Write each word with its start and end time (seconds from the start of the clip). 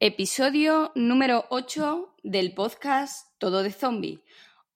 Episodio 0.00 0.92
número 0.94 1.46
8 1.50 2.14
del 2.22 2.54
podcast 2.54 3.36
Todo 3.38 3.64
de 3.64 3.72
Zombie. 3.72 4.22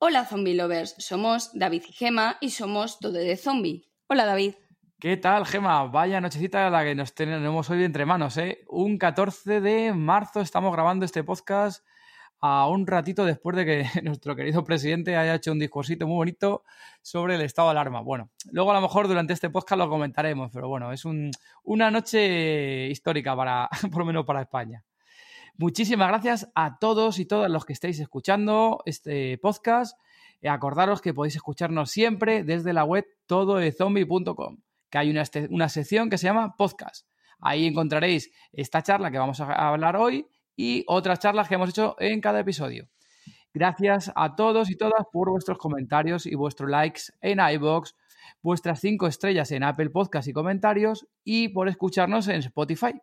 Hola 0.01 0.25
Zombie 0.25 0.57
Lovers, 0.57 0.97
somos 0.99 1.53
David 1.55 1.85
y 1.89 1.93
Gema 1.93 2.39
y 2.41 2.51
somos 2.51 2.99
Todo 2.99 3.13
de 3.13 3.37
Zombie. 3.37 3.89
Hola 4.09 4.25
David. 4.25 4.55
¿Qué 4.99 5.17
tal, 5.17 5.47
Gema? 5.47 5.85
Vaya 5.85 6.21
nochecita 6.21 6.69
la 6.71 6.83
que 6.83 6.97
nos 6.97 7.15
tenemos 7.15 7.71
hoy 7.71 7.85
entre 7.85 8.05
manos, 8.05 8.37
¿eh? 8.37 8.65
Un 8.67 8.99
14 8.99 9.61
de 9.61 9.93
marzo 9.93 10.41
estamos 10.41 10.73
grabando 10.73 11.05
este 11.05 11.23
podcast 11.23 11.87
a 12.41 12.67
un 12.67 12.85
ratito 12.89 13.25
después 13.25 13.55
de 13.55 13.65
que 13.65 13.85
nuestro 14.03 14.35
querido 14.35 14.65
presidente 14.65 15.17
haya 15.17 15.37
hecho 15.37 15.53
un 15.53 15.61
discursito 15.61 16.05
muy 16.09 16.17
bonito 16.17 16.65
sobre 17.01 17.37
el 17.37 17.43
estado 17.43 17.69
de 17.69 17.73
alarma. 17.73 18.01
Bueno, 18.01 18.29
luego 18.51 18.73
a 18.73 18.75
lo 18.75 18.81
mejor 18.81 19.07
durante 19.07 19.35
este 19.35 19.51
podcast 19.51 19.79
lo 19.79 19.89
comentaremos, 19.89 20.51
pero 20.53 20.67
bueno, 20.67 20.91
es 20.91 21.05
una 21.63 21.93
noche 21.93 22.89
histórica 22.89 23.37
para, 23.37 23.69
por 23.93 23.99
lo 23.99 24.07
menos 24.07 24.27
para 24.27 24.43
España. 24.43 24.85
Muchísimas 25.57 26.09
gracias 26.09 26.51
a 26.55 26.79
todos 26.79 27.19
y 27.19 27.27
todas 27.27 27.51
los 27.51 27.65
que 27.65 27.73
estáis 27.73 28.01
escuchando 28.01 28.83
este 28.87 29.39
podcast. 29.39 29.99
Eh, 30.41 30.49
acordaros 30.49 31.01
que 31.01 31.15
podéis 31.15 31.37
escucharnos 31.37 31.91
siempre 31.91 32.43
desde 32.43 32.73
la 32.73 32.85
web 32.85 33.07
todoezombie.com, 33.27 34.59
que 34.91 34.99
hay 34.99 35.11
una, 35.11 35.25
una 35.51 35.69
sección 35.69 36.11
que 36.11 36.19
se 36.19 36.27
llama 36.27 36.57
podcast. 36.57 37.07
Ahí 37.39 37.67
encontraréis 37.67 38.33
esta 38.53 38.83
charla 38.83 39.11
que 39.11 39.19
vamos 39.19 39.41
a 39.41 39.53
hablar 39.69 39.97
hoy 39.97 40.27
y 40.57 40.85
otras 40.87 41.19
charlas 41.19 41.49
que 41.49 41.55
hemos 41.55 41.71
hecho 41.71 41.97
en 41.99 42.21
cada 42.21 42.41
episodio. 42.41 42.89
Gracias 43.55 44.11
a 44.15 44.35
todos 44.35 44.71
y 44.71 44.77
todas 44.77 45.05
por 45.13 45.31
vuestros 45.31 45.59
comentarios 45.59 46.25
y 46.25 46.35
vuestros 46.35 46.71
likes 46.71 47.03
en 47.21 47.39
iBox, 47.39 47.95
vuestras 48.43 48.81
cinco 48.81 49.07
estrellas 49.07 49.51
en 49.53 49.63
Apple 49.63 49.91
Podcast 49.91 50.27
y 50.27 50.33
comentarios 50.33 51.07
y 51.23 51.49
por 51.49 51.69
escucharnos 51.69 52.29
en 52.29 52.37
Spotify. 52.37 52.95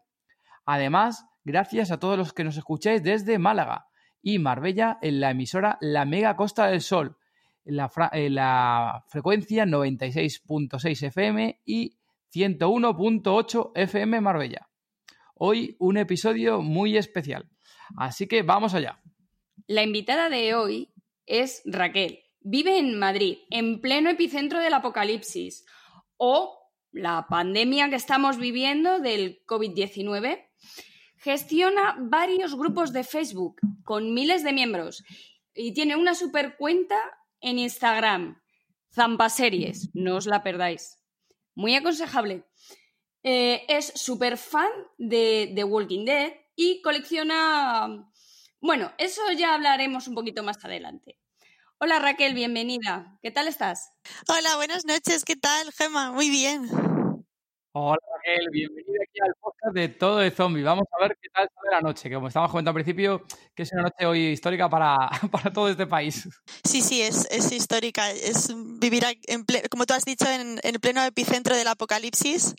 Además, 0.65 1.25
Gracias 1.43 1.91
a 1.91 1.99
todos 1.99 2.17
los 2.17 2.33
que 2.33 2.43
nos 2.43 2.57
escucháis 2.57 3.01
desde 3.01 3.39
Málaga 3.39 3.87
y 4.21 4.39
Marbella 4.39 4.97
en 5.01 5.19
la 5.21 5.31
emisora 5.31 5.77
La 5.81 6.05
Mega 6.05 6.35
Costa 6.35 6.67
del 6.67 6.81
Sol, 6.81 7.17
en 7.65 7.75
la, 8.35 9.05
frecuencia 9.07 9.65
96.6 9.65 11.07
FM 11.07 11.61
y 11.65 11.97
101.8 12.33 13.71
FM 13.75 14.21
Marbella. 14.21 14.69
Hoy 15.35 15.75
un 15.79 15.97
episodio 15.97 16.61
muy 16.61 16.97
especial, 16.97 17.49
así 17.95 18.27
que 18.27 18.43
vamos 18.43 18.73
allá. 18.73 19.01
La 19.67 19.83
invitada 19.83 20.29
de 20.29 20.55
hoy 20.55 20.89
es 21.25 21.61
Raquel. 21.65 22.19
Vive 22.41 22.77
en 22.77 22.97
Madrid, 22.97 23.37
en 23.49 23.79
pleno 23.81 24.09
epicentro 24.09 24.59
del 24.59 24.73
apocalipsis 24.73 25.65
o 26.17 26.57
la 26.91 27.27
pandemia 27.29 27.89
que 27.89 27.95
estamos 27.95 28.37
viviendo 28.37 28.99
del 28.99 29.45
COVID-19 29.45 30.49
Gestiona 31.21 31.97
varios 31.99 32.55
grupos 32.55 32.93
de 32.93 33.03
Facebook 33.03 33.59
con 33.83 34.13
miles 34.13 34.43
de 34.43 34.53
miembros 34.53 35.03
y 35.53 35.73
tiene 35.73 35.97
una 35.97 36.15
super 36.15 36.55
cuenta 36.55 36.97
en 37.41 37.59
Instagram, 37.59 38.41
Zampaseries, 38.93 39.89
no 39.93 40.15
os 40.15 40.27
la 40.27 40.43
perdáis. 40.43 40.97
Muy 41.55 41.75
aconsejable. 41.75 42.45
Eh, 43.23 43.65
es 43.67 43.91
súper 43.95 44.37
fan 44.37 44.69
de 44.97 45.51
The 45.55 45.65
Walking 45.65 46.05
Dead 46.05 46.33
y 46.55 46.81
colecciona... 46.81 48.09
Bueno, 48.61 48.93
eso 48.97 49.21
ya 49.37 49.53
hablaremos 49.53 50.07
un 50.07 50.15
poquito 50.15 50.41
más 50.43 50.63
adelante. 50.63 51.17
Hola 51.79 51.99
Raquel, 51.99 52.33
bienvenida. 52.33 53.17
¿Qué 53.21 53.31
tal 53.31 53.47
estás? 53.47 53.91
Hola, 54.27 54.55
buenas 54.55 54.85
noches. 54.85 55.25
¿Qué 55.25 55.35
tal, 55.35 55.71
Gemma? 55.73 56.11
Muy 56.11 56.29
bien. 56.29 56.69
Hola 57.71 57.99
Raquel, 58.15 58.49
bienvenida 58.51 58.97
aquí 59.03 59.19
al 59.21 59.35
podcast 59.39 59.75
de 59.75 59.89
Todo 59.89 60.17
de 60.17 60.31
Zombie. 60.31 60.63
Vamos 60.63 60.87
a 60.91 61.03
ver 61.03 61.15
qué 61.21 61.29
tal 61.29 61.47
sale 61.53 61.69
la 61.69 61.81
noche, 61.81 62.09
que 62.09 62.15
como 62.15 62.27
estábamos 62.27 62.49
comentando 62.49 62.79
al 62.79 62.83
principio, 62.83 63.23
que 63.53 63.61
es 63.61 63.71
una 63.73 63.83
noche 63.83 64.07
hoy 64.07 64.25
histórica 64.29 64.67
para, 64.67 64.97
para 65.31 65.53
todo 65.53 65.69
este 65.69 65.85
país. 65.85 66.27
Sí, 66.63 66.81
sí, 66.81 67.03
es, 67.03 67.27
es 67.29 67.51
histórica. 67.51 68.09
Es 68.09 68.51
vivir, 68.79 69.05
en 69.27 69.45
como 69.69 69.85
tú 69.85 69.93
has 69.93 70.03
dicho, 70.03 70.25
en, 70.27 70.59
en, 70.63 70.73
el 70.73 70.79
pleno 70.79 71.03
epicentro 71.03 71.55
del 71.55 71.67
apocalipsis. 71.67 72.55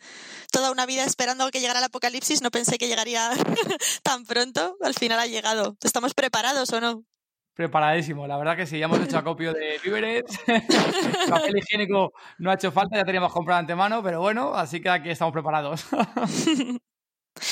Toda 0.53 0.71
una 0.71 0.87
vida 0.87 1.03
esperando 1.03 1.51
que 1.51 1.59
llegara 1.59 1.81
el 1.81 1.87
apocalipsis. 1.87 2.41
No 2.41 2.53
pensé 2.53 2.79
que 2.79 2.87
llegaría 2.87 3.31
tan 4.05 4.25
pronto. 4.27 4.77
Al 4.81 4.95
final 4.95 5.19
ha 5.19 5.27
llegado. 5.27 5.77
¿Estamos 5.83 6.15
preparados 6.15 6.73
o 6.73 6.81
no? 6.81 7.05
Preparadísimo, 7.61 8.27
la 8.27 8.39
verdad 8.39 8.57
que 8.57 8.67
sí, 8.67 8.79
ya 8.79 8.87
hemos 8.87 9.01
hecho 9.01 9.19
acopio 9.19 9.53
de 9.53 9.79
víveres, 9.85 10.25
papel 11.29 11.59
higiénico 11.59 12.15
no 12.39 12.51
ha 12.51 12.55
hecho 12.55 12.73
falta, 12.73 12.97
ya 12.97 13.05
teníamos 13.05 13.31
comprado 13.31 13.59
de 13.59 13.61
antemano, 13.65 14.03
pero 14.03 14.19
bueno, 14.19 14.55
así 14.55 14.81
que 14.81 14.89
aquí 14.89 15.11
estamos 15.11 15.35
preparados. 15.35 15.85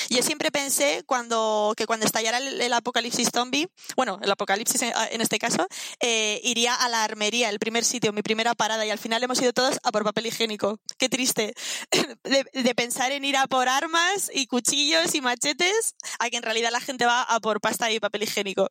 Yo 0.09 0.23
siempre 0.23 0.51
pensé 0.51 1.03
cuando, 1.05 1.75
que 1.77 1.85
cuando 1.85 2.07
estallara 2.07 2.39
el, 2.39 2.73
apocalipsis 2.73 3.29
zombie, 3.31 3.69
bueno, 3.97 4.19
el 4.23 4.31
apocalipsis 4.31 4.81
en, 4.81 5.21
este 5.21 5.39
caso, 5.39 5.67
eh, 6.01 6.41
iría 6.43 6.75
a 6.75 6.89
la 6.89 7.05
armería, 7.05 7.51
el 7.51 7.59
primer 7.59 7.85
sitio, 7.85 8.15
mi 8.15 8.23
primera 8.23 8.55
parada, 8.55 8.87
y 8.87 8.91
al 8.91 8.99
final 8.99 9.23
hemos 9.23 9.43
ido 9.43 9.53
todos 9.53 9.79
a 9.83 9.93
por 9.93 10.05
papel 10.05 10.25
higiénico. 10.25 10.81
Qué 10.97 11.11
triste. 11.11 11.53
De, 12.25 12.45
de, 12.53 12.75
pensar 12.75 13.13
en 13.13 13.25
ir 13.27 13.37
a 13.37 13.47
por 13.47 13.69
armas 13.69 14.31
y 14.33 14.47
cuchillos 14.47 15.15
y 15.15 15.21
machetes, 15.21 15.95
a 16.19 16.31
que 16.31 16.39
en 16.39 16.43
realidad 16.43 16.71
la 16.73 16.81
gente 16.81 17.05
va 17.05 17.23
a 17.23 17.41
por 17.41 17.61
pasta 17.61 17.91
y 17.91 18.01
papel 18.01 18.23
higiénico. 18.23 18.69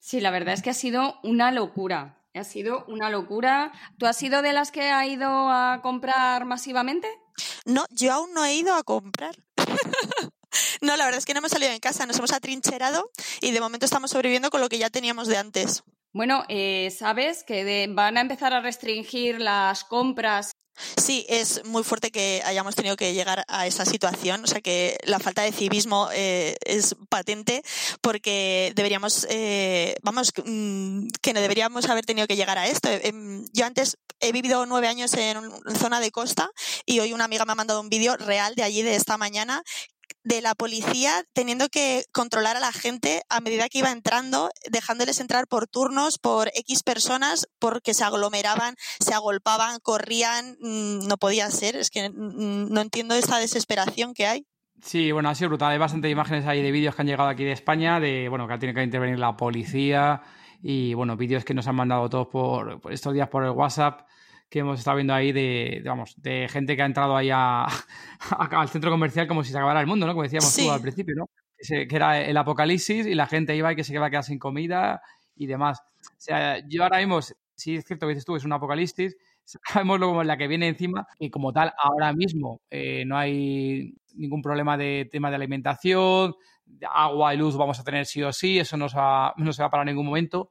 Sí, 0.00 0.20
la 0.20 0.30
verdad 0.30 0.54
es 0.54 0.62
que 0.62 0.70
ha 0.70 0.74
sido 0.74 1.18
una 1.22 1.50
locura. 1.50 2.22
Ha 2.34 2.44
sido 2.44 2.84
una 2.86 3.10
locura. 3.10 3.72
¿Tú 3.98 4.06
has 4.06 4.16
sido 4.16 4.42
de 4.42 4.52
las 4.52 4.70
que 4.70 4.90
ha 4.90 5.06
ido 5.06 5.28
a 5.28 5.80
comprar 5.82 6.44
masivamente? 6.44 7.08
No, 7.64 7.84
yo 7.90 8.12
aún 8.12 8.32
no 8.32 8.44
he 8.44 8.54
ido 8.54 8.74
a 8.74 8.84
comprar. 8.84 9.34
no, 10.80 10.96
la 10.96 11.04
verdad 11.04 11.18
es 11.18 11.26
que 11.26 11.34
no 11.34 11.38
hemos 11.38 11.50
salido 11.50 11.72
en 11.72 11.80
casa, 11.80 12.06
nos 12.06 12.18
hemos 12.18 12.32
atrincherado 12.32 13.10
y 13.40 13.50
de 13.50 13.60
momento 13.60 13.86
estamos 13.86 14.10
sobreviviendo 14.10 14.50
con 14.50 14.60
lo 14.60 14.68
que 14.68 14.78
ya 14.78 14.90
teníamos 14.90 15.26
de 15.26 15.36
antes. 15.36 15.82
Bueno, 16.12 16.44
eh, 16.48 16.90
sabes 16.96 17.44
que 17.44 17.86
van 17.90 18.16
a 18.16 18.20
empezar 18.20 18.52
a 18.52 18.60
restringir 18.60 19.40
las 19.40 19.84
compras 19.84 20.52
Sí, 20.96 21.26
es 21.28 21.64
muy 21.64 21.82
fuerte 21.84 22.10
que 22.10 22.42
hayamos 22.44 22.74
tenido 22.74 22.96
que 22.96 23.14
llegar 23.14 23.44
a 23.48 23.66
esa 23.66 23.84
situación, 23.84 24.44
o 24.44 24.46
sea 24.46 24.60
que 24.60 24.98
la 25.04 25.18
falta 25.18 25.42
de 25.42 25.52
civismo 25.52 26.08
eh, 26.12 26.56
es 26.64 26.96
patente 27.08 27.62
porque 28.00 28.72
deberíamos, 28.74 29.26
eh, 29.30 29.96
vamos, 30.02 30.32
mm, 30.44 31.08
que 31.20 31.32
no 31.32 31.40
deberíamos 31.40 31.88
haber 31.88 32.06
tenido 32.06 32.26
que 32.26 32.36
llegar 32.36 32.58
a 32.58 32.66
esto. 32.66 32.88
Em, 32.90 33.44
yo 33.52 33.66
antes 33.66 33.98
he 34.20 34.32
vivido 34.32 34.66
nueve 34.66 34.88
años 34.88 35.14
en 35.14 35.50
zona 35.78 36.00
de 36.00 36.10
costa 36.10 36.50
y 36.86 37.00
hoy 37.00 37.12
una 37.12 37.24
amiga 37.24 37.44
me 37.44 37.52
ha 37.52 37.54
mandado 37.54 37.80
un 37.80 37.88
vídeo 37.88 38.16
real 38.16 38.54
de 38.54 38.62
allí 38.62 38.82
de 38.82 38.96
esta 38.96 39.16
mañana 39.16 39.62
de 40.28 40.42
la 40.42 40.54
policía 40.54 41.24
teniendo 41.32 41.68
que 41.70 42.04
controlar 42.12 42.56
a 42.56 42.60
la 42.60 42.72
gente 42.72 43.22
a 43.30 43.40
medida 43.40 43.68
que 43.70 43.78
iba 43.78 43.90
entrando, 43.90 44.50
dejándoles 44.70 45.20
entrar 45.20 45.46
por 45.46 45.66
turnos, 45.66 46.18
por 46.18 46.48
X 46.54 46.82
personas, 46.82 47.48
porque 47.58 47.94
se 47.94 48.04
aglomeraban, 48.04 48.74
se 49.00 49.14
agolpaban, 49.14 49.80
corrían, 49.80 50.58
mm, 50.60 51.08
no 51.08 51.16
podía 51.16 51.50
ser, 51.50 51.76
es 51.76 51.88
que 51.88 52.10
no 52.10 52.80
entiendo 52.80 53.14
esta 53.14 53.38
desesperación 53.38 54.12
que 54.12 54.26
hay. 54.26 54.46
Sí, 54.82 55.10
bueno, 55.12 55.30
ha 55.30 55.34
sido 55.34 55.48
brutal. 55.48 55.72
Hay 55.72 55.78
bastantes 55.78 56.12
imágenes 56.12 56.46
ahí 56.46 56.62
de 56.62 56.70
vídeos 56.70 56.94
que 56.94 57.02
han 57.02 57.08
llegado 57.08 57.30
aquí 57.30 57.44
de 57.44 57.52
España, 57.52 57.98
de, 57.98 58.28
bueno, 58.28 58.46
que 58.46 58.58
tiene 58.58 58.74
que 58.74 58.82
intervenir 58.82 59.18
la 59.18 59.36
policía 59.36 60.22
y, 60.62 60.92
bueno, 60.92 61.16
vídeos 61.16 61.44
que 61.44 61.54
nos 61.54 61.66
han 61.66 61.74
mandado 61.74 62.08
todos 62.10 62.28
por 62.28 62.80
estos 62.90 63.14
días 63.14 63.28
por 63.28 63.44
el 63.44 63.50
WhatsApp 63.50 64.06
que 64.48 64.60
hemos 64.60 64.78
estado 64.78 64.96
viendo 64.96 65.14
ahí 65.14 65.32
de, 65.32 65.82
vamos, 65.84 66.14
de 66.16 66.48
gente 66.48 66.74
que 66.74 66.82
ha 66.82 66.86
entrado 66.86 67.16
ahí 67.16 67.30
al 67.30 68.68
centro 68.68 68.90
comercial 68.90 69.26
como 69.28 69.44
si 69.44 69.52
se 69.52 69.58
acabara 69.58 69.80
el 69.80 69.86
mundo, 69.86 70.06
¿no? 70.06 70.12
Como 70.12 70.22
decíamos 70.22 70.54
tú 70.56 70.70
al 70.70 70.80
principio, 70.80 71.14
¿no? 71.16 71.28
Que, 71.58 71.86
era 71.90 72.20
el 72.20 72.36
apocalipsis 72.36 73.06
y 73.06 73.14
la 73.14 73.26
gente 73.26 73.54
iba 73.56 73.72
y 73.72 73.76
que 73.76 73.84
se 73.84 73.92
iba 73.94 74.06
a 74.06 74.10
quedar 74.10 74.24
sin 74.24 74.38
comida 74.38 75.02
y 75.36 75.46
demás. 75.46 75.80
O 76.02 76.20
sea, 76.20 76.58
yo 76.66 76.82
ahora 76.82 76.98
mismo, 76.98 77.20
sí 77.22 77.76
es 77.76 77.84
cierto 77.84 78.06
que 78.06 78.10
dices 78.10 78.24
tú, 78.24 78.36
es 78.36 78.44
un 78.44 78.52
apocalipsis, 78.52 79.16
sabemos 79.68 79.98
como 79.98 80.22
la 80.22 80.36
que 80.36 80.48
viene 80.48 80.68
encima 80.68 81.06
y 81.18 81.30
como 81.30 81.52
tal 81.52 81.72
ahora 81.78 82.12
mismo 82.12 82.60
eh, 82.70 83.04
no 83.06 83.16
hay 83.16 83.94
ningún 84.14 84.42
problema 84.42 84.76
de 84.76 85.08
tema 85.10 85.30
de 85.30 85.36
alimentación, 85.36 86.34
agua 86.90 87.34
y 87.34 87.36
luz 87.36 87.56
vamos 87.56 87.78
a 87.80 87.84
tener 87.84 88.06
sí 88.06 88.22
o 88.22 88.32
sí, 88.32 88.58
eso 88.58 88.76
no 88.76 88.88
se 88.88 88.96
va, 88.96 89.34
no 89.36 89.52
se 89.52 89.62
va 89.62 89.70
para 89.70 89.84
ningún 89.84 90.06
momento, 90.06 90.50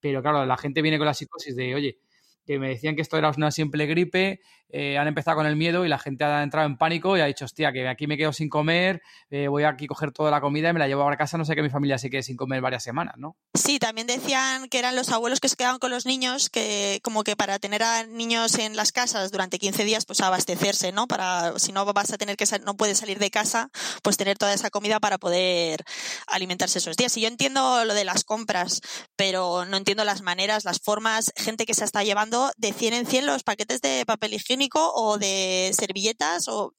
pero 0.00 0.22
claro, 0.22 0.44
la 0.44 0.56
gente 0.56 0.82
viene 0.82 0.98
con 0.98 1.06
la 1.06 1.14
psicosis 1.14 1.56
de, 1.56 1.74
oye, 1.74 1.98
que 2.46 2.58
me 2.58 2.68
decían 2.68 2.94
que 2.94 3.02
esto 3.02 3.18
era 3.18 3.30
una 3.36 3.50
simple 3.50 3.86
gripe, 3.86 4.40
eh, 4.68 4.98
han 4.98 5.06
empezado 5.06 5.36
con 5.36 5.46
el 5.46 5.56
miedo 5.56 5.84
y 5.84 5.88
la 5.88 5.98
gente 5.98 6.24
ha 6.24 6.42
entrado 6.42 6.66
en 6.66 6.76
pánico 6.76 7.16
y 7.16 7.20
ha 7.20 7.26
dicho, 7.26 7.44
hostia, 7.44 7.72
que 7.72 7.86
aquí 7.88 8.06
me 8.06 8.16
quedo 8.16 8.32
sin 8.32 8.48
comer, 8.48 9.00
eh, 9.30 9.46
voy 9.48 9.64
aquí 9.64 9.84
a 9.84 9.88
coger 9.88 10.10
toda 10.10 10.30
la 10.30 10.40
comida 10.40 10.70
y 10.70 10.72
me 10.72 10.80
la 10.80 10.88
llevo 10.88 11.08
a 11.08 11.16
casa, 11.16 11.38
no 11.38 11.44
sé 11.44 11.54
que 11.54 11.62
mi 11.62 11.70
familia 11.70 11.98
se 11.98 12.10
quede 12.10 12.22
sin 12.22 12.36
comer 12.36 12.60
varias 12.60 12.82
semanas, 12.82 13.14
¿no? 13.16 13.36
Sí, 13.54 13.78
también 13.78 14.06
decían 14.06 14.68
que 14.68 14.78
eran 14.78 14.96
los 14.96 15.10
abuelos 15.10 15.40
que 15.40 15.48
se 15.48 15.56
quedaban 15.56 15.78
con 15.78 15.90
los 15.90 16.04
niños, 16.04 16.50
que 16.50 17.00
como 17.02 17.22
que 17.22 17.36
para 17.36 17.58
tener 17.58 17.82
a 17.82 18.04
niños 18.04 18.58
en 18.58 18.76
las 18.76 18.90
casas 18.90 19.30
durante 19.30 19.58
15 19.58 19.84
días, 19.84 20.04
pues 20.04 20.20
abastecerse, 20.20 20.90
¿no? 20.90 21.06
Para, 21.06 21.58
si 21.58 21.72
no 21.72 21.84
vas 21.92 22.12
a 22.12 22.18
tener 22.18 22.36
que, 22.36 22.44
no 22.64 22.76
puedes 22.76 22.98
salir 22.98 23.18
de 23.18 23.30
casa, 23.30 23.70
pues 24.02 24.16
tener 24.16 24.36
toda 24.36 24.52
esa 24.52 24.70
comida 24.70 24.98
para 24.98 25.18
poder 25.18 25.84
alimentarse 26.26 26.78
esos 26.78 26.96
días. 26.96 27.16
Y 27.16 27.20
yo 27.20 27.28
entiendo 27.28 27.84
lo 27.84 27.94
de 27.94 28.04
las 28.04 28.24
compras, 28.24 28.80
pero 29.14 29.64
no 29.64 29.76
entiendo 29.76 30.04
las 30.04 30.22
maneras, 30.22 30.64
las 30.64 30.80
formas, 30.80 31.32
gente 31.36 31.66
que 31.66 31.74
se 31.74 31.84
está 31.84 32.02
llevando 32.02 32.50
de 32.56 32.72
100 32.72 32.94
en 32.94 33.06
100 33.06 33.26
los 33.26 33.44
paquetes 33.44 33.80
de 33.80 34.04
papel 34.06 34.34
higiénico 34.34 34.55
o 34.94 35.18
de 35.18 35.72
servilletas 35.78 36.48
o 36.48 36.74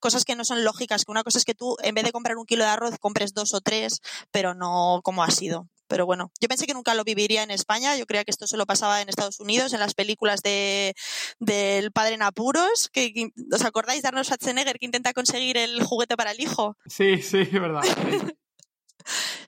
cosas 0.00 0.24
que 0.24 0.36
no 0.36 0.44
son 0.44 0.64
lógicas, 0.64 1.04
que 1.04 1.10
una 1.10 1.24
cosa 1.24 1.38
es 1.38 1.44
que 1.44 1.54
tú 1.54 1.76
en 1.82 1.94
vez 1.94 2.04
de 2.04 2.12
comprar 2.12 2.36
un 2.36 2.46
kilo 2.46 2.64
de 2.64 2.70
arroz 2.70 2.98
compres 2.98 3.34
dos 3.34 3.54
o 3.54 3.60
tres, 3.60 4.00
pero 4.30 4.54
no 4.54 5.00
como 5.02 5.22
ha 5.22 5.30
sido. 5.30 5.68
Pero 5.86 6.04
bueno, 6.04 6.30
yo 6.38 6.48
pensé 6.48 6.66
que 6.66 6.74
nunca 6.74 6.94
lo 6.94 7.02
viviría 7.02 7.42
en 7.42 7.50
España, 7.50 7.96
yo 7.96 8.04
creía 8.04 8.24
que 8.24 8.30
esto 8.30 8.46
solo 8.46 8.66
pasaba 8.66 9.00
en 9.00 9.08
Estados 9.08 9.40
Unidos, 9.40 9.72
en 9.72 9.80
las 9.80 9.94
películas 9.94 10.42
de 10.42 10.94
del 11.38 11.92
padre 11.92 12.14
en 12.14 12.22
apuros, 12.22 12.90
que, 12.92 13.30
¿os 13.50 13.64
acordáis 13.64 14.02
de 14.02 14.08
Arnold 14.08 14.26
Schwarzenegger 14.26 14.78
que 14.78 14.86
intenta 14.86 15.14
conseguir 15.14 15.56
el 15.56 15.82
juguete 15.82 16.16
para 16.16 16.32
el 16.32 16.40
hijo? 16.40 16.76
Sí, 16.86 17.22
sí, 17.22 17.44
verdad. 17.44 17.82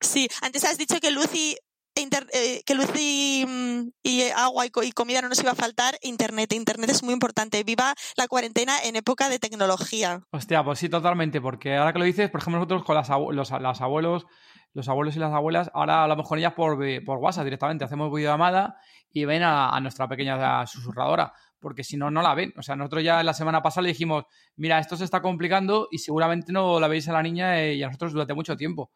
sí, 0.01 0.29
antes 0.41 0.65
has 0.65 0.79
dicho 0.79 0.99
que 0.99 1.11
Lucy 1.11 1.59
eh, 1.95 2.63
que 2.65 2.75
luz 2.75 2.89
mm, 2.89 3.89
y, 4.03 4.23
agua 4.37 4.67
y, 4.67 4.93
comida 4.93 5.23
no 5.23 5.29
nos 5.29 5.41
iba 5.41 5.53
a 5.53 5.55
faltar, 5.55 5.97
Internet. 6.03 6.53
Internet 6.53 6.91
es 6.91 7.03
muy 7.03 7.13
importante. 7.13 7.63
Viva 7.65 7.95
la 8.17 8.29
cuarentena 8.29 8.75
en 8.85 8.97
época 8.97 9.29
de 9.29 9.39
tecnología. 9.39 10.23
Hostia, 10.31 10.65
pues 10.65 10.79
sí, 10.79 10.89
totalmente, 10.89 11.41
porque 11.41 11.77
ahora 11.77 11.93
que 11.93 11.99
lo 11.99 12.05
dices, 12.05 12.31
por 12.31 12.41
ejemplo, 12.41 12.59
nosotros 12.59 12.85
con 12.85 12.95
las, 12.95 13.09
los, 13.09 13.81
abuelos, 13.81 14.27
los 14.73 14.89
abuelos 14.89 15.17
y 15.17 15.19
las 15.19 15.33
abuelas, 15.33 15.71
ahora 15.75 16.03
hablamos 16.03 16.29
con 16.29 16.39
ellas 16.39 16.55
por, 16.55 16.79
por 17.05 17.19
WhatsApp 17.19 17.45
directamente, 17.45 17.85
hacemos 17.85 18.13
videollamada 18.13 18.77
y 19.13 19.25
ven 19.25 19.43
a, 19.43 19.79
nuestra 19.81 20.09
pequeña 20.09 20.67
susurradora 20.67 21.33
porque 21.59 21.85
si 21.85 21.99
no, 21.99 22.11
no 22.11 22.23
la 22.23 22.35
ven. 22.35 22.55
O 22.57 22.63
sea, 22.63 22.75
nosotros 22.75 23.05
ya 23.05 23.23
la 23.23 23.35
semana 23.35 23.63
pasada 23.63 23.83
le 23.83 23.91
dijimos, 23.91 24.25
mira, 24.57 24.79
esto 24.79 24.97
se 24.97 25.05
está 25.05 25.21
complicando 25.21 25.89
y 25.91 25.99
seguramente 25.99 26.53
no 26.53 26.81
la 26.81 26.89
veis 26.89 27.07
a 27.09 27.13
la 27.13 27.23
niña 27.23 27.63
y 27.67 27.83
a 27.83 27.89
nosotros 27.89 28.13
durante 28.15 28.33
mucho 28.33 28.57
tiempo. 28.57 28.91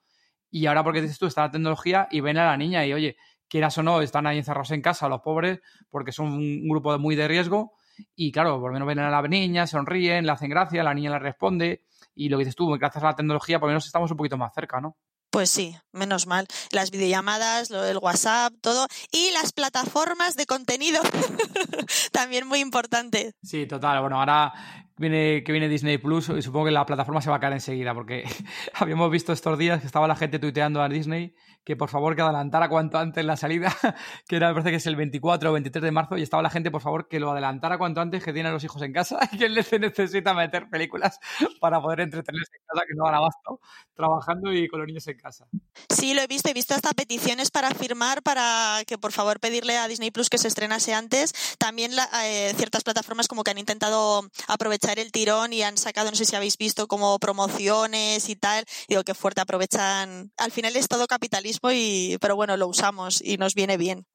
Y 0.57 0.67
ahora, 0.67 0.85
porque 0.85 1.03
dices 1.03 1.19
tú, 1.19 1.27
está 1.27 1.41
la 1.41 1.51
tecnología 1.51 2.07
y 2.13 2.21
ven 2.21 2.39
a 2.39 2.47
la 2.47 2.57
niña 2.57 2.87
y, 2.87 2.93
oye, 2.93 3.17
quieras 3.49 3.77
o 3.79 3.83
no, 3.83 4.01
están 4.01 4.25
ahí 4.29 4.39
encerrados 4.39 4.71
en 4.71 4.83
casa 4.83 5.09
los 5.09 5.21
pobres 5.21 5.61
porque 5.91 6.13
son 6.13 6.29
un 6.29 6.69
grupo 6.69 6.97
muy 6.97 7.17
de 7.17 7.27
riesgo. 7.27 7.73
Y 8.15 8.31
claro, 8.31 8.61
por 8.61 8.71
lo 8.71 8.75
menos 8.75 8.87
ven 8.87 9.01
a 9.01 9.11
la 9.11 9.21
niña, 9.27 9.67
sonríen, 9.67 10.25
le 10.25 10.31
hacen 10.31 10.49
gracia, 10.49 10.85
la 10.85 10.95
niña 10.95 11.11
le 11.11 11.19
responde. 11.19 11.83
Y 12.15 12.29
lo 12.29 12.39
que 12.39 12.45
dices 12.45 12.55
tú, 12.55 12.71
gracias 12.79 13.03
a 13.03 13.09
la 13.09 13.17
tecnología, 13.17 13.59
por 13.59 13.67
lo 13.67 13.73
menos 13.73 13.85
estamos 13.85 14.13
un 14.13 14.17
poquito 14.17 14.39
más 14.39 14.55
cerca, 14.55 14.81
¿no? 14.81 14.97
Pues 15.35 15.51
sí, 15.51 15.75
menos 15.91 16.29
mal. 16.29 16.47
Las 16.71 16.93
videollamadas, 16.93 17.69
lo 17.69 17.83
del 17.83 17.99
WhatsApp, 17.99 18.53
todo. 18.61 18.87
Y 19.11 19.33
las 19.33 19.53
plataformas 19.53 20.37
de 20.37 20.47
contenido. 20.47 21.03
También 22.13 22.47
muy 22.47 22.61
importante. 22.61 23.33
Sí, 23.43 23.67
total. 23.67 24.01
Bueno, 24.01 24.21
ahora 24.21 24.53
viene, 24.97 25.43
que 25.43 25.51
viene 25.51 25.69
Disney 25.69 25.99
Plus 25.99 26.29
y 26.29 26.41
supongo 26.41 26.67
que 26.67 26.71
la 26.71 26.87
plataforma 26.87 27.21
se 27.21 27.31
va 27.31 27.37
a 27.39 27.41
caer 27.41 27.55
enseguida 27.55 27.93
porque 27.95 28.23
habíamos 28.75 29.11
visto 29.11 29.33
estos 29.33 29.59
días 29.59 29.81
que 29.81 29.89
estaba 29.89 30.07
la 30.07 30.15
gente 30.15 30.39
tuiteando 30.39 30.81
a 30.81 30.89
Disney 30.89 31.35
que 31.65 31.77
por 31.77 31.89
favor 31.89 32.15
que 32.15 32.23
adelantara 32.23 32.69
cuanto 32.69 32.99
antes 32.99 33.25
la 33.25 33.37
salida, 33.37 33.75
que 34.29 34.37
era, 34.37 34.49
me 34.49 34.55
parece 34.55 34.71
que 34.71 34.77
es 34.77 34.87
el 34.87 34.97
24 34.97 35.51
o 35.51 35.53
23 35.55 35.83
de 35.83 35.91
marzo, 35.91 36.19
y 36.19 36.23
estaba 36.23 36.43
la 36.43 36.51
gente, 36.51 36.71
por 36.71 36.83
favor, 36.83 37.09
que 37.09 37.19
lo 37.19 37.31
adelantara 37.31 37.79
cuanto 37.79 38.01
antes, 38.01 38.23
que 38.23 38.33
tiene 38.33 38.51
a 38.51 38.53
los 38.53 38.63
hijos 38.63 38.83
en 38.83 38.93
casa 38.93 39.19
y 39.33 39.39
que 39.39 39.49
les 39.49 39.73
necesita 39.73 40.35
meter 40.35 40.69
películas 40.69 41.19
para 41.61 41.81
poder 41.81 42.01
entretenerse 42.01 42.53
en 42.57 42.63
casa, 42.67 42.85
que 42.87 42.95
no 42.95 43.05
van 43.05 43.15
abasto, 43.15 43.61
trabajando 43.95 44.53
y 44.53 44.69
con 44.69 44.81
los 44.81 44.87
niños 44.87 45.07
en 45.07 45.19
casa. 45.19 45.47
Sí, 45.89 46.13
lo 46.13 46.21
he 46.21 46.27
visto, 46.27 46.51
he 46.51 46.55
visto 46.55 46.75
hasta 46.75 46.93
peticiones 46.93 47.51
para 47.51 47.71
firmar, 47.71 48.23
para 48.23 48.83
que 48.87 48.99
por 48.99 49.13
favor 49.13 49.41
pedirle 49.41 49.79
a 49.79 49.89
Disney 49.89 50.11
Plus 50.11 50.29
que 50.29 50.39
se 50.39 50.49
estrenase 50.49 50.93
antes. 50.93 51.33
También 51.59 51.93
eh, 52.23 52.53
ciertas 52.57 52.85
plataformas 52.85 53.27
como 53.27 53.43
que 53.43 53.53
han 53.53 53.59
intentado 53.59 54.29
aprovechar 54.49 54.99
el 54.99 55.13
tirón 55.13 55.53
y 55.53 55.63
han 55.63 55.79
sacado, 55.79 56.11
no 56.11 56.17
sé 56.17 56.27
si 56.27 56.37
habéis 56.37 56.59
visto, 56.59 56.89
como 56.89 57.19
promociones 57.19 58.29
y 58.29 58.37
tal. 58.37 58.65
Digo, 58.89 59.03
que 59.03 59.15
fuerte 59.15 59.41
aprovechan. 59.41 60.33
Al 60.37 60.51
final 60.51 60.77
es 60.77 60.89
todo 60.89 61.07
capitalismo 61.07 61.54
y, 61.73 62.19
pero 62.21 62.37
bueno, 62.37 62.57
lo 62.57 62.69
usamos 62.69 63.21
y 63.23 63.37
nos 63.37 63.55
viene 63.55 63.77
bien. 63.77 64.07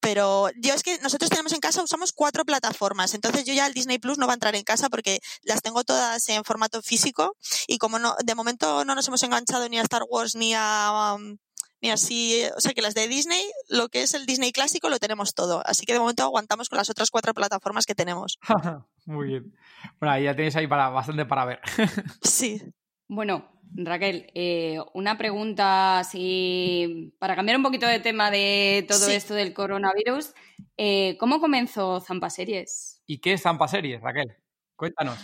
Pero 0.00 0.48
yo 0.56 0.72
es 0.72 0.82
que 0.82 0.98
nosotros 1.00 1.28
tenemos 1.28 1.52
en 1.52 1.60
casa, 1.60 1.82
usamos 1.82 2.12
cuatro 2.12 2.46
plataformas, 2.46 3.12
entonces 3.12 3.44
yo 3.44 3.52
ya 3.52 3.66
el 3.66 3.74
Disney 3.74 3.98
Plus 3.98 4.16
no 4.16 4.26
va 4.26 4.32
a 4.32 4.34
entrar 4.34 4.54
en 4.54 4.64
casa 4.64 4.88
porque 4.88 5.20
las 5.42 5.60
tengo 5.60 5.84
todas 5.84 6.26
en 6.30 6.42
formato 6.42 6.80
físico 6.80 7.36
y 7.68 7.76
como 7.76 7.98
no, 7.98 8.16
de 8.24 8.34
momento 8.34 8.84
no 8.86 8.94
nos 8.94 9.06
hemos 9.08 9.22
enganchado 9.22 9.68
ni 9.68 9.78
a 9.78 9.82
Star 9.82 10.02
Wars 10.08 10.34
ni 10.36 10.54
a, 10.56 11.16
um, 11.16 11.36
ni 11.82 11.90
así, 11.90 12.42
o 12.56 12.60
sea 12.60 12.72
que 12.72 12.80
las 12.80 12.94
de 12.94 13.08
Disney, 13.08 13.42
lo 13.68 13.90
que 13.90 14.02
es 14.02 14.14
el 14.14 14.24
Disney 14.24 14.52
clásico 14.52 14.88
lo 14.88 14.98
tenemos 14.98 15.34
todo, 15.34 15.62
así 15.66 15.84
que 15.84 15.92
de 15.92 16.00
momento 16.00 16.22
aguantamos 16.22 16.70
con 16.70 16.78
las 16.78 16.88
otras 16.88 17.10
cuatro 17.10 17.34
plataformas 17.34 17.84
que 17.84 17.94
tenemos. 17.94 18.38
Muy 19.04 19.28
bien. 19.28 19.54
Bueno, 19.98 20.14
ahí 20.14 20.24
ya 20.24 20.34
tenéis 20.34 20.56
ahí 20.56 20.66
para, 20.66 20.88
bastante 20.88 21.26
para 21.26 21.44
ver. 21.44 21.60
sí. 22.22 22.62
Bueno, 23.12 23.50
Raquel, 23.74 24.30
eh, 24.36 24.78
una 24.94 25.18
pregunta 25.18 25.98
así 25.98 27.12
para 27.18 27.34
cambiar 27.34 27.56
un 27.56 27.64
poquito 27.64 27.84
de 27.84 27.98
tema 27.98 28.30
de 28.30 28.86
todo 28.86 29.08
esto 29.08 29.34
del 29.34 29.52
coronavirus. 29.52 30.32
Eh, 30.76 31.16
¿Cómo 31.18 31.40
comenzó 31.40 32.00
Zampa 32.00 32.30
Series? 32.30 33.02
¿Y 33.06 33.18
qué 33.18 33.32
es 33.32 33.42
Zampa 33.42 33.66
Series, 33.66 34.00
Raquel? 34.00 34.36
Cuéntanos. 34.76 35.18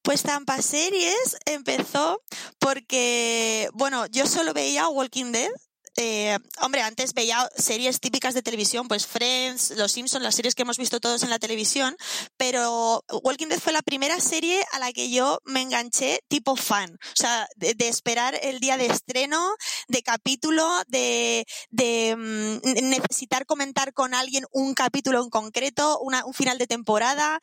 Pues 0.00 0.22
Zampa 0.22 0.62
Series 0.62 1.36
empezó 1.44 2.22
porque, 2.58 3.68
bueno, 3.74 4.06
yo 4.06 4.24
solo 4.24 4.54
veía 4.54 4.88
Walking 4.88 5.32
Dead 5.32 5.50
eh, 5.96 6.38
hombre, 6.60 6.82
antes 6.82 7.14
veía 7.14 7.48
series 7.56 8.00
típicas 8.00 8.34
de 8.34 8.42
televisión, 8.42 8.86
pues 8.86 9.06
Friends, 9.06 9.70
Los 9.76 9.92
Simpsons, 9.92 10.22
las 10.22 10.34
series 10.34 10.54
que 10.54 10.62
hemos 10.62 10.76
visto 10.76 11.00
todos 11.00 11.22
en 11.22 11.30
la 11.30 11.38
televisión, 11.38 11.96
pero 12.36 13.02
Walking 13.22 13.48
Dead 13.48 13.60
fue 13.60 13.72
la 13.72 13.82
primera 13.82 14.20
serie 14.20 14.62
a 14.72 14.78
la 14.78 14.92
que 14.92 15.10
yo 15.10 15.40
me 15.44 15.62
enganché 15.62 16.20
tipo 16.28 16.54
fan, 16.56 16.92
o 16.94 17.16
sea, 17.16 17.48
de, 17.56 17.74
esperar 17.88 18.38
el 18.42 18.60
día 18.60 18.76
de 18.76 18.86
estreno, 18.86 19.54
de 19.88 20.02
capítulo, 20.02 20.68
de, 20.88 21.46
mm, 21.72 22.88
necesitar 22.88 23.46
comentar 23.46 23.94
con 23.94 24.12
alguien 24.12 24.44
un 24.52 24.74
capítulo 24.74 25.22
en 25.22 25.30
concreto, 25.30 25.98
un 26.00 26.34
final 26.34 26.58
de 26.58 26.66
temporada, 26.66 27.40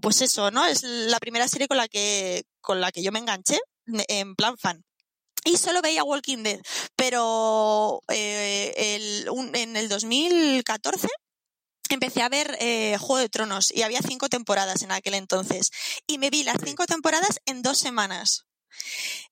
pues 0.00 0.22
eso, 0.22 0.50
¿no? 0.50 0.64
Es 0.64 0.82
la 0.82 1.18
primera 1.18 1.48
serie 1.48 1.68
con 1.68 1.76
la 1.76 1.88
que, 1.88 2.44
con 2.60 2.80
la 2.80 2.92
que 2.92 3.02
yo 3.02 3.12
me 3.12 3.18
enganché 3.18 3.60
en 4.08 4.34
plan 4.34 4.56
fan 4.56 4.84
y 5.44 5.56
solo 5.58 5.82
veía 5.82 6.04
Walking 6.04 6.42
Dead. 6.42 6.60
Pero 6.96 8.00
eh, 8.08 8.96
en 9.54 9.76
el 9.76 9.88
2014 9.88 11.08
empecé 11.90 12.22
a 12.22 12.28
ver 12.28 12.56
eh, 12.60 12.96
Juego 12.98 13.18
de 13.18 13.28
Tronos 13.28 13.72
y 13.72 13.82
había 13.82 14.00
cinco 14.00 14.28
temporadas 14.28 14.82
en 14.82 14.92
aquel 14.92 15.14
entonces. 15.14 15.70
Y 16.06 16.18
me 16.18 16.30
vi 16.30 16.42
las 16.42 16.56
cinco 16.64 16.86
temporadas 16.86 17.40
en 17.46 17.62
dos 17.62 17.78
semanas. 17.78 18.46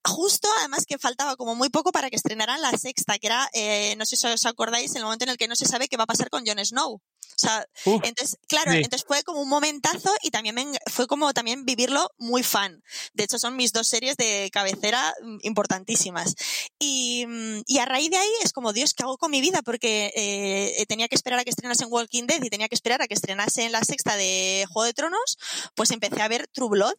Justo, 0.04 0.48
además 0.58 0.84
que 0.86 0.98
faltaba 0.98 1.36
como 1.36 1.54
muy 1.54 1.68
poco 1.68 1.92
para 1.92 2.10
que 2.10 2.16
estrenaran 2.16 2.60
la 2.60 2.72
sexta, 2.72 3.18
que 3.18 3.28
era, 3.28 3.48
eh, 3.52 3.94
no 3.96 4.04
sé 4.04 4.16
si 4.16 4.26
os 4.26 4.46
acordáis, 4.46 4.94
el 4.96 5.04
momento 5.04 5.24
en 5.24 5.30
el 5.30 5.36
que 5.36 5.48
no 5.48 5.54
se 5.54 5.66
sabe 5.66 5.88
qué 5.88 5.96
va 5.96 6.04
a 6.04 6.08
pasar 6.08 6.28
con 6.28 6.44
Jon 6.44 6.64
Snow. 6.64 7.00
O 7.34 7.38
sea, 7.42 7.66
entonces, 7.84 8.36
claro, 8.46 8.72
entonces 8.72 9.04
fue 9.06 9.22
como 9.24 9.40
un 9.40 9.48
momentazo 9.48 10.14
y 10.22 10.30
también 10.30 10.56
fue 10.90 11.06
como 11.06 11.32
también 11.32 11.64
vivirlo 11.64 12.10
muy 12.18 12.42
fan. 12.42 12.82
De 13.14 13.24
hecho, 13.24 13.38
son 13.38 13.56
mis 13.56 13.72
dos 13.72 13.88
series 13.88 14.16
de 14.16 14.50
cabecera 14.52 15.12
mm, 15.22 15.38
importantísimas. 15.42 16.34
Y, 16.78 17.24
mm, 17.26 17.62
y 17.66 17.78
a 17.78 17.86
raíz 17.86 18.10
de 18.10 18.18
ahí 18.18 18.30
es 18.44 18.52
como, 18.52 18.72
Dios, 18.72 18.94
¿qué 18.94 19.02
hago 19.02 19.18
con 19.18 19.30
mi 19.30 19.40
vida? 19.40 19.62
Porque 19.62 20.12
eh, 20.14 20.84
tenía 20.86 21.08
que 21.08 21.14
esperar 21.14 21.38
a 21.40 21.44
que 21.44 21.50
estrenase 21.50 21.84
en 21.84 21.92
Walking 21.92 22.26
Dead 22.26 22.42
y 22.42 22.50
tenía 22.50 22.68
que 22.68 22.74
esperar 22.74 23.02
a 23.02 23.08
que 23.08 23.14
estrenase 23.14 23.64
en 23.64 23.72
la 23.72 23.82
sexta 23.82 24.16
de 24.16 24.66
Juego 24.70 24.86
de 24.86 24.92
Tronos, 24.92 25.38
pues 25.74 25.90
empecé 25.90 26.20
a 26.22 26.28
ver 26.28 26.48
True 26.52 26.68
Blood 26.68 26.94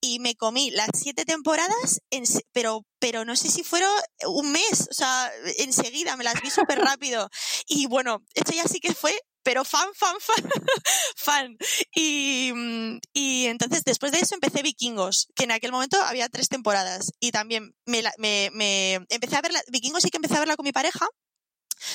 y 0.00 0.18
me 0.20 0.34
comí 0.34 0.70
las 0.70 0.90
siete 0.94 1.24
temporadas, 1.24 2.00
en, 2.10 2.26
pero 2.52 2.84
pero 2.98 3.24
no 3.24 3.36
sé 3.36 3.50
si 3.50 3.62
fueron 3.62 3.90
un 4.26 4.52
mes, 4.52 4.88
o 4.90 4.94
sea, 4.94 5.30
enseguida 5.58 6.16
me 6.16 6.24
las 6.24 6.40
vi 6.40 6.50
súper 6.50 6.78
rápido. 6.78 7.28
Y 7.66 7.86
bueno, 7.86 8.22
esto 8.34 8.52
ya 8.52 8.64
sí 8.64 8.80
que 8.80 8.94
fue 8.94 9.14
pero 9.44 9.64
fan, 9.64 9.88
fan, 9.94 10.16
fan, 10.18 10.50
fan. 11.16 11.56
Y, 11.94 12.50
mm, 12.52 12.98
y, 13.12 13.46
entonces 13.46 13.84
después 13.84 14.10
de 14.10 14.18
eso 14.18 14.34
empecé 14.34 14.62
Vikingos, 14.62 15.28
que 15.36 15.44
en 15.44 15.52
aquel 15.52 15.70
momento 15.70 16.00
había 16.02 16.28
tres 16.28 16.48
temporadas. 16.48 17.12
Y 17.20 17.30
también 17.30 17.74
me, 17.84 18.02
me, 18.18 18.50
me 18.52 18.94
empecé 19.10 19.36
a 19.36 19.42
ver 19.42 19.52
Vikingos 19.70 20.02
sí 20.02 20.10
que 20.10 20.16
empecé 20.16 20.36
a 20.36 20.40
verla 20.40 20.56
con 20.56 20.64
mi 20.64 20.72
pareja, 20.72 21.06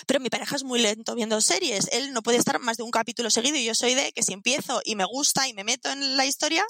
pero 0.05 0.19
mi 0.19 0.29
pareja 0.29 0.55
es 0.55 0.63
muy 0.63 0.79
lento 0.79 1.15
viendo 1.15 1.39
series. 1.41 1.88
Él 1.91 2.13
no 2.13 2.22
puede 2.22 2.38
estar 2.38 2.60
más 2.60 2.77
de 2.77 2.84
un 2.84 2.91
capítulo 2.91 3.29
seguido 3.29 3.58
y 3.58 3.65
yo 3.65 3.75
soy 3.75 3.96
de 3.96 4.12
que 4.12 4.24
si 4.24 4.34
empiezo 4.34 4.81
y 4.84 4.96
me 4.96 5.05
gusta 5.05 5.48
y 5.48 5.53
me 5.53 5.63
meto 5.63 5.89
en 5.89 6.17
la 6.17 6.25
historia, 6.25 6.65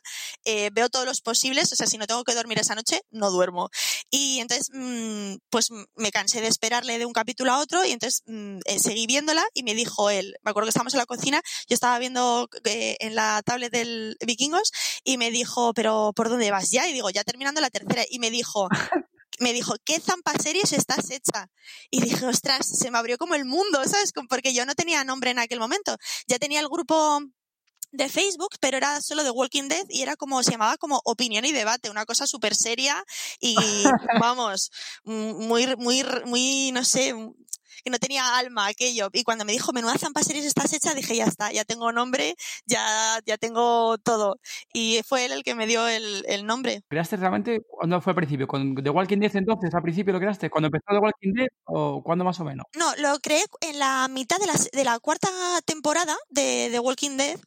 eh, 0.45 0.69
veo 0.71 0.89
todos 0.89 1.05
los 1.05 1.21
posibles. 1.21 1.71
O 1.71 1.75
sea, 1.75 1.88
si 1.88 1.97
no 1.97 2.07
tengo 2.07 2.23
que 2.23 2.35
dormir 2.35 2.59
esa 2.59 2.75
noche, 2.75 3.01
no 3.11 3.31
duermo. 3.31 3.69
Y 4.09 4.39
entonces, 4.39 4.69
mm, 4.73 5.35
pues 5.49 5.69
me 5.95 6.11
cansé 6.11 6.41
de 6.41 6.47
esperarle 6.47 6.97
de 6.97 7.05
un 7.05 7.13
capítulo 7.13 7.53
a 7.53 7.59
otro 7.59 7.85
y 7.85 7.91
entonces 7.91 8.23
mm, 8.25 8.59
eh, 8.65 8.79
seguí 8.79 9.07
viéndola 9.07 9.45
y 9.53 9.63
me 9.63 9.75
dijo 9.75 10.09
él, 10.09 10.35
me 10.43 10.51
acuerdo 10.51 10.67
que 10.67 10.69
estábamos 10.69 10.93
en 10.93 10.99
la 10.99 11.05
cocina, 11.05 11.41
yo 11.67 11.73
estaba 11.73 11.99
viendo 11.99 12.49
eh, 12.65 12.97
en 12.99 13.15
la 13.15 13.41
tablet 13.43 13.71
del 13.71 14.17
Vikingos 14.25 14.71
y 15.03 15.17
me 15.17 15.31
dijo, 15.31 15.73
pero 15.73 16.13
¿por 16.15 16.29
dónde 16.29 16.51
vas 16.51 16.71
ya? 16.71 16.88
Y 16.88 16.93
digo, 16.93 17.09
ya 17.09 17.23
terminando 17.23 17.61
la 17.61 17.69
tercera. 17.69 18.03
Y 18.09 18.19
me 18.19 18.31
dijo, 18.31 18.69
me 19.39 19.53
dijo, 19.53 19.75
¿qué 19.86 20.00
zampaseries 20.00 20.74
estás 20.74 21.12
hecha? 21.12 21.50
Y 21.89 22.01
dije, 22.01 22.25
ostras, 22.25 22.67
se 22.67 22.91
me 22.91 22.98
abrió 22.98 23.17
como 23.17 23.36
el 23.36 23.46
mundo, 23.46 23.84
¿sabes? 23.86 24.12
Porque 24.29 24.53
yo 24.53 24.65
no 24.65 24.75
tenía 24.75 25.03
nombre 25.03 25.31
en 25.31 25.39
aquel 25.39 25.60
momento. 25.60 25.98
Ya 26.27 26.39
tenía 26.39 26.60
el 26.60 26.69
grupo 26.69 27.22
de 27.91 28.10
Facebook, 28.10 28.55
pero 28.60 28.77
era 28.77 29.01
solo 29.01 29.24
de 29.24 29.31
Walking 29.31 29.67
Dead 29.67 29.86
y 29.89 30.01
era 30.01 30.15
como, 30.15 30.43
se 30.43 30.51
llamaba 30.51 30.77
como 30.77 31.01
opinión 31.05 31.46
y 31.46 31.51
debate, 31.51 31.89
una 31.89 32.05
cosa 32.05 32.27
súper 32.27 32.55
seria 32.55 33.03
y 33.39 33.55
vamos, 34.22 34.72
muy, 35.03 35.75
muy, 35.77 36.03
muy, 36.25 36.72
no 36.72 36.84
sé, 36.84 37.15
que 37.83 37.89
no 37.89 38.00
tenía 38.00 38.38
alma 38.38 38.67
aquello. 38.67 39.09
Y 39.13 39.24
cuando 39.24 39.45
me 39.45 39.51
dijo, 39.51 39.74
menuda 39.74 39.98
zampa 39.98 40.24
series 40.24 40.45
estás 40.45 40.74
hecha, 40.74 40.93
dije, 40.93 41.15
ya 41.15 41.25
está, 41.25 41.51
ya 41.51 41.63
tengo 41.65 41.91
nombre, 41.91 42.36
ya, 42.65 43.19
ya 43.25 43.38
tengo 43.38 43.98
todo. 44.00 44.39
Y 44.74 45.01
fue 45.05 45.25
él 45.25 45.31
el 45.31 45.43
que 45.43 45.55
me 45.55 45.67
dio 45.67 45.88
el, 45.88 46.24
el 46.27 46.45
nombre. 46.45 46.83
¿Creaste 46.88 47.17
realmente 47.17 47.62
cuándo 47.67 48.01
fue 48.01 48.12
al 48.12 48.15
principio? 48.15 48.48
¿Con 48.48 48.75
The 48.75 48.89
Walking 48.89 49.19
Dead 49.19 49.36
entonces, 49.36 49.74
al 49.74 49.81
principio 49.81 50.13
lo 50.13 50.19
creaste? 50.19 50.50
¿Cuando 50.50 50.67
empezó 50.67 50.86
The 50.89 50.98
Walking 50.98 51.33
Dead 51.33 51.48
o 51.65 52.01
cuándo 52.03 52.24
más 52.24 52.39
o 52.39 52.43
menos? 52.43 52.65
No, 52.77 52.93
lo 52.98 53.19
creé 53.19 53.43
en 53.62 53.79
la 53.79 54.07
mitad 54.09 54.38
de 54.38 54.48
la, 54.48 54.53
de 54.71 54.83
la 54.83 55.00
cuarta 55.00 55.29
temporada 55.65 56.15
de 56.29 56.69
The 56.71 56.79
Walking 56.79 57.17
Dead 57.17 57.39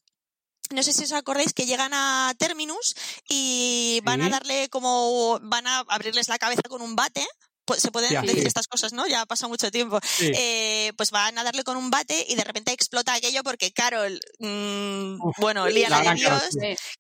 no 0.73 0.83
sé 0.83 0.93
si 0.93 1.05
os 1.05 1.13
acordáis 1.13 1.53
que 1.53 1.67
llegan 1.67 1.93
a 1.95 2.33
Terminus 2.39 2.97
y 3.29 4.01
van 4.05 4.23
a 4.23 4.31
darle 4.31 4.69
como, 4.71 5.39
van 5.43 5.67
a 5.67 5.81
abrirles 5.89 6.29
la 6.29 6.39
cabeza 6.39 6.63
con 6.69 6.81
un 6.81 6.97
bate 6.97 7.27
se 7.75 7.91
pueden 7.91 8.25
decir 8.27 8.47
estas 8.47 8.67
cosas, 8.67 8.93
¿no? 8.93 9.07
Ya 9.07 9.23
ha 9.23 9.27
pasado 9.27 9.49
mucho 9.49 9.71
tiempo. 9.71 10.01
Eh, 10.21 10.93
pues 10.97 11.11
van 11.11 11.39
a 11.39 11.45
darle 11.45 11.65
con 11.65 11.77
un 11.77 11.91
bate 11.91 12.27
y 12.29 12.35
de 12.35 12.45
repente 12.45 12.73
explota 12.73 13.15
aquello 13.15 13.43
porque 13.43 13.73
Carol, 13.73 14.19
mm, 14.39 15.19
bueno, 15.39 15.69
lía 15.69 15.89
la 15.89 16.01
de 16.01 16.15
Dios. 16.15 16.43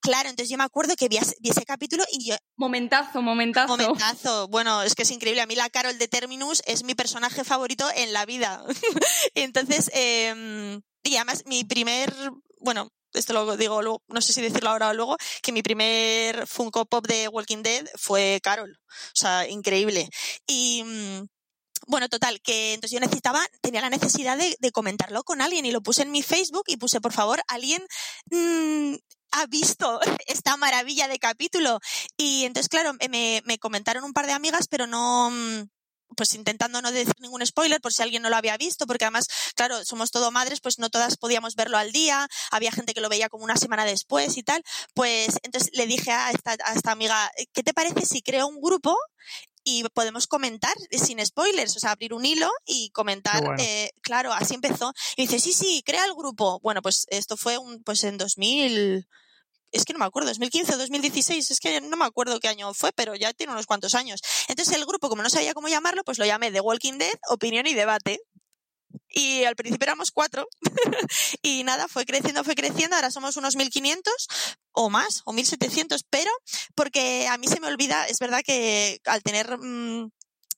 Claro, 0.01 0.29
entonces 0.29 0.51
yo 0.51 0.59
me 0.59 0.65
acuerdo 0.65 0.95
que 0.97 1.09
vi, 1.09 1.19
ese 1.19 1.65
capítulo 1.65 2.05
y 2.11 2.31
yo... 2.31 2.37
Momentazo, 2.57 3.23
momentazo. 3.23 3.77
Momentazo. 3.77 4.49
Bueno, 4.49 4.83
es 4.83 4.95
que 4.95 5.03
es 5.03 5.11
increíble. 5.11 5.43
A 5.43 5.47
mí 5.47 5.55
la 5.55 5.71
Carol 5.71 5.99
de 5.99 6.09
Terminus 6.09 6.63
es 6.67 6.85
mi 6.85 6.95
personaje 6.95 7.45
favorito 7.45 7.87
en 7.97 8.13
la 8.13 8.27
vida. 8.27 8.65
entonces, 9.35 9.91
eh, 9.95 10.81
y 11.03 11.17
además 11.17 11.45
mi 11.47 11.65
primer, 11.65 12.13
bueno, 12.61 12.89
esto 13.15 13.33
lo 13.33 13.57
digo 13.57 13.83
luego, 13.83 14.03
no 14.09 14.21
sé 14.21 14.33
si 14.33 14.41
decirlo 14.41 14.71
ahora 14.71 14.91
o 14.91 14.95
luego, 14.95 15.17
que 15.43 15.53
mi 15.53 15.63
primer 15.63 16.47
Funko 16.47 16.87
Pop 16.87 17.07
de 17.07 17.29
Walking 17.29 17.63
Dead 17.63 17.87
fue 17.97 18.41
Carol. 18.43 18.79
O 18.89 19.15
sea, 19.15 19.49
increíble. 19.49 20.09
Y 20.47 20.83
mm, 20.85 21.27
bueno, 21.87 22.09
total, 22.09 22.41
que 22.41 22.75
entonces 22.75 22.95
yo 22.95 23.01
necesitaba, 23.01 23.41
tenía 23.61 23.81
la 23.81 23.91
necesidad 23.91 24.39
de, 24.39 24.73
comentarlo 24.73 25.25
con 25.25 25.41
alguien 25.41 25.67
y 25.67 25.73
lo 25.73 25.83
puse 25.83 26.03
en 26.03 26.11
mi 26.11 26.23
Facebook 26.23 26.65
y 26.67 26.77
puse, 26.77 27.01
por 27.01 27.13
favor, 27.13 27.43
alguien 27.49 27.83
mm, 28.31 28.95
ha 29.33 29.47
visto 29.47 30.01
esta 30.27 30.57
maravilla 30.57 31.09
de 31.09 31.19
capítulo. 31.19 31.81
Y 32.17 32.45
entonces, 32.45 32.69
claro, 32.69 32.93
me, 33.11 33.43
me 33.45 33.59
comentaron 33.59 34.05
un 34.05 34.13
par 34.13 34.27
de 34.27 34.33
amigas, 34.33 34.69
pero 34.69 34.87
no, 34.87 35.31
mm, 35.31 35.69
pues 36.17 36.35
intentando 36.35 36.83
no 36.83 36.93
decir 36.93 37.15
ningún 37.21 37.45
spoiler 37.47 37.81
por 37.81 37.93
si 37.93 38.03
alguien 38.03 38.23
no 38.23 38.31
lo 38.31 38.37
había 38.37 38.57
visto, 38.57 38.87
porque 38.87 39.05
además, 39.05 39.27
claro, 39.55 39.85
somos 39.85 40.11
todo 40.11 40.31
madres, 40.31 40.61
pues 40.61 40.79
no 40.79 40.91
todas 40.91 41.17
podíamos 41.17 41.55
verlo 41.55 41.79
al 41.79 41.93
día, 41.93 42.29
había 42.51 42.73
gente 42.73 42.95
que 42.95 43.01
lo 43.01 43.09
veía 43.09 43.29
como 43.29 43.45
una 43.45 43.57
semana 43.57 43.85
después 43.85 44.37
y 44.37 44.43
tal, 44.43 44.63
pues 44.95 45.39
entonces 45.43 45.71
le 45.75 45.87
dije 45.87 46.11
a 46.11 46.31
esta, 46.31 46.57
a 46.65 46.75
esta 46.75 46.93
amiga, 46.93 47.31
¿qué 47.53 47.63
te 47.63 47.75
parece 47.75 48.07
si 48.07 48.23
creo 48.23 48.47
un 48.47 48.61
grupo 48.61 48.97
y 49.65 49.85
podemos 49.95 50.27
comentar 50.27 50.75
sin 50.91 51.25
spoilers, 51.25 51.77
o 51.77 51.81
sea, 51.81 51.93
abrir 51.93 52.15
un 52.15 52.25
hilo 52.25 52.51
y 52.67 52.91
comentar, 52.91 53.43
eh, 53.59 53.91
claro, 54.03 54.33
así 54.33 54.55
empezó. 54.55 54.93
Y 55.17 55.23
dice, 55.23 55.39
sí, 55.39 55.53
sí, 55.53 55.83
crea 55.85 56.05
el 56.05 56.15
grupo. 56.15 56.59
Bueno, 56.61 56.83
pues 56.83 57.07
esto 57.11 57.37
fue 57.37 57.59
un, 57.59 57.83
pues 57.83 58.03
en 58.05 58.19
2000, 58.19 59.07
es 59.73 59.85
que 59.85 59.93
no 59.93 59.99
me 59.99 60.05
acuerdo, 60.05 60.29
2015 60.29 60.75
o 60.75 60.79
2016, 60.79 61.51
es 61.51 61.61
que 61.61 61.81
no 61.81 61.97
me 61.97 62.05
acuerdo 62.05 62.39
qué 62.41 62.49
año 62.49 62.73
fue, 62.75 62.93
pero 62.93 63.15
ya 63.15 63.33
tiene 63.33 63.53
unos 63.53 63.67
cuantos 63.67 63.95
años. 63.95 64.21
Entonces 64.49 64.75
el 64.77 64.85
grupo, 64.85 65.09
como 65.09 65.23
no 65.23 65.31
sabía 65.31 65.55
cómo 65.55 65.69
llamarlo, 65.69 66.05
pues 66.05 66.19
lo 66.19 66.27
llamé 66.27 66.53
The 66.53 66.61
Walking 66.61 66.99
Dead, 66.99 67.19
Opinión 67.29 67.67
y 67.67 67.75
Debate. 67.75 68.21
Y 69.09 69.45
al 69.45 69.57
principio 69.57 69.85
éramos 69.85 70.11
cuatro. 70.11 70.47
y 71.43 71.65
nada, 71.65 71.89
fue 71.89 72.05
creciendo, 72.05 72.45
fue 72.45 72.55
creciendo. 72.55 72.97
Ahora 72.97 73.11
somos 73.11 73.37
unos 73.37 73.57
1500 73.57 74.13
o 74.73 74.91
más, 74.91 75.23
o 75.25 75.33
1700, 75.33 76.05
pero 76.09 76.31
porque 76.75 77.27
a 77.29 77.37
mí 77.39 77.47
se 77.47 77.61
me 77.61 77.67
olvida, 77.67 78.07
es 78.07 78.19
verdad 78.19 78.43
que 78.45 79.01
al 79.05 79.23
tener 79.23 79.59
mm, 79.59 80.11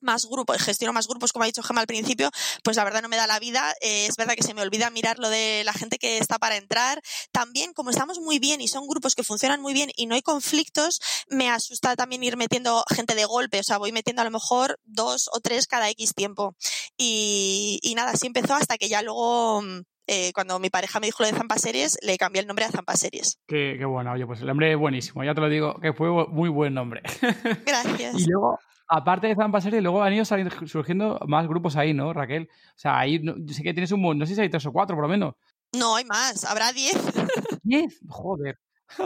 más 0.04 0.26
grupos, 0.26 0.62
gestiono 0.62 0.92
más 0.92 1.08
grupos, 1.08 1.32
como 1.32 1.44
ha 1.44 1.46
dicho 1.46 1.62
Gemma 1.62 1.80
al 1.80 1.86
principio, 1.86 2.30
pues 2.62 2.76
la 2.76 2.84
verdad 2.84 3.02
no 3.02 3.08
me 3.08 3.16
da 3.16 3.26
la 3.26 3.38
vida. 3.38 3.74
Eh, 3.80 4.06
es 4.06 4.16
verdad 4.16 4.34
que 4.34 4.42
se 4.42 4.54
me 4.54 4.62
olvida 4.62 4.90
mirar 4.90 5.18
lo 5.18 5.28
de 5.28 5.62
la 5.64 5.72
gente 5.72 5.98
que 5.98 6.18
está 6.18 6.38
para 6.38 6.56
entrar. 6.56 7.02
También, 7.32 7.72
como 7.72 7.90
estamos 7.90 8.18
muy 8.20 8.38
bien 8.38 8.60
y 8.60 8.68
son 8.68 8.86
grupos 8.86 9.14
que 9.14 9.24
funcionan 9.24 9.60
muy 9.60 9.72
bien 9.72 9.90
y 9.96 10.06
no 10.06 10.14
hay 10.14 10.22
conflictos, 10.22 11.00
me 11.28 11.50
asusta 11.50 11.96
también 11.96 12.22
ir 12.22 12.36
metiendo 12.36 12.84
gente 12.94 13.14
de 13.14 13.24
golpe. 13.24 13.60
O 13.60 13.64
sea, 13.64 13.78
voy 13.78 13.92
metiendo 13.92 14.22
a 14.22 14.24
lo 14.24 14.30
mejor 14.30 14.78
dos 14.84 15.28
o 15.32 15.40
tres 15.40 15.66
cada 15.66 15.88
X 15.90 16.14
tiempo. 16.14 16.54
Y, 16.96 17.92
nada, 17.96 18.12
así 18.12 18.26
empezó 18.26 18.54
hasta 18.54 18.78
que 18.78 18.88
ya 18.88 19.02
luego 19.02 19.62
eh, 20.06 20.32
cuando 20.34 20.58
mi 20.58 20.70
pareja 20.70 21.00
me 21.00 21.06
dijo 21.06 21.22
lo 21.22 21.30
de 21.30 21.36
Zampa 21.36 21.58
Series, 21.58 21.98
le 22.02 22.18
cambié 22.18 22.42
el 22.42 22.46
nombre 22.46 22.64
a 22.64 22.70
Zampa 22.70 22.96
Series. 22.96 23.38
Qué, 23.46 23.76
qué 23.78 23.84
bueno, 23.84 24.12
oye, 24.12 24.26
pues 24.26 24.40
el 24.40 24.46
nombre 24.46 24.70
es 24.72 24.78
buenísimo, 24.78 25.24
ya 25.24 25.34
te 25.34 25.40
lo 25.40 25.48
digo, 25.48 25.80
que 25.80 25.92
fue 25.92 26.10
muy 26.28 26.48
buen 26.48 26.74
nombre. 26.74 27.02
Gracias. 27.66 28.14
y 28.18 28.26
luego, 28.26 28.58
aparte 28.88 29.26
de 29.26 29.34
Zampa 29.34 29.60
Series, 29.60 29.82
luego 29.82 30.02
han 30.02 30.12
ido 30.12 30.24
surgiendo 30.24 31.18
más 31.26 31.46
grupos 31.46 31.76
ahí, 31.76 31.94
¿no, 31.94 32.12
Raquel? 32.12 32.48
O 32.50 32.78
sea, 32.78 32.98
ahí 32.98 33.22
sí 33.48 33.62
que 33.62 33.74
tienes 33.74 33.92
un 33.92 34.18
no 34.18 34.26
sé 34.26 34.34
si 34.34 34.40
hay 34.40 34.48
tres 34.48 34.66
o 34.66 34.72
cuatro 34.72 34.96
por 34.96 35.04
lo 35.04 35.08
menos. 35.08 35.34
No, 35.72 35.96
hay 35.96 36.04
más, 36.04 36.44
habrá 36.44 36.72
diez. 36.72 36.94
¿Diez? 37.62 38.00
Joder. 38.08 38.58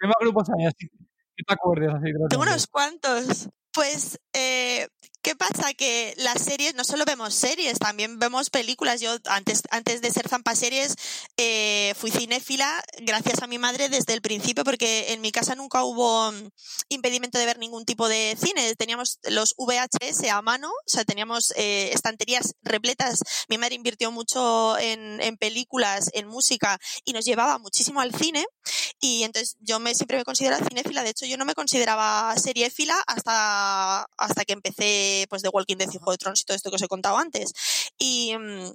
¿Qué 0.00 0.06
más 0.06 0.16
grupos 0.20 0.48
hay 0.56 0.66
así? 0.66 0.88
¿Qué 1.36 1.44
te 1.46 1.54
acuerdas 1.54 1.96
así? 1.96 2.12
Tengo 2.28 2.42
unos 2.42 2.66
cuantos. 2.66 3.48
Pues, 3.72 4.18
eh, 4.32 4.88
¿qué 5.22 5.34
pasa? 5.36 5.74
Que 5.74 6.14
las 6.16 6.42
series, 6.42 6.74
no 6.74 6.84
solo 6.84 7.04
vemos 7.04 7.34
series, 7.34 7.78
también 7.78 8.18
vemos 8.18 8.50
películas. 8.50 9.00
Yo, 9.00 9.16
antes, 9.26 9.62
antes 9.70 10.00
de 10.00 10.10
ser 10.10 10.28
zampa 10.28 10.54
series, 10.54 10.94
eh, 11.36 11.94
fui 11.96 12.10
cinéfila 12.10 12.82
gracias 13.00 13.42
a 13.42 13.46
mi 13.46 13.58
madre 13.58 13.88
desde 13.88 14.14
el 14.14 14.22
principio, 14.22 14.64
porque 14.64 15.12
en 15.12 15.20
mi 15.20 15.32
casa 15.32 15.54
nunca 15.54 15.82
hubo 15.84 16.32
mm, 16.32 16.48
impedimento 16.88 17.38
de 17.38 17.46
ver 17.46 17.58
ningún 17.58 17.84
tipo 17.84 18.08
de 18.08 18.36
cine. 18.40 18.74
Teníamos 18.76 19.18
los 19.24 19.54
VHS 19.56 20.28
a 20.30 20.42
mano, 20.42 20.68
o 20.70 20.88
sea, 20.88 21.04
teníamos 21.04 21.52
eh, 21.56 21.90
estanterías 21.92 22.54
repletas. 22.62 23.20
Mi 23.48 23.58
madre 23.58 23.74
invirtió 23.74 24.10
mucho 24.10 24.78
en, 24.78 25.20
en, 25.20 25.36
películas, 25.36 26.10
en 26.14 26.28
música, 26.28 26.78
y 27.04 27.12
nos 27.12 27.24
llevaba 27.24 27.58
muchísimo 27.58 28.00
al 28.00 28.14
cine. 28.14 28.46
Y 29.00 29.22
entonces 29.22 29.56
yo 29.60 29.78
me, 29.78 29.94
siempre 29.94 30.18
me 30.18 30.24
consideraba 30.24 30.66
cinéfila. 30.66 31.02
De 31.02 31.10
hecho, 31.10 31.26
yo 31.26 31.36
no 31.36 31.44
me 31.44 31.54
consideraba 31.54 32.34
seriéfila 32.36 32.96
hasta 33.06 34.06
hasta 34.16 34.44
que 34.44 34.52
empecé 34.52 35.07
pues 35.28 35.42
de 35.42 35.48
Walking 35.50 35.76
Dead 35.76 35.88
y 35.92 35.98
Juego 35.98 36.12
de 36.12 36.18
Tronos 36.18 36.40
y 36.40 36.44
todo 36.44 36.56
esto 36.56 36.70
que 36.70 36.76
os 36.76 36.82
he 36.82 36.88
contado 36.88 37.18
antes. 37.18 37.52
Y, 37.98 38.36
mm, 38.36 38.72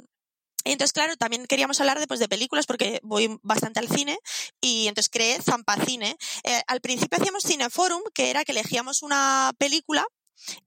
entonces, 0.66 0.94
claro, 0.94 1.16
también 1.18 1.46
queríamos 1.46 1.80
hablar 1.82 2.00
de, 2.00 2.08
pues, 2.08 2.20
de 2.20 2.30
películas 2.30 2.66
porque 2.66 3.00
voy 3.04 3.38
bastante 3.42 3.80
al 3.80 3.90
cine 3.90 4.18
y 4.62 4.88
entonces 4.88 5.10
creé 5.10 5.42
Zampacine. 5.42 6.16
Eh, 6.44 6.62
al 6.68 6.80
principio 6.80 7.18
hacíamos 7.20 7.44
Cineforum, 7.44 8.02
que 8.14 8.30
era 8.30 8.46
que 8.46 8.54
elegíamos 8.54 9.04
una 9.04 9.52
película 9.58 10.06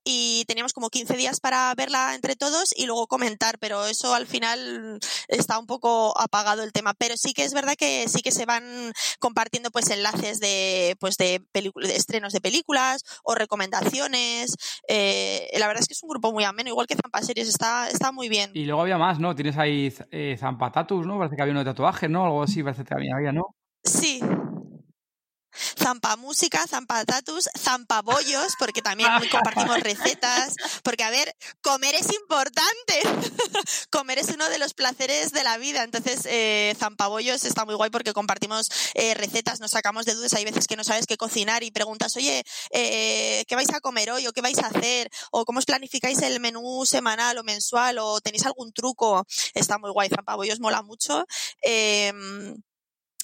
y 0.05 0.45
teníamos 0.47 0.73
como 0.73 0.91
15 0.91 1.17
días 1.17 1.41
para 1.41 1.75
verla 1.75 2.15
entre 2.15 2.37
todos 2.37 2.73
y 2.77 2.87
luego 2.87 3.07
comentar, 3.07 3.59
pero 3.59 3.87
eso 3.87 4.15
al 4.15 4.27
final 4.27 4.99
está 5.29 5.59
un 5.59 5.67
poco 5.67 6.19
apagado 6.19 6.63
el 6.63 6.73
tema. 6.73 6.95
Pero 6.95 7.17
sí 7.17 7.33
que 7.35 7.45
es 7.45 7.55
verdad 7.55 7.75
que 7.77 8.09
sí 8.09 8.23
que 8.23 8.31
se 8.31 8.47
van 8.47 8.93
compartiendo 9.19 9.71
pues 9.71 9.91
enlaces 9.91 10.41
de 10.41 10.97
pues 11.01 11.17
de, 11.17 11.43
de 11.53 11.73
estrenos 11.95 12.33
de 12.33 12.41
películas 12.41 13.03
o 13.25 13.35
recomendaciones. 13.35 14.55
Eh, 14.89 15.49
la 15.59 15.67
verdad 15.67 15.83
es 15.83 15.89
que 15.89 15.95
es 15.95 16.03
un 16.03 16.11
grupo 16.11 16.33
muy 16.33 16.45
ameno, 16.45 16.71
igual 16.71 16.87
que 16.87 16.97
Zampa 16.97 17.23
Series, 17.23 17.49
está, 17.49 17.89
está 17.89 18.13
muy 18.13 18.29
bien. 18.29 18.51
Y 18.55 18.65
luego 18.65 18.83
había 18.83 18.99
más, 18.99 19.19
¿no? 19.19 19.35
Tienes 19.35 19.57
ahí 19.59 19.93
eh, 20.11 20.37
Zampatatus, 20.39 21.07
¿no? 21.07 21.19
Parece 21.19 21.37
que 21.37 21.43
había 21.43 21.53
uno 21.53 21.65
de 21.65 21.71
tatuajes, 21.71 22.11
¿no? 22.11 22.25
Algo 22.25 22.43
así, 22.43 22.63
parece 22.63 22.85
que 22.85 22.95
había, 22.95 23.33
¿no? 23.33 23.55
Sí, 23.83 24.21
zampa 25.79 26.17
música, 26.17 26.67
zampa 26.67 27.05
tatus, 27.05 27.49
zampa 27.59 28.03
bollos, 28.03 28.55
porque 28.59 28.83
también 28.83 29.11
compartimos 29.31 29.81
recetas, 29.81 30.55
porque 30.83 31.05
a 31.05 31.11
ver, 31.11 31.35
comer 31.63 31.95
es 31.95 32.13
importante, 32.15 33.01
comer 33.91 34.19
es 34.19 34.29
uno 34.29 34.49
de 34.49 34.59
los 34.59 34.75
placeres 34.75 35.33
de 35.33 35.45
la 35.45 35.59
vida, 35.59 35.83
entonces 35.83 36.27
eh, 36.27 36.75
zampa 36.79 37.09
bollos 37.09 37.45
está 37.45 37.65
muy 37.65 37.75
guay 37.75 37.91
porque 37.91 38.13
compartimos 38.13 38.69
eh, 38.95 39.15
recetas, 39.15 39.61
nos 39.61 39.73
sacamos 39.73 40.07
de 40.07 40.15
dudas, 40.15 40.35
hay 40.35 40.45
veces 40.45 40.67
que 40.67 40.77
no 40.77 40.85
sabes 40.85 41.07
qué 41.07 41.17
cocinar 41.17 41.63
y 41.63 41.71
preguntas, 41.71 42.17
oye, 42.17 42.45
eh, 42.71 43.45
¿qué 43.49 43.55
vais 43.55 43.73
a 43.73 43.81
comer 43.81 44.11
hoy 44.11 44.27
o 44.27 44.33
qué 44.33 44.41
vais 44.41 44.59
a 44.59 44.67
hacer? 44.67 45.11
o 45.31 45.45
cómo 45.45 45.59
os 45.59 45.67
planificáis 45.67 46.23
el 46.23 46.41
menú 46.41 46.85
semanal 46.87 47.39
o 47.39 47.45
mensual 47.45 47.99
o 47.99 48.21
tenéis 48.21 48.47
algún 48.47 48.73
truco, 48.73 49.27
está 49.55 49.79
muy 49.79 49.91
guay, 49.91 50.09
zampa 50.09 50.37
bollos 50.37 50.61
mola 50.61 50.83
mucho. 50.83 51.25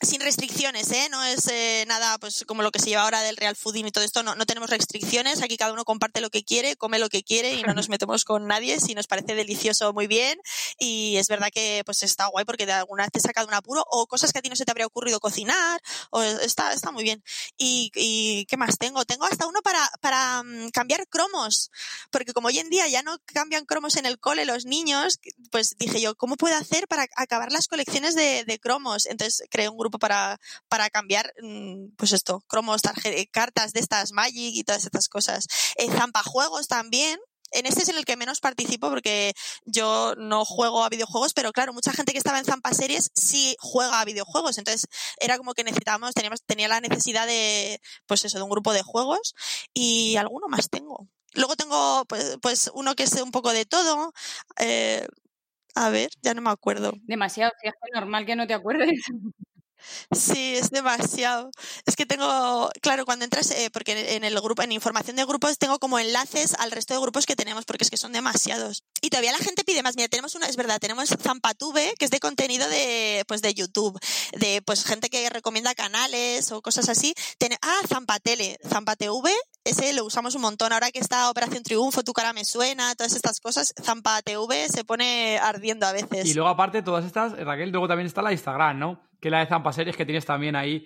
Sin 0.03 0.21
restricciones, 0.21 0.91
¿eh? 0.91 1.09
No 1.11 1.23
es 1.23 1.47
eh, 1.49 1.85
nada 1.87 2.19
pues 2.19 2.45
como 2.45 2.63
lo 2.63 2.73
que 2.73 2.81
se 2.81 2.91
lleva 2.91 3.03
ahora 3.03 3.23
del 3.23 3.37
real 3.37 3.55
fooding 3.55 3.87
y 3.87 3.93
todo 3.93 4.03
esto, 4.03 4.23
no, 4.23 4.35
no 4.35 4.47
tenemos 4.47 4.69
restricciones, 4.69 5.43
aquí 5.43 5.57
cada 5.57 5.73
uno 5.73 5.85
comparte 5.85 6.21
lo 6.21 6.29
que 6.29 6.43
quiere, 6.43 6.75
come 6.77 6.99
lo 6.99 7.09
que 7.09 7.23
quiere 7.23 7.55
y 7.55 7.63
no 7.63 7.73
nos 7.73 7.89
metemos 7.89 8.25
con 8.25 8.47
nadie, 8.49 8.81
si 8.81 8.95
nos 8.95 9.07
parece 9.07 9.35
delicioso 9.35 9.93
muy 9.93 10.09
bien 10.09 10.41
y 10.79 11.17
es 11.17 11.29
verdad 11.29 11.49
que 11.53 11.83
pues 11.87 12.03
está 12.03 12.27
guay 12.27 12.45
porque 12.45 12.67
de 12.67 12.73
alguna 12.73 13.05
vez 13.05 13.13
te 13.13 13.21
saca 13.21 13.43
de 13.43 13.47
un 13.47 13.55
apuro 13.55 13.85
o 13.91 14.07
cosas 14.07 14.33
que 14.33 14.41
a 14.41 14.43
ti 14.43 14.49
no 14.49 14.57
se 14.57 14.65
te 14.65 14.73
habría 14.73 14.87
ocurrido 14.87 15.21
cocinar, 15.21 15.81
o 16.11 16.23
está, 16.23 16.73
está 16.73 16.91
muy 16.91 17.05
bien. 17.05 17.23
Y, 17.57 17.91
y 17.95 18.47
¿qué 18.47 18.57
más 18.57 18.79
tengo? 18.79 19.05
Tengo 19.05 19.25
hasta 19.25 19.47
uno 19.47 19.61
para, 19.63 19.89
para 20.01 20.43
mm, 20.43 20.71
cambiar 20.71 21.07
cromos, 21.09 21.71
porque 22.11 22.33
como 22.33 22.49
hoy 22.49 22.59
en 22.59 22.71
día 22.71 22.89
ya 22.89 23.03
no 23.03 23.19
cambian 23.27 23.65
cromos 23.67 23.97
en 23.97 24.07
el 24.07 24.19
cole 24.19 24.45
los 24.45 24.65
niños, 24.65 25.21
pues 25.51 25.77
dije 25.79 26.01
yo, 26.01 26.15
¿cómo 26.17 26.37
puedo 26.37 26.57
hacer 26.57 26.89
para 26.89 27.07
acabar 27.17 27.53
las 27.53 27.69
colecciones 27.69 28.15
de, 28.15 28.45
de 28.45 28.59
cromos? 28.59 29.07
Entonces 29.07 29.47
creé 29.51 29.69
un 29.69 29.79
grupo 29.79 29.92
para, 29.99 30.39
para 30.69 30.91
cambiar, 30.91 31.33
mm, 31.43 31.95
pues 31.97 32.13
esto, 32.13 32.43
cromos, 32.49 32.83
cartas 33.31 33.73
de 33.73 33.81
estas 33.81 34.13
Magic 34.13 34.55
y 34.55 34.65
todas 34.65 34.85
estas 34.85 35.09
cosas. 35.09 35.47
Eh, 35.77 35.91
zampajuegos 35.91 36.69
también, 36.69 37.19
en 37.53 37.67
este 37.67 37.83
es 37.83 37.89
en 37.89 37.97
el 37.97 38.05
que 38.05 38.17
menos 38.17 38.41
participo 38.41 38.89
porque 38.89 39.35
yo 39.65 40.15
no 40.17 40.45
juego 40.45 40.85
a 40.85 40.89
videojuegos, 40.89 41.35
pero 41.35 41.53
claro, 41.53 41.73
mucha 41.73 41.93
gente 41.93 42.13
que 42.13 42.19
estaba 42.19 42.39
en 42.39 42.45
Zampa 42.45 42.73
Series 42.73 43.11
sí 43.15 43.57
juega 43.61 44.01
a 44.01 44.05
videojuegos. 44.05 44.59
Entonces 44.59 44.87
era 45.21 45.37
como 45.37 45.55
que 45.55 45.65
necesitábamos, 45.65 46.15
teníamos, 46.15 46.43
tenía 46.45 46.69
la 46.69 46.81
necesidad 46.81 47.27
de, 47.27 47.81
pues 48.07 48.25
eso, 48.25 48.39
de 48.39 48.45
un 48.45 48.51
grupo 48.51 48.73
de 48.73 48.83
juegos 48.83 49.35
y 49.75 50.17
alguno 50.17 50.49
más 50.49 50.71
tengo. 50.71 51.09
Luego 51.35 51.57
tengo, 51.57 52.05
pues, 52.07 52.39
pues 52.43 52.71
uno 52.75 52.95
que 52.95 53.05
es 53.05 53.13
un 53.21 53.31
poco 53.31 53.53
de 53.53 53.65
todo. 53.65 54.13
Eh, 54.59 55.07
a 55.75 55.89
ver, 55.91 56.11
ya 56.23 56.35
no 56.35 56.43
me 56.43 56.51
acuerdo. 56.51 56.93
Demasiado, 57.03 57.53
es 57.63 57.73
normal 57.95 58.27
que 58.27 58.37
no 58.37 58.47
te 58.47 58.55
acuerdes. 58.55 59.01
Sí, 60.11 60.57
es 60.57 60.71
demasiado. 60.71 61.51
Es 61.87 61.97
que 61.97 62.07
tengo, 62.07 62.71
claro, 62.81 63.05
cuando 63.05 63.25
entras, 63.25 63.51
eh, 63.51 63.71
porque 63.73 64.17
en 64.17 64.25
el 64.25 64.41
grupo, 64.41 64.63
en 64.63 64.73
información 64.73 65.17
de 65.17 65.25
grupos, 65.25 65.59
tengo 65.59 65.79
como 65.79 65.99
enlaces 65.99 66.55
al 66.59 66.71
resto 66.71 66.95
de 66.95 67.01
grupos 67.01 67.27
que 67.27 67.37
tenemos, 67.37 67.65
porque 67.65 67.85
es 67.85 67.91
que 67.91 67.97
son 67.97 68.13
demasiados. 68.13 68.85
Y 69.01 69.11
todavía 69.11 69.33
la 69.33 69.39
gente 69.39 69.65
pide 69.65 69.83
más. 69.83 69.97
Mira, 69.97 70.09
tenemos 70.09 70.35
una, 70.35 70.47
es 70.47 70.57
verdad, 70.57 70.79
tenemos 70.81 71.09
Zampatube, 71.09 71.95
que 71.99 72.05
es 72.05 72.11
de 72.11 72.21
contenido 72.21 72.69
de, 72.69 73.25
pues, 73.27 73.43
de 73.43 73.55
YouTube, 73.55 73.99
de, 74.33 74.63
pues, 74.63 74.85
gente 74.85 75.11
que 75.11 75.29
recomienda 75.31 75.75
canales 75.75 76.53
o 76.53 76.63
cosas 76.63 76.89
así. 76.89 77.15
ah, 77.63 77.81
Zampatele, 77.89 78.59
Zampatv, 78.69 79.29
ese 79.65 79.93
lo 79.93 80.05
usamos 80.05 80.35
un 80.35 80.43
montón. 80.43 80.73
Ahora 80.73 80.91
que 80.91 80.99
está 80.99 81.31
Operación 81.31 81.63
Triunfo, 81.63 82.03
Tu 82.03 82.13
cara 82.13 82.33
me 82.33 82.45
suena, 82.45 82.95
todas 82.95 83.15
estas 83.15 83.41
cosas, 83.41 83.75
Zampatv 83.81 84.53
se 84.71 84.85
pone 84.85 85.39
ardiendo 85.39 85.87
a 85.87 85.93
veces. 85.93 86.27
Y 86.27 86.35
luego, 86.35 86.49
aparte, 86.49 86.83
todas 86.83 87.05
estas, 87.05 87.33
Raquel, 87.33 87.71
luego 87.71 87.89
también 87.89 88.07
está 88.07 88.23
la 88.23 88.33
Instagram, 88.33 88.79
¿no? 88.79 89.12
Que 89.23 89.31
la 89.31 89.39
de 89.39 89.47
Zampa 89.47 89.73
Series 89.73 89.97
que 89.97 90.05
tienes 90.05 90.27
también 90.27 90.57
ahí. 90.57 90.85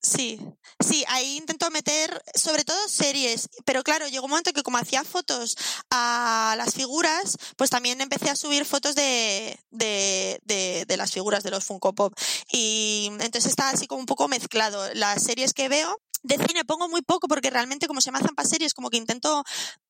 Sí, 0.00 0.40
sí, 0.80 1.04
ahí 1.08 1.36
intento 1.36 1.70
meter 1.70 2.18
sobre 2.34 2.64
todo 2.64 2.78
series, 2.88 3.50
pero 3.66 3.82
claro, 3.82 4.08
llegó 4.08 4.24
un 4.24 4.30
momento 4.30 4.54
que 4.54 4.62
como 4.62 4.78
hacía 4.78 5.04
fotos 5.04 5.54
a 5.90 6.54
las 6.56 6.74
figuras, 6.74 7.36
pues 7.58 7.68
también 7.68 8.00
empecé 8.00 8.30
a 8.30 8.36
subir 8.36 8.64
fotos 8.64 8.94
de, 8.94 9.60
de, 9.70 10.40
de, 10.44 10.86
de 10.88 10.96
las 10.96 11.12
figuras 11.12 11.44
de 11.44 11.50
los 11.50 11.64
Funko 11.64 11.94
Pop. 11.94 12.14
Y 12.50 13.08
entonces 13.20 13.46
está 13.46 13.68
así 13.68 13.86
como 13.86 14.00
un 14.00 14.06
poco 14.06 14.28
mezclado. 14.28 14.82
Las 14.94 15.22
series 15.22 15.52
que 15.52 15.68
veo 15.68 16.00
de 16.24 16.38
cine 16.38 16.64
pongo 16.64 16.88
muy 16.88 17.02
poco 17.02 17.28
porque 17.28 17.50
realmente 17.50 17.86
como 17.86 18.00
se 18.00 18.10
me 18.10 18.18
hacen 18.18 18.34
para 18.34 18.48
series, 18.48 18.74
como 18.74 18.90
que 18.90 18.96
intento 18.96 19.44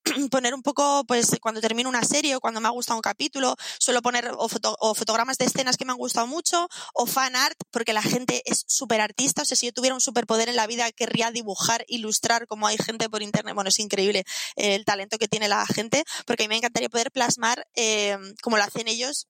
poner 0.31 0.53
un 0.53 0.63
poco, 0.63 1.05
pues 1.07 1.31
cuando 1.41 1.61
termino 1.61 1.89
una 1.89 2.03
serie 2.03 2.37
o 2.37 2.41
cuando 2.41 2.61
me 2.61 2.67
ha 2.67 2.73
gustado 2.73 2.99
un 2.99 3.03
capítulo, 3.03 3.57
suelo 3.79 4.03
poner 4.03 4.33
o, 4.37 4.49
fotogramas 4.95 5.39
de 5.39 5.47
escenas 5.47 5.77
que 5.77 5.85
me 5.85 5.93
han 5.93 5.99
gustado 5.99 6.27
mucho 6.27 6.69
o 6.93 7.07
fan 7.07 7.37
art 7.37 7.57
porque 7.71 7.93
la 7.93 8.03
gente 8.03 8.43
es 8.45 8.65
súper 8.67 9.01
artista. 9.01 9.43
O 9.43 9.45
sea, 9.45 9.57
si 9.57 9.67
yo 9.67 9.73
tuviera 9.73 9.95
un 9.95 10.01
superpoder 10.01 10.49
en 10.49 10.57
la 10.57 10.67
vida, 10.67 10.91
querría 10.91 11.31
dibujar, 11.31 11.85
ilustrar 11.89 12.47
como 12.49 12.67
hay 12.67 12.77
gente 12.79 13.09
por 13.09 13.23
internet. 13.23 13.55
Bueno, 13.55 13.69
es 13.69 13.79
increíble 13.79 14.25
el 14.57 14.85
talento 14.85 15.19
que 15.19 15.29
tiene 15.29 15.49
la 15.49 15.65
gente 15.67 16.05
porque 16.27 16.43
a 16.43 16.47
mí 16.47 16.49
me 16.49 16.57
encantaría 16.57 16.89
poder 16.89 17.13
plasmar 17.13 17.67
eh, 17.77 18.19
como 18.43 18.57
lo 18.57 18.65
hacen 18.65 18.89
ellos 18.89 19.29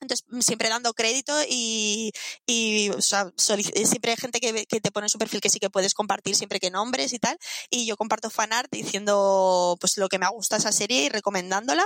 entonces, 0.00 0.24
mm, 0.28 0.40
siempre 0.40 0.68
dando 0.68 0.92
crédito 0.94 1.32
y, 1.48 2.12
y 2.46 2.90
eh, 2.90 3.86
siempre 3.86 4.10
hay 4.10 4.16
gente 4.16 4.40
que, 4.40 4.66
que, 4.66 4.80
te 4.80 4.90
pone 4.90 5.08
su 5.08 5.18
perfil 5.18 5.40
que 5.40 5.50
sí 5.50 5.58
que 5.58 5.70
puedes 5.70 5.94
compartir 5.94 6.36
siempre 6.36 6.60
que 6.60 6.70
nombres 6.70 7.12
y 7.12 7.18
tal. 7.18 7.36
Y 7.70 7.86
yo 7.86 7.96
comparto 7.96 8.30
fanart 8.30 8.70
diciendo 8.70 9.76
pues 9.80 9.96
lo 9.98 10.08
que 10.08 10.18
me 10.18 10.26
ha 10.26 10.30
gustado 10.30 10.58
esa 10.60 10.72
serie 10.72 11.04
y 11.04 11.08
recomendándola. 11.08 11.84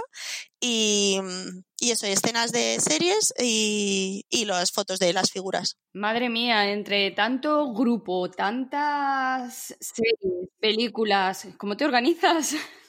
Y, 0.61 1.19
mm, 1.23 1.63
y 1.81 1.91
eso, 1.93 2.07
escenas 2.07 2.53
de 2.53 2.81
series 2.81 3.33
y, 3.39 4.25
y 4.29 4.45
las 4.45 4.73
fotos 4.73 4.99
de 4.99 5.13
las 5.13 5.31
figuras. 5.31 5.77
Madre 5.93 6.29
mía, 6.29 6.71
entre 6.71 7.11
tanto 7.13 7.73
grupo, 7.73 8.31
tantas 8.31 9.77
series, 9.81 10.49
películas, 10.61 11.49
¿cómo 11.57 11.77
te 11.77 11.85
organizas? 11.85 12.55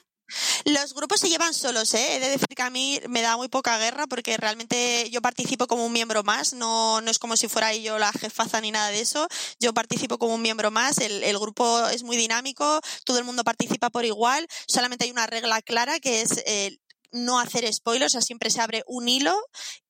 Los 0.64 0.94
grupos 0.94 1.20
se 1.20 1.28
llevan 1.28 1.54
solos, 1.54 1.94
¿eh? 1.94 2.16
He 2.16 2.20
de 2.20 2.30
decir 2.30 2.48
que 2.48 2.62
a 2.62 2.70
mí 2.70 3.00
me 3.08 3.22
da 3.22 3.36
muy 3.36 3.48
poca 3.48 3.78
guerra 3.78 4.06
porque 4.06 4.36
realmente 4.36 5.08
yo 5.10 5.20
participo 5.20 5.66
como 5.66 5.86
un 5.86 5.92
miembro 5.92 6.22
más, 6.22 6.52
no, 6.52 7.00
no 7.00 7.10
es 7.10 7.18
como 7.18 7.36
si 7.36 7.48
fuera 7.48 7.74
yo 7.74 7.98
la 7.98 8.12
jefaza 8.12 8.60
ni 8.60 8.70
nada 8.70 8.88
de 8.90 9.00
eso. 9.00 9.28
Yo 9.58 9.72
participo 9.72 10.18
como 10.18 10.34
un 10.34 10.42
miembro 10.42 10.70
más, 10.70 10.98
el, 10.98 11.22
el 11.22 11.38
grupo 11.38 11.88
es 11.88 12.02
muy 12.02 12.16
dinámico, 12.16 12.80
todo 13.04 13.18
el 13.18 13.24
mundo 13.24 13.44
participa 13.44 13.90
por 13.90 14.04
igual, 14.04 14.46
solamente 14.66 15.04
hay 15.04 15.10
una 15.10 15.26
regla 15.26 15.62
clara 15.62 16.00
que 16.00 16.22
es 16.22 16.42
eh, 16.46 16.78
no 17.12 17.38
hacer 17.38 17.70
spoilers, 17.72 18.12
o 18.12 18.14
sea, 18.14 18.20
siempre 18.20 18.50
se 18.50 18.60
abre 18.60 18.82
un 18.86 19.08
hilo 19.08 19.34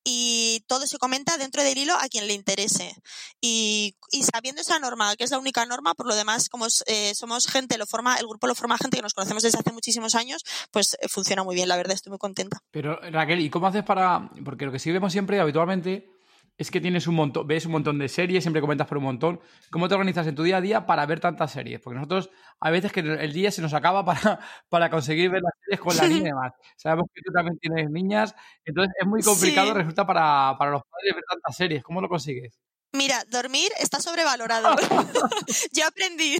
y 0.04 0.64
todo 0.66 0.86
se 0.86 0.98
comenta 0.98 1.36
dentro 1.36 1.62
del 1.62 1.76
hilo 1.76 1.94
a 1.94 2.08
quien 2.08 2.26
le 2.26 2.34
interese. 2.34 2.94
Y, 3.40 3.94
sabiendo 4.32 4.62
esa 4.62 4.78
norma, 4.78 5.14
que 5.16 5.24
es 5.24 5.30
la 5.30 5.38
única 5.38 5.66
norma, 5.66 5.94
por 5.94 6.06
lo 6.06 6.14
demás, 6.14 6.48
como 6.48 6.66
eh, 6.86 7.14
somos 7.14 7.46
gente, 7.46 7.78
lo 7.78 7.86
forma, 7.86 8.16
el 8.16 8.26
grupo 8.26 8.46
lo 8.46 8.54
forma 8.54 8.78
gente 8.78 8.96
que 8.96 9.02
nos 9.02 9.14
conocemos 9.14 9.42
desde 9.42 9.58
hace 9.58 9.72
muchísimos 9.72 10.14
años, 10.14 10.42
pues 10.70 10.96
eh, 11.00 11.08
funciona 11.08 11.44
muy 11.44 11.54
bien, 11.54 11.68
la 11.68 11.76
verdad, 11.76 11.94
estoy 11.94 12.10
muy 12.10 12.18
contenta. 12.18 12.62
Pero 12.70 12.98
Raquel, 13.10 13.40
¿y 13.40 13.50
cómo 13.50 13.66
haces 13.66 13.84
para...? 13.84 14.30
Porque 14.44 14.64
lo 14.64 14.72
que 14.72 14.78
sí 14.78 14.90
vemos 14.90 15.12
siempre, 15.12 15.40
habitualmente, 15.40 16.19
es 16.60 16.70
que 16.70 16.78
tienes 16.78 17.06
un 17.06 17.14
montón, 17.14 17.46
ves 17.46 17.64
un 17.64 17.72
montón 17.72 17.98
de 17.98 18.06
series, 18.06 18.44
siempre 18.44 18.60
comentas 18.60 18.86
por 18.86 18.98
un 18.98 19.04
montón. 19.04 19.40
¿Cómo 19.70 19.88
te 19.88 19.94
organizas 19.94 20.26
en 20.26 20.34
tu 20.34 20.42
día 20.42 20.58
a 20.58 20.60
día 20.60 20.84
para 20.84 21.06
ver 21.06 21.18
tantas 21.18 21.50
series? 21.50 21.80
Porque 21.80 21.94
nosotros 21.94 22.28
hay 22.60 22.72
veces 22.72 22.92
que 22.92 23.00
el 23.00 23.32
día 23.32 23.50
se 23.50 23.62
nos 23.62 23.72
acaba 23.72 24.04
para, 24.04 24.38
para 24.68 24.90
conseguir 24.90 25.30
ver 25.30 25.40
las 25.40 25.54
series 25.64 25.80
con 25.80 25.96
la 25.96 26.06
niña 26.06 26.20
y 26.20 26.24
demás. 26.24 26.52
Sabemos 26.76 27.06
que 27.14 27.22
tú 27.24 27.32
también 27.32 27.58
tienes 27.58 27.90
niñas, 27.90 28.34
entonces 28.62 28.94
es 29.00 29.06
muy 29.06 29.22
complicado, 29.22 29.72
resulta 29.72 30.06
para, 30.06 30.54
para 30.58 30.72
los 30.72 30.82
padres 30.82 31.14
ver 31.14 31.24
tantas 31.26 31.56
series. 31.56 31.82
¿Cómo 31.82 32.02
lo 32.02 32.10
consigues? 32.10 32.60
Mira, 32.92 33.24
dormir 33.30 33.72
está 33.78 33.98
sobrevalorado. 33.98 34.76
yo 35.72 35.86
aprendí, 35.86 36.36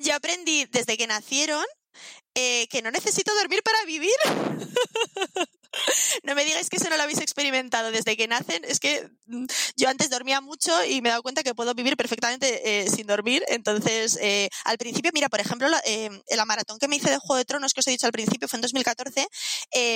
yo 0.00 0.16
aprendí 0.16 0.66
desde 0.66 0.96
que 0.96 1.06
nacieron 1.06 1.64
eh, 2.40 2.68
que 2.68 2.82
no 2.82 2.92
necesito 2.92 3.34
dormir 3.34 3.64
para 3.64 3.84
vivir. 3.84 4.14
no 6.22 6.36
me 6.36 6.44
digáis 6.44 6.68
que 6.70 6.76
eso 6.76 6.88
no 6.88 6.96
lo 6.96 7.02
habéis 7.02 7.18
experimentado 7.18 7.90
desde 7.90 8.16
que 8.16 8.28
nacen. 8.28 8.64
Es 8.64 8.78
que 8.78 9.10
mm, 9.26 9.46
yo 9.76 9.88
antes 9.88 10.08
dormía 10.08 10.40
mucho 10.40 10.84
y 10.84 11.02
me 11.02 11.08
he 11.08 11.10
dado 11.10 11.24
cuenta 11.24 11.42
que 11.42 11.56
puedo 11.56 11.74
vivir 11.74 11.96
perfectamente 11.96 12.46
eh, 12.62 12.88
sin 12.88 13.08
dormir. 13.08 13.42
Entonces, 13.48 14.16
eh, 14.22 14.50
al 14.64 14.78
principio, 14.78 15.10
mira, 15.12 15.28
por 15.28 15.40
ejemplo, 15.40 15.68
la, 15.68 15.82
la, 16.28 16.44
maratón 16.44 16.78
que 16.78 16.86
me 16.86 16.94
hice 16.94 17.10
de 17.10 17.18
Juego 17.18 17.38
de 17.38 17.44
Tronos, 17.44 17.74
que 17.74 17.80
os 17.80 17.86
he 17.88 17.90
dicho 17.90 18.06
al 18.06 18.12
principio, 18.12 18.46
fue 18.46 18.58
en 18.58 18.62
2014. 18.62 19.26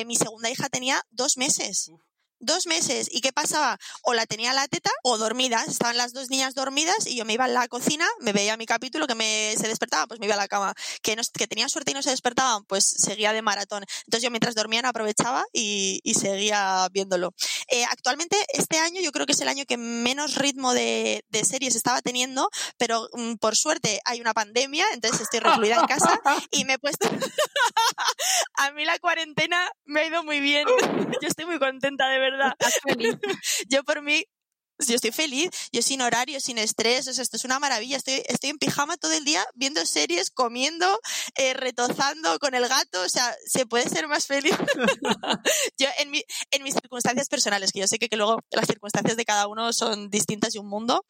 mi 0.04 0.16
segunda 0.16 0.50
hija 0.50 0.68
tenía 0.68 1.00
dos 1.12 1.36
meses 1.36 1.92
dos 2.42 2.66
meses. 2.66 3.08
¿Y 3.10 3.20
qué 3.22 3.32
pasaba? 3.32 3.78
O 4.02 4.12
la 4.12 4.26
tenía 4.26 4.52
la 4.52 4.68
teta 4.68 4.90
o 5.02 5.16
dormidas. 5.16 5.68
Estaban 5.68 5.96
las 5.96 6.12
dos 6.12 6.28
niñas 6.28 6.54
dormidas 6.54 7.06
y 7.06 7.16
yo 7.16 7.24
me 7.24 7.32
iba 7.32 7.46
a 7.46 7.48
la 7.48 7.68
cocina, 7.68 8.06
me 8.20 8.32
veía 8.32 8.56
mi 8.56 8.66
capítulo, 8.66 9.06
que 9.06 9.14
me 9.14 9.54
se 9.58 9.68
despertaba, 9.68 10.06
pues 10.06 10.20
me 10.20 10.26
iba 10.26 10.34
a 10.34 10.38
la 10.38 10.48
cama. 10.48 10.74
Que, 11.02 11.16
no, 11.16 11.22
que 11.32 11.46
tenía 11.46 11.68
suerte 11.68 11.92
y 11.92 11.94
no 11.94 12.02
se 12.02 12.10
despertaban, 12.10 12.64
pues 12.64 12.84
seguía 12.84 13.32
de 13.32 13.42
maratón. 13.42 13.84
Entonces 14.04 14.22
yo 14.22 14.30
mientras 14.30 14.54
dormían 14.54 14.84
aprovechaba 14.84 15.44
y, 15.52 16.00
y 16.02 16.14
seguía 16.14 16.88
viéndolo. 16.92 17.34
Eh, 17.68 17.84
actualmente, 17.90 18.36
este 18.54 18.78
año 18.78 19.00
yo 19.00 19.12
creo 19.12 19.26
que 19.26 19.32
es 19.32 19.40
el 19.40 19.48
año 19.48 19.64
que 19.66 19.76
menos 19.76 20.36
ritmo 20.36 20.74
de, 20.74 21.24
de 21.28 21.44
series 21.44 21.76
estaba 21.76 22.00
teniendo, 22.02 22.48
pero 22.78 23.08
mm, 23.12 23.34
por 23.34 23.56
suerte 23.56 24.00
hay 24.04 24.20
una 24.20 24.34
pandemia, 24.34 24.84
entonces 24.92 25.22
estoy 25.22 25.40
recluida 25.40 25.76
en 25.76 25.86
casa 25.86 26.20
y 26.50 26.64
me 26.64 26.74
he 26.74 26.78
puesto... 26.78 27.08
a 28.56 28.70
mí 28.72 28.84
la 28.84 28.98
cuarentena 28.98 29.70
me 29.84 30.00
ha 30.00 30.06
ido 30.06 30.24
muy 30.24 30.40
bien. 30.40 30.66
yo 31.20 31.28
estoy 31.28 31.46
muy 31.46 31.58
contenta, 31.58 32.08
de 32.08 32.18
verdad. 32.18 32.52
Yo 33.68 33.84
por 33.84 34.02
mí 34.02 34.24
yo 34.88 34.96
estoy 34.96 35.12
feliz, 35.12 35.50
yo 35.72 35.82
sin 35.82 36.02
horario, 36.02 36.40
sin 36.40 36.58
estrés, 36.58 37.06
esto 37.06 37.36
es 37.36 37.44
una 37.44 37.58
maravilla, 37.58 37.96
estoy, 37.96 38.22
estoy 38.26 38.50
en 38.50 38.58
pijama 38.58 38.96
todo 38.96 39.12
el 39.12 39.24
día 39.24 39.44
viendo 39.54 39.84
series, 39.86 40.30
comiendo, 40.30 41.00
eh, 41.36 41.54
retozando 41.54 42.38
con 42.38 42.54
el 42.54 42.68
gato, 42.68 43.02
o 43.02 43.08
sea, 43.08 43.34
se 43.46 43.66
puede 43.66 43.88
ser 43.88 44.08
más 44.08 44.26
feliz. 44.26 44.52
yo 45.78 45.88
en, 45.98 46.10
mi, 46.10 46.22
en 46.50 46.62
mis 46.62 46.74
circunstancias 46.74 47.28
personales, 47.28 47.72
que 47.72 47.80
yo 47.80 47.86
sé 47.86 47.98
que, 47.98 48.08
que 48.08 48.16
luego 48.16 48.38
las 48.50 48.66
circunstancias 48.66 49.16
de 49.16 49.24
cada 49.24 49.46
uno 49.46 49.72
son 49.72 50.10
distintas 50.10 50.54
y 50.54 50.58
un 50.58 50.68
mundo, 50.68 51.04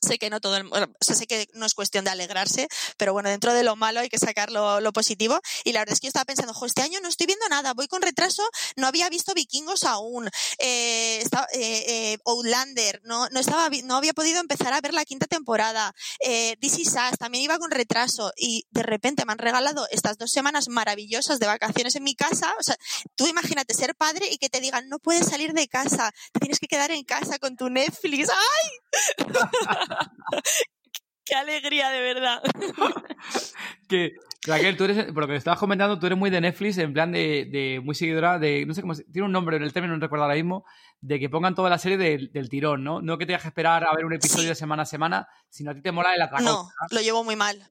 sé 0.00 0.18
que 0.18 0.30
no 0.30 0.40
todo 0.40 0.56
el, 0.56 0.68
sé 1.00 1.26
que 1.26 1.48
no 1.54 1.66
es 1.66 1.74
cuestión 1.74 2.04
de 2.04 2.10
alegrarse, 2.10 2.68
pero 2.96 3.12
bueno, 3.12 3.28
dentro 3.30 3.54
de 3.54 3.62
lo 3.62 3.76
malo 3.76 4.00
hay 4.00 4.08
que 4.08 4.18
sacar 4.18 4.50
lo, 4.50 4.92
positivo. 4.92 5.38
Y 5.64 5.72
la 5.72 5.80
verdad 5.80 5.92
es 5.92 6.00
que 6.00 6.06
yo 6.06 6.10
estaba 6.10 6.24
pensando, 6.24 6.54
jo, 6.54 6.66
este 6.66 6.82
año 6.82 6.98
no 7.00 7.08
estoy 7.08 7.26
viendo 7.26 7.46
nada, 7.48 7.74
voy 7.74 7.88
con 7.88 8.02
retraso, 8.02 8.42
no 8.76 8.86
había 8.86 9.08
visto 9.08 9.34
vikingos 9.34 9.84
aún, 9.84 10.28
eh, 10.58 11.18
estaba, 11.22 11.46
eh, 11.52 11.84
eh, 11.86 12.18
Outlander, 12.24 13.00
no, 13.04 13.28
no, 13.28 13.40
estaba, 13.40 13.68
no 13.84 13.96
había 13.96 14.14
podido 14.14 14.40
empezar 14.40 14.72
a 14.72 14.80
ver 14.80 14.94
la 14.94 15.04
quinta 15.04 15.26
temporada, 15.26 15.94
eh, 16.20 16.56
This 16.60 16.78
Is 16.78 16.94
también 17.18 17.44
iba 17.44 17.58
con 17.58 17.70
retraso 17.70 18.32
y 18.36 18.66
de 18.70 18.82
repente 18.82 19.24
me 19.24 19.32
han 19.32 19.38
regalado 19.38 19.86
estas 19.90 20.18
dos 20.18 20.30
semanas 20.30 20.68
maravillosas 20.68 21.38
de 21.38 21.46
vacaciones 21.46 21.96
en 21.96 22.04
mi 22.04 22.14
casa. 22.14 22.54
O 22.58 22.62
sea, 22.62 22.76
tú 23.14 23.26
imagínate 23.26 23.74
ser 23.74 23.94
padre 23.94 24.26
y 24.30 24.38
que 24.38 24.48
te 24.48 24.60
digan, 24.60 24.88
no 24.88 24.98
puedes 24.98 25.26
salir 25.26 25.52
de 25.52 25.68
casa, 25.68 26.12
te 26.32 26.40
tienes 26.40 26.58
que 26.58 26.66
quedar 26.66 26.90
en 26.90 27.04
casa 27.04 27.38
con 27.38 27.56
tu 27.56 27.68
Netflix. 27.68 28.30
¡Ay! 28.30 29.26
Qué 31.24 31.34
alegría, 31.34 31.90
de 31.90 32.00
verdad. 32.00 32.42
que, 33.88 34.12
Raquel, 34.46 34.78
tú 34.78 34.84
eres, 34.84 35.04
por 35.12 35.22
lo 35.22 35.26
que 35.26 35.32
me 35.32 35.36
estabas 35.36 35.58
comentando, 35.58 35.98
tú 35.98 36.06
eres 36.06 36.18
muy 36.18 36.30
de 36.30 36.40
Netflix, 36.40 36.78
en 36.78 36.94
plan 36.94 37.12
de, 37.12 37.80
muy 37.84 37.94
seguidora 37.94 38.38
de, 38.38 38.64
no 38.64 38.72
sé 38.72 38.80
cómo, 38.80 38.94
tiene 38.94 39.26
un 39.26 39.32
nombre 39.32 39.58
en 39.58 39.62
el 39.62 39.74
término, 39.74 39.94
no 39.94 40.00
recuerdo 40.00 40.24
ahora 40.24 40.36
mismo, 40.36 40.64
de 41.02 41.18
que 41.18 41.28
pongan 41.28 41.54
toda 41.54 41.68
la 41.68 41.78
serie 41.78 41.98
del 41.98 42.48
tirón, 42.48 42.82
¿no? 42.82 43.02
No 43.02 43.18
que 43.18 43.26
te 43.26 43.36
que 43.36 43.48
esperar 43.48 43.84
a 43.84 43.94
ver 43.94 44.06
un 44.06 44.14
episodio 44.14 44.48
de 44.48 44.54
semana 44.54 44.84
a 44.84 44.86
semana, 44.86 45.28
sino 45.50 45.70
a 45.70 45.74
ti 45.74 45.82
te 45.82 45.92
mola 45.92 46.14
el 46.14 46.22
atracón. 46.22 46.46
No, 46.46 46.70
lo 46.90 47.00
llevo 47.02 47.24
muy 47.24 47.36
mal. 47.36 47.70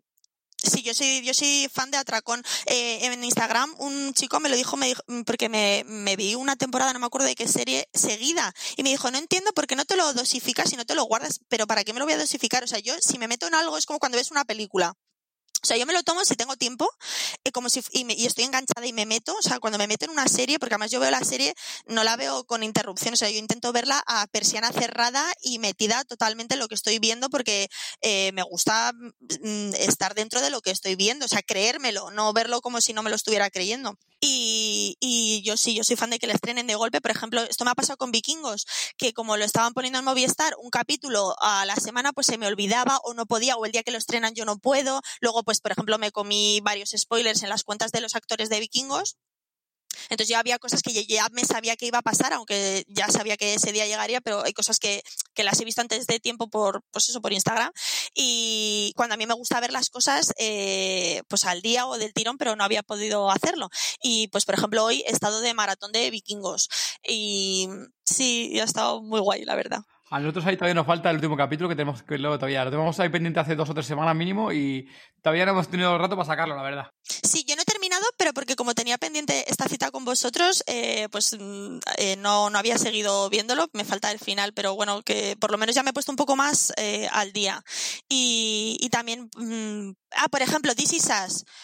Sí, 0.63 0.81
yo 0.81 0.93
soy, 0.93 1.21
yo 1.23 1.33
soy 1.33 1.69
fan 1.71 1.91
de 1.91 1.97
Atracón. 1.97 2.43
Eh, 2.65 3.05
en 3.05 3.23
Instagram 3.23 3.73
un 3.77 4.13
chico 4.13 4.39
me 4.39 4.49
lo 4.49 4.55
dijo, 4.55 4.75
me 4.75 4.87
dijo 4.87 5.03
porque 5.25 5.49
me, 5.49 5.83
me, 5.85 6.15
vi 6.15 6.35
una 6.35 6.55
temporada, 6.55 6.93
no 6.93 6.99
me 6.99 7.05
acuerdo 7.05 7.27
de 7.27 7.35
qué 7.35 7.47
serie, 7.47 7.87
seguida. 7.93 8.53
Y 8.75 8.83
me 8.83 8.89
dijo, 8.89 9.11
no 9.11 9.17
entiendo 9.17 9.53
por 9.53 9.67
qué 9.67 9.75
no 9.75 9.85
te 9.85 9.95
lo 9.95 10.13
dosificas 10.13 10.73
y 10.73 10.75
no 10.75 10.85
te 10.85 10.95
lo 10.95 11.03
guardas, 11.03 11.41
pero 11.47 11.67
¿para 11.67 11.83
qué 11.83 11.93
me 11.93 11.99
lo 11.99 12.05
voy 12.05 12.13
a 12.13 12.17
dosificar? 12.17 12.63
O 12.63 12.67
sea, 12.67 12.79
yo 12.79 12.95
si 12.99 13.19
me 13.19 13.27
meto 13.27 13.47
en 13.47 13.53
algo 13.53 13.77
es 13.77 13.85
como 13.85 13.99
cuando 13.99 14.17
ves 14.17 14.31
una 14.31 14.45
película. 14.45 14.95
O 15.63 15.65
sea, 15.67 15.75
yo 15.75 15.85
me 15.85 15.93
lo 15.93 16.03
tomo 16.03 16.23
si 16.23 16.35
tengo 16.35 16.55
tiempo, 16.55 16.87
eh, 17.43 17.51
como 17.51 17.69
si, 17.69 17.81
y, 17.91 18.25
estoy 18.25 18.43
enganchada 18.43 18.85
y 18.85 18.93
me 18.93 19.05
meto, 19.05 19.35
o 19.35 19.41
sea, 19.41 19.59
cuando 19.59 19.79
me 19.79 19.87
meto 19.87 20.05
en 20.05 20.11
una 20.11 20.27
serie, 20.27 20.59
porque 20.59 20.75
además 20.75 20.91
yo 20.91 20.99
veo 20.99 21.09
la 21.09 21.23
serie, 21.23 21.55
no 21.87 22.03
la 22.03 22.15
veo 22.15 22.45
con 22.45 22.61
interrupción, 22.63 23.15
o 23.15 23.17
sea, 23.17 23.29
yo 23.29 23.39
intento 23.39 23.73
verla 23.73 24.03
a 24.05 24.27
persiana 24.27 24.71
cerrada 24.71 25.25
y 25.41 25.57
metida 25.59 26.03
totalmente 26.05 26.53
en 26.53 26.59
lo 26.59 26.67
que 26.67 26.75
estoy 26.75 26.99
viendo, 26.99 27.29
porque 27.29 27.69
eh, 28.01 28.31
me 28.33 28.43
gusta 28.43 28.93
mm, 28.93 29.73
estar 29.79 30.13
dentro 30.13 30.41
de 30.41 30.51
lo 30.51 30.61
que 30.61 30.71
estoy 30.71 30.95
viendo, 30.95 31.25
o 31.25 31.29
sea, 31.29 31.41
creérmelo, 31.41 32.11
no 32.11 32.31
verlo 32.33 32.61
como 32.61 32.79
si 32.79 32.93
no 32.93 33.01
me 33.01 33.09
lo 33.09 33.15
estuviera 33.15 33.49
creyendo. 33.49 33.97
Y, 34.19 34.97
y 34.99 35.43
yo 35.43 35.57
sí, 35.57 35.75
yo 35.75 35.83
soy 35.83 35.95
fan 35.95 36.09
de 36.09 36.17
que 36.17 36.25
le 36.27 36.33
estrenen 36.33 36.65
de 36.65 36.75
golpe, 36.75 37.01
por 37.01 37.11
ejemplo, 37.11 37.41
esto 37.43 37.65
me 37.65 37.71
ha 37.71 37.75
pasado 37.75 37.97
con 37.97 38.11
Vikingos, 38.11 38.65
que 38.97 39.13
como 39.13 39.37
lo 39.37 39.45
estaban 39.45 39.73
poniendo 39.73 39.99
en 39.99 40.05
Movistar 40.05 40.53
un 40.59 40.71
capítulo 40.71 41.35
a 41.39 41.65
la 41.65 41.75
semana, 41.75 42.13
pues 42.13 42.27
se 42.27 42.37
me 42.37 42.47
olvidaba 42.47 42.97
o 43.03 43.13
no 43.13 43.27
podía, 43.27 43.57
o 43.57 43.65
el 43.65 43.71
día 43.71 43.83
que 43.83 43.91
lo 43.91 43.97
estrenan 43.99 44.33
yo 44.33 44.45
no 44.45 44.57
puedo, 44.57 45.01
luego 45.21 45.43
pues 45.43 45.61
por 45.61 45.71
ejemplo, 45.71 45.97
me 45.99 46.11
comí 46.11 46.61
varios 46.61 46.93
spoilers 46.97 47.43
en 47.43 47.49
las 47.49 47.63
cuentas 47.63 47.91
de 47.91 48.01
los 48.01 48.15
actores 48.15 48.49
de 48.49 48.59
vikingos. 48.59 49.17
Entonces 50.09 50.27
ya 50.29 50.39
había 50.39 50.59
cosas 50.59 50.81
que 50.81 51.05
ya 51.05 51.27
me 51.31 51.45
sabía 51.45 51.75
que 51.75 51.85
iba 51.85 51.99
a 51.99 52.03
pasar, 52.03 52.33
aunque 52.33 52.85
ya 52.87 53.07
sabía 53.09 53.37
que 53.37 53.55
ese 53.55 53.71
día 53.71 53.85
llegaría, 53.85 54.21
pero 54.21 54.43
hay 54.43 54.53
cosas 54.53 54.79
que, 54.79 55.03
que 55.33 55.43
las 55.43 55.59
he 55.59 55.65
visto 55.65 55.81
antes 55.81 56.07
de 56.07 56.19
tiempo 56.19 56.49
por, 56.49 56.83
pues 56.91 57.09
eso, 57.09 57.21
por 57.21 57.33
Instagram. 57.33 57.71
Y 58.13 58.93
cuando 58.95 59.15
a 59.15 59.17
mí 59.17 59.25
me 59.25 59.33
gusta 59.33 59.59
ver 59.59 59.71
las 59.71 59.89
cosas, 59.89 60.33
eh, 60.37 61.23
pues 61.27 61.45
al 61.45 61.61
día 61.61 61.87
o 61.87 61.97
del 61.97 62.13
tirón, 62.13 62.37
pero 62.37 62.55
no 62.55 62.63
había 62.63 62.83
podido 62.83 63.29
hacerlo. 63.31 63.69
Y 64.01 64.27
pues, 64.29 64.45
por 64.45 64.55
ejemplo, 64.55 64.83
hoy 64.83 65.03
he 65.07 65.11
estado 65.11 65.41
de 65.41 65.53
maratón 65.53 65.91
de 65.91 66.09
vikingos. 66.09 66.69
Y 67.07 67.69
sí, 68.03 68.59
ha 68.59 68.63
estado 68.63 69.01
muy 69.01 69.19
guay, 69.19 69.45
la 69.45 69.55
verdad. 69.55 69.81
A 70.09 70.19
nosotros 70.19 70.45
ahí 70.45 70.55
todavía 70.55 70.73
nos 70.73 70.87
falta 70.87 71.09
el 71.09 71.17
último 71.17 71.35
capítulo 71.35 71.67
que 71.67 71.75
tenemos 71.75 72.01
que 72.01 72.17
luego 72.17 72.37
todavía 72.37 72.63
lo 72.63 72.71
tenemos 72.71 72.97
ahí 73.01 73.09
pendiente 73.09 73.41
hace 73.41 73.55
dos 73.55 73.69
o 73.69 73.73
tres 73.73 73.85
semanas 73.85 74.15
mínimo 74.15 74.53
y 74.53 74.89
todavía 75.21 75.45
no 75.45 75.51
hemos 75.51 75.67
tenido 75.67 75.93
el 75.93 75.99
rato 75.99 76.15
para 76.15 76.25
sacarlo, 76.25 76.55
la 76.55 76.63
verdad. 76.63 76.91
Sí, 77.03 77.43
yo 77.45 77.57
no 77.57 77.61
he 77.61 77.65
terminado, 77.65 77.76
porque 78.33 78.55
como 78.55 78.73
tenía 78.73 78.97
pendiente 78.97 79.49
esta 79.49 79.67
cita 79.67 79.91
con 79.91 80.05
vosotros, 80.05 80.63
eh, 80.67 81.07
pues 81.11 81.35
mm, 81.39 81.79
eh, 81.97 82.15
no, 82.17 82.49
no 82.49 82.59
había 82.59 82.77
seguido 82.77 83.29
viéndolo, 83.29 83.67
me 83.73 83.85
falta 83.85 84.11
el 84.11 84.19
final, 84.19 84.53
pero 84.53 84.75
bueno, 84.75 85.01
que 85.01 85.35
por 85.37 85.51
lo 85.51 85.57
menos 85.57 85.75
ya 85.75 85.83
me 85.83 85.91
he 85.91 85.93
puesto 85.93 86.11
un 86.11 86.15
poco 86.15 86.35
más 86.35 86.73
eh, 86.77 87.07
al 87.11 87.33
día. 87.33 87.63
Y, 88.09 88.87
también, 88.91 89.29
mm, 89.35 89.91
ah, 90.11 90.27
por 90.29 90.41
ejemplo, 90.41 90.73
This 90.75 90.93
Is 90.93 91.07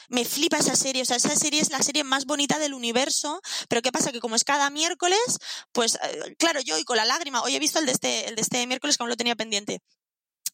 me 0.10 0.26
flipa 0.26 0.58
esa 0.58 0.76
serie, 0.76 1.02
o 1.02 1.06
sea, 1.06 1.18
esa 1.18 1.36
serie 1.36 1.62
es 1.62 1.72
la 1.72 1.82
serie 1.82 2.04
más 2.04 2.26
bonita 2.26 2.60
del 2.60 2.74
universo, 2.74 3.42
pero 3.70 3.82
¿qué 3.82 3.92
pasa? 3.92 4.12
Que 4.12 4.20
como 4.20 4.36
es 4.36 4.44
cada 4.44 4.70
miércoles, 4.70 5.40
pues 5.72 5.98
claro, 6.38 6.62
yo 6.62 6.78
y 6.78 6.84
con 6.84 6.98
la 6.98 7.06
lágrima, 7.06 7.42
hoy 7.42 7.56
he 7.56 7.60
visto 7.60 7.80
el 7.80 7.86
de 7.86 7.92
este 7.92 8.08
de 8.08 8.42
este 8.42 8.66
miércoles 8.68 8.98
que 8.98 9.06
lo 9.06 9.18
tenía 9.18 9.36
pendiente 9.36 9.82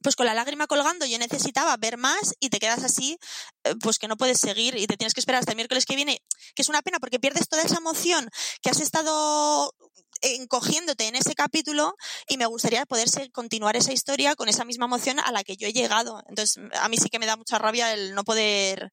pues 0.01 0.15
con 0.15 0.25
la 0.25 0.33
lágrima 0.33 0.67
colgando 0.67 1.05
yo 1.05 1.17
necesitaba 1.17 1.75
ver 1.77 1.97
más 1.97 2.35
y 2.39 2.49
te 2.49 2.59
quedas 2.59 2.83
así, 2.83 3.17
eh, 3.63 3.75
pues 3.81 3.99
que 3.99 4.07
no 4.07 4.17
puedes 4.17 4.39
seguir 4.39 4.75
y 4.75 4.87
te 4.87 4.97
tienes 4.97 5.13
que 5.13 5.19
esperar 5.19 5.39
hasta 5.39 5.51
el 5.51 5.57
miércoles 5.57 5.85
que 5.85 5.95
viene, 5.95 6.21
que 6.55 6.61
es 6.61 6.69
una 6.69 6.81
pena 6.81 6.99
porque 6.99 7.19
pierdes 7.19 7.47
toda 7.49 7.63
esa 7.63 7.77
emoción 7.77 8.29
que 8.61 8.69
has 8.69 8.79
estado 8.79 9.73
encogiéndote 10.21 11.07
en 11.07 11.15
ese 11.15 11.33
capítulo 11.33 11.95
y 12.27 12.37
me 12.37 12.45
gustaría 12.45 12.85
poder 12.85 13.07
continuar 13.31 13.75
esa 13.75 13.93
historia 13.93 14.35
con 14.35 14.49
esa 14.49 14.65
misma 14.65 14.85
emoción 14.85 15.19
a 15.19 15.31
la 15.31 15.43
que 15.43 15.55
yo 15.55 15.67
he 15.67 15.73
llegado. 15.73 16.21
Entonces, 16.27 16.61
a 16.79 16.89
mí 16.89 16.97
sí 16.97 17.09
que 17.09 17.19
me 17.19 17.25
da 17.25 17.37
mucha 17.37 17.57
rabia 17.57 17.93
el 17.93 18.13
no 18.15 18.23
poder 18.23 18.91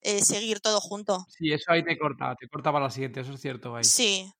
eh, 0.00 0.22
seguir 0.22 0.60
todo 0.60 0.80
junto. 0.80 1.26
Sí, 1.28 1.52
eso 1.52 1.70
ahí 1.70 1.84
te 1.84 1.98
corta, 1.98 2.34
te 2.38 2.48
corta 2.48 2.72
para 2.72 2.86
la 2.86 2.90
siguiente, 2.90 3.20
eso 3.20 3.34
es 3.34 3.40
cierto. 3.40 3.76
Ahí. 3.76 3.84
Sí, 3.84 4.30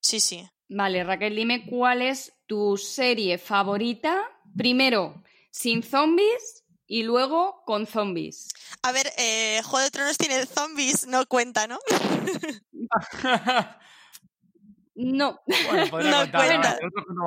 sí, 0.00 0.20
sí. 0.20 0.48
Vale, 0.68 1.04
Raquel, 1.04 1.36
dime 1.36 1.66
cuál 1.66 2.02
es 2.02 2.32
tu 2.46 2.76
serie 2.76 3.38
favorita, 3.38 4.22
primero 4.56 5.22
sin 5.52 5.84
zombies 5.84 6.64
y 6.86 7.04
luego 7.04 7.62
con 7.64 7.86
zombies. 7.86 8.48
A 8.82 8.90
ver, 8.90 9.12
eh, 9.16 9.60
Juego 9.62 9.84
de 9.84 9.90
Tronos 9.90 10.18
tiene 10.18 10.44
zombies, 10.46 11.06
no 11.06 11.24
cuenta, 11.26 11.68
¿no? 11.68 11.78
no. 14.96 15.40
Bueno, 15.46 15.90
podría 15.90 16.10
no 16.10 16.18
contar, 16.22 16.46
cuenta. 16.46 16.78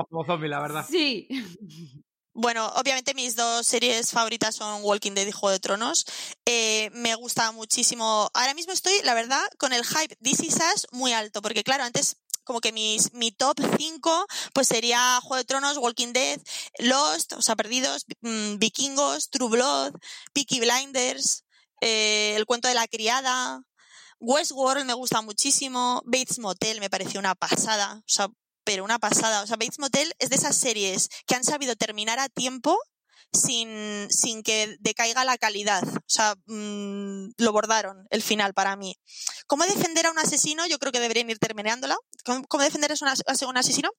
como 0.10 0.26
zombies, 0.26 0.52
la 0.52 0.60
verdad. 0.60 0.86
Sí. 0.90 1.30
Bueno, 2.38 2.68
obviamente 2.76 3.14
mis 3.14 3.38
dos 3.38 3.66
series 3.66 4.12
favoritas 4.12 4.54
son 4.56 4.84
Walking 4.84 5.14
Dead 5.14 5.26
y 5.26 5.32
Juego 5.32 5.52
de 5.52 5.60
Tronos. 5.62 6.06
Eh, 6.46 6.90
me 6.94 7.16
gusta 7.16 7.54
muchísimo. 7.54 8.30
Ahora 8.34 8.54
mismo 8.54 8.74
estoy, 8.74 8.94
la 9.06 9.14
verdad, 9.14 9.42
con 9.58 9.72
el 9.72 9.86
hype 9.86 10.18
This 10.18 10.42
Is 10.42 10.58
Us 10.58 10.88
muy 10.92 11.14
alto, 11.14 11.42
porque 11.42 11.64
claro, 11.64 11.86
antes 11.86 12.18
como 12.46 12.62
que 12.62 12.72
mis, 12.72 13.14
mi 13.14 13.32
top 13.32 13.60
5 13.78 14.26
pues 14.54 14.68
sería 14.68 15.20
Juego 15.22 15.38
de 15.38 15.44
Tronos, 15.44 15.78
Walking 15.78 16.14
Dead, 16.14 16.40
Lost, 16.80 17.34
o 17.34 17.42
sea, 17.42 17.56
Perdidos, 17.56 18.06
mm, 18.22 18.58
Vikingos, 18.58 19.30
True 19.30 19.50
Blood, 19.50 19.94
Peaky 20.34 20.62
Blinders, 20.62 21.44
eh, 21.82 22.36
El 22.38 22.46
cuento 22.46 22.70
de 22.70 22.76
la 22.76 22.88
criada, 22.88 23.62
Westworld 24.20 24.86
me 24.86 24.94
gusta 24.94 25.22
muchísimo, 25.22 26.02
Bates 26.06 26.40
Motel 26.40 26.80
me 26.80 26.90
pareció 26.90 27.20
una 27.20 27.36
pasada, 27.36 27.98
o 27.98 28.10
sea, 28.10 28.28
pero 28.64 28.84
una 28.84 29.00
pasada, 29.00 29.44
o 29.44 29.48
sea, 29.48 29.58
Bates 29.58 29.80
Motel 29.80 30.14
es 30.20 30.30
de 30.30 30.38
esas 30.38 30.56
series 30.56 31.10
que 31.28 31.36
han 31.36 31.44
sabido 31.44 31.76
terminar 31.76 32.20
a 32.20 32.30
tiempo 32.30 32.78
sin, 33.34 34.08
sin 34.10 34.44
que 34.44 34.78
decaiga 34.80 35.26
la 35.26 35.38
calidad. 35.38 35.84
O 35.84 36.04
sea, 36.08 36.36
mm, 36.46 37.32
lo 37.38 37.52
bordaron 37.52 38.08
el 38.10 38.22
final 38.22 38.54
para 38.54 38.76
mí. 38.76 38.96
¿Cómo 39.48 39.66
defender 39.66 40.06
a 40.06 40.12
un 40.12 40.20
asesino? 40.20 40.66
Yo 40.68 40.80
creo 40.80 40.92
que 40.92 41.00
deberían 41.00 41.30
ir 41.30 41.40
terminándola. 41.40 41.98
¿Cómo, 42.24 42.64
defender 42.64 42.92
a 42.92 43.48
un 43.48 43.58
asesino? 43.58 43.92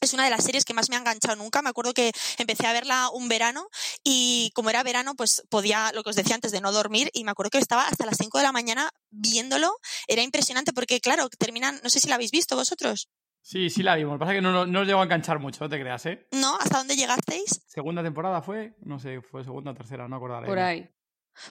Es 0.00 0.12
una 0.14 0.24
de 0.24 0.30
las 0.30 0.42
series 0.42 0.64
que 0.64 0.74
más 0.74 0.90
me 0.90 0.96
ha 0.96 0.98
enganchado 0.98 1.36
nunca. 1.36 1.62
Me 1.62 1.70
acuerdo 1.70 1.94
que 1.94 2.10
empecé 2.36 2.66
a 2.66 2.72
verla 2.72 3.08
un 3.10 3.28
verano 3.28 3.68
y 4.02 4.50
como 4.52 4.68
era 4.68 4.82
verano, 4.82 5.14
pues 5.14 5.44
podía, 5.48 5.92
lo 5.94 6.02
que 6.02 6.10
os 6.10 6.16
decía 6.16 6.34
antes, 6.34 6.50
de 6.50 6.60
no 6.60 6.72
dormir 6.72 7.08
y 7.12 7.22
me 7.22 7.30
acuerdo 7.30 7.50
que 7.50 7.58
estaba 7.58 7.86
hasta 7.86 8.04
las 8.04 8.16
5 8.18 8.38
de 8.38 8.44
la 8.44 8.52
mañana 8.52 8.90
viéndolo. 9.10 9.78
Era 10.08 10.22
impresionante 10.22 10.72
porque, 10.72 11.00
claro, 11.00 11.28
terminan, 11.38 11.80
no 11.84 11.90
sé 11.90 12.00
si 12.00 12.08
la 12.08 12.16
habéis 12.16 12.32
visto 12.32 12.56
vosotros. 12.56 13.08
Sí, 13.42 13.70
sí 13.70 13.82
la 13.82 13.96
vimos. 13.96 14.18
Pasa 14.18 14.32
que 14.32 14.40
no, 14.40 14.64
no, 14.64 14.84
llegó 14.84 15.00
a 15.00 15.04
enganchar 15.04 15.40
mucho, 15.40 15.64
no 15.64 15.68
te 15.68 15.78
creas, 15.78 16.06
¿eh? 16.06 16.26
No, 16.32 16.56
¿hasta 16.56 16.78
dónde 16.78 16.96
llegasteis? 16.96 17.64
Segunda 17.66 18.02
temporada 18.02 18.40
fue, 18.40 18.76
no 18.80 18.98
sé, 18.98 19.20
fue 19.20 19.42
segunda 19.44 19.72
o 19.72 19.74
tercera, 19.74 20.08
no 20.08 20.16
acordaré. 20.16 20.46
Por 20.46 20.58
ahí. 20.58 20.88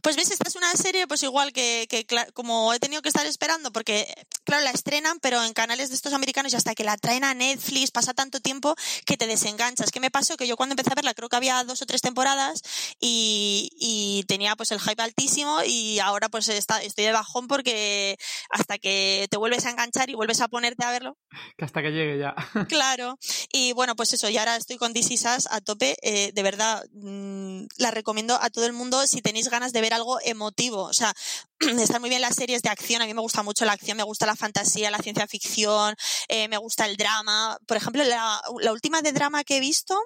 Pues 0.01 0.15
ves, 0.15 0.31
esta 0.31 0.47
es 0.47 0.55
una 0.55 0.71
serie, 0.73 1.07
pues 1.07 1.23
igual 1.23 1.53
que, 1.53 1.87
que 1.89 2.05
como 2.33 2.73
he 2.73 2.79
tenido 2.79 3.01
que 3.01 3.09
estar 3.09 3.25
esperando, 3.25 3.71
porque 3.71 4.13
claro, 4.43 4.63
la 4.63 4.71
estrenan, 4.71 5.19
pero 5.19 5.43
en 5.43 5.53
canales 5.53 5.89
de 5.89 5.95
estos 5.95 6.13
americanos 6.13 6.53
y 6.53 6.55
hasta 6.55 6.75
que 6.75 6.83
la 6.83 6.97
traen 6.97 7.23
a 7.23 7.33
Netflix 7.33 7.91
pasa 7.91 8.13
tanto 8.13 8.39
tiempo 8.39 8.75
que 9.05 9.17
te 9.17 9.27
desenganchas. 9.27 9.91
¿Qué 9.91 9.99
me 9.99 10.11
pasó? 10.11 10.37
Que 10.37 10.47
yo 10.47 10.57
cuando 10.57 10.73
empecé 10.73 10.91
a 10.91 10.95
verla 10.95 11.13
creo 11.13 11.29
que 11.29 11.35
había 11.35 11.63
dos 11.63 11.81
o 11.81 11.85
tres 11.85 12.01
temporadas 12.01 12.61
y, 12.99 13.69
y 13.79 14.23
tenía 14.27 14.55
pues 14.55 14.71
el 14.71 14.79
hype 14.79 15.01
altísimo 15.01 15.59
y 15.65 15.99
ahora 15.99 16.29
pues 16.29 16.47
está, 16.49 16.81
estoy 16.81 17.05
de 17.05 17.11
bajón 17.11 17.47
porque 17.47 18.17
hasta 18.49 18.77
que 18.77 19.27
te 19.29 19.37
vuelves 19.37 19.65
a 19.65 19.71
enganchar 19.71 20.09
y 20.09 20.15
vuelves 20.15 20.41
a 20.41 20.47
ponerte 20.47 20.83
a 20.85 20.91
verlo. 20.91 21.17
Que 21.57 21.65
hasta 21.65 21.81
que 21.81 21.91
llegue 21.91 22.17
ya. 22.17 22.35
claro. 22.67 23.17
Y 23.51 23.73
bueno, 23.73 23.95
pues 23.95 24.13
eso, 24.13 24.29
y 24.29 24.37
ahora 24.37 24.55
estoy 24.55 24.77
con 24.77 24.93
DC 24.93 25.11
a 25.49 25.61
tope. 25.61 25.95
Eh, 26.01 26.31
de 26.33 26.43
verdad, 26.43 26.83
mmm, 26.93 27.65
la 27.77 27.91
recomiendo 27.91 28.37
a 28.41 28.49
todo 28.49 28.65
el 28.65 28.73
mundo 28.73 29.05
si 29.07 29.21
tenéis 29.21 29.49
ganas 29.49 29.70
de 29.73 29.81
ver 29.81 29.93
algo 29.93 30.19
emotivo. 30.23 30.83
O 30.83 30.93
sea, 30.93 31.13
están 31.79 32.01
muy 32.01 32.09
bien 32.09 32.21
las 32.21 32.35
series 32.35 32.61
de 32.61 32.69
acción. 32.69 33.01
A 33.01 33.05
mí 33.05 33.13
me 33.13 33.21
gusta 33.21 33.43
mucho 33.43 33.65
la 33.65 33.73
acción, 33.73 33.97
me 33.97 34.03
gusta 34.03 34.25
la 34.25 34.35
fantasía, 34.35 34.91
la 34.91 34.99
ciencia 34.99 35.27
ficción, 35.27 35.95
eh, 36.27 36.47
me 36.47 36.57
gusta 36.57 36.85
el 36.85 36.97
drama. 36.97 37.57
Por 37.67 37.77
ejemplo, 37.77 38.03
la, 38.03 38.41
la 38.61 38.71
última 38.71 39.01
de 39.01 39.11
drama 39.11 39.43
que 39.43 39.57
he 39.57 39.59
visto 39.59 39.99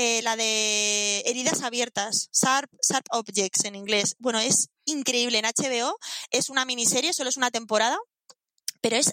eh, 0.00 0.22
la 0.22 0.36
de 0.36 1.24
heridas 1.26 1.62
abiertas, 1.62 2.28
Sharp, 2.32 2.70
Sharp 2.88 3.06
Objects 3.10 3.64
en 3.64 3.74
inglés. 3.74 4.14
Bueno, 4.20 4.38
es 4.38 4.68
increíble 4.84 5.38
en 5.38 5.44
HBO, 5.44 5.98
es 6.30 6.50
una 6.50 6.64
miniserie, 6.64 7.12
solo 7.12 7.30
es 7.30 7.36
una 7.36 7.50
temporada, 7.50 7.98
pero 8.80 8.94
es, 8.94 9.12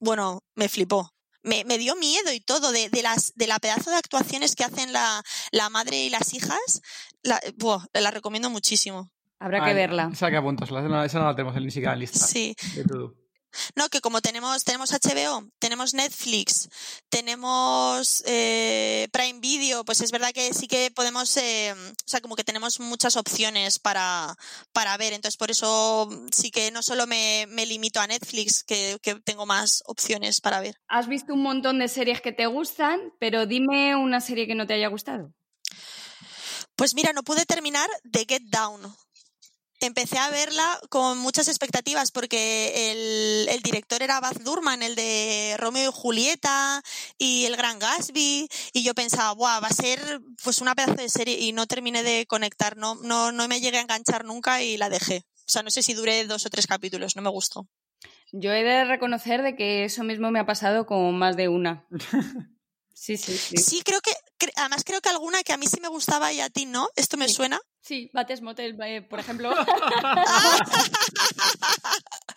bueno, 0.00 0.42
me 0.54 0.70
flipó. 0.70 1.10
Me, 1.42 1.62
dio 1.76 1.94
miedo 1.96 2.32
y 2.32 2.40
todo 2.40 2.72
de, 2.72 2.88
las 3.02 3.32
de 3.34 3.46
la 3.46 3.58
pedazo 3.58 3.90
de 3.90 3.96
actuaciones 3.96 4.56
que 4.56 4.64
hacen 4.64 4.94
la, 4.94 5.22
la 5.50 5.68
madre 5.68 5.98
y 6.04 6.08
las 6.08 6.32
hijas. 6.32 6.80
La, 7.20 7.38
la 7.92 8.10
recomiendo 8.10 8.48
muchísimo. 8.48 9.12
Habrá 9.44 9.62
que 9.62 9.74
verla. 9.74 10.08
Esa 10.10 10.30
que 10.30 10.38
apuntas, 10.38 10.70
esa 10.70 10.80
no, 10.80 11.04
esa 11.04 11.18
no 11.18 11.26
la 11.26 11.34
tenemos 11.36 11.54
ni 11.54 11.70
siquiera 11.70 11.92
en 11.92 11.98
lista. 11.98 12.18
Sí. 12.18 12.56
De 12.74 12.84
todo. 12.84 13.14
No, 13.76 13.90
que 13.90 14.00
como 14.00 14.22
tenemos, 14.22 14.64
tenemos 14.64 14.90
HBO, 14.90 15.46
tenemos 15.58 15.92
Netflix, 15.92 16.70
tenemos 17.10 18.24
eh, 18.26 19.06
Prime 19.12 19.40
Video, 19.40 19.84
pues 19.84 20.00
es 20.00 20.10
verdad 20.12 20.32
que 20.32 20.54
sí 20.54 20.66
que 20.66 20.90
podemos, 20.90 21.36
eh, 21.36 21.74
o 21.74 22.08
sea, 22.08 22.22
como 22.22 22.36
que 22.36 22.42
tenemos 22.42 22.80
muchas 22.80 23.16
opciones 23.18 23.78
para, 23.78 24.34
para 24.72 24.96
ver. 24.96 25.12
Entonces, 25.12 25.36
por 25.36 25.50
eso 25.50 26.08
sí 26.32 26.50
que 26.50 26.70
no 26.70 26.82
solo 26.82 27.06
me, 27.06 27.46
me 27.50 27.66
limito 27.66 28.00
a 28.00 28.06
Netflix, 28.06 28.64
que, 28.64 28.96
que, 29.02 29.16
tengo 29.16 29.44
más 29.44 29.82
opciones 29.86 30.40
para 30.40 30.60
ver. 30.60 30.76
Has 30.88 31.06
visto 31.06 31.34
un 31.34 31.42
montón 31.42 31.80
de 31.80 31.88
series 31.88 32.22
que 32.22 32.32
te 32.32 32.46
gustan, 32.46 32.98
pero 33.20 33.44
dime 33.44 33.94
una 33.94 34.22
serie 34.22 34.46
que 34.46 34.54
no 34.54 34.66
te 34.66 34.72
haya 34.72 34.88
gustado. 34.88 35.34
Pues 36.76 36.94
mira, 36.94 37.12
no 37.12 37.22
pude 37.22 37.44
terminar 37.44 37.88
The 38.10 38.24
Get 38.26 38.42
Down 38.46 38.80
empecé 39.86 40.18
a 40.18 40.30
verla 40.30 40.80
con 40.88 41.18
muchas 41.18 41.48
expectativas 41.48 42.10
porque 42.10 43.46
el, 43.48 43.62
director 43.62 44.02
era 44.02 44.20
Baz 44.20 44.42
Durman, 44.44 44.82
el 44.82 44.94
de 44.94 45.56
Romeo 45.58 45.90
y 45.90 45.92
Julieta 45.94 46.82
y 47.18 47.46
El 47.46 47.56
Gran 47.56 47.78
Gatsby, 47.78 48.48
y 48.72 48.82
yo 48.82 48.94
pensaba, 48.94 49.32
Buah, 49.32 49.60
va 49.60 49.68
a 49.68 49.72
ser 49.72 50.20
pues 50.42 50.60
una 50.60 50.74
pedazo 50.74 50.94
de 50.94 51.08
serie 51.08 51.38
y 51.38 51.52
no 51.52 51.66
terminé 51.66 52.02
de 52.02 52.26
conectar, 52.26 52.76
no, 52.76 52.96
no, 52.96 53.32
no 53.32 53.48
me 53.48 53.60
llegué 53.60 53.78
a 53.78 53.82
enganchar 53.82 54.24
nunca 54.24 54.62
y 54.62 54.76
la 54.76 54.88
dejé. 54.88 55.24
O 55.46 55.50
sea, 55.50 55.62
no 55.62 55.70
sé 55.70 55.82
si 55.82 55.94
duré 55.94 56.24
dos 56.26 56.46
o 56.46 56.50
tres 56.50 56.66
capítulos, 56.66 57.16
no 57.16 57.22
me 57.22 57.30
gustó. 57.30 57.68
Yo 58.32 58.52
he 58.52 58.64
de 58.64 58.84
reconocer 58.84 59.42
de 59.42 59.56
que 59.56 59.84
eso 59.84 60.04
mismo 60.04 60.30
me 60.30 60.40
ha 60.40 60.46
pasado 60.46 60.86
con 60.86 61.16
más 61.16 61.36
de 61.36 61.48
una. 61.48 61.86
Sí, 62.94 63.16
sí, 63.16 63.36
sí. 63.36 63.56
Sí, 63.56 63.82
creo 63.84 64.00
que, 64.00 64.12
además 64.56 64.82
creo 64.84 65.00
que 65.00 65.08
alguna 65.08 65.42
que 65.42 65.52
a 65.52 65.56
mí 65.56 65.66
sí 65.66 65.80
me 65.80 65.88
gustaba 65.88 66.32
y 66.32 66.40
a 66.40 66.48
ti 66.48 66.64
no. 66.64 66.88
¿Esto 66.96 67.16
me 67.16 67.28
sí. 67.28 67.34
suena? 67.34 67.60
Sí, 67.80 68.08
Bates 68.14 68.40
Motel, 68.40 68.80
eh, 68.82 69.02
por 69.02 69.18
ejemplo. 69.18 69.50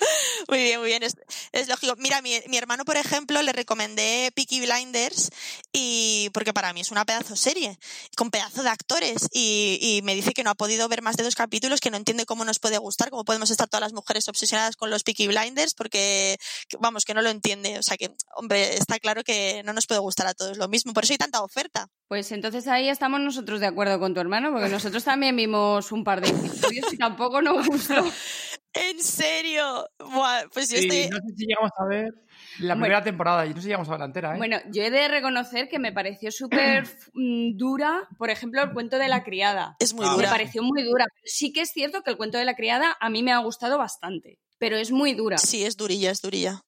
muy 0.48 0.60
bien, 0.60 0.80
muy 0.80 0.88
bien. 0.90 1.04
Es, 1.04 1.16
es 1.52 1.68
lógico. 1.68 1.94
Mira, 1.98 2.22
mi, 2.22 2.40
mi, 2.48 2.58
hermano, 2.58 2.86
por 2.86 2.98
ejemplo, 2.98 3.42
le 3.42 3.52
recomendé 3.54 4.32
Peaky 4.36 4.62
Blinders 4.62 5.30
y 5.72 6.30
porque 6.34 6.54
para 6.54 6.74
mí 6.74 6.82
es 6.82 6.92
una 6.92 7.06
pedazo 7.06 7.36
serie, 7.36 7.78
con 8.16 8.32
pedazo 8.32 8.64
de 8.64 8.70
actores. 8.70 9.28
Y, 9.32 9.80
y, 9.82 10.02
me 10.04 10.16
dice 10.16 10.34
que 10.34 10.44
no 10.44 10.50
ha 10.50 10.56
podido 10.56 10.88
ver 10.88 11.02
más 11.02 11.18
de 11.18 11.24
dos 11.24 11.36
capítulos, 11.36 11.80
que 11.80 11.92
no 11.92 11.98
entiende 11.98 12.26
cómo 12.26 12.46
nos 12.46 12.60
puede 12.60 12.78
gustar, 12.78 13.10
cómo 13.10 13.26
podemos 13.26 13.52
estar 13.52 13.68
todas 13.68 13.82
las 13.82 13.94
mujeres 13.94 14.28
obsesionadas 14.28 14.76
con 14.76 14.90
los 14.90 15.04
Peaky 15.04 15.28
Blinders, 15.28 15.74
porque, 15.74 16.38
vamos, 16.80 17.06
que 17.06 17.14
no 17.14 17.22
lo 17.22 17.30
entiende. 17.30 17.80
O 17.80 17.84
sea 17.84 17.98
que, 17.98 18.12
hombre, 18.36 18.76
está 18.76 19.00
claro 19.00 19.24
que 19.24 19.64
no 19.64 19.74
nos 19.74 19.88
puede 19.88 20.00
gustar 20.00 20.28
a 20.28 20.34
todos 20.34 20.58
lo 20.58 20.68
mismo. 20.68 20.94
Por 20.94 21.04
eso 21.04 21.14
hay 21.14 21.18
tanta 21.18 21.42
oferta. 21.42 21.88
Pues 22.08 22.32
entonces 22.32 22.68
ahí 22.68 22.90
estamos 22.90 23.20
nosotros 23.20 23.60
de 23.60 23.68
acuerdo 23.68 24.00
con 24.00 24.14
tu 24.14 24.20
hermano, 24.20 24.52
porque 24.52 24.70
nosotros 24.70 25.04
también 25.04 25.36
vimos 25.36 25.92
un 25.92 26.04
par 26.04 26.22
de 26.22 26.30
episodios 26.30 26.94
y 26.94 26.98
tampoco 26.98 27.42
nos 27.42 27.68
gustó. 27.68 27.96
¿En 28.78 29.00
serio? 29.04 29.88
Buah, 30.00 30.44
pues 30.54 30.70
yo 30.70 30.78
sí, 30.78 30.88
estoy... 30.88 31.10
No 31.10 31.18
sé 31.18 31.36
si 31.36 31.46
llegamos 31.46 31.72
a 31.78 31.86
ver 31.86 32.14
la 32.60 32.74
bueno, 32.74 32.84
primera 32.84 33.04
temporada, 33.04 33.46
y 33.46 33.50
no 33.50 33.56
sé 33.56 33.62
si 33.64 33.68
llegamos 33.68 33.88
a 33.88 33.92
ver 33.92 34.00
la 34.00 34.06
entera. 34.06 34.34
¿eh? 34.34 34.38
Bueno, 34.38 34.58
yo 34.72 34.84
he 34.84 34.92
de 34.92 35.08
reconocer 35.08 35.68
que 35.70 35.80
me 35.80 35.92
pareció 35.92 36.32
súper 36.32 36.88
dura, 37.56 38.08
por 38.18 38.30
ejemplo, 38.30 38.62
el 38.62 38.74
cuento 38.74 38.98
de 38.98 39.08
la 39.08 39.24
criada. 39.24 39.76
Es 39.80 39.94
muy 39.94 40.06
dura. 40.06 40.18
Me 40.18 40.28
pareció 40.28 40.64
muy 40.64 40.84
dura. 40.84 41.06
Sí 41.24 41.52
que 41.52 41.62
es 41.62 41.72
cierto 41.72 42.02
que 42.04 42.12
el 42.12 42.18
cuento 42.18 42.38
de 42.38 42.46
la 42.46 42.56
criada 42.56 42.96
a 43.00 43.10
mí 43.10 43.24
me 43.24 43.32
ha 43.32 43.40
gustado 43.40 43.78
bastante, 43.78 44.40
pero 44.58 44.78
es 44.78 44.92
muy 44.92 45.14
dura. 45.14 45.38
Sí, 45.38 45.64
es 45.64 45.78
durilla, 45.78 46.12
es 46.12 46.22
durilla. 46.22 46.62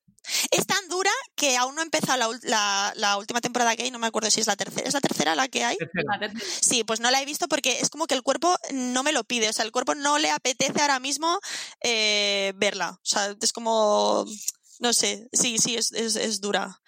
Es 0.51 0.65
tan 0.67 0.87
dura 0.89 1.11
que 1.35 1.57
aún 1.57 1.75
no 1.75 1.81
ha 1.81 1.83
empezado 1.83 2.17
la, 2.17 2.39
la, 2.43 2.93
la, 2.95 3.17
última 3.17 3.41
temporada 3.41 3.75
que 3.75 3.83
hay, 3.83 3.91
no 3.91 3.99
me 3.99 4.07
acuerdo 4.07 4.29
si 4.29 4.41
es 4.41 4.47
la 4.47 4.55
tercera. 4.55 4.87
¿Es 4.87 4.93
la 4.93 5.01
tercera 5.01 5.35
la 5.35 5.47
que 5.47 5.63
hay? 5.63 5.77
Sí, 6.43 6.83
pues 6.83 6.99
no 6.99 7.11
la 7.11 7.21
he 7.21 7.25
visto 7.25 7.47
porque 7.47 7.79
es 7.79 7.89
como 7.89 8.07
que 8.07 8.15
el 8.15 8.23
cuerpo 8.23 8.55
no 8.73 9.03
me 9.03 9.11
lo 9.11 9.23
pide, 9.23 9.49
o 9.49 9.53
sea, 9.53 9.65
el 9.65 9.71
cuerpo 9.71 9.95
no 9.95 10.19
le 10.19 10.31
apetece 10.31 10.81
ahora 10.81 10.99
mismo 10.99 11.39
eh, 11.83 12.53
verla. 12.57 12.91
O 12.91 13.05
sea, 13.05 13.35
es 13.41 13.53
como, 13.53 14.25
no 14.79 14.93
sé, 14.93 15.29
sí, 15.33 15.57
sí, 15.57 15.75
es, 15.75 15.91
es, 15.91 16.15
es 16.15 16.41
dura. 16.41 16.79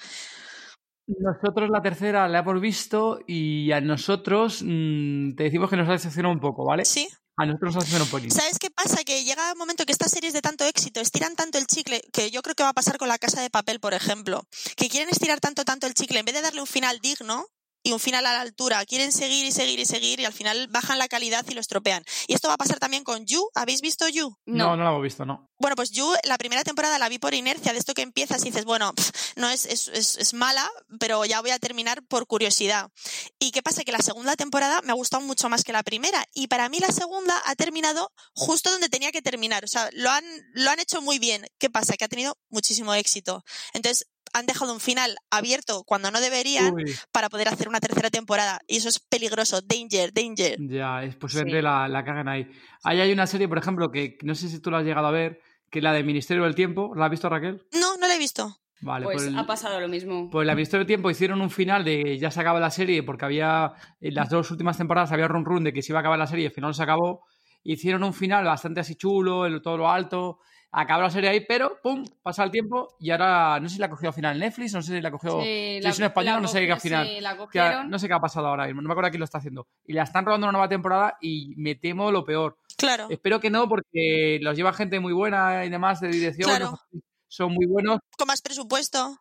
Nosotros 1.07 1.69
la 1.69 1.81
tercera 1.81 2.27
la 2.27 2.39
hemos 2.39 2.61
visto 2.61 3.19
y 3.27 3.71
a 3.71 3.81
nosotros 3.81 4.61
mmm, 4.63 5.35
te 5.35 5.43
decimos 5.43 5.69
que 5.69 5.77
nos 5.77 5.89
ha 5.89 5.93
decepcionado 5.93 6.33
un 6.33 6.39
poco, 6.39 6.65
¿vale? 6.65 6.85
Sí. 6.85 7.09
A 7.37 7.45
nosotros 7.45 7.75
nos. 7.75 8.33
¿Sabes 8.33 8.59
qué 8.59 8.69
pasa? 8.69 9.03
Que 9.03 9.23
llega 9.23 9.53
un 9.53 9.57
momento 9.57 9.85
que 9.85 9.91
estas 9.91 10.11
series 10.11 10.33
de 10.33 10.41
tanto 10.41 10.65
éxito 10.65 10.99
estiran 10.99 11.35
tanto 11.35 11.57
el 11.57 11.65
chicle, 11.65 12.01
que 12.11 12.29
yo 12.29 12.41
creo 12.41 12.55
que 12.55 12.63
va 12.63 12.69
a 12.69 12.73
pasar 12.73 12.97
con 12.97 13.07
la 13.07 13.17
casa 13.17 13.41
de 13.41 13.49
papel, 13.49 13.79
por 13.79 13.93
ejemplo, 13.93 14.45
que 14.75 14.89
quieren 14.89 15.09
estirar 15.09 15.39
tanto, 15.39 15.63
tanto 15.63 15.87
el 15.87 15.93
chicle, 15.93 16.19
en 16.19 16.25
vez 16.25 16.35
de 16.35 16.41
darle 16.41 16.61
un 16.61 16.67
final 16.67 16.99
digno, 16.99 17.47
y 17.83 17.91
un 17.93 17.99
final 17.99 18.25
a 18.25 18.33
la 18.33 18.41
altura. 18.41 18.85
Quieren 18.85 19.11
seguir 19.11 19.45
y 19.45 19.51
seguir 19.51 19.79
y 19.79 19.85
seguir 19.85 20.19
y 20.19 20.25
al 20.25 20.33
final 20.33 20.67
bajan 20.67 20.99
la 20.99 21.07
calidad 21.07 21.45
y 21.49 21.53
lo 21.53 21.61
estropean. 21.61 22.03
Y 22.27 22.33
esto 22.33 22.47
va 22.47 22.55
a 22.55 22.57
pasar 22.57 22.79
también 22.79 23.03
con 23.03 23.25
You. 23.25 23.49
¿Habéis 23.55 23.81
visto 23.81 24.07
You? 24.07 24.35
No, 24.45 24.71
no, 24.71 24.77
no 24.77 24.83
la 24.83 24.89
hemos 24.91 25.03
visto, 25.03 25.25
no. 25.25 25.49
Bueno, 25.59 25.75
pues 25.75 25.91
You, 25.91 26.11
la 26.23 26.37
primera 26.37 26.63
temporada 26.63 26.97
la 26.97 27.07
vi 27.07 27.19
por 27.19 27.33
inercia, 27.33 27.71
de 27.71 27.79
esto 27.79 27.93
que 27.93 28.01
empiezas 28.01 28.41
y 28.41 28.45
dices, 28.45 28.65
bueno, 28.65 28.93
pff, 28.93 29.11
no 29.35 29.47
es, 29.49 29.65
es, 29.65 29.89
es, 29.89 30.17
es, 30.17 30.33
mala, 30.33 30.67
pero 30.99 31.23
ya 31.25 31.39
voy 31.41 31.51
a 31.51 31.59
terminar 31.59 32.01
por 32.07 32.25
curiosidad. 32.25 32.89
¿Y 33.37 33.51
qué 33.51 33.61
pasa? 33.61 33.83
Que 33.83 33.91
la 33.91 33.99
segunda 33.99 34.35
temporada 34.35 34.81
me 34.81 34.91
ha 34.91 34.95
gustado 34.95 35.21
mucho 35.21 35.49
más 35.49 35.63
que 35.63 35.71
la 35.71 35.83
primera. 35.83 36.25
Y 36.33 36.47
para 36.47 36.67
mí 36.69 36.79
la 36.79 36.91
segunda 36.91 37.39
ha 37.45 37.55
terminado 37.55 38.11
justo 38.33 38.71
donde 38.71 38.89
tenía 38.89 39.11
que 39.11 39.21
terminar. 39.21 39.63
O 39.63 39.67
sea, 39.67 39.89
lo 39.93 40.09
han, 40.09 40.23
lo 40.53 40.71
han 40.71 40.79
hecho 40.79 41.01
muy 41.01 41.19
bien. 41.19 41.45
¿Qué 41.59 41.69
pasa? 41.69 41.95
Que 41.95 42.05
ha 42.05 42.09
tenido 42.09 42.35
muchísimo 42.49 42.95
éxito. 42.95 43.43
Entonces, 43.73 44.07
han 44.33 44.45
dejado 44.45 44.73
un 44.73 44.79
final 44.79 45.15
abierto 45.29 45.83
cuando 45.83 46.11
no 46.11 46.21
deberían 46.21 46.73
Uy. 46.73 46.85
para 47.11 47.29
poder 47.29 47.47
hacer 47.47 47.67
una 47.67 47.79
tercera 47.79 48.09
temporada. 48.09 48.59
Y 48.67 48.77
eso 48.77 48.89
es 48.89 48.99
peligroso. 48.99 49.61
Danger, 49.61 50.13
danger. 50.13 50.57
Ya, 50.59 51.03
es 51.03 51.15
posiblemente 51.15 51.59
sí. 51.59 51.63
la, 51.63 51.87
la 51.87 52.03
cagan 52.03 52.27
ahí. 52.27 52.47
Ahí 52.83 52.99
hay 52.99 53.11
una 53.11 53.27
serie, 53.27 53.47
por 53.47 53.57
ejemplo, 53.57 53.91
que 53.91 54.17
no 54.23 54.35
sé 54.35 54.49
si 54.49 54.59
tú 54.59 54.71
la 54.71 54.79
has 54.79 54.85
llegado 54.85 55.07
a 55.07 55.11
ver, 55.11 55.41
que 55.69 55.79
es 55.79 55.83
la 55.83 55.93
de 55.93 56.03
Ministerio 56.03 56.43
del 56.43 56.55
Tiempo. 56.55 56.93
¿La 56.95 57.05
has 57.05 57.11
visto, 57.11 57.29
Raquel? 57.29 57.63
No, 57.73 57.97
no 57.97 58.07
la 58.07 58.15
he 58.15 58.19
visto. 58.19 58.57
Vale, 58.81 59.05
pues, 59.05 59.17
pues 59.17 59.27
el, 59.27 59.37
ha 59.37 59.45
pasado 59.45 59.79
lo 59.79 59.87
mismo. 59.87 60.29
Pues 60.31 60.47
la 60.47 60.55
Ministerio 60.55 60.79
del 60.79 60.87
Tiempo 60.87 61.11
hicieron 61.11 61.39
un 61.41 61.51
final 61.51 61.83
de 61.83 62.17
ya 62.17 62.31
se 62.31 62.41
acaba 62.41 62.59
la 62.59 62.71
serie 62.71 63.03
porque 63.03 63.25
había 63.25 63.73
en 63.99 64.15
las 64.15 64.29
dos 64.29 64.49
últimas 64.49 64.77
temporadas 64.77 65.11
había 65.11 65.27
run 65.27 65.45
run 65.45 65.63
de 65.63 65.71
que 65.71 65.83
se 65.83 65.91
iba 65.91 65.99
a 65.99 66.01
acabar 66.01 66.17
la 66.17 66.25
serie 66.25 66.43
y 66.43 66.47
al 66.47 66.53
final 66.53 66.73
se 66.73 66.81
acabó. 66.83 67.25
Hicieron 67.63 68.03
un 68.03 68.13
final 68.13 68.43
bastante 68.43 68.79
así 68.79 68.95
chulo, 68.95 69.45
en 69.45 69.61
todo 69.61 69.77
lo 69.77 69.87
alto 69.87 70.39
acabó 70.71 71.01
la 71.01 71.09
serie 71.09 71.29
ahí, 71.29 71.45
pero 71.45 71.79
pum, 71.81 72.05
pasa 72.23 72.43
el 72.43 72.51
tiempo 72.51 72.95
y 72.99 73.11
ahora 73.11 73.59
no 73.59 73.67
sé 73.67 73.75
si 73.75 73.81
la 73.81 73.89
cogió 73.89 74.09
al 74.09 74.13
final 74.13 74.39
Netflix, 74.39 74.73
no 74.73 74.81
sé 74.81 74.95
si 74.95 75.01
la 75.01 75.11
cogió 75.11 75.41
sí, 75.41 75.79
si 75.81 75.87
es 75.87 75.97
un 75.97 76.05
español, 76.05 76.41
no 76.41 76.47
sé 76.47 76.65
qué 76.65 76.71
al 76.71 76.79
final. 76.79 77.07
Sí, 77.07 77.19
la 77.19 77.37
que, 77.51 77.83
no 77.87 77.99
sé 77.99 78.07
qué 78.07 78.13
ha 78.13 78.19
pasado 78.19 78.47
ahora 78.47 78.65
mismo, 78.65 78.81
no 78.81 78.87
me 78.87 78.93
acuerdo 78.93 79.09
quién 79.09 79.19
lo 79.19 79.25
está 79.25 79.39
haciendo. 79.39 79.67
Y 79.85 79.93
la 79.93 80.03
están 80.03 80.25
rodando 80.25 80.45
una 80.45 80.53
nueva 80.53 80.69
temporada 80.69 81.17
y 81.21 81.53
me 81.57 81.75
temo 81.75 82.11
lo 82.11 82.23
peor. 82.23 82.57
Claro. 82.77 83.07
Espero 83.09 83.39
que 83.39 83.49
no, 83.49 83.67
porque 83.67 84.39
los 84.41 84.55
lleva 84.55 84.73
gente 84.73 84.99
muy 84.99 85.13
buena 85.13 85.65
y 85.65 85.69
demás 85.69 85.99
de 85.99 86.07
dirección. 86.07 86.49
Claro. 86.49 86.79
Son 87.27 87.53
muy 87.53 87.65
buenos. 87.65 87.99
Con 88.17 88.27
más 88.27 88.41
presupuesto. 88.41 89.17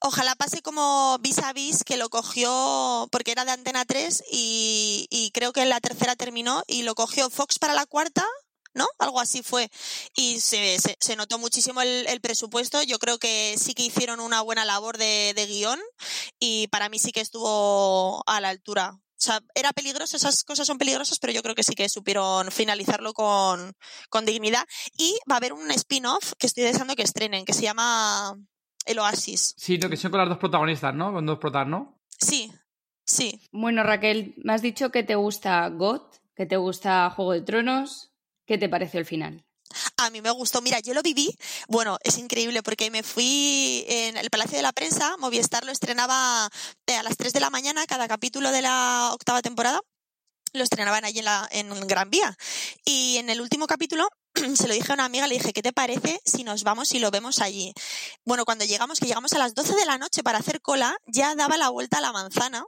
Ojalá 0.00 0.36
pase 0.36 0.62
como 0.62 1.18
Vis 1.18 1.40
a 1.40 1.52
Vis, 1.52 1.82
que 1.82 1.96
lo 1.96 2.08
cogió 2.08 3.08
porque 3.10 3.32
era 3.32 3.44
de 3.44 3.50
Antena 3.50 3.84
3 3.84 4.22
y, 4.30 5.08
y 5.10 5.32
creo 5.32 5.52
que 5.52 5.64
la 5.64 5.80
tercera 5.80 6.14
terminó 6.14 6.62
y 6.68 6.84
lo 6.84 6.94
cogió 6.94 7.28
Fox 7.28 7.58
para 7.58 7.74
la 7.74 7.84
cuarta 7.84 8.24
¿no? 8.74 8.86
Algo 8.98 9.20
así 9.20 9.42
fue. 9.42 9.70
Y 10.14 10.40
se, 10.40 10.78
se, 10.78 10.96
se 11.00 11.16
notó 11.16 11.38
muchísimo 11.38 11.80
el, 11.80 12.06
el, 12.08 12.20
presupuesto. 12.20 12.82
Yo 12.82 12.98
creo 12.98 13.18
que 13.18 13.54
sí 13.58 13.74
que 13.74 13.84
hicieron 13.84 14.20
una 14.20 14.42
buena 14.42 14.64
labor 14.64 14.98
de, 14.98 15.32
de, 15.34 15.46
guion 15.46 15.80
y 16.38 16.68
para 16.68 16.88
mí 16.88 16.98
sí 16.98 17.12
que 17.12 17.20
estuvo 17.20 18.22
a 18.26 18.40
la 18.40 18.48
altura. 18.50 18.98
O 19.24 19.26
sea, 19.26 19.40
era 19.54 19.72
peligroso, 19.72 20.16
esas 20.16 20.44
cosas 20.44 20.66
son 20.66 20.76
peligrosas, 20.76 21.18
pero 21.18 21.32
yo 21.32 21.42
creo 21.42 21.54
que 21.54 21.62
sí 21.62 21.74
que 21.74 21.88
supieron 21.88 22.50
finalizarlo 22.50 23.14
con, 23.14 23.72
con 24.10 24.26
dignidad. 24.26 24.64
Y 24.98 25.16
va 25.30 25.36
a 25.36 25.38
haber 25.38 25.52
un 25.52 25.70
spin-off 25.70 26.32
que 26.38 26.46
estoy 26.46 26.64
deseando 26.64 26.96
que 26.96 27.02
estrenen, 27.04 27.44
que 27.44 27.54
se 27.54 27.62
llama 27.62 28.36
El 28.84 28.98
Oasis. 28.98 29.54
Sí, 29.56 29.78
lo 29.78 29.88
que 29.88 29.96
son 29.96 30.10
con 30.10 30.20
las 30.20 30.28
dos 30.28 30.38
protagonistas, 30.38 30.94
¿no? 30.94 31.12
Con 31.12 31.24
dos 31.24 31.38
protas, 31.38 31.66
¿no? 31.66 32.02
Sí, 32.18 32.52
sí. 33.06 33.40
Bueno, 33.52 33.82
Raquel, 33.82 34.34
me 34.38 34.52
has 34.52 34.62
dicho 34.62 34.90
que 34.90 35.04
te 35.04 35.14
gusta 35.14 35.68
God, 35.68 36.02
que 36.34 36.46
te 36.46 36.56
gusta 36.56 37.08
Juego 37.10 37.32
de 37.32 37.42
Tronos. 37.42 38.13
¿Qué 38.46 38.58
te 38.58 38.68
pareció 38.68 39.00
el 39.00 39.06
final? 39.06 39.44
A 39.96 40.10
mí 40.10 40.20
me 40.20 40.30
gustó. 40.30 40.60
Mira, 40.60 40.80
yo 40.80 40.94
lo 40.94 41.02
viví. 41.02 41.36
Bueno, 41.68 41.98
es 42.02 42.18
increíble 42.18 42.62
porque 42.62 42.90
me 42.90 43.02
fui 43.02 43.84
en 43.88 44.16
el 44.16 44.30
Palacio 44.30 44.56
de 44.56 44.62
la 44.62 44.72
Prensa. 44.72 45.16
Movistar 45.18 45.64
lo 45.64 45.72
estrenaba 45.72 46.46
a 46.46 47.02
las 47.02 47.16
3 47.16 47.32
de 47.32 47.40
la 47.40 47.50
mañana 47.50 47.86
cada 47.86 48.06
capítulo 48.06 48.50
de 48.52 48.62
la 48.62 49.10
octava 49.12 49.42
temporada. 49.42 49.80
Lo 50.52 50.62
estrenaban 50.62 51.04
allí 51.04 51.18
en, 51.18 51.24
la, 51.24 51.48
en 51.50 51.86
Gran 51.86 52.10
Vía. 52.10 52.36
Y 52.84 53.16
en 53.16 53.30
el 53.30 53.40
último 53.40 53.66
capítulo 53.66 54.08
se 54.56 54.68
lo 54.68 54.74
dije 54.74 54.92
a 54.92 54.94
una 54.94 55.06
amiga, 55.06 55.26
le 55.26 55.34
dije, 55.34 55.52
¿qué 55.52 55.62
te 55.62 55.72
parece 55.72 56.20
si 56.24 56.44
nos 56.44 56.62
vamos 56.62 56.92
y 56.92 57.00
lo 57.00 57.10
vemos 57.10 57.40
allí? 57.40 57.72
Bueno, 58.24 58.44
cuando 58.44 58.64
llegamos, 58.64 59.00
que 59.00 59.06
llegamos 59.06 59.32
a 59.32 59.38
las 59.38 59.54
12 59.54 59.74
de 59.74 59.86
la 59.86 59.98
noche 59.98 60.22
para 60.22 60.38
hacer 60.38 60.60
cola, 60.60 60.96
ya 61.06 61.34
daba 61.34 61.56
la 61.56 61.70
vuelta 61.70 61.98
a 61.98 62.02
la 62.02 62.12
manzana 62.12 62.64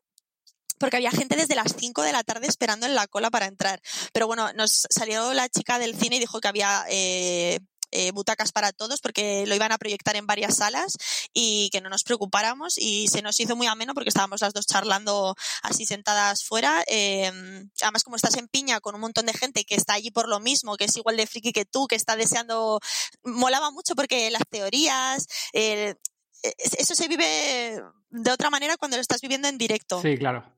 porque 0.79 0.97
había 0.97 1.11
gente 1.11 1.37
desde 1.37 1.55
las 1.55 1.75
5 1.77 2.03
de 2.03 2.13
la 2.13 2.25
tarde 2.25 2.47
esperando 2.47 2.87
en 2.87 2.95
la 2.95 3.07
cola 3.07 3.31
para 3.31 3.47
entrar. 3.47 3.81
Pero 4.13 4.27
bueno, 4.27 4.53
nos 4.55 4.87
salió 4.91 5.33
la 5.33 5.49
chica 5.49 5.79
del 5.79 5.97
cine 5.97 6.17
y 6.17 6.21
dijo 6.21 6.41
que 6.41 6.49
había 6.49 6.85
eh, 6.89 7.61
eh, 7.93 8.11
butacas 8.11 8.53
para 8.53 8.73
todos 8.73 9.01
porque 9.01 9.47
lo 9.47 9.55
iban 9.55 9.73
a 9.73 9.79
proyectar 9.79 10.17
en 10.17 10.27
varias 10.27 10.57
salas 10.57 10.97
y 11.33 11.71
que 11.71 11.81
no 11.81 11.89
nos 11.89 12.03
preocupáramos 12.03 12.79
y 12.79 13.09
se 13.09 13.23
nos 13.23 13.39
hizo 13.39 13.55
muy 13.55 13.69
ameno 13.69 13.95
porque 13.95 14.09
estábamos 14.09 14.41
las 14.41 14.53
dos 14.53 14.67
charlando 14.67 15.37
así 15.63 15.87
sentadas 15.87 16.45
fuera. 16.45 16.83
Em, 16.89 17.71
además, 17.81 18.03
como 18.03 18.17
estás 18.17 18.37
en 18.37 18.49
piña 18.49 18.81
con 18.81 18.95
un 18.97 19.01
montón 19.01 19.27
de 19.27 19.33
gente 19.33 19.65
que 19.65 19.77
está 19.77 19.95
allí 19.95 20.11
por 20.11 20.29
lo 20.29 20.41
mismo, 20.41 20.77
que 20.77 20.85
es 20.85 20.97
igual 20.97 21.17
de 21.17 21.27
friki 21.27 21.53
que 21.53 21.65
tú, 21.65 21.87
que 21.87 21.95
está 21.95 22.17
deseando, 22.17 22.81
molaba 23.23 23.71
mucho 23.71 23.95
porque 23.95 24.31
las 24.31 24.43
teorías, 24.51 25.27
e, 25.53 25.95
eso 26.43 26.95
se 26.95 27.09
vive 27.09 27.83
de 28.11 28.31
otra 28.31 28.51
manera 28.51 28.77
cuando 28.77 28.97
lo 28.97 29.01
estás 29.01 29.21
viviendo 29.21 29.49
en 29.49 29.59
directo. 29.59 30.03
Sí, 30.03 30.19
claro. 30.19 30.56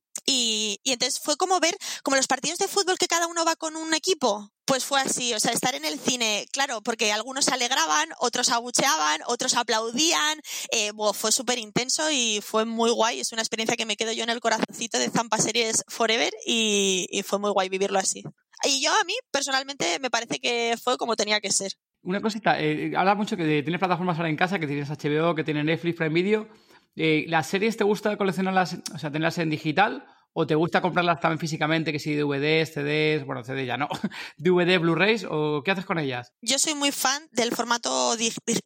Y, 0.89 0.93
entonces 0.93 1.21
fue 1.23 1.37
como 1.37 1.61
ver, 1.61 1.77
como 2.03 2.17
los 2.17 2.27
partidos 2.27 2.59
de 2.59 2.67
fútbol 2.69 2.97
que 2.99 3.09
cada 3.09 3.27
uno 3.27 3.45
va 3.45 3.57
con 3.57 3.77
un 3.77 3.93
equipo. 3.93 4.51
Pues 4.65 4.85
fue 4.85 5.01
así, 5.01 5.35
o 5.35 5.41
sea, 5.41 5.53
estar 5.53 5.75
en 5.75 5.85
el 5.85 5.99
cine, 5.99 6.47
claro, 6.53 6.83
porque 6.83 7.13
algunos 7.13 7.47
se 7.47 7.55
alegraban, 7.55 8.09
otros 8.19 8.51
abucheaban, 8.51 9.21
otros 9.27 9.55
aplaudían, 9.55 10.39
eh, 10.71 10.93
fue 11.15 11.33
súper 11.33 11.59
intenso 11.59 12.11
y 12.11 12.41
fue 12.43 12.67
muy 12.67 12.91
guay, 12.91 13.21
es 13.21 13.33
una 13.33 13.41
experiencia 13.41 13.77
que 13.77 13.87
me 13.87 13.97
quedo 13.97 14.13
yo 14.13 14.25
en 14.25 14.31
el 14.31 14.41
corazoncito 14.41 14.99
de 14.99 15.09
Zampa 15.09 15.39
Series 15.39 15.85
Forever 15.89 16.31
y, 16.47 17.23
fue 17.25 17.39
muy 17.39 17.51
guay 17.51 17.69
vivirlo 17.71 17.99
así. 17.99 18.23
Y 18.65 18.83
yo 18.83 18.91
a 18.93 19.05
mí, 19.05 19.15
personalmente, 19.31 19.99
me 20.01 20.11
parece 20.11 20.39
que 20.39 20.75
fue 20.83 20.99
como 20.99 21.17
tenía 21.17 21.41
que 21.41 21.51
ser. 21.51 21.73
Una 22.03 22.21
cosita, 22.21 22.61
eh, 22.61 22.93
habla 22.97 23.15
mucho 23.15 23.37
que 23.37 23.63
tienes 23.63 23.79
plataformas 23.79 24.19
ahora 24.19 24.29
en 24.29 24.37
casa, 24.37 24.59
que 24.59 24.67
tienes 24.67 24.91
HBO, 24.91 25.35
que 25.35 25.45
tienes 25.45 25.65
Netflix, 25.65 25.97
Prime 25.97 26.15
Video. 26.15 26.49
Eh, 26.95 27.25
¿Las 27.29 27.47
series 27.47 27.77
te 27.77 27.85
gusta 27.85 28.17
coleccionarlas, 28.17 28.79
o 28.95 28.99
sea, 28.99 29.11
tenerlas 29.11 29.39
en 29.39 29.51
digital 29.51 30.05
¿O 30.41 30.47
te 30.47 30.55
gusta 30.55 30.81
comprarlas 30.81 31.19
también 31.19 31.41
físicamente, 31.41 31.91
que 31.91 31.99
si 31.99 32.15
DVDs, 32.15 32.73
CDs, 32.73 33.27
bueno, 33.27 33.43
CD 33.43 33.67
ya 33.67 33.77
no, 33.77 33.89
DVD, 34.37 34.79
Blu-rays, 34.79 35.27
o 35.29 35.63
qué 35.65 35.73
haces 35.73 35.85
con 35.85 35.99
ellas? 35.99 36.33
Yo 36.43 36.61
soy 36.61 36.77
muy 36.77 36.93
fan 36.93 37.27
del 37.33 37.51
formato 37.51 38.15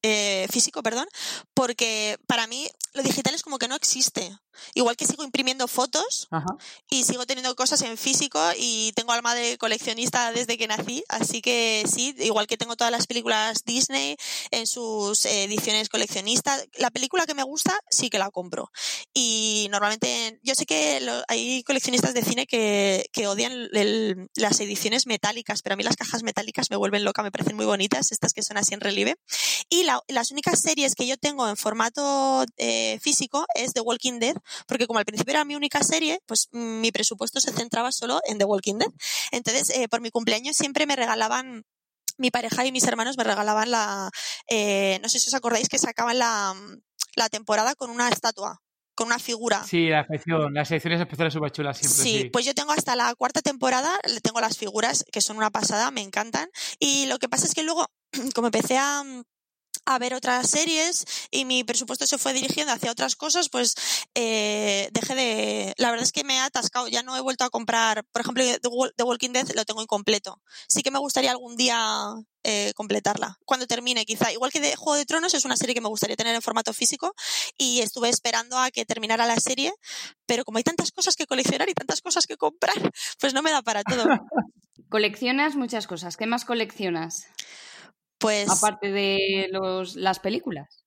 eh, 0.02 0.46
físico, 0.50 0.82
perdón, 0.82 1.06
porque 1.54 2.18
para 2.26 2.46
mí 2.46 2.68
lo 2.92 3.02
digital 3.02 3.32
es 3.32 3.42
como 3.42 3.56
que 3.56 3.68
no 3.68 3.74
existe. 3.74 4.36
Igual 4.74 4.96
que 4.96 5.06
sigo 5.06 5.24
imprimiendo 5.24 5.68
fotos 5.68 6.28
y 6.90 7.04
sigo 7.04 7.26
teniendo 7.26 7.54
cosas 7.56 7.82
en 7.82 7.96
físico 7.96 8.40
y 8.56 8.92
tengo 8.92 9.12
alma 9.12 9.34
de 9.34 9.58
coleccionista 9.58 10.32
desde 10.32 10.58
que 10.58 10.66
nací, 10.66 11.04
así 11.08 11.42
que 11.42 11.84
sí, 11.92 12.14
igual 12.18 12.46
que 12.46 12.56
tengo 12.56 12.76
todas 12.76 12.90
las 12.90 13.06
películas 13.06 13.64
Disney 13.64 14.16
en 14.50 14.66
sus 14.66 15.24
ediciones 15.24 15.88
coleccionistas, 15.88 16.66
la 16.78 16.90
película 16.90 17.26
que 17.26 17.34
me 17.34 17.42
gusta 17.42 17.78
sí 17.90 18.10
que 18.10 18.18
la 18.18 18.30
compro. 18.30 18.70
Y 19.14 19.68
normalmente 19.70 20.40
yo 20.42 20.54
sé 20.54 20.66
que 20.66 21.00
hay 21.28 21.62
coleccionistas 21.64 22.14
de 22.14 22.22
cine 22.22 22.46
que, 22.46 23.08
odian 23.26 23.68
las 24.34 24.60
ediciones 24.60 25.06
metálicas, 25.06 25.62
pero 25.62 25.74
a 25.74 25.76
mí 25.76 25.84
las 25.84 25.96
cajas 25.96 26.22
metálicas 26.22 26.70
me 26.70 26.76
vuelven 26.76 27.04
loca, 27.04 27.22
me 27.22 27.30
parecen 27.30 27.56
muy 27.56 27.66
bonitas, 27.66 28.10
estas 28.10 28.32
que 28.32 28.42
son 28.42 28.56
así 28.56 28.74
en 28.74 28.80
relieve. 28.80 29.16
Y 29.70 29.84
las 29.84 30.30
únicas 30.30 30.60
series 30.60 30.94
que 30.94 31.06
yo 31.06 31.16
tengo 31.16 31.48
en 31.48 31.56
formato 31.56 32.44
eh, 32.56 32.98
físico 33.00 33.46
es 33.54 33.72
The 33.74 33.80
Walking 33.80 34.18
Dead, 34.18 34.36
porque 34.66 34.86
como 34.86 34.98
al 34.98 35.04
principio 35.04 35.32
era 35.32 35.44
mi 35.44 35.54
única 35.54 35.82
serie, 35.82 36.20
pues 36.26 36.48
mm, 36.52 36.80
mi 36.80 36.92
presupuesto 36.92 37.40
se 37.40 37.52
centraba 37.52 37.92
solo 37.92 38.20
en 38.24 38.38
The 38.38 38.44
Walking 38.44 38.78
Dead. 38.78 38.90
Entonces, 39.30 39.70
eh, 39.70 39.88
por 39.88 40.00
mi 40.00 40.10
cumpleaños 40.10 40.56
siempre 40.56 40.86
me 40.86 40.96
regalaban 40.96 41.64
mi 42.18 42.30
pareja 42.30 42.64
y 42.66 42.72
mis 42.72 42.84
hermanos 42.84 43.16
me 43.16 43.24
regalaban 43.24 43.70
la, 43.70 44.10
eh, 44.48 44.98
no 45.02 45.08
sé 45.08 45.18
si 45.18 45.28
os 45.28 45.34
acordáis 45.34 45.68
que 45.68 45.78
sacaban 45.78 46.18
la, 46.18 46.54
la 47.16 47.28
temporada 47.28 47.74
con 47.74 47.90
una 47.90 48.08
estatua 48.08 48.60
con 48.94 49.06
una 49.06 49.18
figura. 49.18 49.64
Sí, 49.64 49.88
la 49.88 50.06
sección, 50.06 50.52
las 50.52 50.68
secciones 50.68 51.00
especiales 51.00 51.32
súper 51.32 51.50
chulas 51.50 51.78
siempre. 51.78 52.02
Sí, 52.02 52.18
sí, 52.20 52.30
pues 52.30 52.44
yo 52.44 52.54
tengo 52.54 52.72
hasta 52.72 52.94
la 52.96 53.14
cuarta 53.14 53.40
temporada, 53.40 53.90
tengo 54.22 54.40
las 54.40 54.58
figuras 54.58 55.04
que 55.10 55.20
son 55.20 55.36
una 55.36 55.50
pasada, 55.50 55.90
me 55.90 56.02
encantan. 56.02 56.48
Y 56.78 57.06
lo 57.06 57.18
que 57.18 57.28
pasa 57.28 57.46
es 57.46 57.54
que 57.54 57.62
luego, 57.62 57.86
como 58.34 58.48
empecé 58.48 58.76
a, 58.76 59.02
a 59.84 59.98
ver 59.98 60.14
otras 60.14 60.48
series 60.48 61.04
y 61.30 61.44
mi 61.44 61.64
presupuesto 61.64 62.06
se 62.06 62.18
fue 62.18 62.32
dirigiendo 62.32 62.72
hacia 62.72 62.90
otras 62.90 63.16
cosas, 63.16 63.48
pues 63.48 63.74
eh, 64.14 64.88
dejé 64.92 65.14
de... 65.14 65.74
La 65.76 65.90
verdad 65.90 66.04
es 66.04 66.12
que 66.12 66.24
me 66.24 66.36
he 66.36 66.40
atascado, 66.40 66.88
ya 66.88 67.02
no 67.02 67.16
he 67.16 67.20
vuelto 67.20 67.44
a 67.44 67.50
comprar, 67.50 68.04
por 68.12 68.22
ejemplo, 68.22 68.44
The 68.96 69.02
Walking 69.04 69.32
Dead 69.32 69.48
lo 69.54 69.64
tengo 69.64 69.82
incompleto. 69.82 70.40
Sí 70.68 70.82
que 70.82 70.90
me 70.90 70.98
gustaría 70.98 71.30
algún 71.30 71.56
día 71.56 72.14
eh, 72.44 72.72
completarla, 72.74 73.38
cuando 73.44 73.66
termine 73.66 74.04
quizá. 74.04 74.32
Igual 74.32 74.50
que 74.50 74.60
de 74.60 74.74
Juego 74.74 74.96
de 74.96 75.06
Tronos 75.06 75.32
es 75.34 75.44
una 75.44 75.56
serie 75.56 75.74
que 75.74 75.80
me 75.80 75.88
gustaría 75.88 76.16
tener 76.16 76.34
en 76.34 76.42
formato 76.42 76.72
físico 76.72 77.14
y 77.56 77.80
estuve 77.80 78.08
esperando 78.08 78.58
a 78.58 78.70
que 78.70 78.84
terminara 78.84 79.26
la 79.26 79.36
serie, 79.36 79.72
pero 80.26 80.44
como 80.44 80.58
hay 80.58 80.64
tantas 80.64 80.90
cosas 80.90 81.14
que 81.16 81.26
coleccionar 81.26 81.68
y 81.68 81.74
tantas 81.74 82.00
cosas 82.00 82.26
que 82.26 82.36
comprar, 82.36 82.74
pues 83.20 83.32
no 83.32 83.42
me 83.42 83.52
da 83.52 83.62
para 83.62 83.84
todo. 83.84 84.04
Coleccionas 84.88 85.54
muchas 85.54 85.86
cosas. 85.86 86.16
¿Qué 86.16 86.26
más 86.26 86.44
coleccionas? 86.44 87.26
Pues. 88.22 88.48
Aparte 88.48 88.92
de 88.92 89.48
los, 89.50 89.96
las 89.96 90.20
películas. 90.20 90.84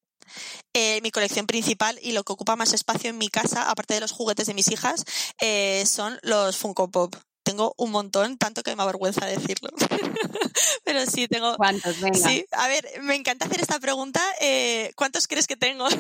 Eh, 0.74 1.02
mi 1.04 1.12
colección 1.12 1.46
principal 1.46 2.00
y 2.02 2.14
lo 2.14 2.24
que 2.24 2.32
ocupa 2.32 2.56
más 2.56 2.74
espacio 2.74 3.10
en 3.10 3.18
mi 3.18 3.28
casa, 3.28 3.70
aparte 3.70 3.94
de 3.94 4.00
los 4.00 4.14
juguetes 4.14 4.48
de 4.48 4.54
mis 4.54 4.72
hijas, 4.72 5.04
eh, 5.42 5.84
son 5.86 6.18
los 6.24 6.56
Funko 6.56 6.90
Pop. 6.90 7.14
Tengo 7.44 7.76
un 7.78 7.92
montón, 7.92 8.38
tanto 8.38 8.64
que 8.64 8.76
me 8.76 8.82
avergüenza 8.84 9.26
decirlo. 9.26 9.70
Pero 10.86 11.06
sí, 11.06 11.28
tengo. 11.28 11.58
¿Cuántos? 11.58 12.00
Venga. 12.00 12.18
Sí, 12.18 12.46
a 12.52 12.68
ver, 12.70 12.88
me 13.02 13.16
encanta 13.16 13.46
hacer 13.46 13.60
esta 13.60 13.80
pregunta. 13.80 14.22
Eh, 14.40 14.94
¿Cuántos 14.96 15.28
crees 15.28 15.46
que 15.46 15.58
tengo? 15.58 15.88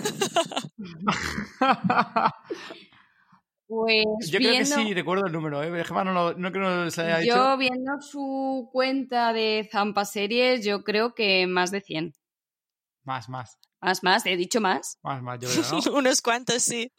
Pues 3.67 4.29
yo 4.29 4.37
creo 4.37 4.53
que 4.53 4.65
sí, 4.65 4.93
recuerdo 4.93 5.25
el 5.25 5.33
número, 5.33 5.63
¿eh? 5.63 5.83
no, 5.89 6.33
no, 6.33 6.51
creo 6.51 6.85
que 6.85 6.91
se 6.91 7.01
haya 7.01 7.25
Yo 7.25 7.57
viendo 7.57 7.99
su 7.99 8.69
cuenta 8.71 9.33
de 9.33 9.67
Zampa 9.71 10.05
Series, 10.05 10.63
yo 10.63 10.83
creo 10.83 11.15
que 11.15 11.47
más 11.47 11.71
de 11.71 11.81
100. 11.81 12.13
Más, 13.03 13.27
más. 13.27 13.57
Más, 13.81 14.03
más, 14.03 14.25
he 14.25 14.35
dicho 14.35 14.61
más. 14.61 14.99
Más, 15.03 15.21
más, 15.21 15.39
yo 15.39 15.49
creo, 15.49 15.79
¿no? 15.93 15.97
Unos 15.99 16.21
cuantos, 16.21 16.61
sí. 16.61 16.91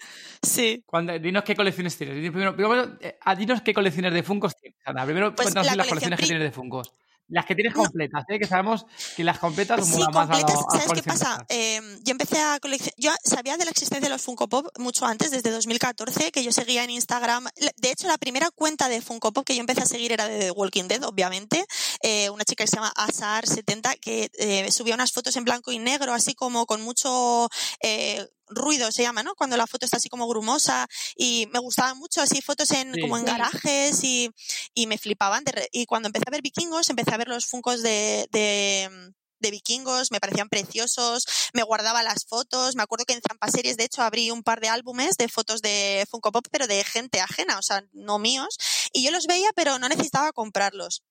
Sí. 0.42 0.85
dinos 1.20 1.44
qué 1.44 1.55
colecciones 1.57 1.96
tienes. 1.96 2.31
Primero, 2.31 2.55
primero, 2.55 2.96
eh, 3.00 3.16
dinos 3.37 3.61
qué 3.62 3.72
colecciones 3.72 4.12
de 4.12 4.22
Funkos 4.22 4.57
tienes. 4.57 4.79
Primero, 4.85 5.35
pues 5.35 5.46
cuéntanos 5.46 5.76
las 5.76 5.88
colecciones 5.88 6.18
que 6.18 6.26
tienes 6.26 6.44
de 6.44 6.52
Funkos. 6.52 6.92
Las 7.29 7.45
que 7.45 7.57
tienes 7.57 7.75
completas, 7.75 8.25
¿eh? 8.29 8.39
que 8.39 8.47
sabemos 8.47 8.87
que 9.17 9.25
las 9.25 9.39
completas 9.41 9.85
sí, 9.85 10.01
más 10.12 10.31
a, 10.31 10.39
¿Sabes 10.39 10.93
qué 10.95 11.03
pasa? 11.03 11.45
Eh, 11.49 11.81
yo 12.05 12.12
empecé 12.12 12.41
a 12.41 12.61
coleccionar. 12.61 12.95
Yo 12.99 13.11
sabía 13.25 13.57
de 13.57 13.65
la 13.65 13.73
existencia 13.73 14.07
de 14.07 14.09
los 14.09 14.23
Funko 14.23 14.49
Pop 14.49 14.69
mucho 14.79 15.07
antes, 15.07 15.33
desde 15.33 15.51
2014, 15.51 16.31
que 16.31 16.45
yo 16.45 16.53
seguía 16.53 16.85
en 16.85 16.91
Instagram. 16.91 17.47
De 17.79 17.91
hecho, 17.91 18.07
la 18.07 18.17
primera 18.19 18.51
cuenta 18.53 18.89
de 18.89 19.01
Funko 19.01 19.33
Pop 19.33 19.45
que 19.45 19.57
yo 19.57 19.61
empecé 19.61 19.83
a 19.83 19.87
seguir 19.87 20.12
era 20.12 20.29
de 20.29 20.39
The 20.39 20.51
Walking 20.53 20.85
Dead, 20.85 21.03
obviamente. 21.03 21.65
Eh, 22.01 22.31
una 22.31 22.45
chica 22.45 22.62
que 22.62 22.71
se 22.71 22.77
llama 22.77 22.93
Asar70, 22.95 23.99
que 23.99 24.31
eh, 24.39 24.71
subía 24.71 24.95
unas 24.95 25.11
fotos 25.11 25.35
en 25.37 25.45
blanco 25.45 25.73
y 25.73 25.81
negro, 25.81 26.12
así 26.12 26.35
como 26.35 26.67
con 26.67 26.83
mucho 26.83 27.49
ruido 28.48 28.90
se 28.92 29.02
llama, 29.02 29.22
¿no? 29.22 29.35
Cuando 29.35 29.56
la 29.56 29.66
foto 29.66 29.85
está 29.85 29.96
así 29.96 30.09
como 30.09 30.28
grumosa 30.28 30.87
y 31.16 31.48
me 31.52 31.59
gustaban 31.59 31.98
mucho 31.98 32.20
así 32.20 32.40
fotos 32.42 32.70
en 32.72 32.98
como 33.00 33.18
en 33.18 33.24
garajes 33.24 34.02
y, 34.04 34.30
y 34.74 34.87
me 34.87 34.98
flipaban. 34.98 35.44
y 35.72 35.87
cuando 35.87 36.09
empecé 36.09 36.24
a 36.26 36.30
ver 36.30 36.42
vikingos, 36.42 36.90
empecé 36.90 37.14
a 37.14 37.18
ver 37.18 37.28
los 37.28 37.46
funcos 37.46 37.82
de, 37.82 38.28
de, 38.30 39.12
de 39.38 39.50
vikingos, 39.50 40.11
me 40.11 40.20
parecían 40.20 40.48
preciosos, 40.48 41.26
me 41.52 41.62
guardaba 41.62 42.02
las 42.02 42.24
fotos, 42.26 42.76
me 42.76 42.82
acuerdo 42.82 43.04
que 43.04 43.14
en 43.14 43.22
Zampa 43.26 43.48
Series 43.48 43.76
de 43.76 43.85
hecho 43.85 44.02
abrí 44.02 44.30
un 44.30 44.42
par 44.42 44.61
de 44.61 44.68
álbumes 44.68 45.16
de 45.16 45.28
fotos 45.28 45.62
de 45.62 46.06
Funko 46.11 46.32
Pop, 46.32 46.46
pero 46.50 46.66
de 46.66 46.85
gente 46.85 47.20
ajena, 47.20 47.59
o 47.59 47.62
sea, 47.62 47.85
no 47.92 48.18
míos, 48.18 48.56
y 48.92 49.02
yo 49.04 49.11
los 49.11 49.26
veía 49.26 49.50
pero 49.54 49.78
no 49.78 49.88
necesitaba 49.88 50.32
comprarlos. 50.32 51.02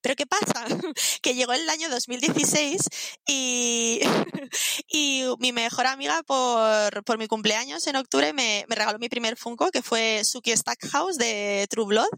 Pero 0.00 0.16
¿qué 0.16 0.26
pasa? 0.26 0.64
que 1.22 1.34
llegó 1.34 1.52
el 1.52 1.68
año 1.68 1.88
2016 1.88 2.80
y, 3.26 4.00
y 4.88 5.24
mi 5.38 5.52
mejor 5.52 5.86
amiga 5.86 6.22
por, 6.22 7.04
por 7.04 7.18
mi 7.18 7.26
cumpleaños 7.26 7.86
en 7.86 7.96
octubre 7.96 8.32
me, 8.32 8.64
me, 8.68 8.76
regaló 8.76 8.98
mi 8.98 9.08
primer 9.08 9.36
Funko, 9.36 9.70
que 9.70 9.82
fue 9.82 10.22
Suki 10.24 10.56
Stackhouse 10.56 11.16
de 11.16 11.66
True 11.70 11.86
Blood. 11.86 12.08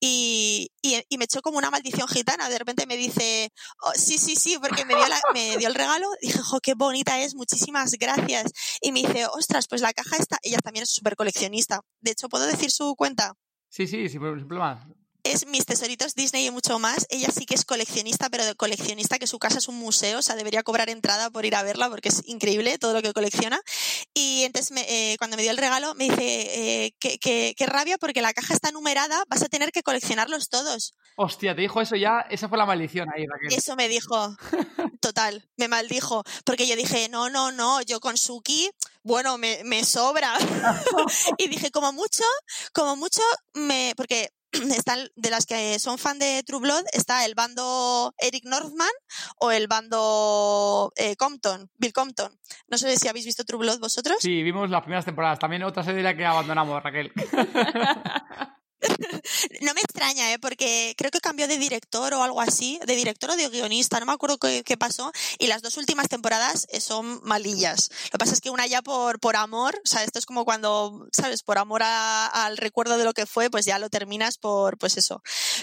Y, 0.00 0.70
y, 0.82 1.18
me 1.18 1.24
echó 1.24 1.42
como 1.42 1.58
una 1.58 1.70
maldición 1.70 2.08
gitana. 2.08 2.48
De 2.48 2.58
repente 2.58 2.86
me 2.86 2.96
dice, 2.96 3.52
oh, 3.82 3.92
sí, 3.94 4.18
sí, 4.18 4.36
sí, 4.36 4.56
porque 4.58 4.84
me 4.84 4.94
dio, 4.94 5.06
la, 5.06 5.20
me 5.34 5.56
dio 5.58 5.68
el 5.68 5.74
regalo. 5.74 6.08
Dije, 6.22 6.38
jo, 6.38 6.60
qué 6.60 6.74
bonita 6.74 7.20
es, 7.20 7.34
muchísimas 7.34 7.92
gracias. 7.92 8.52
Y 8.80 8.92
me 8.92 9.00
dice, 9.00 9.26
ostras, 9.26 9.66
pues 9.68 9.82
la 9.82 9.92
caja 9.92 10.16
está. 10.16 10.38
Ella 10.42 10.58
también 10.58 10.84
es 10.84 10.90
súper 10.90 11.16
coleccionista. 11.16 11.80
De 12.00 12.12
hecho, 12.12 12.28
¿puedo 12.28 12.46
decir 12.46 12.70
su 12.70 12.94
cuenta? 12.96 13.34
Sí, 13.68 13.86
sí, 13.86 14.08
sin 14.08 14.20
problema 14.20 14.86
es 15.24 15.46
mis 15.46 15.66
tesoritos 15.66 16.14
Disney 16.14 16.46
y 16.46 16.50
mucho 16.50 16.78
más. 16.78 17.06
Ella 17.10 17.28
sí 17.30 17.46
que 17.46 17.54
es 17.54 17.64
coleccionista, 17.64 18.28
pero 18.30 18.44
de 18.44 18.54
coleccionista 18.54 19.18
que 19.18 19.26
su 19.26 19.38
casa 19.38 19.58
es 19.58 19.68
un 19.68 19.76
museo, 19.78 20.18
o 20.18 20.22
sea, 20.22 20.36
debería 20.36 20.62
cobrar 20.62 20.90
entrada 20.90 21.30
por 21.30 21.44
ir 21.44 21.54
a 21.54 21.62
verla 21.62 21.88
porque 21.88 22.08
es 22.08 22.22
increíble 22.26 22.78
todo 22.78 22.92
lo 22.92 23.02
que 23.02 23.12
colecciona. 23.12 23.60
Y 24.14 24.44
entonces 24.44 24.72
me, 24.72 24.82
eh, 24.88 25.16
cuando 25.18 25.36
me 25.36 25.42
dio 25.42 25.50
el 25.50 25.58
regalo 25.58 25.94
me 25.94 26.04
dice, 26.04 26.84
eh, 26.84 26.94
que, 26.98 27.18
que, 27.18 27.54
que, 27.56 27.66
rabia 27.66 27.98
porque 27.98 28.22
la 28.22 28.32
caja 28.32 28.54
está 28.54 28.70
numerada, 28.72 29.24
vas 29.28 29.42
a 29.42 29.48
tener 29.48 29.72
que 29.72 29.82
coleccionarlos 29.82 30.48
todos. 30.48 30.94
Hostia, 31.16 31.54
te 31.54 31.62
dijo 31.62 31.80
eso 31.80 31.96
ya, 31.96 32.20
esa 32.30 32.48
fue 32.48 32.58
la 32.58 32.66
maldición 32.66 33.08
ahí, 33.14 33.26
Raquel. 33.26 33.56
Eso 33.56 33.76
me 33.76 33.88
dijo, 33.88 34.36
total, 35.00 35.48
me 35.56 35.68
maldijo, 35.68 36.24
porque 36.44 36.66
yo 36.66 36.76
dije, 36.76 37.08
no, 37.08 37.30
no, 37.30 37.52
no, 37.52 37.82
yo 37.82 38.00
con 38.00 38.16
Suki, 38.16 38.70
bueno, 39.02 39.38
me, 39.38 39.62
me 39.64 39.84
sobra. 39.84 40.34
y 41.38 41.48
dije, 41.48 41.70
como 41.70 41.92
mucho, 41.92 42.24
como 42.72 42.96
mucho, 42.96 43.22
me, 43.54 43.92
porque 43.96 44.30
están 44.76 45.08
de 45.16 45.30
las 45.30 45.46
que 45.46 45.78
son 45.78 45.98
fan 45.98 46.18
de 46.18 46.42
True 46.44 46.60
Blood 46.60 46.84
está 46.92 47.24
el 47.24 47.34
bando 47.34 48.14
Eric 48.18 48.44
Northman 48.44 48.90
o 49.38 49.50
el 49.50 49.68
bando 49.68 50.92
eh, 50.96 51.16
Compton, 51.16 51.70
Bill 51.78 51.92
Compton. 51.92 52.38
No 52.68 52.78
sé 52.78 52.96
si 52.96 53.08
habéis 53.08 53.26
visto 53.26 53.44
True 53.44 53.60
Blood 53.60 53.80
vosotros. 53.80 54.16
Sí, 54.20 54.42
vimos 54.42 54.70
las 54.70 54.82
primeras 54.82 55.04
temporadas. 55.04 55.38
También 55.38 55.62
otra 55.62 55.82
serie 55.82 56.02
la 56.02 56.16
que 56.16 56.24
abandonamos, 56.24 56.82
Raquel. 56.82 57.12
no 59.60 59.74
me 59.74 59.80
extraña, 59.80 60.32
¿eh? 60.32 60.38
porque 60.38 60.94
creo 60.96 61.10
que 61.10 61.20
cambió 61.20 61.48
de 61.48 61.58
director 61.58 62.14
o 62.14 62.22
algo 62.22 62.40
así, 62.40 62.80
de 62.86 62.96
director 62.96 63.30
o 63.30 63.36
de 63.36 63.48
guionista, 63.48 64.00
no 64.00 64.06
me 64.06 64.12
acuerdo 64.12 64.38
qué, 64.38 64.76
pasó, 64.78 65.12
y 65.38 65.46
las 65.46 65.62
dos 65.62 65.76
últimas 65.76 66.08
temporadas 66.08 66.66
eh, 66.70 66.80
son 66.80 67.20
malillas. 67.22 67.90
Lo 68.04 68.10
que 68.12 68.18
pasa 68.18 68.32
es 68.32 68.40
que 68.40 68.50
una 68.50 68.66
ya 68.66 68.82
por, 68.82 69.20
por 69.20 69.36
amor, 69.36 69.80
o 69.84 69.88
sea, 69.88 70.04
esto 70.04 70.18
es 70.18 70.26
como 70.26 70.44
cuando, 70.44 71.08
¿sabes? 71.12 71.42
Por 71.42 71.58
amor 71.58 71.82
a, 71.82 72.26
al 72.26 72.56
recuerdo 72.56 72.96
de 72.96 73.04
lo 73.04 73.12
que 73.12 73.26
fue, 73.26 73.50
pues 73.50 73.64
ya 73.66 73.78
lo 73.78 73.90
terminas 73.90 74.38
por, 74.38 74.78
pues 74.78 74.96
eso. 74.96 75.22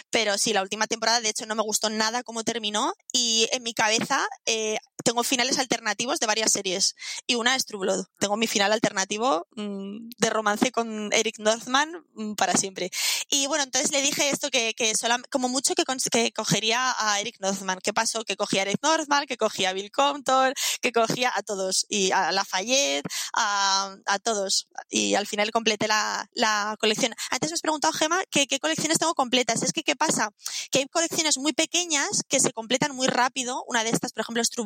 Pero 0.10 0.38
sí, 0.38 0.54
la 0.54 0.62
última 0.62 0.88
temporada, 0.88 1.22
de 1.22 1.30
hecho, 1.30 1.46
no 1.46 1.56
me 1.56 1.64
gustó 1.64 1.90
nada 1.90 2.24
cómo 2.24 2.44
terminó, 2.44 2.94
y 3.12 3.48
en 3.52 3.64
mi 3.64 3.74
cabeza 3.74 4.26
eh, 4.46 4.78
tengo 5.04 5.24
finales 5.24 5.60
alternativos 5.60 6.20
de 6.20 6.28
varias 6.28 6.52
series, 6.52 6.96
y 7.28 7.36
una 7.36 7.56
es 7.56 7.66
True 7.66 7.82
Blood. 7.82 8.06
Tengo 8.20 8.38
mi 8.38 8.48
final 8.48 8.72
alternativo 8.72 9.48
mmm, 9.56 10.10
de 10.18 10.30
romance 10.30 10.72
con 10.72 11.12
Eric 11.12 11.40
Northman 11.40 12.06
mmm, 12.14 12.34
para 12.36 12.54
siempre. 12.54 12.90
Y 13.30 13.48
bueno, 13.48 13.64
entonces 13.64 13.92
le 13.92 14.02
dije 14.02 14.30
esto 14.30 14.50
que, 14.50 14.74
que 14.74 14.94
como 15.30 15.50
mucho 15.50 15.76
que, 15.76 15.84
que, 16.12 16.32
cogería 16.32 16.96
a 16.98 17.20
Eric 17.20 17.38
Northman. 17.40 17.80
¿Qué 17.84 17.94
pasó? 17.94 18.24
Que 18.24 18.38
cogía 18.38 18.62
a 18.62 18.64
Eric 18.64 18.80
Northman, 18.82 19.26
que 19.26 19.38
cogía 19.38 19.70
a 19.70 19.74
Bill 19.74 19.92
Compton, 19.92 20.54
que 20.82 20.92
cogía 20.92 21.32
a 21.36 21.44
todos, 21.44 21.86
y 21.90 22.12
a 22.12 22.32
Lafayette, 22.32 23.06
a, 23.34 23.96
a 24.06 24.20
todos. 24.20 24.68
Y 24.90 25.16
al 25.16 25.28
final 25.28 25.52
completé 25.52 25.88
la, 25.88 26.30
la 26.34 26.78
colección. 26.80 27.14
Antes 27.30 27.52
me 27.52 27.56
has 27.56 27.62
preguntado, 27.62 27.94
Gema, 27.94 28.24
que, 28.32 28.48
qué 28.48 28.60
colecciones 28.60 29.00
tengo 29.00 29.14
completas. 29.14 29.64
Es 29.64 29.74
que, 29.74 29.84
¿qué 29.84 29.97
pasa? 29.98 30.30
Que 30.72 30.80
hay 30.80 30.86
colecciones 30.88 31.38
muy 31.38 31.54
pequeñas 31.54 32.24
que 32.30 32.40
se 32.40 32.52
completan 32.52 32.96
muy 32.96 33.08
rápido. 33.08 33.64
Una 33.68 33.84
de 33.84 33.90
estas, 33.90 34.14
por 34.14 34.22
ejemplo, 34.22 34.42
es 34.42 34.50
True 34.50 34.66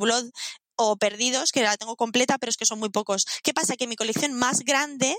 o 0.77 0.95
perdidos, 0.95 1.51
que 1.51 1.61
la 1.61 1.77
tengo 1.77 1.95
completa, 1.95 2.37
pero 2.37 2.49
es 2.49 2.57
que 2.57 2.65
son 2.65 2.79
muy 2.79 2.89
pocos. 2.89 3.25
¿Qué 3.43 3.53
pasa? 3.53 3.75
Que 3.75 3.87
mi 3.87 3.95
colección 3.95 4.33
más 4.33 4.61
grande, 4.61 5.15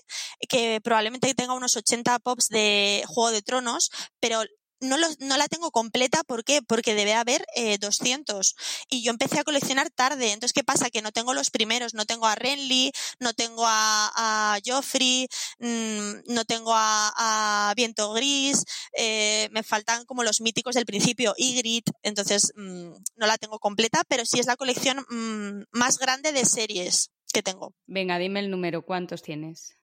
que 0.49 0.81
probablemente 0.83 1.35
tenga 1.35 1.55
unos 1.55 1.77
80 1.77 2.19
pops 2.19 2.49
de 2.49 3.05
Juego 3.07 3.31
de 3.31 3.43
Tronos, 3.43 3.91
pero 4.21 4.43
no, 4.83 4.97
no, 5.21 5.37
la 5.37 5.49
tengo 5.49 5.71
completa, 5.71 6.23
¿por 6.25 6.45
qué? 6.45 6.61
Porque 6.61 6.95
debe 6.95 7.15
haber 7.15 7.47
eh, 7.55 7.79
200. 7.79 8.55
Y 8.91 9.03
yo 9.03 9.11
empecé 9.11 9.39
a 9.39 9.45
coleccionar 9.45 9.91
tarde. 9.91 10.33
Entonces, 10.33 10.53
¿qué 10.53 10.65
pasa? 10.65 10.91
Que 10.91 11.03
no 11.03 11.13
tengo 11.13 11.33
los 11.35 11.51
primeros. 11.51 11.95
No 11.95 12.05
tengo 12.05 12.27
a 12.27 12.35
Renly, 12.35 12.93
no 13.21 13.33
tengo 13.33 13.65
a, 13.67 14.59
Joffrey, 14.65 15.29
mmm, 15.59 16.35
no 16.35 16.45
tengo 16.45 16.73
a, 16.75 17.73
Viento 17.77 18.13
Gris, 18.13 18.65
eh, 18.97 19.49
me 19.53 19.63
faltan 19.63 20.05
como 20.05 20.25
los 20.25 20.41
míticos 20.41 20.75
del 20.75 20.85
principio, 20.85 21.35
Ygritte. 21.37 21.93
Entonces, 22.03 22.53
mmm, 22.57 22.93
no 23.17 23.27
la 23.27 23.39
tengo 23.39 23.59
completa, 23.59 24.03
pero 24.09 24.27
sí 24.27 24.41
es 24.41 24.47
la 24.47 24.57
colección 24.57 25.07
mmm, 25.09 25.65
más 25.71 25.99
grande 25.99 26.33
de 26.33 26.45
series 26.45 27.11
que 27.33 27.43
tengo. 27.43 27.75
Venga, 27.87 28.19
dime 28.19 28.41
el 28.41 28.51
número, 28.51 28.85
¿cuántos 28.85 29.23
tienes? 29.23 29.79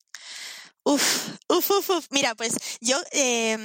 Uf, 0.84 1.36
uf, 1.50 1.70
uf, 1.72 1.90
uf. 1.90 2.08
Mira, 2.10 2.36
pues 2.36 2.56
yo 2.82 2.98
eh, 3.12 3.58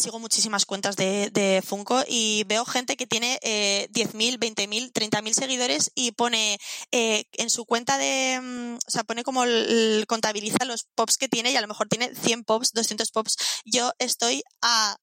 sigo 0.00 0.18
muchísimas 0.18 0.64
cuentas 0.66 0.96
de, 0.96 1.30
de, 1.30 1.62
Funko 1.64 2.02
y 2.08 2.44
veo 2.44 2.64
gente 2.64 2.96
que 2.96 3.06
tiene 3.06 3.38
eh, 3.42 3.88
10.000, 3.92 4.38
20.000, 4.38 4.92
30.000 4.92 5.32
seguidores 5.32 5.92
y 5.94 6.12
pone 6.12 6.58
eh, 6.92 7.24
en 7.34 7.50
su 7.50 7.66
cuenta 7.66 7.98
de. 7.98 8.38
Um, 8.40 8.76
o 8.76 8.90
sea, 8.90 9.04
pone 9.04 9.22
como 9.22 9.44
el, 9.44 10.04
contabiliza 10.08 10.64
los 10.64 10.84
pops 10.94 11.18
que 11.18 11.28
tiene 11.28 11.52
y 11.52 11.56
a 11.56 11.60
lo 11.60 11.68
mejor 11.68 11.88
tiene 11.88 12.14
100 12.14 12.44
pops, 12.44 12.72
200 12.72 13.10
pops. 13.12 13.36
Yo 13.64 13.92
estoy 13.98 14.42
a. 14.62 14.96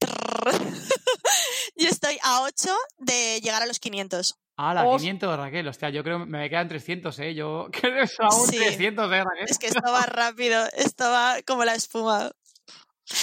yo 1.76 1.88
estoy 1.88 2.18
a 2.22 2.42
8 2.42 2.74
de 2.98 3.40
llegar 3.40 3.62
a 3.62 3.66
los 3.66 3.78
500. 3.80 4.36
Ah, 4.56 4.72
la 4.72 4.86
oh. 4.86 4.96
500, 4.96 5.36
Raquel. 5.36 5.66
Hostia, 5.66 5.90
yo 5.90 6.04
creo 6.04 6.20
que 6.20 6.26
me 6.26 6.48
quedan 6.48 6.68
300, 6.68 7.18
¿eh? 7.18 7.34
Yo 7.34 7.68
creo 7.72 8.02
que 8.02 8.06
son 8.06 8.26
aún 8.26 8.46
sí. 8.46 8.56
300, 8.58 9.12
¿eh, 9.12 9.24
Raquel? 9.24 9.46
Es 9.48 9.58
que 9.58 9.66
esto 9.66 9.82
va 9.82 10.02
rápido, 10.06 10.64
esto 10.76 11.04
va 11.10 11.36
como 11.46 11.64
la 11.64 11.74
espuma. 11.74 12.30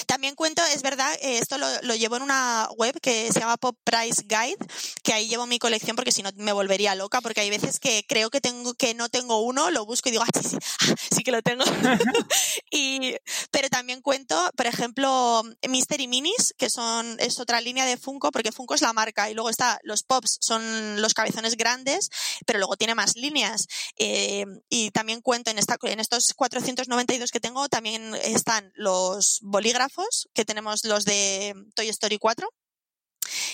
También 0.05 0.35
cuento, 0.35 0.61
es 0.73 0.81
verdad, 0.81 1.11
eh, 1.21 1.39
esto 1.39 1.57
lo, 1.57 1.67
lo, 1.81 1.95
llevo 1.95 2.15
en 2.17 2.23
una 2.23 2.69
web 2.77 2.99
que 3.01 3.31
se 3.31 3.39
llama 3.39 3.57
Pop 3.57 3.77
Price 3.83 4.23
Guide, 4.27 4.57
que 5.03 5.13
ahí 5.13 5.27
llevo 5.27 5.47
mi 5.47 5.59
colección 5.59 5.95
porque 5.95 6.11
si 6.11 6.21
no 6.21 6.29
me 6.35 6.53
volvería 6.53 6.93
loca, 6.95 7.21
porque 7.21 7.41
hay 7.41 7.49
veces 7.49 7.79
que 7.79 8.05
creo 8.07 8.29
que 8.29 8.41
tengo 8.41 8.73
que 8.75 8.93
no 8.93 9.09
tengo 9.09 9.41
uno, 9.41 9.71
lo 9.71 9.85
busco 9.85 10.09
y 10.09 10.11
digo, 10.11 10.23
ah, 10.23 10.39
sí, 10.39 10.49
sí, 10.49 10.57
ah, 10.81 10.95
sí 11.15 11.23
que 11.23 11.31
lo 11.31 11.41
tengo. 11.41 11.63
y, 12.71 13.15
pero 13.49 13.69
también 13.69 14.01
cuento, 14.01 14.51
por 14.55 14.67
ejemplo, 14.67 15.43
Mystery 15.67 16.07
Minis, 16.07 16.53
que 16.57 16.69
son, 16.69 17.19
es 17.19 17.39
otra 17.39 17.59
línea 17.59 17.85
de 17.85 17.97
Funko, 17.97 18.31
porque 18.31 18.51
Funko 18.51 18.75
es 18.75 18.81
la 18.81 18.93
marca, 18.93 19.29
y 19.29 19.33
luego 19.33 19.49
está, 19.49 19.79
los 19.83 20.03
Pops 20.03 20.37
son 20.41 21.01
los 21.01 21.13
cabezones 21.13 21.57
grandes, 21.57 22.09
pero 22.45 22.59
luego 22.59 22.77
tiene 22.77 22.95
más 22.95 23.15
líneas. 23.15 23.67
Eh, 23.97 24.45
y 24.69 24.91
también 24.91 25.21
cuento 25.21 25.49
en, 25.49 25.57
esta, 25.57 25.77
en 25.83 25.99
estos 25.99 26.33
492 26.35 27.31
que 27.31 27.39
tengo, 27.39 27.67
también 27.67 28.13
están 28.23 28.71
los 28.75 29.39
bolígrafos 29.41 29.70
bolígrafos, 29.71 30.27
que 30.33 30.45
tenemos 30.45 30.83
los 30.83 31.05
de 31.05 31.55
Toy 31.75 31.87
Story 31.89 32.17
4. 32.17 32.47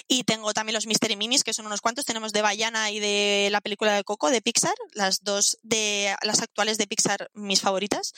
Y 0.08 0.24
tengo 0.24 0.54
también 0.54 0.74
los 0.74 0.88
Mystery 0.88 1.16
Minis, 1.16 1.44
que 1.44 1.54
son 1.54 1.68
unos 1.68 1.82
cuantos. 1.82 2.06
Tenemos 2.06 2.32
de 2.32 2.42
Bayana 2.42 2.90
y 2.90 3.00
de 3.00 3.50
la 3.52 3.62
película 3.62 3.94
de 3.94 4.04
Coco, 4.04 4.32
de 4.32 4.42
Pixar, 4.42 4.76
las 4.94 5.24
dos 5.24 5.60
de 5.62 6.16
las 6.24 6.42
actuales 6.42 6.78
de 6.78 6.88
Pixar, 6.88 7.30
mis 7.34 7.62
favoritas. 7.62 8.14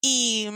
Y, 0.00 0.46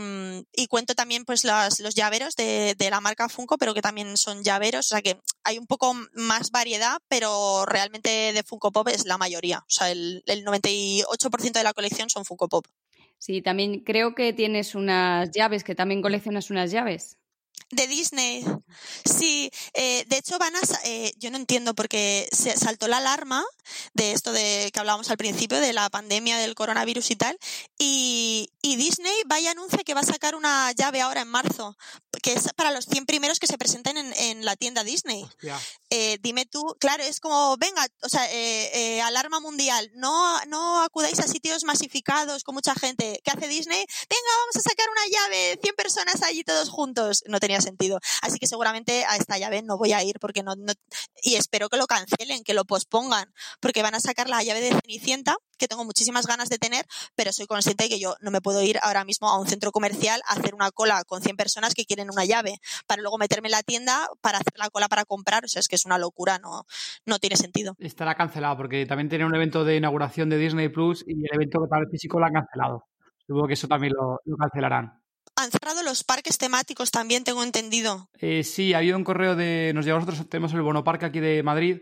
cuento 0.69 0.93
también 0.93 1.25
pues 1.25 1.43
los 1.43 1.95
llaveros 1.95 2.35
de, 2.35 2.75
de, 2.77 2.89
la 2.91 3.01
marca 3.01 3.27
Funko, 3.27 3.57
pero 3.57 3.73
que 3.73 3.81
también 3.81 4.15
son 4.15 4.43
llaveros. 4.43 4.85
O 4.85 4.89
sea 4.89 5.01
que 5.01 5.19
hay 5.43 5.57
un 5.57 5.65
poco 5.65 5.93
más 6.13 6.51
variedad, 6.51 6.99
pero 7.07 7.65
realmente 7.65 8.31
de 8.31 8.43
Funko 8.43 8.71
Pop 8.71 8.87
es 8.89 9.05
la 9.05 9.17
mayoría. 9.17 9.59
O 9.59 9.71
sea, 9.71 9.89
el, 9.89 10.23
el 10.27 10.45
98% 10.45 11.51
de 11.51 11.63
la 11.63 11.73
colección 11.73 12.09
son 12.09 12.25
Funko 12.25 12.47
Pop. 12.47 12.67
Sí, 13.21 13.41
también 13.41 13.81
creo 13.83 14.15
que 14.15 14.31
tienes 14.31 14.75
unas 14.75 15.31
llaves, 15.31 15.65
que 15.65 15.75
también 15.75 16.01
coleccionas 16.01 16.49
unas 16.51 16.71
llaves. 16.71 17.17
De 17.71 17.87
Disney. 17.87 18.45
Sí, 19.05 19.51
eh, 19.73 20.03
de 20.07 20.17
hecho 20.17 20.39
van 20.39 20.55
a, 20.55 20.59
eh, 20.85 21.13
yo 21.17 21.29
no 21.31 21.37
entiendo 21.37 21.75
porque 21.75 22.27
se 22.31 22.57
saltó 22.57 22.87
la 22.87 22.97
alarma 22.97 23.45
de 23.93 24.11
esto 24.11 24.31
de 24.31 24.71
que 24.73 24.79
hablábamos 24.79 25.09
al 25.09 25.17
principio 25.17 25.59
de 25.59 25.73
la 25.73 25.89
pandemia 25.89 26.37
del 26.37 26.55
coronavirus 26.55 27.11
y 27.11 27.15
tal 27.15 27.37
y, 27.77 28.49
y 28.61 28.75
Disney 28.75 29.13
vaya 29.27 29.51
anuncia 29.51 29.83
que 29.83 29.93
va 29.93 30.01
a 30.01 30.05
sacar 30.05 30.35
una 30.35 30.71
llave 30.71 31.01
ahora 31.01 31.21
en 31.21 31.27
marzo 31.27 31.77
que 32.21 32.33
es 32.33 32.51
para 32.53 32.71
los 32.71 32.85
100 32.85 33.05
primeros 33.05 33.39
que 33.39 33.47
se 33.47 33.57
presenten 33.57 33.97
en, 33.97 34.13
en 34.13 34.45
la 34.45 34.55
tienda 34.55 34.83
Disney. 34.83 35.25
Eh, 35.89 36.17
dime 36.21 36.45
tú, 36.45 36.75
claro, 36.79 37.03
es 37.03 37.19
como, 37.19 37.55
venga, 37.57 37.85
o 38.03 38.09
sea, 38.09 38.25
eh, 38.31 38.71
eh, 38.73 39.01
alarma 39.01 39.39
mundial, 39.39 39.89
no, 39.95 40.39
no 40.45 40.83
acudáis 40.83 41.19
a 41.19 41.27
sitios 41.27 41.63
masificados 41.63 42.43
con 42.43 42.55
mucha 42.55 42.75
gente. 42.75 43.21
¿Qué 43.23 43.31
hace 43.31 43.47
Disney? 43.47 43.85
Venga, 44.09 44.31
vamos 44.41 44.55
a 44.55 44.61
sacar 44.61 44.87
una 44.89 45.07
llave, 45.07 45.59
100 45.61 45.75
personas 45.75 46.21
allí 46.23 46.43
todos 46.43 46.69
juntos. 46.69 47.23
No 47.27 47.39
tenía 47.39 47.58
tenía 47.59 47.61
sentido. 47.61 47.99
Así 48.21 48.39
que 48.39 48.47
seguramente 48.47 49.05
a 49.05 49.15
esta 49.15 49.37
llave 49.37 49.61
no 49.61 49.77
voy 49.77 49.93
a 49.93 50.03
ir 50.03 50.19
porque 50.19 50.43
no, 50.43 50.55
no 50.55 50.73
y 51.21 51.35
espero 51.35 51.69
que 51.69 51.77
lo 51.77 51.87
cancelen, 51.87 52.43
que 52.43 52.53
lo 52.53 52.65
pospongan, 52.65 53.33
porque 53.59 53.83
van 53.83 53.95
a 53.95 53.99
sacar 53.99 54.29
la 54.29 54.41
llave 54.43 54.61
de 54.61 54.69
Cenicienta 54.69 55.37
que 55.57 55.67
tengo 55.67 55.83
muchísimas 55.83 56.25
ganas 56.25 56.49
de 56.49 56.57
tener, 56.57 56.85
pero 57.15 57.33
soy 57.33 57.45
consciente 57.45 57.83
de 57.83 57.89
que 57.89 57.99
yo 57.99 58.15
no 58.21 58.31
me 58.31 58.39
puedo 58.39 58.61
ir 58.63 58.79
ahora 58.81 59.03
mismo 59.03 59.27
a 59.27 59.37
un 59.37 59.45
centro 59.45 59.71
comercial 59.71 60.21
a 60.25 60.35
hacer 60.35 60.55
una 60.55 60.71
cola 60.71 61.03
con 61.05 61.21
100 61.21 61.35
personas 61.35 61.73
que 61.73 61.83
quieren 61.83 62.09
una 62.09 62.23
llave 62.23 62.59
para 62.87 63.01
luego 63.01 63.17
meterme 63.17 63.49
en 63.49 63.51
la 63.51 63.63
tienda 63.63 64.07
para 64.21 64.37
hacer 64.37 64.53
la 64.55 64.69
cola 64.69 64.87
para 64.87 65.03
comprar. 65.03 65.43
O 65.43 65.47
sea, 65.49 65.59
es 65.59 65.67
que 65.67 65.75
es 65.75 65.85
una 65.85 65.97
locura, 65.97 66.39
no, 66.39 66.63
no 67.05 67.19
tiene 67.19 67.35
sentido. 67.35 67.75
Estará 67.77 68.15
cancelado 68.15 68.55
porque 68.55 68.85
también 68.85 69.09
tiene 69.09 69.25
un 69.25 69.35
evento 69.35 69.65
de 69.65 69.75
inauguración 69.75 70.29
de 70.29 70.37
Disney 70.37 70.69
Plus 70.69 71.03
y 71.05 71.25
el 71.25 71.35
evento 71.35 71.59
tal 71.69 71.87
físico 71.91 72.19
lo 72.19 72.25
han 72.25 72.33
cancelado. 72.33 72.85
Supongo 73.27 73.47
que 73.47 73.53
eso 73.53 73.67
también 73.67 73.93
lo, 73.93 74.19
cancelarán. 74.37 74.99
Han 75.35 75.51
cerrado 75.51 75.78
los 75.89 76.03
parques 76.03 76.37
temáticos 76.37 76.91
también, 76.91 77.23
tengo 77.23 77.43
entendido. 77.43 78.09
Eh, 78.19 78.43
sí, 78.43 78.73
ha 78.73 78.77
habido 78.77 78.95
un 78.95 79.03
correo 79.03 79.35
de. 79.35 79.71
Nos 79.75 79.85
llegó 79.85 79.99
nosotros, 79.99 80.29
tenemos 80.29 80.53
el 80.53 80.61
Bonoparque 80.61 81.05
aquí 81.05 81.19
de 81.19 81.43
Madrid 81.43 81.79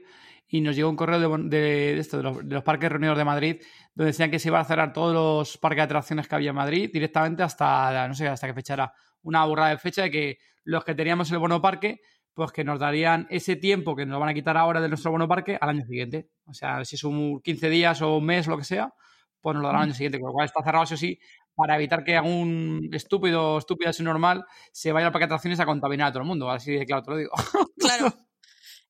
y 0.48 0.62
nos 0.62 0.76
llegó 0.76 0.90
un 0.90 0.96
correo 0.96 1.20
de, 1.20 2.00
esto, 2.00 2.18
de, 2.18 2.24
los, 2.24 2.64
parques 2.64 2.90
reunidos 2.90 3.18
de 3.18 3.26
Madrid, 3.26 3.62
donde 3.94 4.12
decían 4.12 4.32
que 4.32 4.40
se 4.40 4.48
iba 4.48 4.60
a 4.60 4.66
cerrar 4.66 4.94
todos 4.94 5.14
los 5.14 5.58
parques 5.58 5.80
de 5.80 5.84
atracciones 5.84 6.28
que 6.28 6.36
había 6.36 6.52
en 6.52 6.56
Madrid 6.56 6.90
directamente 6.92 7.44
hasta, 7.44 8.08
no 8.08 8.14
sé, 8.14 8.28
hasta 8.28 8.48
qué 8.48 8.54
fecha 8.54 8.76
era, 8.76 8.94
una 9.24 9.44
burrada 9.46 9.72
de 9.72 9.78
fecha 9.78 10.04
de 10.04 10.12
que 10.12 10.38
los 10.64 10.86
que 10.86 10.96
teníamos 10.96 11.30
el 11.32 11.40
bono 11.40 11.62
parque, 11.62 12.00
pues 12.34 12.52
que 12.52 12.64
nos 12.64 12.80
darían 12.80 13.28
ese 13.30 13.56
tiempo 13.56 13.96
que 13.96 14.06
nos 14.06 14.20
van 14.20 14.30
a 14.30 14.34
quitar 14.34 14.56
ahora 14.58 14.80
de 14.80 14.88
nuestro 14.88 15.12
bono 15.12 15.28
parque 15.28 15.58
al 15.60 15.70
año 15.70 15.86
siguiente. 15.86 16.30
O 16.46 16.54
sea, 16.54 16.86
si 16.86 16.96
es 16.96 17.04
un 17.04 17.42
15 17.42 17.70
días 17.70 18.02
o 18.02 18.18
un 18.18 18.26
mes 18.26 18.48
lo 18.48 18.58
que 18.58 18.64
sea, 18.64 18.94
pues 19.42 19.54
nos 19.54 19.62
lo 19.62 19.68
darán 19.68 19.82
al 19.82 19.88
año 19.88 19.96
siguiente, 19.96 20.20
con 20.20 20.28
lo 20.28 20.34
cual 20.34 20.46
está 20.46 20.64
cerrado, 20.64 20.84
eso 20.86 20.96
sí, 20.96 21.20
para 21.58 21.76
evitar 21.76 22.04
que 22.04 22.16
algún 22.16 22.90
estúpido, 22.94 23.58
estúpida, 23.58 23.90
así 23.90 24.04
normal, 24.04 24.46
se 24.72 24.92
vaya 24.92 25.08
al 25.08 25.12
parque 25.12 25.24
de 25.24 25.34
atracciones 25.34 25.60
a 25.60 25.66
contaminar 25.66 26.10
a 26.10 26.12
todo 26.12 26.22
el 26.22 26.28
mundo. 26.30 26.50
Así 26.52 26.72
de 26.74 26.86
claro 26.86 27.02
te 27.04 27.12
lo 27.12 27.18
digo. 27.18 27.32
Claro. 27.80 28.14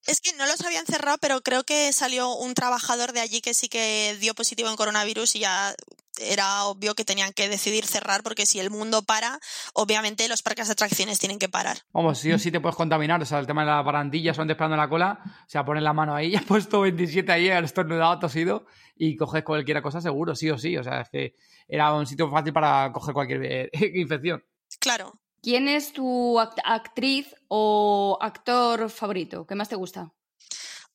Es 0.07 0.21
que 0.21 0.33
no 0.37 0.45
los 0.45 0.63
habían 0.65 0.85
cerrado, 0.85 1.17
pero 1.19 1.41
creo 1.41 1.63
que 1.63 1.91
salió 1.91 2.33
un 2.33 2.53
trabajador 2.53 3.11
de 3.11 3.19
allí 3.19 3.41
que 3.41 3.53
sí 3.53 3.67
que 3.67 4.15
dio 4.21 4.33
positivo 4.33 4.69
en 4.69 4.77
coronavirus 4.77 5.35
y 5.35 5.39
ya 5.39 5.75
era 6.19 6.63
obvio 6.63 6.95
que 6.95 7.03
tenían 7.03 7.33
que 7.33 7.49
decidir 7.49 7.85
cerrar 7.85 8.23
porque 8.23 8.45
si 8.45 8.59
el 8.59 8.69
mundo 8.69 9.03
para, 9.03 9.39
obviamente 9.73 10.27
los 10.29 10.41
parques 10.41 10.67
de 10.67 10.73
atracciones 10.73 11.19
tienen 11.19 11.39
que 11.39 11.49
parar. 11.49 11.79
Vamos, 11.91 12.19
sí 12.19 12.31
o 12.31 12.39
sí 12.39 12.51
te 12.51 12.59
puedes 12.59 12.77
contaminar, 12.77 13.21
o 13.21 13.25
sea, 13.25 13.39
el 13.39 13.47
tema 13.47 13.61
de 13.61 13.67
la 13.67 13.81
barandilla, 13.81 14.33
son 14.33 14.49
esperando 14.49 14.77
la 14.77 14.89
cola, 14.89 15.19
o 15.25 15.49
sea, 15.49 15.65
pones 15.65 15.83
la 15.83 15.93
mano 15.93 16.15
ahí, 16.15 16.31
ya 16.31 16.39
has 16.39 16.45
puesto 16.45 16.81
27 16.81 17.31
ahí, 17.31 17.49
has 17.49 17.65
estornudado, 17.65 18.17
tosido 18.17 18.65
y 18.95 19.17
coges 19.17 19.43
cualquier 19.43 19.81
cosa 19.81 19.99
seguro, 19.99 20.35
sí 20.35 20.49
o 20.49 20.57
sí, 20.57 20.77
o 20.77 20.83
sea, 20.83 21.01
es 21.01 21.09
que 21.09 21.35
era 21.67 21.93
un 21.93 22.07
sitio 22.07 22.29
fácil 22.31 22.53
para 22.53 22.91
coger 22.93 23.13
cualquier 23.13 23.43
eh, 23.43 23.69
infección. 23.95 24.43
Claro, 24.79 25.19
¿Quién 25.41 25.67
es 25.67 25.93
tu 25.93 26.39
actriz 26.39 27.35
o 27.47 28.17
actor 28.21 28.89
favorito? 28.89 29.45
¿Qué 29.45 29.55
más 29.55 29.69
te 29.69 29.75
gusta? 29.75 30.11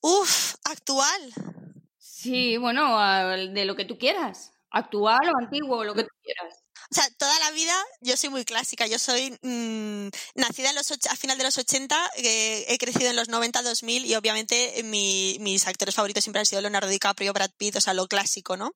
Uf, 0.00 0.54
actual. 0.64 1.32
Sí, 1.98 2.56
bueno, 2.56 2.98
de 3.36 3.64
lo 3.64 3.76
que 3.76 3.84
tú 3.84 3.98
quieras. 3.98 4.52
Actual 4.70 5.20
o 5.34 5.38
antiguo, 5.38 5.84
lo 5.84 5.94
que 5.94 6.04
tú 6.04 6.14
quieras. 6.22 6.61
O 6.92 6.94
sea, 6.94 7.08
toda 7.16 7.38
la 7.38 7.50
vida 7.52 7.74
yo 8.02 8.18
soy 8.18 8.28
muy 8.28 8.44
clásica. 8.44 8.86
Yo 8.86 8.98
soy 8.98 9.30
mm, 9.40 10.08
nacida 10.34 10.68
en 10.68 10.76
los 10.76 10.92
a 10.92 11.16
final 11.16 11.38
de 11.38 11.44
los 11.44 11.56
80, 11.56 12.10
eh, 12.16 12.66
he 12.68 12.76
crecido 12.76 13.08
en 13.08 13.16
los 13.16 13.30
90, 13.30 13.62
2000 13.62 14.04
y 14.04 14.14
obviamente 14.14 14.78
eh, 14.78 14.82
mis 14.82 15.66
actores 15.66 15.94
favoritos 15.94 16.22
siempre 16.22 16.40
han 16.40 16.46
sido 16.46 16.60
Leonardo 16.60 16.88
DiCaprio, 16.88 17.32
Brad 17.32 17.50
Pitt, 17.56 17.76
o 17.76 17.80
sea, 17.80 17.94
lo 17.94 18.06
clásico, 18.08 18.58
¿no? 18.58 18.72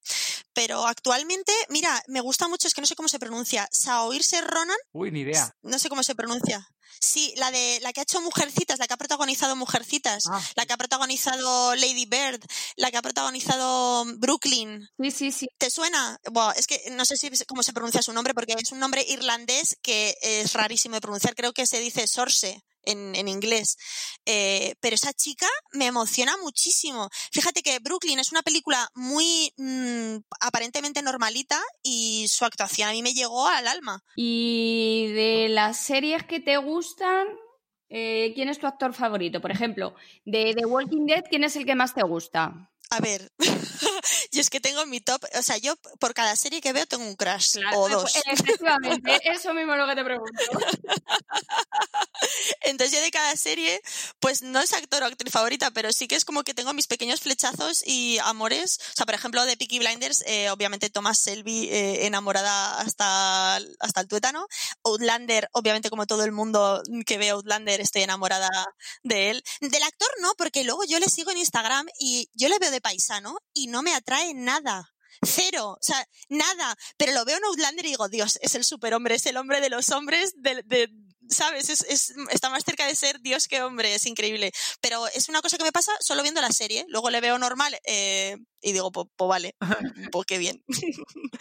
Pero 0.55 0.87
actualmente, 0.87 1.53
mira, 1.69 2.03
me 2.09 2.23
gusta 2.23 2.49
mucho, 2.49 2.69
es 2.69 2.73
que 2.73 2.81
no 2.81 2.87
sé 2.87 2.97
cómo 2.97 3.11
se 3.11 3.19
pronuncia, 3.19 3.69
Saoirse 3.71 4.41
Ronan. 4.41 4.79
Uy, 4.93 5.11
ni 5.11 5.21
idea. 5.21 5.55
No 5.61 5.79
sé 5.79 5.91
cómo 5.91 6.03
se 6.03 6.15
pronuncia. 6.15 6.67
Sí, 7.01 7.35
la 7.37 7.51
de 7.51 7.81
la 7.83 7.93
que 7.93 8.01
ha 8.01 8.03
hecho 8.03 8.21
Mujercitas, 8.21 8.79
la 8.79 8.87
que 8.87 8.95
ha 8.95 8.97
protagonizado 8.97 9.57
Mujercitas, 9.57 10.25
ah. 10.31 10.41
la 10.55 10.67
que 10.67 10.73
ha 10.73 10.77
protagonizado 10.77 11.75
Lady 11.75 12.07
Bird, 12.07 12.41
la 12.77 12.91
que 12.91 12.97
ha 12.97 13.03
protagonizado 13.03 14.05
Brooklyn. 14.17 14.89
Sí, 14.99 15.11
sí, 15.11 15.33
sí. 15.33 15.49
¿Te 15.59 15.71
suena? 15.71 16.19
Bueno, 16.31 16.53
es 16.53 16.67
que 16.67 16.83
no 16.93 17.05
sé 17.05 17.17
si 17.17 17.31
cómo 17.47 17.63
se 17.63 17.73
pronuncia 17.73 18.03
su 18.03 18.13
nombre 18.13 18.35
porque 18.35 18.55
es 18.59 18.73
un 18.73 18.79
nombre 18.79 19.05
irlandés 19.09 19.77
que 19.83 20.17
es 20.23 20.53
rarísimo 20.53 20.95
de 20.95 21.01
pronunciar. 21.01 21.35
Creo 21.35 21.53
que 21.53 21.67
se 21.67 21.81
dice 21.81 22.07
Sorse 22.07 22.65
en, 22.87 23.29
inglés. 23.29 23.77
Eh, 24.25 24.75
pero 24.81 24.95
esa 24.95 25.13
chica 25.13 25.47
me 25.73 25.87
emociona 25.87 26.37
muchísimo. 26.43 27.09
Fíjate 27.33 27.63
que 27.63 27.79
Brooklyn 27.81 28.19
es 28.19 28.33
una 28.33 28.43
película 28.43 28.89
muy 28.95 29.53
mm, 29.57 30.17
aparentemente 30.41 31.03
normalita 31.03 31.61
y 31.83 32.27
su 32.29 32.45
actuación 32.45 32.89
a 32.89 32.93
mí 32.93 33.03
me 33.03 33.15
llegó 33.15 33.47
al 33.47 33.67
alma. 33.67 34.03
Y 34.17 35.13
de 35.15 35.49
las 35.49 35.79
series 35.79 36.25
que 36.25 36.41
te 36.41 36.57
gustan, 36.57 37.27
eh, 37.89 38.33
¿quién 38.35 38.49
es 38.49 38.59
tu 38.59 38.67
actor 38.67 38.95
favorito? 38.95 39.41
Por 39.41 39.51
ejemplo, 39.51 39.95
de 40.25 40.55
The 40.57 40.67
Walking 40.67 41.07
Dead, 41.07 41.25
¿quién 41.29 41.45
es 41.45 41.57
el 41.57 41.67
que 41.67 41.75
más 41.75 41.95
te 41.95 42.03
gusta? 42.03 42.71
A 42.91 43.01
ver, 43.01 43.33
yo 44.33 44.41
es 44.41 44.51
que 44.51 44.61
tengo 44.61 44.85
mi 44.87 45.01
top, 45.01 45.25
o 45.35 45.43
sea, 45.43 45.57
yo 45.59 45.77
por 45.99 46.15
cada 46.15 46.37
serie 46.37 46.61
que 46.61 46.73
veo 46.73 46.87
tengo 46.87 47.05
un 47.05 47.17
crush 47.17 47.59
o 47.75 47.89
dos. 47.89 48.13
Efectivamente, 48.27 49.21
eso 49.25 49.55
mismo 49.55 49.75
es 49.75 49.79
lo 49.79 49.87
que 49.87 49.95
te 49.95 50.05
pregunto. 50.05 50.43
Entonces 52.63 52.97
yo 52.97 53.03
de 53.03 53.11
cada 53.11 53.37
serie, 53.37 53.81
pues 54.21 54.43
no 54.43 54.61
es 54.61 54.73
actor 54.73 55.03
o 55.03 55.07
actriz 55.07 55.33
favorita, 55.33 55.71
pero 55.71 55.93
sí 55.93 56.09
que 56.09 56.17
es 56.17 56.25
como 56.25 56.43
que 56.43 56.55
tengo 56.55 56.73
mis 56.73 56.87
pequeños 56.87 57.21
flechazos 57.21 57.83
y 57.87 58.19
amores. 58.25 58.79
O 58.81 58.97
sea, 58.97 59.07
por 59.07 59.15
ejemplo, 59.15 59.45
de 59.45 59.57
Peaky 59.57 59.79
Blinders, 59.79 60.25
eh, 60.27 60.51
obviamente 60.51 60.91
Thomas 60.91 61.19
Selby 61.19 61.69
eh, 61.69 62.07
enamorada 62.07 62.81
hasta, 62.81 63.57
hasta 63.57 64.01
el 64.01 64.09
tuétano. 64.09 64.47
Outlander, 64.85 65.49
obviamente 65.53 65.91
como 65.91 66.07
todo 66.07 66.25
el 66.25 66.33
mundo 66.33 66.83
que 67.07 67.19
ve 67.19 67.31
Outlander, 67.31 67.81
estoy 67.81 68.03
enamorada 68.03 68.51
de 69.03 69.31
él. 69.31 69.45
Del 69.61 69.83
actor 69.83 70.09
no, 70.21 70.33
porque 70.37 70.65
luego 70.65 70.85
yo 70.85 70.99
le 70.99 71.09
sigo 71.09 71.31
en 71.31 71.39
Instagram 71.39 71.87
y 71.99 72.29
yo 72.35 72.49
le 72.49 72.59
veo 72.59 72.71
de 72.71 72.81
paisano 72.81 73.39
y 73.53 73.69
no 73.69 73.83
me 73.83 73.95
atrae 73.95 74.16
nada. 74.35 74.89
Cero, 75.23 75.71
o 75.71 75.79
sea, 75.81 76.07
nada. 76.29 76.77
Pero 76.97 77.13
lo 77.13 77.25
veo 77.25 77.39
en 77.39 77.45
Outlander 77.45 77.85
y 77.87 77.91
digo, 77.91 78.09
Dios, 78.09 78.39
es 78.43 78.55
el 78.55 78.65
superhombre, 78.65 79.15
es 79.15 79.27
el 79.27 79.37
hombre 79.37 79.61
de 79.61 79.71
los 79.71 79.91
hombres, 79.91 80.35
de, 80.37 80.91
¿sabes? 81.29 81.71
Es, 81.71 82.15
está 82.31 82.51
más 82.51 82.65
cerca 82.65 82.87
de 82.87 82.95
ser 82.95 83.21
Dios 83.21 83.49
que 83.49 83.63
hombre, 83.63 83.95
es 83.95 84.07
increíble. 84.07 84.53
Pero 84.81 85.07
es 85.09 85.29
una 85.29 85.41
cosa 85.41 85.57
que 85.57 85.65
me 85.65 85.73
pasa 85.73 85.93
solo 86.01 86.23
viendo 86.23 86.41
la 86.41 86.53
serie. 86.53 86.85
Luego 86.89 87.11
le 87.11 87.21
veo 87.21 87.39
normal 87.39 87.79
eh, 87.85 88.37
y 88.61 88.73
digo, 88.73 88.93
pues, 88.93 89.07
pues 89.17 89.29
vale, 89.29 89.55
pues 90.13 90.27
qué 90.27 90.39
bien. 90.39 90.63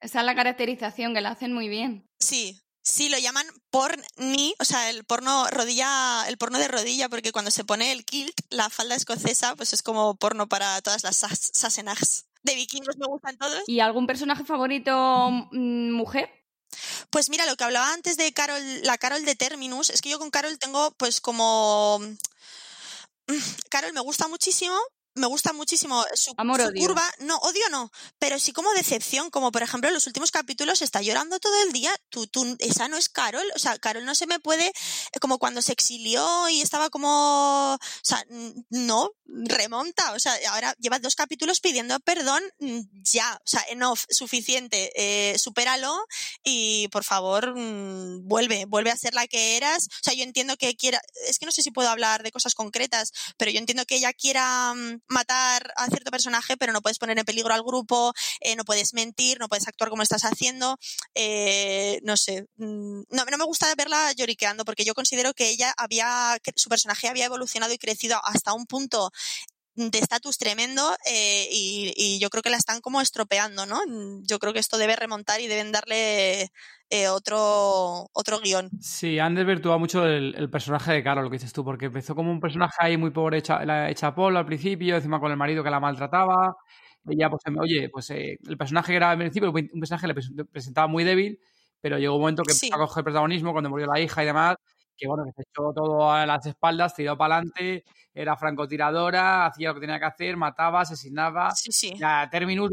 Esa 0.00 0.20
es 0.20 0.26
la 0.26 0.34
caracterización, 0.34 1.14
que 1.14 1.20
la 1.20 1.30
hacen 1.30 1.52
muy 1.52 1.68
bien. 1.68 2.08
Sí, 2.20 2.60
Sí, 2.90 3.10
lo 3.10 3.18
llaman 3.18 3.46
porni, 3.68 4.54
o 4.58 4.64
sea, 4.64 4.88
el 4.88 5.04
porno 5.04 5.46
rodilla, 5.50 6.26
el 6.26 6.38
porno 6.38 6.58
de 6.58 6.68
rodilla, 6.68 7.10
porque 7.10 7.32
cuando 7.32 7.50
se 7.50 7.62
pone 7.62 7.92
el 7.92 8.06
kilt, 8.06 8.34
la 8.48 8.70
falda 8.70 8.94
escocesa, 8.94 9.54
pues 9.56 9.74
es 9.74 9.82
como 9.82 10.16
porno 10.16 10.48
para 10.48 10.80
todas 10.80 11.02
las 11.02 11.16
sassenags. 11.16 12.24
De 12.44 12.54
vikingos 12.54 12.96
me 12.96 13.06
gustan 13.06 13.36
todos. 13.36 13.62
¿Y 13.66 13.80
algún 13.80 14.06
personaje 14.06 14.42
favorito 14.42 15.28
mm, 15.52 15.90
mujer? 15.90 16.30
Pues 17.10 17.28
mira, 17.28 17.44
lo 17.44 17.56
que 17.56 17.64
hablaba 17.64 17.92
antes 17.92 18.16
de 18.16 18.32
Carol, 18.32 18.62
la 18.82 18.96
Carol 18.96 19.22
de 19.26 19.34
Terminus, 19.34 19.90
es 19.90 20.00
que 20.00 20.08
yo 20.08 20.18
con 20.18 20.30
Carol 20.30 20.58
tengo 20.58 20.90
pues 20.92 21.20
como 21.20 21.98
mm, 21.98 23.34
Carol 23.68 23.92
me 23.92 24.00
gusta 24.00 24.28
muchísimo, 24.28 24.78
me 25.18 25.26
gusta 25.26 25.52
muchísimo 25.52 26.04
su, 26.14 26.34
curva. 26.34 27.02
No, 27.20 27.36
odio 27.38 27.68
no, 27.70 27.90
pero 28.18 28.38
sí 28.38 28.52
como 28.52 28.72
decepción, 28.72 29.30
como 29.30 29.52
por 29.52 29.62
ejemplo 29.62 29.88
en 29.88 29.94
los 29.94 30.06
últimos 30.06 30.30
capítulos 30.30 30.82
está 30.82 31.02
llorando 31.02 31.38
todo 31.38 31.62
el 31.64 31.72
día. 31.72 31.94
Tú, 32.08 32.26
tú, 32.26 32.56
esa 32.60 32.88
no 32.88 32.96
es 32.96 33.08
Carol, 33.08 33.46
o 33.54 33.58
sea, 33.58 33.78
Carol 33.78 34.04
no 34.04 34.14
se 34.14 34.26
me 34.26 34.40
puede, 34.40 34.66
eh, 34.66 35.20
como 35.20 35.38
cuando 35.38 35.62
se 35.62 35.72
exilió 35.72 36.48
y 36.48 36.60
estaba 36.60 36.90
como, 36.90 37.74
o 37.74 37.78
sea, 38.02 38.24
no, 38.70 39.10
remonta, 39.26 40.12
o 40.12 40.18
sea, 40.18 40.34
ahora 40.50 40.74
lleva 40.78 40.98
dos 40.98 41.14
capítulos 41.14 41.60
pidiendo 41.60 41.98
perdón, 42.00 42.42
mm, 42.58 42.80
ya, 43.02 43.36
o 43.36 43.46
sea, 43.46 43.62
enough, 43.68 44.00
suficiente, 44.08 44.90
eh, 44.96 45.38
supéralo 45.38 45.94
y 46.42 46.88
por 46.88 47.04
favor 47.04 47.54
mm, 47.56 48.26
vuelve, 48.26 48.64
vuelve 48.66 48.90
a 48.90 48.96
ser 48.96 49.14
la 49.14 49.26
que 49.26 49.56
eras. 49.56 49.86
O 49.86 50.02
sea, 50.02 50.14
yo 50.14 50.22
entiendo 50.22 50.56
que 50.56 50.74
quiera, 50.76 51.00
es 51.26 51.38
que 51.38 51.46
no 51.46 51.52
sé 51.52 51.62
si 51.62 51.70
puedo 51.70 51.88
hablar 51.88 52.22
de 52.22 52.32
cosas 52.32 52.54
concretas, 52.54 53.12
pero 53.36 53.50
yo 53.50 53.58
entiendo 53.58 53.84
que 53.84 53.96
ella 53.96 54.12
quiera 54.12 54.74
mm, 54.74 55.00
matar 55.08 55.72
a 55.76 55.86
cierto 55.86 56.10
personaje, 56.10 56.56
pero 56.56 56.72
no 56.72 56.82
puedes 56.82 56.98
poner 56.98 57.18
en 57.18 57.24
peligro 57.24 57.54
al 57.54 57.62
grupo, 57.62 58.12
eh, 58.40 58.56
no 58.56 58.64
puedes 58.64 58.94
mentir, 58.94 59.38
no 59.38 59.48
puedes 59.48 59.68
actuar 59.68 59.90
como 59.90 60.02
estás 60.02 60.24
haciendo. 60.24 60.78
Eh, 61.14 62.00
no 62.02 62.16
sé, 62.16 62.46
mm, 62.56 63.02
no, 63.10 63.24
no 63.24 63.38
me 63.38 63.44
gusta 63.44 63.74
verla 63.74 64.12
lloriqueando 64.12 64.64
porque 64.64 64.84
yo 64.84 64.94
considero 64.94 65.34
que 65.34 65.48
ella 65.48 65.74
había, 65.76 66.38
que 66.42 66.52
su 66.56 66.68
personaje 66.68 67.08
había 67.08 67.26
evolucionado 67.26 67.72
y 67.72 67.78
crecido 67.78 68.20
hasta 68.24 68.52
un 68.52 68.66
punto 68.66 69.10
de 69.78 69.98
estatus 69.98 70.38
tremendo 70.38 70.82
eh, 71.08 71.46
y, 71.50 72.18
yo 72.20 72.30
creo 72.30 72.42
que 72.42 72.50
la 72.50 72.56
están 72.56 72.80
como 72.80 73.00
estropeando, 73.00 73.64
¿no? 73.64 73.78
Yo 74.22 74.38
creo 74.40 74.52
que 74.52 74.58
esto 74.58 74.76
debe 74.76 74.96
remontar 74.96 75.40
y 75.40 75.46
deben 75.46 75.70
darle 75.70 76.50
eh, 76.90 77.08
otro, 77.08 78.08
otro 78.12 78.40
guion. 78.40 78.70
Sí, 78.80 79.20
han 79.20 79.36
desvirtuado 79.36 79.78
mucho 79.78 80.04
el, 80.04 80.50
personaje 80.50 80.92
de 80.92 81.04
Carol, 81.04 81.24
lo 81.24 81.30
que 81.30 81.36
dices 81.36 81.52
tú, 81.52 81.64
porque 81.64 81.86
empezó 81.86 82.16
como 82.16 82.32
un 82.32 82.40
personaje 82.40 82.74
ahí 82.80 82.96
muy 82.96 83.10
pobre 83.10 83.38
hecha, 83.38 83.60
hecha 83.88 84.14
polo 84.14 84.38
al 84.38 84.46
principio, 84.46 84.96
encima 84.96 85.20
con 85.20 85.30
el 85.30 85.36
marido 85.36 85.62
que 85.62 85.70
la 85.70 85.80
maltrataba. 85.80 86.56
Ella, 87.08 87.30
pues, 87.30 87.42
oye, 87.58 87.88
pues 87.90 88.10
eh, 88.10 88.38
el 88.46 88.58
personaje 88.58 88.92
que 88.92 88.96
era 88.96 89.12
al 89.12 89.18
principio, 89.18 89.50
un 89.50 89.80
personaje 89.80 90.08
que 90.08 90.14
le 90.34 90.44
presentaba 90.44 90.88
muy 90.88 91.04
débil, 91.04 91.38
pero 91.80 91.98
llegó 91.98 92.16
un 92.16 92.22
momento 92.22 92.42
que 92.42 92.52
empezó 92.52 92.74
a 92.74 92.78
coger 92.78 93.04
protagonismo 93.04 93.52
cuando 93.52 93.70
murió 93.70 93.86
la 93.86 94.00
hija 94.00 94.22
y 94.24 94.26
demás. 94.26 94.56
Que 94.98 95.06
bueno, 95.06 95.24
que 95.24 95.32
se 95.32 95.42
echó 95.42 95.72
todo 95.72 96.10
a 96.10 96.26
las 96.26 96.44
espaldas, 96.44 96.94
tiró 96.94 97.16
para 97.16 97.36
adelante, 97.36 97.84
era 98.12 98.36
francotiradora, 98.36 99.46
hacía 99.46 99.68
lo 99.68 99.74
que 99.74 99.80
tenía 99.80 99.98
que 99.98 100.06
hacer, 100.06 100.36
mataba, 100.36 100.80
asesinaba. 100.80 101.52
Sí, 101.52 101.70
sí. 101.72 101.94
Terminó, 102.30 102.68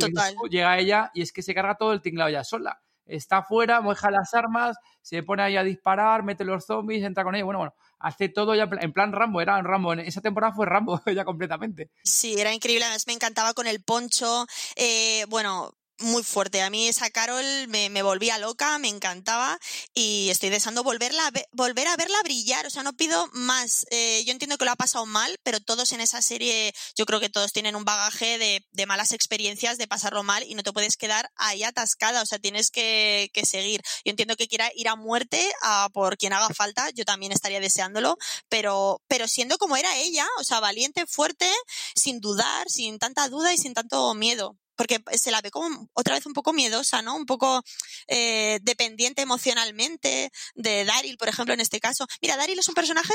llega 0.49 0.80
ella 0.80 1.11
y 1.13 1.21
es 1.21 1.32
que 1.32 1.43
se 1.43 1.53
carga 1.53 1.76
todo 1.76 1.93
el 1.93 2.01
tinglado 2.01 2.32
ya 2.32 2.43
sola. 2.43 2.82
Está 3.05 3.38
afuera, 3.38 3.82
moja 3.82 4.09
las 4.09 4.34
armas, 4.34 4.76
se 5.03 5.21
pone 5.21 5.43
ahí 5.43 5.57
a 5.57 5.63
disparar, 5.63 6.23
mete 6.23 6.43
los 6.43 6.65
zombies, 6.65 7.03
entra 7.03 7.23
con 7.23 7.36
ella. 7.36 7.45
Bueno, 7.45 7.59
bueno, 7.59 7.76
hace 7.99 8.30
todo 8.30 8.55
ya 8.55 8.67
en 8.82 8.93
plan 8.93 9.11
Rambo, 9.11 9.41
era 9.41 9.59
en 9.59 9.65
Rambo. 9.65 9.93
En 9.93 9.99
esa 9.99 10.21
temporada 10.21 10.53
fue 10.53 10.65
Rambo 10.65 10.99
ya 11.15 11.23
completamente. 11.23 11.91
Sí, 12.03 12.34
era 12.39 12.51
increíble. 12.51 12.86
Además, 12.86 13.05
me 13.05 13.13
encantaba 13.13 13.53
con 13.53 13.67
el 13.67 13.84
poncho. 13.84 14.47
Eh, 14.76 15.26
bueno, 15.30 15.76
muy 16.00 16.24
fuerte. 16.24 16.62
A 16.62 16.70
mí 16.70 16.88
esa 16.88 17.10
Carol 17.10 17.46
me, 17.68 17.89
me, 17.89 18.02
volvía 18.02 18.38
loca, 18.38 18.78
me 18.80 18.89
encantaba 18.89 19.58
y 19.93 20.30
estoy 20.30 20.50
deseando 20.50 20.84
volverla 20.84 21.32
volver 21.52 21.88
a 21.88 21.96
verla 21.96 22.22
brillar. 22.24 22.66
O 22.66 22.70
sea, 22.70 22.84
no 22.84 22.93
pido 22.93 23.30
más. 23.34 23.86
Eh, 23.91 24.24
yo 24.26 24.32
entiendo 24.32 24.58
que 24.58 24.66
lo 24.66 24.72
ha 24.72 24.76
pasado 24.76 25.06
mal, 25.06 25.38
pero 25.43 25.60
todos 25.60 25.91
en 25.93 26.02
esa 26.02 26.22
serie, 26.22 26.74
yo 26.96 27.06
creo 27.06 27.20
que 27.20 27.30
todos 27.30 27.54
tienen 27.54 27.76
un 27.76 27.86
bagaje 27.86 28.38
de, 28.38 28.66
de, 28.72 28.86
malas 28.86 29.12
experiencias, 29.12 29.78
de 29.78 29.88
pasarlo 29.88 30.24
mal 30.24 30.43
y 30.43 30.56
no 30.56 30.64
te 30.64 30.74
puedes 30.74 30.98
quedar 30.98 31.32
ahí 31.36 31.64
atascada. 31.64 32.22
O 32.22 32.26
sea, 32.26 32.39
tienes 32.39 32.70
que, 32.72 33.30
que 33.34 33.46
seguir. 33.46 33.82
Yo 34.04 34.12
entiendo 34.12 34.36
que 34.36 34.48
quiera 34.48 34.72
ir 34.76 34.89
a 34.89 34.96
muerte 34.96 35.52
a 35.62 35.89
por 35.93 36.18
quien 36.18 36.34
haga 36.34 36.50
falta. 36.50 36.89
Yo 36.91 37.06
también 37.06 37.32
estaría 37.32 37.60
deseándolo, 37.60 38.18
pero, 38.50 39.02
pero 39.08 39.28
siendo 39.28 39.58
como 39.58 39.78
era 39.78 39.98
ella, 39.98 40.28
o 40.39 40.43
sea, 40.43 40.60
valiente, 40.60 41.06
fuerte, 41.08 41.50
sin 41.96 42.20
dudar, 42.20 42.70
sin 42.70 43.00
tanta 43.00 43.30
duda 43.30 43.54
y 43.54 43.58
sin 43.58 43.74
tanto 43.74 44.14
miedo 44.14 44.58
porque 44.76 45.03
se 45.17 45.32
la 45.32 45.41
ve 45.41 45.51
como 45.51 45.89
otra 45.93 46.15
vez 46.15 46.26
un 46.26 46.34
poco 46.34 46.53
miedosa, 46.53 47.01
¿no? 47.01 47.15
Un 47.15 47.26
poco 47.26 47.63
eh, 48.07 48.59
dependiente 48.63 49.21
emocionalmente 49.21 50.32
de 50.55 50.86
Daryl, 50.86 51.17
por 51.17 51.30
ejemplo, 51.30 51.53
en 51.53 51.61
este 51.61 51.80
caso. 51.80 52.05
Mira, 52.21 52.38
Daryl 52.38 52.59
es 52.59 52.67
un 52.67 52.76
personaje 52.76 53.13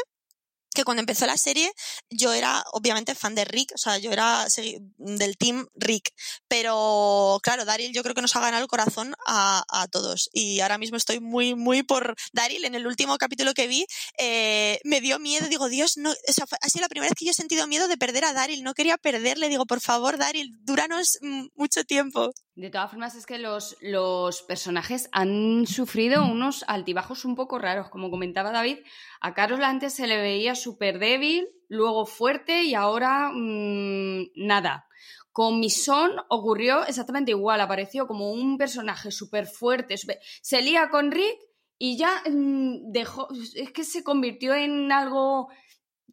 que 0.80 0.84
cuando 0.84 1.00
empezó 1.00 1.26
la 1.26 1.36
serie 1.36 1.70
yo 2.08 2.32
era 2.32 2.64
obviamente 2.72 3.14
fan 3.14 3.34
de 3.34 3.44
Rick, 3.44 3.72
o 3.74 3.78
sea, 3.78 3.98
yo 3.98 4.12
era 4.12 4.46
del 4.96 5.36
team 5.36 5.66
Rick, 5.74 6.12
pero 6.48 7.38
claro, 7.42 7.64
Daryl 7.64 7.92
yo 7.92 8.02
creo 8.02 8.14
que 8.14 8.22
nos 8.22 8.34
ha 8.36 8.40
ganado 8.40 8.62
el 8.62 8.68
corazón 8.68 9.14
a, 9.26 9.62
a 9.68 9.88
todos 9.88 10.30
y 10.32 10.60
ahora 10.60 10.78
mismo 10.78 10.96
estoy 10.96 11.20
muy, 11.20 11.54
muy 11.54 11.82
por 11.82 12.16
Daryl. 12.32 12.64
En 12.64 12.74
el 12.74 12.86
último 12.86 13.18
capítulo 13.18 13.54
que 13.54 13.66
vi 13.66 13.86
eh, 14.18 14.80
me 14.84 15.00
dio 15.00 15.18
miedo, 15.18 15.48
digo, 15.48 15.68
Dios, 15.68 15.96
no, 15.96 16.10
o 16.10 16.32
sea, 16.32 16.46
ha 16.60 16.68
sido 16.68 16.82
la 16.82 16.88
primera 16.88 17.08
vez 17.08 17.18
que 17.18 17.24
yo 17.24 17.30
he 17.32 17.34
sentido 17.34 17.66
miedo 17.66 17.88
de 17.88 17.96
perder 17.96 18.24
a 18.24 18.32
Daryl, 18.32 18.62
no 18.62 18.74
quería 18.74 18.96
perderle, 18.96 19.48
digo, 19.48 19.66
por 19.66 19.80
favor, 19.80 20.18
Daryl, 20.18 20.50
dúranos 20.62 21.18
mm, 21.20 21.48
mucho 21.54 21.84
tiempo. 21.84 22.32
De 22.60 22.68
todas 22.68 22.90
formas, 22.90 23.14
es 23.14 23.24
que 23.24 23.38
los, 23.38 23.78
los 23.80 24.42
personajes 24.42 25.08
han 25.12 25.66
sufrido 25.66 26.26
unos 26.26 26.62
altibajos 26.68 27.24
un 27.24 27.34
poco 27.34 27.58
raros. 27.58 27.88
Como 27.88 28.10
comentaba 28.10 28.50
David, 28.50 28.80
a 29.22 29.32
Carol 29.32 29.64
antes 29.64 29.94
se 29.94 30.06
le 30.06 30.18
veía 30.18 30.54
súper 30.54 30.98
débil, 30.98 31.48
luego 31.68 32.04
fuerte 32.04 32.64
y 32.64 32.74
ahora 32.74 33.30
mmm, 33.32 34.26
nada. 34.34 34.86
Con 35.32 35.58
Mison 35.58 36.10
ocurrió 36.28 36.84
exactamente 36.84 37.30
igual, 37.30 37.62
apareció 37.62 38.06
como 38.06 38.30
un 38.30 38.58
personaje 38.58 39.10
súper 39.10 39.46
fuerte, 39.46 39.94
se 39.96 40.60
lía 40.60 40.90
con 40.90 41.12
Rick 41.12 41.38
y 41.78 41.96
ya 41.96 42.22
mmm, 42.28 42.92
dejó, 42.92 43.28
es 43.54 43.72
que 43.72 43.84
se 43.84 44.04
convirtió 44.04 44.52
en 44.52 44.92
algo 44.92 45.48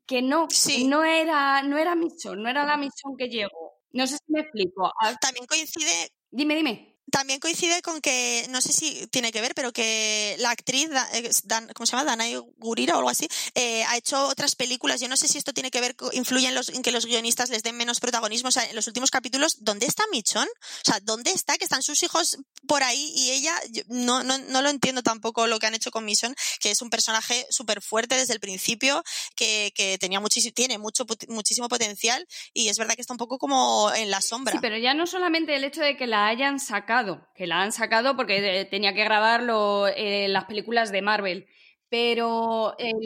que 0.05 0.21
no, 0.21 0.47
sí. 0.49 0.87
no 0.87 1.03
era, 1.03 1.61
no 1.63 1.77
era 1.77 1.93
no 1.93 2.49
era 2.49 2.65
la 2.65 2.77
Mison 2.77 3.17
que 3.17 3.27
llegó. 3.27 3.81
No 3.91 4.07
sé 4.07 4.15
si 4.15 4.31
me 4.31 4.41
explico. 4.41 4.93
También 5.19 5.45
coincide 5.45 6.11
Dime, 6.31 6.55
dime 6.55 6.96
también 7.11 7.39
coincide 7.39 7.81
con 7.81 8.01
que, 8.01 8.45
no 8.49 8.61
sé 8.61 8.73
si 8.73 9.07
tiene 9.07 9.31
que 9.31 9.41
ver, 9.41 9.53
pero 9.55 9.71
que 9.71 10.35
la 10.39 10.51
actriz, 10.51 10.89
eh, 11.13 11.29
Dan, 11.45 11.69
¿cómo 11.73 11.85
se 11.85 11.91
llama? 11.93 12.03
Danai 12.03 12.35
Gurira 12.57 12.95
o 12.95 12.97
algo 12.97 13.09
así, 13.09 13.27
eh, 13.55 13.83
ha 13.85 13.97
hecho 13.97 14.27
otras 14.27 14.55
películas. 14.55 14.99
Yo 14.99 15.07
no 15.07 15.17
sé 15.17 15.27
si 15.27 15.37
esto 15.37 15.53
tiene 15.53 15.71
que 15.71 15.81
ver, 15.81 15.95
influye 16.11 16.47
en, 16.47 16.55
los, 16.55 16.69
en 16.69 16.81
que 16.81 16.91
los 16.91 17.05
guionistas 17.05 17.49
les 17.49 17.63
den 17.63 17.77
menos 17.77 17.99
protagonismo. 17.99 18.49
O 18.49 18.51
sea, 18.51 18.69
en 18.69 18.75
los 18.75 18.87
últimos 18.87 19.11
capítulos, 19.11 19.63
¿dónde 19.63 19.85
está 19.85 20.03
Michon? 20.11 20.47
O 20.47 20.85
sea, 20.85 20.99
¿dónde 21.01 21.31
está? 21.31 21.57
Que 21.57 21.63
están 21.63 21.81
sus 21.81 22.03
hijos 22.03 22.37
por 22.67 22.83
ahí 22.83 23.13
y 23.15 23.31
ella, 23.31 23.55
no, 23.87 24.23
no, 24.23 24.37
no 24.37 24.61
lo 24.61 24.69
entiendo 24.69 25.01
tampoco 25.01 25.47
lo 25.47 25.59
que 25.59 25.67
han 25.67 25.75
hecho 25.75 25.91
con 25.91 26.03
Michon, 26.03 26.35
que 26.59 26.71
es 26.71 26.81
un 26.81 26.89
personaje 26.89 27.47
súper 27.49 27.81
fuerte 27.81 28.15
desde 28.15 28.33
el 28.33 28.39
principio, 28.39 29.03
que, 29.35 29.71
que 29.75 29.97
tenía 29.97 30.19
muchísimo, 30.19 30.53
tiene 30.53 30.77
mucho, 30.77 31.05
muchísimo 31.29 31.69
potencial 31.69 32.27
y 32.53 32.69
es 32.69 32.77
verdad 32.77 32.95
que 32.95 33.01
está 33.01 33.13
un 33.13 33.17
poco 33.17 33.37
como 33.37 33.91
en 33.93 34.11
la 34.11 34.21
sombra. 34.21 34.53
Sí, 34.53 34.59
pero 34.61 34.77
ya 34.77 34.93
no 34.93 35.07
solamente 35.07 35.55
el 35.55 35.63
hecho 35.63 35.81
de 35.81 35.95
que 35.95 36.07
la 36.07 36.27
hayan 36.27 36.59
sacado 36.59 36.96
que 37.35 37.47
la 37.47 37.61
han 37.61 37.71
sacado 37.71 38.15
porque 38.15 38.61
eh, 38.61 38.65
tenía 38.65 38.93
que 38.93 39.03
grabarlo 39.03 39.87
en 39.87 40.33
las 40.33 40.45
películas 40.45 40.91
de 40.91 41.01
Marvel. 41.01 41.47
Pero 41.89 42.75
el, 42.79 42.97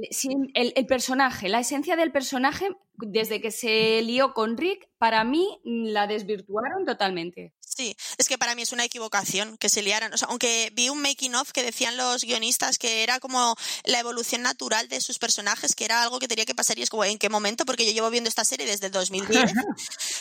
el, 0.55 0.85
personaje, 0.87 1.49
la 1.49 1.59
esencia 1.59 1.95
del 1.95 2.11
personaje, 2.11 2.67
desde 2.95 3.39
que 3.39 3.51
se 3.51 4.01
lió 4.01 4.33
con 4.33 4.57
Rick, 4.57 4.89
para 4.97 5.23
mí 5.23 5.59
la 5.63 6.07
desvirtuaron 6.07 6.83
totalmente. 6.83 7.53
Sí, 7.59 7.95
es 8.17 8.27
que 8.27 8.39
para 8.39 8.55
mí 8.55 8.63
es 8.63 8.73
una 8.73 8.83
equivocación 8.83 9.55
que 9.57 9.69
se 9.69 9.83
liaran. 9.83 10.13
O 10.13 10.17
sea, 10.17 10.29
aunque 10.29 10.71
vi 10.73 10.89
un 10.89 11.01
making 11.01 11.35
of 11.35 11.51
que 11.51 11.61
decían 11.63 11.95
los 11.95 12.23
guionistas 12.23 12.79
que 12.79 13.03
era 13.03 13.19
como 13.19 13.55
la 13.85 13.99
evolución 13.99 14.41
natural 14.41 14.89
de 14.89 14.99
sus 14.99 15.19
personajes, 15.19 15.75
que 15.75 15.85
era 15.85 16.01
algo 16.01 16.19
que 16.19 16.27
tenía 16.27 16.45
que 16.45 16.55
pasar 16.55 16.79
y 16.79 16.81
es 16.81 16.89
como, 16.89 17.05
¿en 17.05 17.19
qué 17.19 17.29
momento? 17.29 17.65
Porque 17.65 17.85
yo 17.85 17.93
llevo 17.93 18.09
viendo 18.09 18.29
esta 18.29 18.45
serie 18.45 18.65
desde 18.65 18.89
2010. 18.89 19.53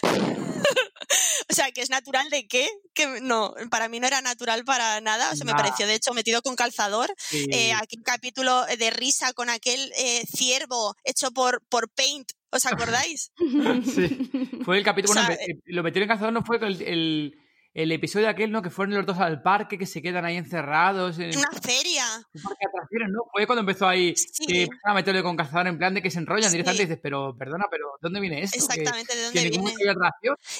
o 1.50 1.54
sea, 1.54 1.70
que 1.72 1.82
es 1.82 1.90
natural 1.90 2.28
de 2.30 2.46
qué? 2.46 2.68
Que 2.94 3.20
no, 3.20 3.54
para 3.70 3.88
mí 3.88 4.00
no 4.00 4.06
era 4.06 4.20
natural 4.22 4.64
para 4.64 5.00
nada. 5.00 5.30
O 5.32 5.36
sea, 5.36 5.44
me 5.44 5.52
pareció 5.52 5.86
de 5.86 5.94
hecho 5.94 6.14
metido 6.14 6.42
con 6.42 6.56
calzador. 6.56 7.14
Eh, 7.32 7.72
aquí 7.74 7.96
un 7.96 8.02
capítulo 8.02 8.64
de 8.66 8.90
risa 8.90 9.32
con 9.32 9.50
aquel 9.50 9.92
eh, 9.98 10.24
ciervo 10.26 10.94
hecho 11.04 11.30
por, 11.30 11.62
por 11.68 11.88
Paint. 11.90 12.30
¿Os 12.50 12.66
acordáis? 12.66 13.30
sí. 13.38 14.30
Fue 14.64 14.78
el 14.78 14.84
capítulo. 14.84 15.20
bueno, 15.20 15.34
eh, 15.40 15.60
lo 15.66 15.82
metieron 15.82 16.04
en 16.04 16.08
calzador 16.08 16.32
no 16.32 16.42
fue 16.42 16.56
el 16.58 16.82
el 16.82 17.38
episodio 17.74 18.28
aquel, 18.28 18.50
¿no? 18.50 18.62
Que 18.62 18.70
fueron 18.70 18.94
los 18.94 19.06
dos 19.06 19.18
al 19.18 19.42
parque, 19.42 19.78
que 19.78 19.86
se 19.86 20.02
quedan 20.02 20.24
ahí 20.24 20.36
encerrados. 20.36 21.18
En 21.18 21.36
una 21.36 21.50
feria. 21.62 22.04
Un 22.34 22.42
parque 22.42 22.58
de 22.60 22.68
atracciones, 22.68 23.08
¿no? 23.10 23.20
Fue 23.32 23.46
cuando 23.46 23.60
empezó 23.60 23.86
ahí 23.86 24.14
que 24.46 24.68
a 24.84 24.94
meterle 24.94 25.22
con 25.22 25.36
cazador 25.36 25.68
en 25.68 25.78
plan 25.78 25.94
de 25.94 26.02
que 26.02 26.10
se 26.10 26.18
enrollan 26.18 26.50
directamente 26.50 26.82
y 26.82 26.86
dices, 26.86 27.00
pero 27.02 27.36
perdona, 27.36 27.66
pero 27.70 27.86
¿dónde 28.00 28.20
viene 28.20 28.42
esto? 28.42 28.58
Exactamente, 28.58 29.14
¿de 29.16 29.24
dónde 29.24 29.48
viene? 29.48 29.74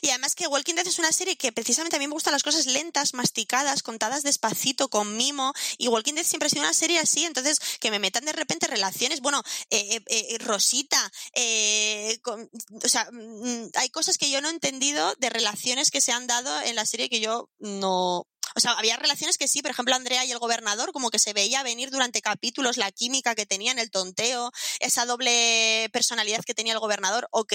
Y 0.03 0.11
además 0.11 0.35
que 0.35 0.47
Walking 0.47 0.75
Dead 0.75 0.87
es 0.87 0.99
una 0.99 1.13
serie 1.13 1.37
que 1.37 1.53
precisamente 1.53 1.97
a 1.97 1.99
mí 1.99 2.07
me 2.07 2.13
gustan 2.13 2.33
las 2.33 2.43
cosas 2.43 2.67
lentas, 2.67 3.15
masticadas, 3.15 3.83
contadas 3.83 4.23
despacito, 4.23 4.89
con 4.89 5.17
mimo. 5.17 5.53
Y 5.79 5.89
Walking 5.89 6.15
Dead 6.15 6.25
siempre 6.25 6.47
ha 6.47 6.51
sido 6.51 6.63
una 6.63 6.75
serie 6.75 6.99
así, 6.99 7.25
entonces 7.25 7.61
que 7.81 7.91
me 7.91 7.99
metan 7.99 8.25
de 8.25 8.33
repente 8.33 8.67
relaciones. 8.67 9.21
Bueno, 9.21 9.43
eh, 9.71 9.97
eh, 9.97 10.03
eh 10.07 10.39
Rosita, 10.39 11.11
eh, 11.35 12.19
con, 12.23 12.49
o 12.83 12.89
sea, 12.89 13.09
mm, 13.11 13.71
hay 13.75 13.91
cosas 13.91 14.19
que 14.19 14.31
yo 14.31 14.41
no 14.41 14.49
he 14.49 14.53
entendido 14.53 15.15
de 15.19 15.31
relaciones 15.31 15.91
que 15.91 16.01
se 16.01 16.13
han 16.13 16.27
dado 16.27 16.61
en 16.63 16.77
la 16.77 16.87
serie 16.87 17.00
que 17.09 17.21
yo 17.21 17.49
no, 17.59 18.27
o 18.55 18.61
sea, 18.61 18.73
había 18.73 18.97
relaciones 18.97 19.39
que 19.39 19.49
sí, 19.49 19.63
por 19.63 19.71
ejemplo, 19.71 19.95
Andrea 19.95 20.25
y 20.25 20.33
el 20.33 20.39
gobernador, 20.39 20.93
como 20.93 21.11
que 21.11 21.19
se 21.19 21.33
veía 21.33 21.63
venir 21.63 21.91
durante 21.91 22.23
capítulos 22.23 22.77
la 22.77 22.91
química 22.91 23.35
que 23.35 23.47
tenían, 23.47 23.79
el 23.79 23.91
tonteo, 23.91 24.51
esa 24.81 25.07
doble 25.07 25.89
personalidad 25.93 26.45
que 26.45 26.55
tenía 26.55 26.73
el 26.73 26.81
gobernador, 26.81 27.29
ok, 27.31 27.53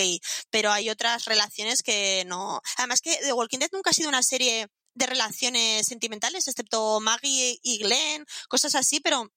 pero 0.50 0.72
hay 0.72 0.90
otras 0.90 1.26
relaciones 1.26 1.84
que 1.84 2.24
no. 2.28 2.62
Además 2.78 3.02
que 3.02 3.18
The 3.18 3.34
Walking 3.34 3.60
Dead 3.60 3.70
nunca 3.74 3.90
ha 3.90 3.94
sido 3.94 4.10
una 4.10 4.24
serie 4.24 4.68
de 4.94 5.06
relaciones 5.06 5.86
sentimentales, 5.88 6.48
excepto 6.48 7.00
Maggie 7.02 7.60
y 7.62 7.80
Glenn, 7.80 8.26
cosas 8.48 8.76
así, 8.76 9.02
pero 9.02 9.30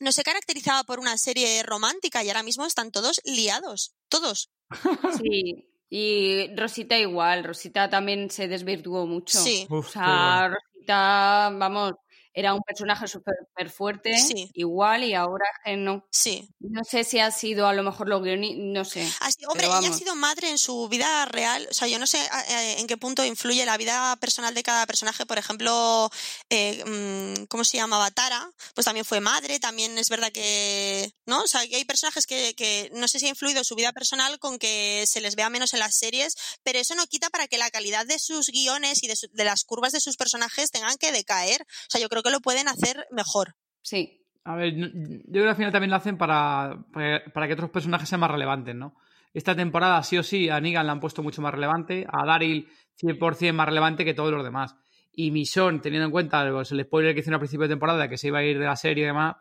no 0.00 0.12
se 0.12 0.24
caracterizaba 0.24 0.84
por 0.84 0.98
una 0.98 1.18
serie 1.18 1.62
romántica 1.62 2.24
y 2.24 2.28
ahora 2.28 2.42
mismo 2.42 2.66
están 2.66 2.90
todos 2.90 3.20
liados, 3.24 3.94
todos. 4.08 4.50
Sí, 5.18 5.73
y 5.90 6.54
Rosita 6.56 6.98
igual, 6.98 7.44
Rosita 7.44 7.88
también 7.88 8.30
se 8.30 8.48
desvirtuó 8.48 9.06
mucho. 9.06 9.38
Sí. 9.38 9.66
o 9.70 9.82
sea, 9.82 10.48
Rosita, 10.48 11.50
vamos, 11.54 11.94
era 12.34 12.52
un 12.52 12.62
personaje 12.62 13.06
súper 13.06 13.70
fuerte, 13.70 14.12
igual, 14.54 15.04
y 15.04 15.14
ahora 15.14 15.46
no. 15.76 16.04
Sí. 16.10 16.50
No 16.58 16.82
sé 16.82 17.04
si 17.04 17.20
ha 17.20 17.30
sido 17.30 17.68
a 17.68 17.72
lo 17.72 17.84
mejor 17.84 18.08
lo 18.08 18.20
guionistas, 18.20 18.58
no 18.60 18.84
sé. 18.84 19.08
hombre, 19.46 19.66
ella 19.66 19.88
ha 19.88 19.92
sido 19.92 20.16
madre 20.16 20.50
en 20.50 20.58
su 20.58 20.88
vida 20.88 21.24
real, 21.26 21.66
o 21.70 21.74
sea, 21.74 21.86
yo 21.86 21.98
no 22.00 22.08
sé 22.08 22.18
en 22.78 22.86
qué 22.88 22.96
punto 22.96 23.24
influye 23.24 23.64
la 23.64 23.76
vida 23.76 24.16
personal 24.16 24.52
de 24.52 24.64
cada 24.64 24.84
personaje, 24.86 25.24
por 25.26 25.38
ejemplo, 25.38 26.10
eh, 26.50 26.84
mm, 26.84 27.44
¿cómo 27.46 27.62
se 27.62 27.76
llamaba? 27.76 28.10
Tara, 28.10 28.50
pues 28.74 28.84
también 28.84 29.04
fue 29.04 29.20
madre, 29.20 29.60
también 29.60 29.96
es 29.96 30.08
verdad 30.08 30.32
que, 30.32 31.14
¿no? 31.26 31.44
O 31.44 31.46
sea, 31.46 31.66
que 31.68 31.76
hay 31.76 31.84
personajes 31.84 32.26
que, 32.26 32.54
que 32.56 32.90
no 32.94 33.06
sé 33.06 33.20
si 33.20 33.26
ha 33.26 33.30
influido 33.30 33.62
su 33.62 33.76
vida 33.76 33.92
personal 33.92 34.40
con 34.40 34.58
que 34.58 35.04
se 35.06 35.20
les 35.20 35.36
vea 35.36 35.50
menos 35.50 35.72
en 35.72 35.78
las 35.78 35.94
series, 35.94 36.34
pero 36.64 36.80
eso 36.80 36.96
no 36.96 37.06
quita 37.06 37.30
para 37.30 37.46
que 37.46 37.58
la 37.58 37.70
calidad 37.70 38.06
de 38.06 38.18
sus 38.18 38.48
guiones 38.48 39.04
y 39.04 39.06
de, 39.06 39.14
de 39.30 39.44
las 39.44 39.62
curvas 39.62 39.92
de 39.92 40.00
sus 40.00 40.16
personajes 40.16 40.72
tengan 40.72 40.96
que 40.96 41.12
decaer. 41.12 41.62
O 41.62 41.90
sea, 41.90 42.00
yo 42.00 42.08
creo 42.08 42.23
que 42.24 42.30
lo 42.30 42.40
pueden 42.40 42.68
hacer 42.68 43.06
mejor. 43.10 43.54
Sí. 43.82 44.20
A 44.44 44.56
ver, 44.56 44.74
yo 44.74 44.88
creo 45.30 45.44
que 45.44 45.50
al 45.50 45.56
final 45.56 45.72
también 45.72 45.90
lo 45.90 45.96
hacen 45.96 46.18
para, 46.18 46.84
para, 46.92 47.46
que 47.46 47.52
otros 47.54 47.70
personajes 47.70 48.08
sean 48.08 48.20
más 48.20 48.30
relevantes, 48.30 48.74
¿no? 48.74 48.94
Esta 49.32 49.54
temporada, 49.56 50.02
sí 50.02 50.18
o 50.18 50.22
sí, 50.22 50.48
a 50.48 50.60
Negan 50.60 50.86
la 50.86 50.92
han 50.92 51.00
puesto 51.00 51.22
mucho 51.22 51.42
más 51.42 51.52
relevante, 51.52 52.06
a 52.10 52.26
Daryl 52.26 52.68
100% 53.00 53.52
más 53.52 53.66
relevante 53.66 54.04
que 54.04 54.14
todos 54.14 54.32
los 54.32 54.44
demás. 54.44 54.76
Y 55.12 55.30
Mission, 55.30 55.80
teniendo 55.80 56.06
en 56.06 56.12
cuenta 56.12 56.48
pues, 56.50 56.72
el 56.72 56.84
spoiler 56.84 57.14
que 57.14 57.20
hicieron 57.20 57.36
al 57.36 57.40
principio 57.40 57.64
de 57.64 57.72
temporada, 57.72 58.08
que 58.08 58.18
se 58.18 58.28
iba 58.28 58.38
a 58.38 58.44
ir 58.44 58.58
de 58.58 58.64
la 58.64 58.76
serie 58.76 59.04
y 59.04 59.06
demás, 59.06 59.36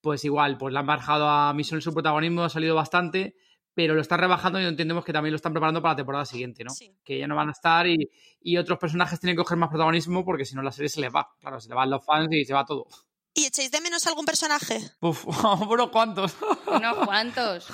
pues 0.00 0.24
igual, 0.24 0.58
pues 0.58 0.72
le 0.72 0.80
han 0.80 0.86
bajado 0.86 1.28
a 1.28 1.52
Mission 1.54 1.80
su 1.80 1.92
protagonismo, 1.92 2.44
ha 2.44 2.48
salido 2.48 2.74
bastante, 2.74 3.36
pero 3.74 3.94
lo 3.94 4.00
están 4.00 4.20
rebajando 4.20 4.60
y 4.60 4.64
entendemos 4.64 5.04
que 5.04 5.12
también 5.12 5.32
lo 5.32 5.36
están 5.36 5.52
preparando 5.52 5.80
para 5.80 5.92
la 5.92 5.96
temporada 5.96 6.24
siguiente, 6.24 6.64
¿no? 6.64 6.72
Que 7.04 7.18
ya 7.18 7.26
no 7.26 7.36
van 7.36 7.48
a 7.48 7.52
estar 7.52 7.86
y, 7.86 8.10
y 8.40 8.56
otros 8.56 8.78
personajes 8.78 9.20
tienen 9.20 9.36
que 9.36 9.42
coger 9.42 9.58
más 9.58 9.70
protagonismo 9.70 10.24
porque 10.24 10.44
si 10.44 10.54
no 10.54 10.62
la 10.62 10.72
serie 10.72 10.88
se 10.88 11.00
les 11.00 11.14
va. 11.14 11.28
Claro, 11.40 11.60
se 11.60 11.68
le 11.68 11.74
van 11.74 11.90
los 11.90 12.04
fans 12.04 12.28
y 12.32 12.44
se 12.44 12.54
va 12.54 12.64
todo. 12.64 12.86
¿Y 13.34 13.46
echáis 13.46 13.70
de 13.70 13.80
menos 13.80 14.06
algún 14.06 14.26
personaje? 14.26 14.80
Uf, 15.00 15.24
unos 15.68 15.90
cuantos. 15.90 16.32
Unos 16.66 17.06
cuantos. 17.06 17.66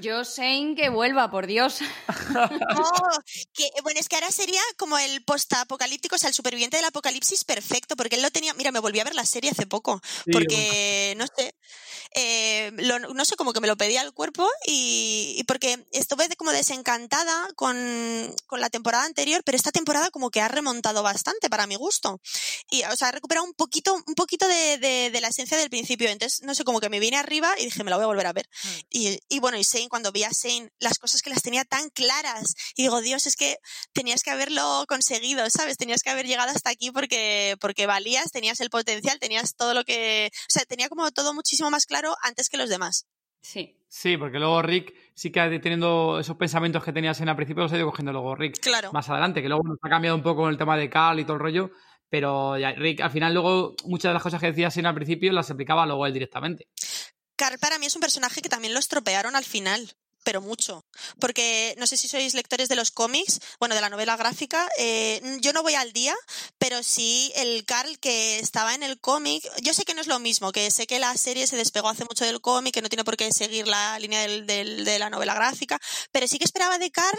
Yo 0.00 0.22
en 0.36 0.76
que 0.76 0.90
vuelva, 0.90 1.30
por 1.30 1.46
Dios. 1.46 1.78
Oh, 2.76 3.08
que, 3.52 3.70
bueno, 3.82 4.00
es 4.00 4.08
que 4.08 4.16
ahora 4.16 4.30
sería 4.30 4.60
como 4.76 4.98
el 4.98 5.24
post-apocalíptico, 5.24 6.16
o 6.16 6.18
sea, 6.18 6.28
el 6.28 6.34
superviviente 6.34 6.76
del 6.76 6.86
apocalipsis 6.86 7.44
perfecto, 7.44 7.96
porque 7.96 8.16
él 8.16 8.22
lo 8.22 8.30
tenía. 8.30 8.52
Mira, 8.54 8.72
me 8.72 8.80
volví 8.80 8.98
a 9.00 9.04
ver 9.04 9.14
la 9.14 9.24
serie 9.24 9.50
hace 9.50 9.66
poco, 9.66 10.00
porque 10.30 11.14
no 11.16 11.26
sé. 11.26 11.54
Eh, 12.16 12.70
no 13.14 13.24
sé, 13.24 13.34
como 13.34 13.52
que 13.52 13.60
me 13.60 13.66
lo 13.66 13.76
pedía 13.76 14.00
el 14.02 14.12
cuerpo 14.12 14.48
y, 14.66 15.42
porque 15.48 15.84
estuve 15.90 16.28
como 16.36 16.52
desencantada 16.52 17.48
con, 17.56 17.76
con, 18.46 18.60
la 18.60 18.70
temporada 18.70 19.04
anterior, 19.04 19.42
pero 19.44 19.56
esta 19.56 19.72
temporada 19.72 20.10
como 20.10 20.30
que 20.30 20.40
ha 20.40 20.46
remontado 20.46 21.02
bastante 21.02 21.50
para 21.50 21.66
mi 21.66 21.74
gusto. 21.74 22.20
Y, 22.70 22.84
o 22.84 22.96
sea, 22.96 23.08
ha 23.08 23.12
recuperado 23.12 23.44
un 23.44 23.54
poquito, 23.54 23.94
un 23.94 24.14
poquito 24.14 24.46
de, 24.46 24.73
de, 24.78 25.20
la 25.20 25.28
esencia 25.28 25.56
del 25.56 25.70
principio. 25.70 26.08
Entonces, 26.08 26.42
no 26.42 26.54
sé, 26.54 26.64
como 26.64 26.80
que 26.80 26.88
me 26.88 27.00
vine 27.00 27.16
arriba 27.16 27.54
y 27.58 27.64
dije, 27.64 27.84
me 27.84 27.90
la 27.90 27.96
voy 27.96 28.04
a 28.04 28.08
volver 28.08 28.26
a 28.26 28.32
ver. 28.32 28.48
Mm. 28.62 28.68
Y, 28.90 29.20
y, 29.28 29.40
bueno, 29.40 29.58
y 29.58 29.62
Shane, 29.62 29.88
cuando 29.88 30.12
vi 30.12 30.24
a 30.24 30.30
Shane, 30.30 30.70
las 30.78 30.98
cosas 30.98 31.22
que 31.22 31.30
las 31.30 31.42
tenía 31.42 31.64
tan 31.64 31.90
claras, 31.90 32.54
y 32.76 32.82
digo, 32.82 33.00
Dios, 33.00 33.26
es 33.26 33.36
que 33.36 33.58
tenías 33.92 34.22
que 34.22 34.30
haberlo 34.30 34.84
conseguido, 34.88 35.48
¿sabes? 35.50 35.76
Tenías 35.76 36.02
que 36.02 36.10
haber 36.10 36.26
llegado 36.26 36.50
hasta 36.50 36.70
aquí 36.70 36.90
porque, 36.90 37.56
porque 37.60 37.86
valías, 37.86 38.32
tenías 38.32 38.60
el 38.60 38.70
potencial, 38.70 39.18
tenías 39.18 39.54
todo 39.56 39.74
lo 39.74 39.84
que. 39.84 40.30
O 40.32 40.52
sea, 40.52 40.64
tenía 40.64 40.88
como 40.88 41.10
todo 41.12 41.34
muchísimo 41.34 41.70
más 41.70 41.86
claro 41.86 42.14
antes 42.22 42.48
que 42.48 42.56
los 42.56 42.68
demás. 42.68 43.06
Sí. 43.40 43.78
Sí, 43.96 44.16
porque 44.16 44.40
luego 44.40 44.60
Rick 44.60 44.92
sí 45.14 45.30
que 45.30 45.60
teniendo 45.60 46.18
esos 46.18 46.36
pensamientos 46.36 46.82
que 46.82 46.92
tenías 46.92 47.20
en 47.20 47.28
al 47.28 47.36
principio 47.36 47.62
los 47.62 47.72
ha 47.72 47.76
ido 47.76 47.86
cogiendo 47.86 48.10
luego 48.10 48.34
Rick 48.34 48.58
claro. 48.58 48.90
más 48.92 49.08
adelante, 49.08 49.40
que 49.40 49.48
luego 49.48 49.62
nos 49.62 49.78
ha 49.80 49.88
cambiado 49.88 50.16
un 50.16 50.22
poco 50.24 50.42
con 50.42 50.50
el 50.50 50.58
tema 50.58 50.76
de 50.76 50.90
Carl 50.90 51.20
y 51.20 51.24
todo 51.24 51.34
el 51.34 51.40
rollo, 51.40 51.70
pero 52.14 52.54
Rick 52.54 53.00
al 53.00 53.10
final 53.10 53.34
luego 53.34 53.74
muchas 53.86 54.10
de 54.10 54.14
las 54.14 54.22
cosas 54.22 54.40
que 54.40 54.46
decía 54.46 54.68
Shane 54.68 54.86
al 54.86 54.94
principio 54.94 55.32
las 55.32 55.50
aplicaba 55.50 55.84
luego 55.84 56.06
él 56.06 56.12
directamente. 56.12 56.68
Carl 57.34 57.58
para 57.58 57.76
mí 57.80 57.86
es 57.86 57.96
un 57.96 58.00
personaje 58.00 58.40
que 58.40 58.48
también 58.48 58.72
lo 58.72 58.78
estropearon 58.78 59.34
al 59.34 59.42
final 59.42 59.96
pero 60.22 60.40
mucho. 60.40 60.86
Porque 61.20 61.74
no 61.76 61.86
sé 61.86 61.98
si 61.98 62.08
sois 62.08 62.32
lectores 62.32 62.70
de 62.70 62.76
los 62.76 62.90
cómics, 62.90 63.40
bueno, 63.60 63.74
de 63.74 63.82
la 63.82 63.90
novela 63.90 64.16
gráfica. 64.16 64.66
Eh, 64.78 65.20
yo 65.42 65.52
no 65.52 65.62
voy 65.62 65.74
al 65.74 65.92
día, 65.92 66.14
pero 66.56 66.82
sí 66.82 67.30
el 67.36 67.66
Carl 67.66 67.98
que 67.98 68.38
estaba 68.38 68.74
en 68.74 68.82
el 68.82 68.98
cómic. 68.98 69.44
Yo 69.60 69.74
sé 69.74 69.84
que 69.84 69.92
no 69.92 70.00
es 70.00 70.06
lo 70.06 70.20
mismo, 70.20 70.50
que 70.50 70.70
sé 70.70 70.86
que 70.86 70.98
la 70.98 71.14
serie 71.18 71.46
se 71.46 71.56
despegó 71.56 71.90
hace 71.90 72.06
mucho 72.06 72.24
del 72.24 72.40
cómic, 72.40 72.72
que 72.72 72.80
no 72.80 72.88
tiene 72.88 73.04
por 73.04 73.18
qué 73.18 73.30
seguir 73.32 73.68
la 73.68 73.98
línea 73.98 74.22
del, 74.22 74.46
de 74.46 74.98
la 74.98 75.10
novela 75.10 75.34
gráfica, 75.34 75.78
pero 76.10 76.26
sí 76.26 76.38
que 76.38 76.46
esperaba 76.46 76.78
de 76.78 76.90
Carl 76.90 77.18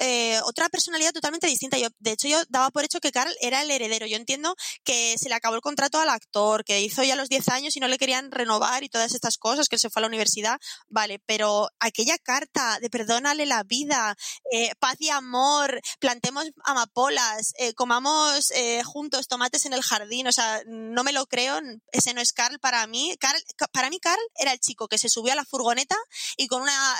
eh, 0.00 0.40
otra 0.44 0.68
personalidad 0.68 1.12
totalmente 1.12 1.46
distinta. 1.46 1.78
Yo, 1.78 1.88
de 1.98 2.12
hecho, 2.12 2.28
yo 2.28 2.42
daba 2.48 2.70
por 2.70 2.84
hecho 2.84 3.00
que 3.00 3.12
Carl 3.12 3.32
era 3.40 3.62
el 3.62 3.70
heredero. 3.70 4.06
Yo 4.06 4.16
entiendo 4.16 4.54
que 4.82 5.16
se 5.18 5.28
le 5.28 5.34
acabó 5.34 5.54
el 5.54 5.60
contrato 5.60 6.00
al 6.00 6.08
actor, 6.08 6.64
que 6.64 6.80
hizo 6.80 7.02
ya 7.02 7.16
los 7.16 7.28
10 7.28 7.48
años 7.48 7.76
y 7.76 7.80
no 7.80 7.88
le 7.88 7.98
querían 7.98 8.30
renovar 8.30 8.82
y 8.82 8.88
todas 8.88 9.14
estas 9.14 9.38
cosas, 9.38 9.68
que 9.68 9.76
él 9.76 9.80
se 9.80 9.90
fue 9.90 10.00
a 10.00 10.02
la 10.02 10.08
universidad. 10.08 10.58
Vale, 10.88 11.20
pero 11.26 11.68
aquella 11.78 12.18
carta 12.18 12.78
de 12.80 12.90
perdónale 12.90 13.46
la 13.46 13.62
vida, 13.62 14.16
eh, 14.50 14.72
paz 14.78 14.96
y 14.98 15.10
amor, 15.10 15.80
plantemos 16.00 16.44
amapolas, 16.64 17.52
eh, 17.58 17.74
comamos 17.74 18.52
juntos 18.84 19.28
tomates 19.28 19.66
en 19.66 19.72
el 19.72 19.82
jardín, 19.82 20.26
o 20.26 20.32
sea, 20.32 20.62
no 20.66 21.04
me 21.04 21.12
lo 21.12 21.26
creo, 21.26 21.60
ese 21.92 22.14
no 22.14 22.20
es 22.20 22.32
Carl 22.32 22.58
para 22.58 22.86
mí. 22.86 23.16
Carl, 23.20 23.40
para 23.72 23.90
mí, 23.90 23.98
Carl 24.00 24.20
era 24.36 24.52
el 24.52 24.58
chico 24.58 24.88
que 24.88 24.98
se 24.98 25.08
subió 25.08 25.32
a 25.32 25.36
la 25.36 25.44
furgoneta 25.44 25.96
y 26.36 26.46
con 26.46 26.62
una 26.62 26.96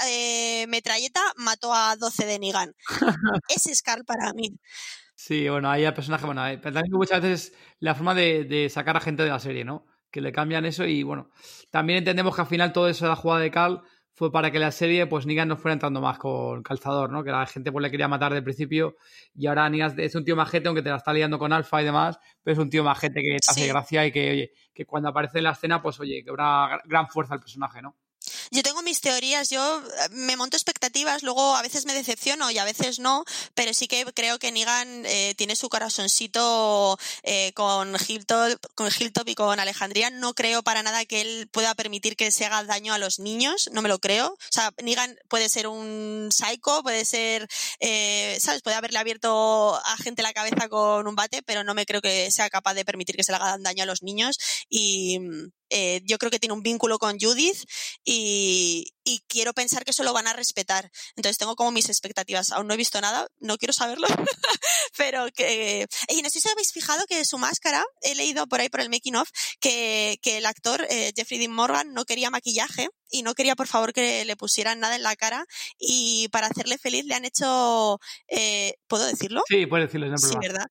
metralleta 0.68 1.20
mató 1.36 1.72
a 1.72 1.96
12 1.96 2.26
de 2.26 2.38
Nigan. 2.38 2.74
Ese 3.48 3.72
es 3.72 3.82
Carl 3.82 4.04
para 4.04 4.32
mí. 4.32 4.58
Sí, 5.14 5.48
bueno, 5.48 5.70
ahí 5.70 5.84
el 5.84 5.94
personaje, 5.94 6.26
bueno, 6.26 6.42
también 6.60 6.86
muchas 6.90 7.22
veces 7.22 7.56
la 7.78 7.94
forma 7.94 8.14
de, 8.14 8.68
sacar 8.70 8.96
a 8.96 9.00
gente 9.00 9.22
de 9.22 9.30
la 9.30 9.38
serie, 9.38 9.64
¿no? 9.64 9.86
Que 10.10 10.20
le 10.20 10.32
cambian 10.32 10.64
eso 10.64 10.84
y 10.84 11.02
bueno, 11.02 11.30
también 11.70 11.98
entendemos 11.98 12.34
que 12.34 12.42
al 12.42 12.48
final 12.48 12.72
todo 12.72 12.88
eso 12.88 13.04
de 13.04 13.10
la 13.10 13.16
jugada 13.16 13.40
de 13.40 13.50
Carl 13.50 13.82
fue 14.12 14.30
para 14.30 14.50
que 14.50 14.58
la 14.58 14.70
serie, 14.70 15.06
pues 15.06 15.26
Negan 15.26 15.48
no 15.48 15.56
fuera 15.56 15.72
entrando 15.72 16.00
más 16.00 16.18
con 16.18 16.62
calzador, 16.62 17.10
¿no? 17.10 17.24
Que 17.24 17.30
la 17.30 17.46
gente 17.46 17.72
pues 17.72 17.82
le 17.82 17.90
quería 17.90 18.06
matar 18.08 18.32
del 18.32 18.44
principio 18.44 18.96
y 19.34 19.46
ahora 19.46 19.68
Negan 19.68 19.98
es 19.98 20.14
un 20.14 20.24
tío 20.24 20.36
majete, 20.36 20.68
aunque 20.68 20.82
te 20.82 20.90
la 20.90 20.96
está 20.96 21.12
liando 21.12 21.38
con 21.38 21.52
Alfa 21.52 21.82
y 21.82 21.84
demás, 21.84 22.18
pero 22.42 22.52
es 22.52 22.58
un 22.58 22.70
tío 22.70 22.84
majete 22.84 23.20
que 23.22 23.36
te 23.40 23.50
hace 23.50 23.66
gracia 23.68 24.06
y 24.06 24.12
que, 24.12 24.30
oye, 24.30 24.52
que 24.72 24.86
cuando 24.86 25.08
aparece 25.08 25.38
en 25.38 25.44
la 25.44 25.52
escena, 25.52 25.82
pues 25.82 25.98
oye, 26.00 26.22
que 26.24 26.30
habrá 26.30 26.80
gran 26.84 27.08
fuerza 27.08 27.34
el 27.34 27.40
personaje, 27.40 27.82
¿no? 27.82 27.96
Yo 28.50 28.62
tengo 28.62 28.82
mis 28.82 29.00
teorías, 29.00 29.50
yo 29.50 29.78
eh, 29.80 30.08
me 30.10 30.36
monto 30.36 30.56
expectativas, 30.56 31.22
luego 31.22 31.56
a 31.56 31.62
veces 31.62 31.86
me 31.86 31.94
decepciono 31.94 32.50
y 32.50 32.58
a 32.58 32.64
veces 32.64 32.98
no, 32.98 33.24
pero 33.54 33.74
sí 33.74 33.88
que 33.88 34.04
creo 34.14 34.38
que 34.38 34.52
Negan 34.52 35.04
eh, 35.06 35.34
tiene 35.36 35.56
su 35.56 35.68
corazoncito 35.68 36.98
eh, 37.22 37.52
con, 37.54 37.96
Hilltop, 37.96 38.58
con 38.74 38.90
Hilltop 38.96 39.28
y 39.28 39.34
con 39.34 39.58
Alejandría. 39.60 40.10
No 40.10 40.34
creo 40.34 40.62
para 40.62 40.82
nada 40.82 41.04
que 41.04 41.20
él 41.20 41.48
pueda 41.52 41.74
permitir 41.74 42.16
que 42.16 42.30
se 42.30 42.44
haga 42.44 42.64
daño 42.64 42.94
a 42.94 42.98
los 42.98 43.18
niños, 43.18 43.70
no 43.72 43.82
me 43.82 43.88
lo 43.88 43.98
creo. 43.98 44.28
O 44.28 44.38
sea, 44.50 44.72
Negan 44.82 45.16
puede 45.28 45.48
ser 45.48 45.66
un 45.66 46.28
psycho, 46.32 46.82
puede 46.82 47.04
ser, 47.04 47.48
¿sabes? 48.40 48.62
Puede 48.62 48.76
haberle 48.76 48.98
abierto 48.98 49.76
a 49.76 49.96
gente 49.96 50.22
la 50.22 50.32
cabeza 50.32 50.68
con 50.68 51.06
un 51.06 51.14
bate, 51.14 51.42
pero 51.42 51.64
no 51.64 51.74
me 51.74 51.86
creo 51.86 52.00
que 52.00 52.30
sea 52.30 52.50
capaz 52.50 52.74
de 52.74 52.84
permitir 52.84 53.16
que 53.16 53.24
se 53.24 53.32
le 53.32 53.36
haga 53.36 53.56
daño 53.58 53.82
a 53.82 53.86
los 53.86 54.02
niños 54.02 54.36
y 54.68 55.18
eh, 55.70 56.00
yo 56.04 56.18
creo 56.18 56.30
que 56.30 56.38
tiene 56.38 56.54
un 56.54 56.62
vínculo 56.62 56.98
con 56.98 57.18
Judith 57.18 57.64
y, 58.04 58.93
quiero 59.28 59.52
pensar 59.52 59.84
que 59.84 59.90
eso 59.90 60.04
lo 60.04 60.12
van 60.12 60.26
a 60.26 60.32
respetar. 60.32 60.90
Entonces 61.16 61.38
tengo 61.38 61.56
como 61.56 61.70
mis 61.70 61.88
expectativas. 61.88 62.50
Aún 62.52 62.66
no 62.66 62.74
he 62.74 62.78
visto 62.78 63.00
nada, 63.00 63.26
no 63.40 63.58
quiero 63.58 63.72
saberlo, 63.72 64.06
pero 64.96 65.26
que... 65.34 65.86
Y 66.08 66.22
no 66.22 66.30
sé 66.30 66.40
si 66.40 66.48
habéis 66.48 66.72
fijado 66.72 67.04
que 67.06 67.24
su 67.24 67.38
máscara, 67.38 67.84
he 68.02 68.14
leído 68.14 68.46
por 68.46 68.60
ahí 68.60 68.68
por 68.68 68.80
el 68.80 68.90
making 68.90 69.16
of, 69.16 69.28
que, 69.60 70.18
el 70.24 70.46
actor 70.46 70.86
eh, 70.90 71.12
Jeffrey 71.14 71.38
Dean 71.38 71.52
Morgan 71.52 71.92
no 71.92 72.04
quería 72.04 72.30
maquillaje 72.30 72.88
y 73.10 73.22
no 73.22 73.34
quería 73.34 73.54
por 73.54 73.68
favor 73.68 73.92
que 73.92 74.24
le 74.24 74.36
pusieran 74.36 74.80
nada 74.80 74.96
en 74.96 75.04
la 75.04 75.14
cara 75.14 75.44
y 75.78 76.28
para 76.32 76.48
hacerle 76.48 76.78
feliz 76.78 77.04
le 77.04 77.14
han 77.14 77.24
hecho, 77.24 78.00
eh, 78.26 78.74
¿puedo 78.88 79.06
decirlo? 79.06 79.42
Sí, 79.48 79.66
puedes 79.66 79.86
decirlo. 79.86 80.16
sí, 80.18 80.34
¿verdad? 80.40 80.66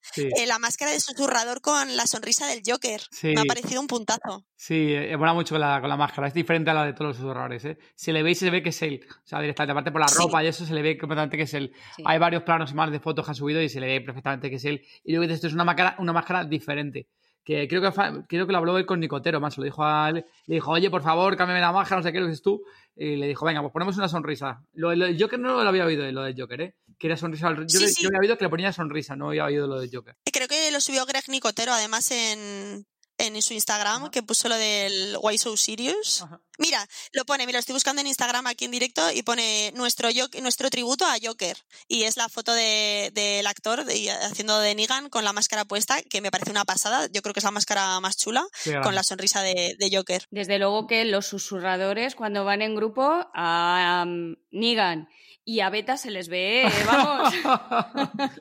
la 0.46 0.60
máscara 0.60 0.92
de 0.92 1.00
susurrador 1.00 1.62
con 1.62 1.96
la 1.96 2.06
sonrisa 2.08 2.46
del 2.48 2.62
Joker. 2.66 3.02
Me 3.22 3.40
ha 3.40 3.46
parecido 3.46 3.80
un 3.80 3.88
puntazo. 3.88 4.46
Sí, 4.56 4.94
eh, 4.94 5.18
mola 5.18 5.34
mucho 5.34 5.56
con 5.56 5.60
la, 5.60 5.82
con 5.82 5.90
la, 5.90 5.98
máscara. 5.98 6.28
Es 6.28 6.34
diferente 6.34 6.70
a 6.70 6.74
la 6.74 6.86
de 6.86 6.94
todos 6.94 7.10
los 7.10 7.18
susurradores. 7.18 7.66
¿eh? 7.66 7.78
Se 7.96 8.14
le 8.14 8.22
ve 8.24 8.32
y 8.32 8.36
se 8.36 8.49
ve 8.49 8.63
que 8.63 8.69
es 8.69 8.82
él. 8.82 9.05
O 9.09 9.28
sea, 9.28 9.39
directamente, 9.39 9.71
aparte 9.71 9.91
por 9.91 10.01
la 10.01 10.07
ropa 10.07 10.43
y 10.43 10.47
eso, 10.47 10.65
se 10.65 10.74
le 10.74 10.82
ve 10.82 10.97
completamente 10.97 11.38
que 11.38 11.43
es 11.43 11.53
él. 11.53 11.74
Hay 12.05 12.19
varios 12.19 12.43
planos 12.43 12.71
y 12.71 12.76
más 12.76 12.91
de 12.91 12.99
fotos 12.99 13.26
que 13.26 13.32
han 13.32 13.36
subido 13.36 13.61
y 13.61 13.69
se 13.69 13.80
le 13.80 13.88
ve 13.88 14.01
perfectamente 14.01 14.49
que 14.49 14.55
es 14.55 14.65
él. 14.65 14.86
Y 15.03 15.11
luego 15.11 15.24
dices, 15.24 15.36
esto 15.36 15.47
es 15.47 15.53
una 15.53 15.63
máscara, 15.63 15.95
una 15.99 16.13
máscara 16.13 16.43
diferente. 16.45 17.07
Que 17.43 17.67
creo 17.67 17.82
que, 17.82 17.91
creo 18.28 18.45
que 18.47 18.51
lo 18.53 18.57
habló 18.57 18.78
él 18.78 18.86
con 18.86 19.01
Nicotero, 19.01 19.41
más. 19.41 19.57
Lo 19.57 19.65
dijo 19.65 19.84
a 19.84 20.09
él. 20.09 20.26
Le 20.45 20.55
dijo, 20.55 20.71
oye, 20.71 20.89
por 20.89 21.03
favor, 21.03 21.36
cámbiame 21.36 21.59
la 21.59 21.74
máscara, 21.74 21.97
no 21.97 22.03
sé 22.03 22.13
qué, 22.13 22.21
lo 22.21 22.28
dices 22.28 22.41
tú. 22.41 22.63
Y 22.95 23.17
le 23.17 23.28
dijo, 23.28 23.45
venga, 23.45 23.61
pues 23.61 23.74
ponemos 23.74 23.97
una 23.97 24.07
sonrisa. 24.07 24.63
Lo, 24.74 24.91
del 24.91 25.21
Joker 25.21 25.39
no 25.39 25.61
lo 25.61 25.69
había 25.69 25.86
oído, 25.86 26.09
lo 26.11 26.24
del 26.24 26.39
Joker, 26.39 26.61
¿eh? 26.61 26.76
Que 26.97 27.07
era 27.07 27.17
sonrisa. 27.17 27.53
Yo, 27.53 27.80
yo 27.80 28.07
había 28.07 28.19
oído 28.21 28.38
que 28.38 28.45
le 28.45 28.49
ponía 28.49 28.71
sonrisa, 28.71 29.15
no 29.17 29.30
había 29.30 29.45
oído 29.45 29.67
lo 29.67 29.80
del 29.80 29.89
Joker. 29.93 30.15
Creo 30.32 30.47
que 30.47 30.71
lo 30.71 30.80
subió 30.80 31.05
Greg 31.05 31.28
Nicotero, 31.28 31.74
además, 31.74 32.11
en, 32.11 32.86
en 33.28 33.41
su 33.41 33.53
Instagram 33.53 34.09
que 34.09 34.24
puso 34.24 34.49
lo 34.49 34.55
del 34.55 35.17
Why 35.21 35.38
So 35.38 35.55
Serious. 35.57 36.26
Mira, 36.59 36.88
lo 37.13 37.26
pone, 37.26 37.45
mira, 37.45 37.57
lo 37.57 37.61
estoy 37.61 37.74
buscando 37.74 38.01
en 38.01 38.07
Instagram 38.07 38.45
aquí 38.47 38.65
en 38.65 38.71
directo 38.71 39.11
y 39.11 39.24
pone 39.24 39.71
nuestro, 39.76 40.09
nuestro 40.41 40.69
tributo 40.69 41.05
a 41.05 41.15
Joker. 41.21 41.57
Y 41.88 42.03
es 42.03 42.17
la 42.17 42.30
foto 42.30 42.53
del 42.53 43.13
de, 43.13 43.43
actor 43.47 43.84
haciendo 44.21 44.59
de 44.59 44.76
Negan 44.76 45.09
con 45.09 45.24
la 45.24 45.34
máscara 45.34 45.65
puesta, 45.65 46.01
que 46.03 46.21
me 46.21 46.32
parece 46.32 46.51
una 46.51 46.65
pasada. 46.65 47.07
Yo 47.11 47.21
creo 47.21 47.34
que 47.34 47.39
es 47.39 47.43
la 47.43 47.51
máscara 47.51 47.99
más 47.99 48.17
chula, 48.17 48.45
con 48.84 48.93
la 48.95 49.03
sonrisa 49.03 49.41
de, 49.41 49.76
Joker. 49.91 50.24
Desde 50.32 50.59
luego 50.59 50.88
que 50.88 51.05
los 51.05 51.26
susurradores, 51.26 52.15
cuando 52.15 52.45
van 52.45 52.61
en 52.61 52.76
grupo 52.76 53.28
a 53.34 54.03
um, 54.05 54.36
Negan 54.51 55.09
y 55.45 55.59
a 55.59 55.69
Beta 55.69 55.97
se 55.97 56.11
les 56.11 56.28
ve, 56.28 56.71
vamos. 56.86 57.34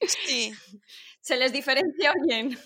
sí. 0.00 0.52
Se 1.26 1.36
les 1.36 1.52
diferencia 1.52 2.12
bien. 2.24 2.56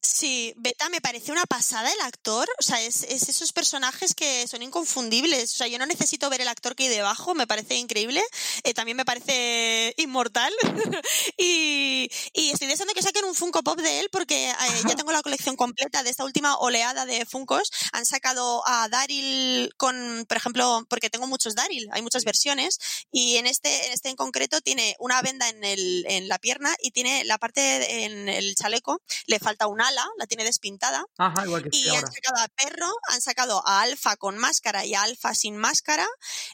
Sí, 0.00 0.54
Beta 0.56 0.88
me 0.88 1.02
parece 1.02 1.32
una 1.32 1.44
pasada 1.44 1.92
el 1.92 2.00
actor. 2.00 2.48
O 2.58 2.62
sea, 2.62 2.80
es, 2.80 3.02
esos 3.02 3.52
personajes 3.52 4.14
que 4.14 4.48
son 4.48 4.62
inconfundibles. 4.62 5.52
O 5.52 5.56
sea, 5.58 5.66
yo 5.66 5.78
no 5.78 5.84
necesito 5.84 6.30
ver 6.30 6.40
el 6.40 6.48
actor 6.48 6.74
que 6.74 6.84
hay 6.84 6.88
debajo, 6.88 7.34
me 7.34 7.46
parece 7.46 7.74
increíble. 7.74 8.22
Eh, 8.64 8.72
también 8.72 8.96
me 8.96 9.04
parece 9.04 9.92
inmortal. 9.98 10.50
y, 11.36 12.08
estoy 12.32 12.68
deseando 12.68 12.94
que 12.94 13.02
saquen 13.02 13.26
un 13.26 13.34
Funko 13.34 13.62
Pop 13.62 13.78
de 13.78 14.00
él 14.00 14.08
porque 14.10 14.48
eh, 14.48 14.54
ya 14.88 14.94
tengo 14.94 15.12
la 15.12 15.20
colección 15.20 15.54
completa 15.54 16.02
de 16.02 16.08
esta 16.08 16.24
última 16.24 16.56
oleada 16.56 17.04
de 17.04 17.26
Funkos. 17.26 17.70
Han 17.92 18.06
sacado 18.06 18.62
a 18.66 18.88
Daryl 18.88 19.74
con, 19.76 20.24
por 20.26 20.38
ejemplo, 20.38 20.86
porque 20.88 21.10
tengo 21.10 21.26
muchos 21.26 21.54
Daryl, 21.54 21.88
hay 21.92 22.00
muchas 22.00 22.24
versiones. 22.24 22.78
Y 23.12 23.36
en 23.36 23.46
este, 23.46 23.88
en 23.88 23.92
este 23.92 24.08
en 24.08 24.16
concreto 24.16 24.62
tiene 24.62 24.96
una 25.00 25.20
venda 25.20 25.46
en, 25.50 25.62
el, 25.64 26.06
en 26.08 26.28
la 26.28 26.38
pierna 26.38 26.74
y 26.80 26.92
tiene 26.92 27.22
la 27.24 27.36
parte. 27.36 27.60
De, 27.60 28.05
en 28.06 28.28
el 28.28 28.54
chaleco 28.54 29.00
le 29.26 29.38
falta 29.38 29.66
un 29.66 29.80
ala, 29.80 30.06
la 30.18 30.26
tiene 30.26 30.44
despintada. 30.44 31.04
Ajá, 31.18 31.44
igual 31.44 31.62
que 31.64 31.68
Y 31.72 31.80
estoy 31.82 31.90
han 31.96 32.04
ahora. 32.04 32.12
sacado 32.12 32.42
a 32.42 32.48
Perro, 32.48 32.92
han 33.10 33.20
sacado 33.20 33.62
a 33.66 33.82
Alfa 33.82 34.16
con 34.16 34.38
máscara 34.38 34.84
y 34.86 34.94
a 34.94 35.02
Alfa 35.02 35.34
sin 35.34 35.56
máscara 35.56 36.06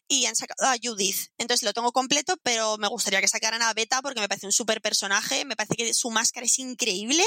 y 0.08 0.26
han 0.26 0.34
sacado 0.36 0.70
a 0.70 0.76
Judith. 0.82 1.28
Entonces 1.38 1.64
lo 1.64 1.72
tengo 1.72 1.92
completo, 1.92 2.36
pero 2.42 2.76
me 2.78 2.88
gustaría 2.88 3.20
que 3.20 3.28
sacaran 3.28 3.62
a 3.62 3.72
Beta 3.74 4.02
porque 4.02 4.20
me 4.20 4.28
parece 4.28 4.46
un 4.46 4.52
súper 4.52 4.80
personaje, 4.80 5.44
me 5.44 5.56
parece 5.56 5.76
que 5.76 5.94
su 5.94 6.10
máscara 6.10 6.46
es 6.46 6.58
increíble 6.58 7.24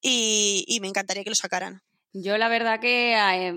y, 0.00 0.64
y 0.66 0.80
me 0.80 0.88
encantaría 0.88 1.24
que 1.24 1.30
lo 1.30 1.36
sacaran. 1.36 1.82
Yo 2.14 2.38
la 2.38 2.48
verdad 2.48 2.80
que 2.80 3.12
eh, 3.14 3.52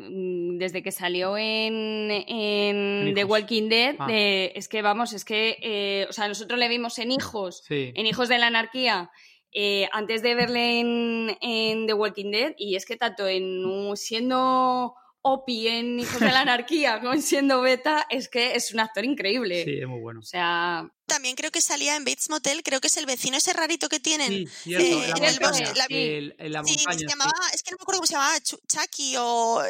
desde 0.57 0.83
que 0.83 0.91
salió 0.91 1.37
en, 1.37 2.11
en 2.11 3.07
En 3.07 3.13
The. 3.15 3.23
Walking 3.23 3.69
Dead, 3.69 3.95
Ah. 3.97 4.07
eh, 4.11 4.51
es 4.55 4.67
que 4.67 4.81
vamos, 4.81 5.13
es 5.13 5.23
que, 5.23 5.57
eh, 5.61 6.05
o 6.09 6.13
sea, 6.13 6.27
nosotros 6.27 6.59
le 6.59 6.67
vimos 6.67 6.99
en 6.99 7.11
Hijos, 7.13 7.63
Sí. 7.65 7.93
en 7.95 8.05
Hijos 8.05 8.27
de 8.27 8.37
la 8.39 8.47
Anarquía, 8.47 9.09
eh, 9.51 9.87
antes 9.91 10.21
de 10.21 10.35
verle 10.35 10.79
en, 10.79 11.37
en 11.41 11.87
The 11.87 11.93
Walking 11.93 12.31
Dead, 12.31 12.53
y 12.57 12.75
es 12.75 12.85
que 12.85 12.97
tanto 12.97 13.27
en 13.27 13.95
siendo 13.97 14.95
Opie 15.23 15.79
en 15.79 15.99
Hijos 15.99 16.19
de 16.19 16.31
la 16.31 16.41
Anarquía 16.41 16.99
como 16.99 17.15
siendo 17.21 17.61
Beta, 17.61 18.05
es 18.09 18.27
que 18.27 18.55
es 18.55 18.73
un 18.73 18.79
actor 18.79 19.05
increíble. 19.05 19.63
Sí, 19.63 19.79
es 19.81 19.87
muy 19.87 19.99
bueno. 19.99 20.19
O 20.21 20.23
sea, 20.23 20.89
También 21.05 21.35
creo 21.35 21.51
que 21.51 21.61
salía 21.61 21.95
en 21.95 22.05
Bates 22.05 22.29
Motel, 22.29 22.63
creo 22.63 22.79
que 22.81 22.87
es 22.87 22.97
el 22.97 23.05
vecino 23.05 23.37
ese 23.37 23.53
rarito 23.53 23.89
que 23.89 23.99
tienen. 23.99 24.29
Sí, 24.31 24.47
cierto, 24.63 24.85
eh, 25.03 25.13
en 25.17 25.23
el 25.25 25.39
bosque, 25.39 25.73
la- 25.75 25.85
el- 25.89 26.35
en 26.39 26.51
la 26.53 26.63
Sí, 26.63 26.75
se 26.79 26.97
sí. 26.99 27.05
llamaba, 27.07 27.33
es 27.53 27.61
que 27.63 27.71
no 27.71 27.77
me 27.77 27.83
acuerdo 27.83 27.99
cómo 27.99 28.07
se 28.07 28.13
llamaba, 28.13 28.39
Chu- 28.39 28.59
Chucky 28.67 29.15
o, 29.19 29.61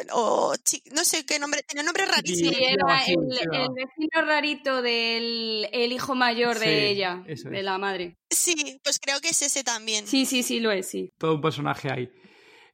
no 0.92 1.04
sé 1.04 1.26
qué 1.26 1.38
nombre, 1.38 1.62
tenía 1.64 1.82
un 1.82 1.86
nombre 1.86 2.06
rarísimo. 2.06 2.50
sí, 2.52 2.56
era 2.64 3.04
el, 3.06 3.68
vecino 3.74 4.22
rarito 4.26 4.82
del 4.82 5.68
el 5.72 5.92
hijo 5.92 6.14
mayor 6.14 6.58
Sí, 6.58 6.64
de 6.66 6.90
ella, 6.90 7.24
de 7.26 7.62
la 7.62 7.76
madre. 7.78 8.16
Sí, 8.30 8.80
pues 8.84 8.98
creo 8.98 9.20
que 9.20 9.28
es 9.30 9.42
ese 9.42 9.64
también. 9.64 10.06
Sí, 10.06 10.24
sí, 10.26 10.42
sí, 10.42 10.60
lo 10.60 10.70
es, 10.70 10.88
sí. 10.88 11.10
todo 11.18 11.34
un 11.34 11.40
personaje 11.40 11.90
ahí. 11.90 12.10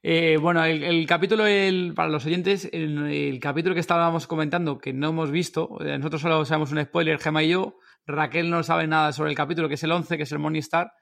Eh, 0.01 0.37
bueno, 0.37 0.63
el, 0.63 0.83
el 0.83 1.05
capítulo, 1.05 1.45
el, 1.45 1.93
para 1.93 2.07
los 2.09 2.25
oyentes, 2.25 2.69
el, 2.71 3.11
el 3.11 3.39
capítulo 3.39 3.75
que 3.75 3.81
estábamos 3.81 4.27
comentando, 4.27 4.77
que 4.77 4.93
no 4.93 5.09
hemos 5.09 5.29
visto, 5.29 5.77
eh, 5.81 5.97
nosotros 5.97 6.21
solo 6.21 6.45
sabemos 6.45 6.71
un 6.71 6.81
spoiler, 6.81 7.19
Gemma 7.19 7.43
y 7.43 7.49
yo, 7.49 7.77
Raquel 8.05 8.49
no 8.49 8.63
sabe 8.63 8.87
nada 8.87 9.11
sobre 9.11 9.31
el 9.31 9.35
capítulo, 9.35 9.67
que 9.67 9.73
es 9.75 9.83
el 9.83 9.91
11, 9.91 10.15
que 10.15 10.23
es 10.23 10.31
el 10.31 10.39
Morning 10.39 10.59
Star, 10.59 10.93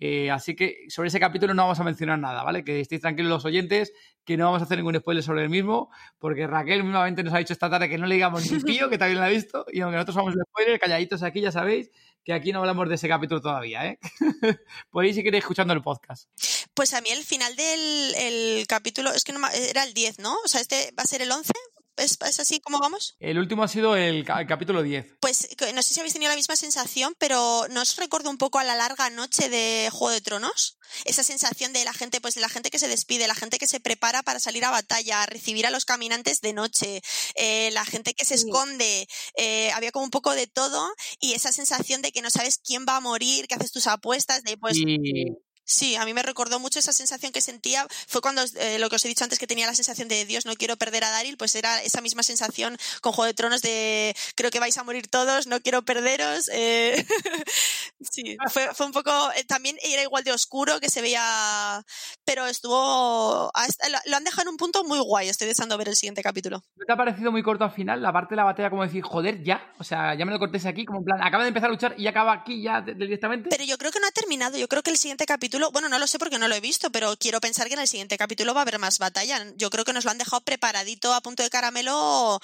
eh, 0.00 0.30
así 0.30 0.54
que 0.54 0.86
sobre 0.88 1.08
ese 1.08 1.20
capítulo 1.20 1.52
no 1.52 1.62
vamos 1.62 1.80
a 1.80 1.84
mencionar 1.84 2.18
nada, 2.18 2.42
¿vale? 2.42 2.64
Que 2.64 2.80
estéis 2.80 3.02
tranquilos 3.02 3.30
los 3.30 3.44
oyentes, 3.44 3.92
que 4.24 4.36
no 4.38 4.46
vamos 4.46 4.62
a 4.62 4.64
hacer 4.64 4.78
ningún 4.78 4.94
spoiler 4.94 5.22
sobre 5.22 5.42
el 5.42 5.50
mismo, 5.50 5.90
porque 6.18 6.46
Raquel 6.46 6.84
mismamente 6.84 7.22
nos 7.24 7.34
ha 7.34 7.38
dicho 7.38 7.52
esta 7.52 7.68
tarde 7.68 7.88
que 7.90 7.98
no 7.98 8.06
le 8.06 8.14
digamos 8.14 8.50
ni 8.50 8.58
pío, 8.64 8.88
que 8.88 8.96
también 8.96 9.18
lo 9.18 9.26
ha 9.26 9.28
visto, 9.28 9.66
y 9.70 9.80
aunque 9.80 9.96
nosotros 9.96 10.14
somos 10.14 10.34
el 10.34 10.40
spoiler, 10.48 10.80
calladitos 10.80 11.22
aquí, 11.22 11.42
ya 11.42 11.52
sabéis, 11.52 11.90
que 12.28 12.34
aquí 12.34 12.52
no 12.52 12.58
hablamos 12.58 12.90
de 12.90 12.96
ese 12.96 13.08
capítulo 13.08 13.40
todavía, 13.40 13.86
¿eh? 13.86 13.98
Podéis 14.90 15.16
seguir 15.16 15.34
escuchando 15.34 15.72
el 15.72 15.80
podcast. 15.80 16.28
Pues 16.74 16.92
a 16.92 17.00
mí 17.00 17.08
el 17.08 17.24
final 17.24 17.56
del 17.56 18.14
el 18.16 18.66
capítulo, 18.66 19.10
es 19.12 19.24
que 19.24 19.32
no, 19.32 19.40
era 19.48 19.82
el 19.82 19.94
10, 19.94 20.18
¿no? 20.18 20.36
O 20.44 20.46
sea, 20.46 20.60
este 20.60 20.92
va 20.92 21.04
a 21.04 21.06
ser 21.06 21.22
el 21.22 21.32
11. 21.32 21.54
¿Es, 21.98 22.16
es 22.26 22.40
así 22.40 22.60
como 22.60 22.78
vamos? 22.78 23.16
El 23.18 23.38
último 23.38 23.62
ha 23.62 23.68
sido 23.68 23.96
el, 23.96 24.24
ca- 24.24 24.40
el 24.40 24.46
capítulo 24.46 24.82
10. 24.82 25.16
Pues 25.20 25.48
que- 25.56 25.72
no 25.72 25.82
sé 25.82 25.92
si 25.94 26.00
habéis 26.00 26.12
tenido 26.14 26.30
la 26.30 26.36
misma 26.36 26.56
sensación, 26.56 27.14
pero 27.18 27.66
¿no 27.70 27.82
os 27.82 27.96
recuerda 27.96 28.30
un 28.30 28.38
poco 28.38 28.58
a 28.58 28.64
la 28.64 28.74
larga 28.76 29.10
noche 29.10 29.48
de 29.48 29.88
Juego 29.92 30.12
de 30.12 30.20
Tronos? 30.20 30.78
Esa 31.04 31.22
sensación 31.22 31.72
de 31.74 31.84
la 31.84 31.92
gente, 31.92 32.20
pues 32.20 32.36
la 32.36 32.48
gente 32.48 32.70
que 32.70 32.78
se 32.78 32.88
despide, 32.88 33.26
la 33.28 33.34
gente 33.34 33.58
que 33.58 33.66
se 33.66 33.78
prepara 33.80 34.22
para 34.22 34.40
salir 34.40 34.64
a 34.64 34.70
batalla, 34.70 35.22
a 35.22 35.26
recibir 35.26 35.66
a 35.66 35.70
los 35.70 35.84
caminantes 35.84 36.40
de 36.40 36.52
noche, 36.54 37.02
eh, 37.34 37.70
la 37.72 37.84
gente 37.84 38.14
que 38.14 38.24
se 38.24 38.38
Sí. 38.38 38.44
esconde, 38.46 39.06
eh, 39.36 39.70
había 39.72 39.92
como 39.92 40.04
un 40.04 40.10
poco 40.10 40.34
de 40.34 40.46
todo 40.46 40.88
y 41.20 41.34
esa 41.34 41.52
sensación 41.52 42.00
de 42.02 42.12
que 42.12 42.22
no 42.22 42.30
sabes 42.30 42.58
quién 42.58 42.86
va 42.88 42.96
a 42.96 43.00
morir, 43.00 43.46
que 43.48 43.54
haces 43.54 43.72
tus 43.72 43.86
apuestas, 43.86 44.42
de 44.44 44.56
pues 44.56 44.76
y 44.78 45.26
Sí, 45.70 45.96
a 45.96 46.06
mí 46.06 46.14
me 46.14 46.22
recordó 46.22 46.58
mucho 46.58 46.78
esa 46.78 46.94
sensación 46.94 47.30
que 47.30 47.42
sentía. 47.42 47.86
Fue 48.06 48.22
cuando 48.22 48.42
eh, 48.56 48.78
lo 48.78 48.88
que 48.88 48.96
os 48.96 49.04
he 49.04 49.08
dicho 49.08 49.22
antes, 49.22 49.38
que 49.38 49.46
tenía 49.46 49.66
la 49.66 49.74
sensación 49.74 50.08
de 50.08 50.24
Dios, 50.24 50.46
no 50.46 50.54
quiero 50.54 50.76
perder 50.78 51.04
a 51.04 51.10
Daryl, 51.10 51.36
pues 51.36 51.54
era 51.54 51.82
esa 51.82 52.00
misma 52.00 52.22
sensación 52.22 52.78
con 53.02 53.12
Juego 53.12 53.26
de 53.26 53.34
Tronos 53.34 53.60
de 53.60 54.16
creo 54.34 54.50
que 54.50 54.60
vais 54.60 54.78
a 54.78 54.82
morir 54.84 55.08
todos, 55.08 55.46
no 55.46 55.60
quiero 55.60 55.82
perderos. 55.82 56.48
eh, 56.54 57.06
sí, 58.00 58.36
fue, 58.50 58.74
fue 58.74 58.86
un 58.86 58.92
poco. 58.92 59.10
eh, 59.36 59.44
también 59.44 59.76
era 59.82 60.02
igual 60.02 60.24
de 60.24 60.32
oscuro 60.32 60.80
que 60.80 60.88
se 60.88 61.02
veía. 61.02 61.84
Pero 62.24 62.46
estuvo. 62.46 63.50
hasta- 63.54 63.88
lo, 63.90 63.98
lo 64.06 64.16
han 64.16 64.24
dejado 64.24 64.42
en 64.42 64.48
un 64.48 64.56
punto 64.56 64.84
muy 64.84 64.98
guay. 65.00 65.28
Estoy 65.28 65.48
deseando 65.48 65.76
ver 65.76 65.88
el 65.88 65.96
siguiente 65.96 66.22
capítulo. 66.22 66.64
¿no 66.76 66.84
te 66.86 66.92
ha 66.92 66.96
parecido 66.96 67.30
muy 67.30 67.42
corto 67.42 67.64
al 67.64 67.72
final? 67.72 68.00
La 68.02 68.12
parte 68.12 68.30
de 68.30 68.36
la 68.36 68.44
batalla, 68.44 68.70
como 68.70 68.84
decir, 68.84 69.02
joder, 69.02 69.42
ya. 69.44 69.70
O 69.78 69.84
sea, 69.84 70.14
ya 70.14 70.24
me 70.24 70.32
lo 70.32 70.38
cortéis 70.38 70.64
aquí, 70.64 70.84
como 70.86 71.00
en 71.00 71.04
plan, 71.04 71.22
acaba 71.22 71.42
de 71.44 71.48
empezar 71.48 71.68
a 71.68 71.72
luchar 71.72 71.94
y 71.98 72.06
acaba 72.06 72.32
aquí 72.32 72.62
ya 72.62 72.80
directamente. 72.80 73.48
Pero 73.50 73.64
yo 73.64 73.76
creo 73.76 73.90
que 73.92 74.00
no 74.00 74.06
ha 74.06 74.10
terminado. 74.12 74.56
Yo 74.56 74.68
creo 74.68 74.82
que 74.82 74.90
el 74.90 74.96
siguiente 74.96 75.26
capítulo, 75.26 75.57
bueno, 75.72 75.88
no 75.88 75.98
lo 75.98 76.06
sé 76.06 76.18
porque 76.18 76.38
no 76.38 76.48
lo 76.48 76.54
he 76.54 76.60
visto, 76.60 76.90
pero 76.90 77.16
quiero 77.18 77.40
pensar 77.40 77.68
que 77.68 77.74
en 77.74 77.80
el 77.80 77.88
siguiente 77.88 78.16
capítulo 78.16 78.54
va 78.54 78.60
a 78.60 78.62
haber 78.62 78.78
más 78.78 78.98
batalla. 78.98 79.38
Yo 79.56 79.70
creo 79.70 79.84
que 79.84 79.92
nos 79.92 80.04
lo 80.04 80.10
han 80.10 80.18
dejado 80.18 80.42
preparadito 80.42 81.12
a 81.14 81.20
punto 81.20 81.42
de 81.42 81.50
caramelo 81.50 82.40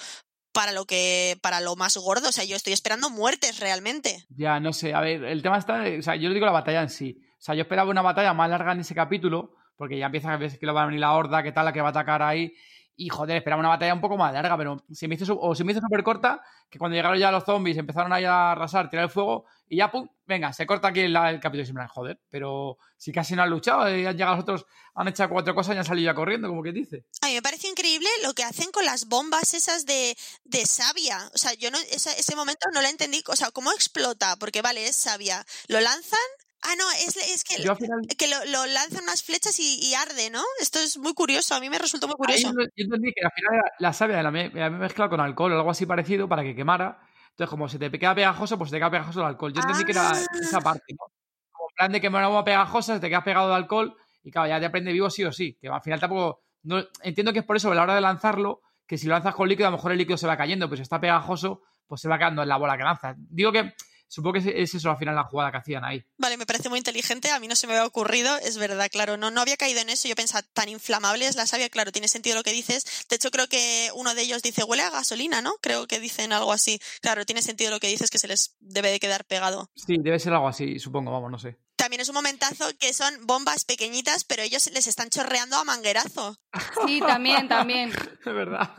para 0.52 0.72
lo 0.72 0.84
que, 0.84 1.38
para 1.42 1.60
lo 1.60 1.76
más 1.76 1.96
gordo. 1.96 2.28
O 2.28 2.32
sea, 2.32 2.44
yo 2.44 2.56
estoy 2.56 2.72
esperando 2.72 3.10
muertes 3.10 3.60
realmente. 3.60 4.24
Ya, 4.30 4.60
no 4.60 4.72
sé. 4.72 4.94
A 4.94 5.00
ver, 5.00 5.24
el 5.24 5.42
tema 5.42 5.58
está. 5.58 5.84
O 5.98 6.02
sea, 6.02 6.16
yo 6.16 6.30
digo 6.30 6.46
la 6.46 6.52
batalla 6.52 6.82
en 6.82 6.90
sí. 6.90 7.18
O 7.20 7.42
sea, 7.44 7.54
yo 7.54 7.62
esperaba 7.62 7.90
una 7.90 8.02
batalla 8.02 8.32
más 8.32 8.48
larga 8.48 8.72
en 8.72 8.80
ese 8.80 8.94
capítulo, 8.94 9.54
porque 9.76 9.98
ya 9.98 10.06
empieza 10.06 10.32
a 10.32 10.36
ver 10.36 10.58
que 10.58 10.66
lo 10.66 10.74
va 10.74 10.82
a 10.82 10.86
venir 10.86 11.00
la 11.00 11.12
horda, 11.12 11.42
que 11.42 11.52
tal, 11.52 11.66
la 11.66 11.72
que 11.72 11.80
va 11.80 11.88
a 11.88 11.90
atacar 11.90 12.22
ahí. 12.22 12.54
Y 12.96 13.08
joder, 13.08 13.36
esperaba 13.38 13.58
una 13.60 13.70
batalla 13.70 13.92
un 13.94 14.00
poco 14.00 14.16
más 14.16 14.32
larga, 14.32 14.56
pero 14.56 14.84
se 14.92 15.08
me 15.08 15.16
hizo, 15.16 15.36
o 15.38 15.54
se 15.54 15.64
me 15.64 15.72
hizo 15.72 15.80
súper 15.80 16.04
corta, 16.04 16.40
que 16.70 16.78
cuando 16.78 16.94
llegaron 16.94 17.18
ya 17.18 17.32
los 17.32 17.44
zombies 17.44 17.76
empezaron 17.76 18.12
ahí 18.12 18.24
a 18.24 18.52
arrasar, 18.52 18.88
tirar 18.88 19.04
el 19.06 19.10
fuego, 19.10 19.46
y 19.68 19.78
ya, 19.78 19.90
pum, 19.90 20.08
venga, 20.26 20.52
se 20.52 20.64
corta 20.66 20.88
aquí 20.88 21.00
el, 21.00 21.16
el 21.16 21.40
capítulo. 21.40 21.62
Y 21.62 21.66
se 21.66 21.72
me 21.72 21.88
joder, 21.88 22.20
pero 22.30 22.78
si 22.96 23.10
casi 23.12 23.34
no 23.34 23.42
han 23.42 23.50
luchado, 23.50 23.88
eh, 23.88 24.06
han 24.06 24.16
llegado 24.16 24.36
los 24.36 24.42
otros, 24.44 24.66
han 24.94 25.08
hecho 25.08 25.28
cuatro 25.28 25.54
cosas 25.56 25.74
y 25.74 25.78
han 25.78 25.84
salido 25.84 26.06
ya 26.12 26.14
corriendo, 26.14 26.46
como 26.48 26.62
que 26.62 26.70
dice. 26.72 27.04
A 27.22 27.26
mí 27.26 27.34
me 27.34 27.42
parece 27.42 27.66
increíble 27.68 28.08
lo 28.22 28.32
que 28.32 28.44
hacen 28.44 28.70
con 28.70 28.84
las 28.84 29.06
bombas 29.08 29.54
esas 29.54 29.86
de, 29.86 30.16
de 30.44 30.64
savia. 30.66 31.18
O 31.34 31.38
sea, 31.38 31.52
yo 31.54 31.70
no, 31.72 31.78
esa- 31.90 32.12
ese 32.12 32.36
momento 32.36 32.68
no 32.72 32.80
la 32.80 32.90
entendí. 32.90 33.22
O 33.26 33.34
sea, 33.34 33.50
¿cómo 33.50 33.72
explota? 33.72 34.36
Porque 34.36 34.62
vale, 34.62 34.86
es 34.86 34.94
savia. 34.94 35.44
¿Lo 35.66 35.80
lanzan? 35.80 36.20
Ah, 36.66 36.74
no, 36.78 36.90
es, 36.92 37.16
es 37.16 37.44
que, 37.44 37.56
final. 37.56 38.00
que 38.18 38.26
lo, 38.28 38.36
lo 38.46 38.66
lanzan 38.66 39.04
unas 39.04 39.22
flechas 39.22 39.58
y, 39.60 39.78
y 39.86 39.94
arde, 39.94 40.30
¿no? 40.30 40.42
Esto 40.60 40.78
es 40.80 40.96
muy 40.96 41.12
curioso. 41.14 41.54
A 41.54 41.60
mí 41.60 41.68
me 41.68 41.78
resultó 41.78 42.06
muy 42.06 42.16
curioso. 42.16 42.48
yo 42.48 42.64
yo 42.76 42.84
entendí 42.84 43.12
que 43.12 43.24
al 43.24 43.32
final 43.32 43.62
la 43.78 43.92
savia 43.92 44.22
la 44.22 44.30
me- 44.30 44.46
había 44.46 44.70
mezclado 44.70 45.10
con 45.10 45.20
alcohol 45.20 45.52
o 45.52 45.56
algo 45.56 45.70
así 45.70 45.84
parecido 45.86 46.28
para 46.28 46.42
que 46.42 46.54
quemara. 46.54 46.98
Entonces, 47.30 47.50
como 47.50 47.68
se 47.68 47.78
te 47.78 47.90
queda 47.90 48.14
pegajoso, 48.14 48.56
pues 48.56 48.70
se 48.70 48.76
te 48.76 48.80
queda 48.80 48.90
pegajoso 48.90 49.20
el 49.20 49.26
alcohol. 49.26 49.52
Yo 49.52 49.60
entendí 49.60 49.84
que 49.84 49.92
era 49.92 50.10
Ah. 50.10 50.22
esa 50.40 50.60
parte, 50.60 50.94
¿no? 50.98 51.06
Como 51.52 51.68
en 51.70 51.74
plan 51.76 51.92
de 51.92 52.00
quemar 52.00 52.22
agua 52.24 52.44
pegajosa, 52.44 52.94
se 52.94 53.00
te 53.00 53.08
queda 53.08 53.22
pegado 53.24 53.48
de 53.48 53.54
alcohol 53.56 53.96
y 54.22 54.30
claro, 54.30 54.48
ya 54.48 54.58
te 54.58 54.66
aprende 54.66 54.92
vivo 54.92 55.10
sí 55.10 55.22
o 55.24 55.32
sí. 55.32 55.58
Que 55.60 55.68
al 55.68 55.82
final 55.82 56.00
tampoco. 56.00 56.42
No, 56.62 56.82
entiendo 57.02 57.32
que 57.34 57.40
es 57.40 57.44
por 57.44 57.56
eso, 57.56 57.70
a 57.70 57.74
la 57.74 57.82
hora 57.82 57.94
de 57.94 58.00
lanzarlo, 58.00 58.62
que 58.86 58.96
si 58.96 59.06
lo 59.06 59.12
lanzas 59.12 59.34
con 59.34 59.48
líquido, 59.48 59.68
a 59.68 59.70
lo 59.70 59.76
mejor 59.76 59.92
el 59.92 59.98
líquido 59.98 60.16
se 60.16 60.26
va 60.26 60.36
cayendo, 60.36 60.66
pues 60.68 60.78
si 60.78 60.82
está 60.82 60.98
pegajoso, 60.98 61.60
pues 61.86 62.00
se 62.00 62.08
va 62.08 62.16
quedando 62.16 62.42
en 62.42 62.48
la 62.48 62.56
bola 62.56 62.78
que 62.78 62.84
lanzas. 62.84 63.16
Digo 63.18 63.52
que 63.52 63.74
supongo 64.14 64.34
que 64.34 64.38
es- 64.40 64.46
es 64.70 64.74
eso 64.74 64.90
al 64.90 64.96
final 64.96 65.14
la 65.14 65.24
jugada 65.24 65.50
que 65.50 65.58
hacían 65.58 65.84
ahí. 65.84 66.04
Vale, 66.18 66.36
me 66.36 66.46
parece 66.46 66.68
muy 66.68 66.78
inteligente. 66.78 67.30
A 67.30 67.40
mí 67.40 67.48
no 67.48 67.56
se 67.56 67.66
me 67.66 67.74
había 67.74 67.86
ocurrido. 67.86 68.36
Es 68.38 68.56
verdad, 68.56 68.88
claro. 68.90 69.16
No, 69.16 69.30
no 69.30 69.40
había 69.40 69.56
caído 69.56 69.80
en 69.80 69.90
eso. 69.90 70.08
Yo 70.08 70.14
pensaba, 70.14 70.42
tan 70.52 70.68
inflamable 70.68 71.26
es 71.26 71.36
la 71.36 71.46
savia. 71.46 71.68
Claro, 71.68 71.92
tiene 71.92 72.08
sentido 72.08 72.36
lo 72.36 72.42
que 72.42 72.52
dices. 72.52 72.84
De 73.08 73.16
hecho, 73.16 73.30
creo 73.30 73.48
que 73.48 73.90
uno 73.94 74.14
de 74.14 74.22
ellos 74.22 74.42
dice, 74.42 74.64
huele 74.64 74.82
a 74.82 74.90
gasolina, 74.90 75.42
¿no? 75.42 75.54
Creo 75.60 75.86
que 75.86 76.00
dicen 76.00 76.32
algo 76.32 76.52
así. 76.52 76.80
Claro, 77.00 77.26
tiene 77.26 77.42
sentido 77.42 77.70
lo 77.70 77.80
que 77.80 77.88
dices, 77.88 78.10
que 78.10 78.18
se 78.18 78.28
les 78.28 78.56
debe 78.60 78.90
de 78.90 79.00
quedar 79.00 79.24
pegado. 79.24 79.70
Sí, 79.74 79.96
debe 80.00 80.18
ser 80.18 80.32
algo 80.32 80.48
así, 80.48 80.78
supongo, 80.78 81.10
vamos, 81.10 81.30
no 81.30 81.38
sé. 81.38 81.58
También 81.76 82.00
es 82.00 82.08
un 82.08 82.14
momentazo 82.14 82.66
que 82.78 82.94
son 82.94 83.26
bombas 83.26 83.64
pequeñitas, 83.64 84.24
pero 84.24 84.42
ellos 84.42 84.70
les 84.72 84.86
están 84.86 85.10
chorreando 85.10 85.56
a 85.56 85.64
manguerazo. 85.64 86.38
Sí, 86.86 87.00
también, 87.00 87.48
también. 87.48 87.90
Es 88.24 88.32
verdad. 88.32 88.70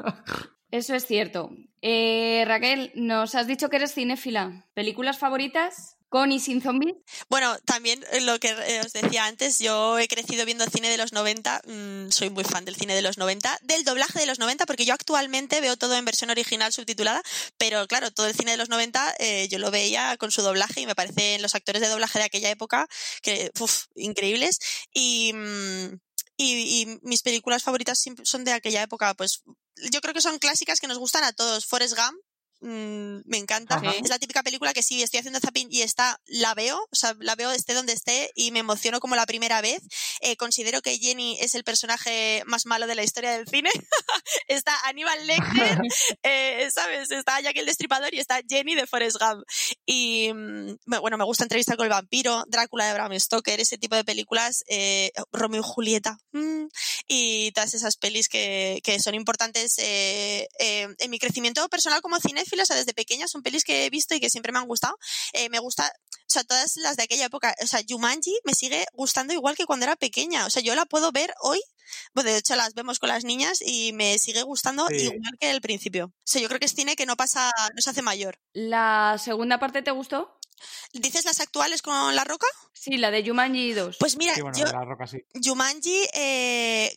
Eso 0.76 0.94
es 0.94 1.06
cierto. 1.06 1.52
Eh, 1.82 2.44
Raquel, 2.46 2.92
nos 2.96 3.34
has 3.34 3.48
dicho 3.48 3.70
que 3.70 3.78
eres 3.78 3.94
cinéfila. 3.94 4.68
¿Películas 4.74 5.18
favoritas? 5.18 5.96
¿Con 6.10 6.34
y 6.34 6.40
sin 6.42 6.62
zombies? 6.62 6.96
Bueno, 7.30 7.58
también 7.64 8.04
eh, 8.12 8.20
lo 8.20 8.38
que 8.42 8.50
eh, 8.50 8.82
os 8.86 8.92
decía 8.92 9.26
antes, 9.26 9.60
yo 9.60 9.98
he 9.98 10.10
crecido 10.10 10.46
viendo 10.46 10.66
cine 10.66 10.90
de 10.90 10.98
los 10.98 11.14
90, 11.14 11.62
mm, 11.66 12.12
soy 12.12 12.30
muy 12.30 12.44
fan 12.44 12.66
del 12.66 12.76
cine 12.76 12.94
de 12.94 13.02
los 13.02 13.18
90, 13.18 13.58
del 13.64 13.86
doblaje 13.86 14.20
de 14.20 14.26
los 14.26 14.38
90, 14.38 14.66
porque 14.66 14.84
yo 14.84 14.94
actualmente 14.94 15.62
veo 15.62 15.78
todo 15.78 15.96
en 15.96 16.04
versión 16.04 16.30
original 16.30 16.74
subtitulada, 16.74 17.24
pero 17.58 17.88
claro, 17.88 18.12
todo 18.12 18.28
el 18.28 18.36
cine 18.36 18.52
de 18.52 18.58
los 18.58 18.68
90 18.68 19.16
eh, 19.20 19.48
yo 19.48 19.60
lo 19.60 19.72
veía 19.72 20.18
con 20.18 20.32
su 20.32 20.42
doblaje 20.42 20.82
y 20.82 20.86
me 20.86 20.96
parecen 20.96 21.42
los 21.42 21.56
actores 21.56 21.82
de 21.82 21.88
doblaje 21.88 22.20
de 22.20 22.26
aquella 22.26 22.50
época 22.50 22.88
que, 23.22 23.50
increíbles. 23.96 24.60
Y, 24.94 25.32
mm, 25.34 26.00
y, 26.38 26.82
y 26.82 27.00
mis 27.02 27.22
películas 27.22 27.64
favoritas 27.64 28.04
son 28.24 28.44
de 28.44 28.54
aquella 28.54 28.84
época, 28.84 29.14
pues 29.14 29.44
yo 29.92 30.02
creo 30.02 30.14
que 30.14 30.22
son 30.22 30.40
clásicas 30.40 30.80
que 30.80 30.88
nos 30.88 30.98
gustan 30.98 31.24
a 31.24 31.34
todos. 31.34 31.66
Forrest 31.66 31.96
Gump, 31.96 32.18
mm, 32.62 33.22
me 33.26 33.38
encanta. 33.38 33.82
Es 34.02 34.10
la 34.10 34.20
típica 34.20 34.44
película 34.44 34.74
que 34.74 34.84
si 34.84 35.02
estoy 35.02 35.20
haciendo 35.20 35.40
zapping 35.40 35.68
y 35.70 35.82
está, 35.82 36.20
la 36.26 36.54
veo, 36.54 36.78
o 36.78 36.96
sea, 36.96 37.16
la 37.20 37.36
veo 37.36 37.52
esté 37.52 37.74
donde 37.74 37.94
esté 37.94 38.32
y 38.36 38.52
me 38.52 38.60
emociono 38.60 39.00
como 39.00 39.16
la 39.16 39.26
primera 39.26 39.62
vez. 39.62 39.82
Eh, 40.22 40.36
considero 40.38 40.82
que 40.82 40.98
Jenny 40.98 41.38
es 41.40 41.56
el 41.56 41.64
personaje 41.64 42.44
más 42.46 42.66
malo 42.66 42.88
de 42.88 42.96
la 42.96 43.04
historia 43.04 43.32
del 43.32 43.48
cine. 43.48 43.70
está 44.48 44.74
Aníbal 44.86 45.26
Lecter, 45.28 45.80
eh, 46.24 46.70
¿sabes? 46.74 47.12
Está 47.12 47.40
Jack 47.42 47.58
el 47.58 47.66
Destripador 47.66 48.14
y 48.14 48.20
está 48.20 48.42
Jenny 48.48 48.76
de 48.76 48.88
Forrest 48.88 49.18
Gump. 49.20 49.44
Y 49.86 50.32
mm, 50.34 50.78
bueno, 51.02 51.18
me 51.18 51.26
gusta 51.26 51.44
entrevistar 51.44 51.78
con 51.78 51.86
el 51.86 51.92
vampiro, 51.92 52.44
Drácula 52.48 52.88
de 52.88 52.94
Bram 52.94 53.20
Stoker, 53.20 53.60
ese 53.60 53.78
tipo 53.78 53.96
de 53.96 54.04
películas, 54.04 54.64
eh, 54.68 55.12
Romeo 55.32 55.62
y 55.62 55.66
Julieta, 55.66 56.18
mm, 56.32 56.66
y 57.08 57.52
todas 57.52 57.74
esas 57.74 57.98
pelis 57.98 58.28
que, 58.30 58.80
que 58.84 59.00
son 59.00 59.16
importantes 59.16 59.76
en 59.78 61.10
mi 61.10 61.20
crecimiento 61.20 61.68
personal 61.70 62.02
como 62.02 62.20
o 62.64 62.66
sea, 62.66 62.76
desde 62.76 62.94
pequeña 62.94 63.28
son 63.28 63.44
pelis 63.44 63.64
que 63.64 63.86
he 63.86 63.90
visto 63.90 64.16
y 64.16 64.20
que 64.20 64.30
siempre 64.30 64.52
me 64.52 64.60
han 64.60 64.68
gustado. 64.68 64.98
Eh, 65.34 65.50
me 65.50 65.60
gusta, 65.60 65.88
o 65.88 66.24
sea, 66.28 66.44
todas 66.44 66.78
las 66.78 66.98
de 66.98 67.04
aquella 67.04 67.26
época, 67.26 67.56
o 67.62 67.68
sea, 67.68 67.82
Jumanji 67.88 68.38
me 68.44 68.54
sigue 68.54 68.86
gustando 68.94 69.34
igual 69.34 69.56
que 69.56 69.66
cuando 69.66 69.86
era 69.86 69.96
pequeña, 69.96 70.46
o 70.46 70.50
sea, 70.50 70.62
yo 70.62 70.76
la 70.76 70.86
puedo 70.86 71.12
ver 71.12 71.34
hoy 71.42 71.62
bueno, 72.14 72.32
de 72.32 72.38
hecho 72.38 72.56
las 72.56 72.74
vemos 72.74 73.00
con 73.00 73.10
las 73.10 73.24
niñas 73.24 73.60
y 73.62 73.94
me 73.94 74.18
sigue 74.18 74.44
gustando 74.44 74.88
igual 74.90 75.38
que 75.40 75.52
el 75.52 75.62
principio. 75.62 76.06
O 76.06 76.14
sea, 76.24 76.42
yo 76.42 76.48
creo 76.48 76.60
que 76.60 76.66
es 76.66 76.74
cine 76.74 76.96
que 76.96 77.06
no 77.06 77.16
pasa, 77.16 77.52
no 77.74 77.82
se 77.82 77.90
hace 77.90 78.02
mayor. 78.02 78.40
¿La 78.54 79.18
segunda 79.20 79.60
parte 79.60 79.82
te 79.82 79.92
gustó? 79.92 80.35
¿Dices 80.94 81.26
las 81.26 81.40
actuales 81.40 81.82
con 81.82 82.16
La 82.16 82.24
Roca? 82.24 82.48
Sí, 82.74 82.98
la 82.98 83.10
de 83.10 83.28
Jumanji 83.28 83.74
2. 83.74 83.98
Pues 84.00 84.16
mira, 84.18 84.34
yo, 84.36 84.66
Jumanji, 85.44 86.08
eh, 86.14 86.96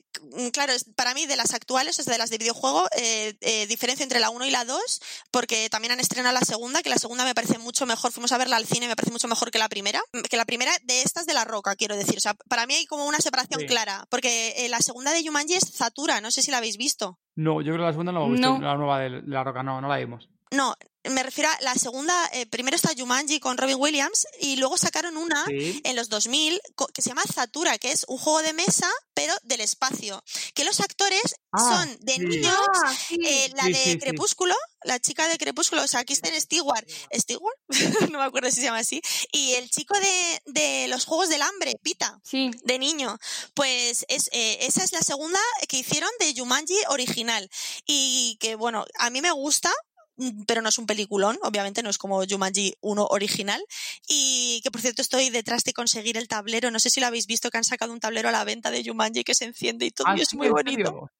claro, 0.52 0.74
para 0.96 1.14
mí 1.14 1.26
de 1.26 1.36
las 1.36 1.54
actuales, 1.54 1.98
es 1.98 2.06
de 2.06 2.18
las 2.18 2.30
de 2.30 2.38
videojuego, 2.38 2.86
eh, 2.96 3.36
eh, 3.40 3.66
diferencia 3.66 4.02
entre 4.02 4.20
la 4.20 4.30
1 4.30 4.44
y 4.44 4.50
la 4.50 4.64
2, 4.64 5.00
porque 5.30 5.70
también 5.70 5.92
han 5.92 6.00
estrenado 6.00 6.34
la 6.34 6.44
segunda, 6.44 6.82
que 6.82 6.90
la 6.90 6.98
segunda 6.98 7.24
me 7.24 7.34
parece 7.34 7.58
mucho 7.58 7.86
mejor, 7.86 8.12
fuimos 8.12 8.32
a 8.32 8.38
verla 8.38 8.56
al 8.56 8.66
cine, 8.66 8.86
me 8.86 8.96
parece 8.96 9.12
mucho 9.12 9.28
mejor 9.28 9.50
que 9.50 9.58
la 9.58 9.68
primera, 9.68 10.02
que 10.28 10.36
la 10.36 10.44
primera 10.44 10.72
de 10.82 11.02
estas 11.02 11.26
de 11.26 11.34
La 11.34 11.44
Roca, 11.44 11.74
quiero 11.76 11.96
decir. 11.96 12.18
O 12.18 12.20
sea, 12.20 12.34
para 12.48 12.66
mí 12.66 12.74
hay 12.74 12.86
como 12.86 13.06
una 13.06 13.18
separación 13.18 13.64
clara, 13.66 14.06
porque 14.10 14.66
la 14.68 14.80
segunda 14.80 15.12
de 15.12 15.24
Jumanji 15.24 15.54
es 15.54 15.72
Zatura, 15.72 16.20
no 16.20 16.30
sé 16.30 16.42
si 16.42 16.50
la 16.50 16.58
habéis 16.58 16.76
visto. 16.76 17.18
No, 17.34 17.62
yo 17.62 17.72
creo 17.72 17.78
que 17.78 17.82
la 17.82 17.92
segunda 17.92 18.12
no 18.12 18.18
la 18.18 18.24
hemos 18.26 18.38
visto, 18.38 18.58
la 18.58 18.76
nueva 18.76 19.00
de 19.00 19.22
La 19.26 19.44
Roca, 19.44 19.62
no, 19.62 19.80
no 19.80 19.88
la 19.88 19.96
vimos. 19.96 20.28
No, 20.50 20.74
me 21.10 21.22
refiero 21.22 21.50
a 21.50 21.58
la 21.62 21.74
segunda, 21.74 22.14
eh, 22.32 22.46
primero 22.46 22.76
está 22.76 22.90
Jumanji 22.96 23.40
con 23.40 23.56
Robin 23.56 23.76
Williams 23.78 24.26
y 24.40 24.56
luego 24.56 24.76
sacaron 24.76 25.16
una 25.16 25.44
en 25.48 25.96
los 25.96 26.08
2000 26.08 26.60
que 26.92 27.02
se 27.02 27.10
llama 27.10 27.22
Zatura, 27.32 27.78
que 27.78 27.92
es 27.92 28.04
un 28.08 28.18
juego 28.18 28.42
de 28.42 28.52
mesa, 28.52 28.88
pero 29.14 29.34
del 29.42 29.60
espacio. 29.60 30.22
Que 30.54 30.64
los 30.64 30.80
actores 30.80 31.36
ah, 31.52 31.58
son 31.58 31.98
de 32.00 32.18
niños, 32.18 32.54
ah, 32.74 32.94
eh, 33.10 33.52
la 33.54 33.64
de 33.64 33.98
Crepúsculo, 33.98 34.54
la 34.84 34.98
chica 35.00 35.26
de 35.28 35.38
Crepúsculo, 35.38 35.82
o 35.82 35.88
sea, 35.88 36.04
Kristen 36.04 36.38
Stewart, 36.40 36.86
¿Stewart? 37.12 37.56
no 38.10 38.18
me 38.18 38.24
acuerdo 38.24 38.50
si 38.50 38.56
se 38.56 38.62
llama 38.62 38.78
así, 38.78 39.02
y 39.32 39.52
el 39.54 39.70
chico 39.70 39.94
de, 40.46 40.86
los 40.88 41.04
Juegos 41.04 41.28
del 41.28 41.42
Hambre, 41.42 41.74
Pita, 41.82 42.20
de 42.32 42.78
niño. 42.78 43.18
Pues 43.54 44.04
es, 44.08 44.28
eh, 44.32 44.58
esa 44.62 44.84
es 44.84 44.92
la 44.92 45.00
segunda 45.00 45.40
que 45.68 45.78
hicieron 45.78 46.10
de 46.20 46.34
Jumanji 46.36 46.76
original. 46.88 47.48
Y 47.86 48.36
que, 48.40 48.54
bueno, 48.54 48.84
a 48.98 49.10
mí 49.10 49.20
me 49.20 49.32
gusta 49.32 49.72
pero 50.46 50.62
no 50.62 50.68
es 50.68 50.78
un 50.78 50.86
peliculón, 50.86 51.38
obviamente 51.42 51.82
no 51.82 51.90
es 51.90 51.98
como 51.98 52.24
Jumanji 52.28 52.74
1 52.80 53.06
original. 53.10 53.64
Y 54.08 54.60
que 54.62 54.70
por 54.70 54.80
cierto 54.80 55.02
estoy 55.02 55.30
detrás 55.30 55.64
de 55.64 55.72
conseguir 55.72 56.16
el 56.16 56.28
tablero. 56.28 56.70
No 56.70 56.78
sé 56.78 56.90
si 56.90 57.00
lo 57.00 57.06
habéis 57.06 57.26
visto, 57.26 57.50
que 57.50 57.58
han 57.58 57.64
sacado 57.64 57.92
un 57.92 58.00
tablero 58.00 58.28
a 58.28 58.32
la 58.32 58.44
venta 58.44 58.70
de 58.70 58.82
Jumanji 58.84 59.24
que 59.24 59.34
se 59.34 59.44
enciende 59.44 59.86
y 59.86 59.90
todo. 59.90 60.06
Ah, 60.08 60.16
y 60.16 60.22
es 60.22 60.34
muy 60.34 60.48
bonito. 60.48 61.10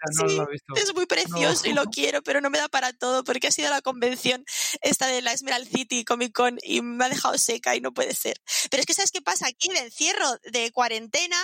es 0.76 0.94
muy 0.94 1.06
precioso 1.06 1.68
y 1.68 1.72
lo 1.72 1.84
quiero, 1.84 2.22
pero 2.22 2.40
no 2.40 2.50
me 2.50 2.58
da 2.58 2.68
para 2.68 2.92
todo 2.92 3.24
porque 3.24 3.48
ha 3.48 3.52
sido 3.52 3.70
la 3.70 3.82
convención 3.82 4.44
esta 4.82 5.06
de 5.06 5.22
la 5.22 5.32
Emerald 5.32 5.68
City 5.68 6.04
Comic 6.04 6.32
Con 6.32 6.58
y 6.62 6.82
me 6.82 7.04
ha 7.04 7.08
dejado 7.08 7.38
seca 7.38 7.76
y 7.76 7.80
no 7.80 7.92
puede 7.92 8.14
ser. 8.14 8.40
Pero 8.70 8.80
es 8.80 8.86
que 8.86 8.94
¿sabes 8.94 9.12
qué 9.12 9.22
pasa? 9.22 9.46
Aquí 9.46 9.68
de 9.68 9.78
encierro, 9.78 10.38
de 10.50 10.70
cuarentena, 10.72 11.36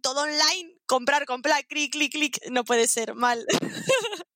todo 0.00 0.22
online, 0.22 0.76
comprar, 0.86 1.26
comprar, 1.26 1.66
clic, 1.66 1.92
clic, 1.92 2.12
clic, 2.12 2.38
no 2.50 2.64
puede 2.64 2.86
ser 2.86 3.14
mal. 3.14 3.44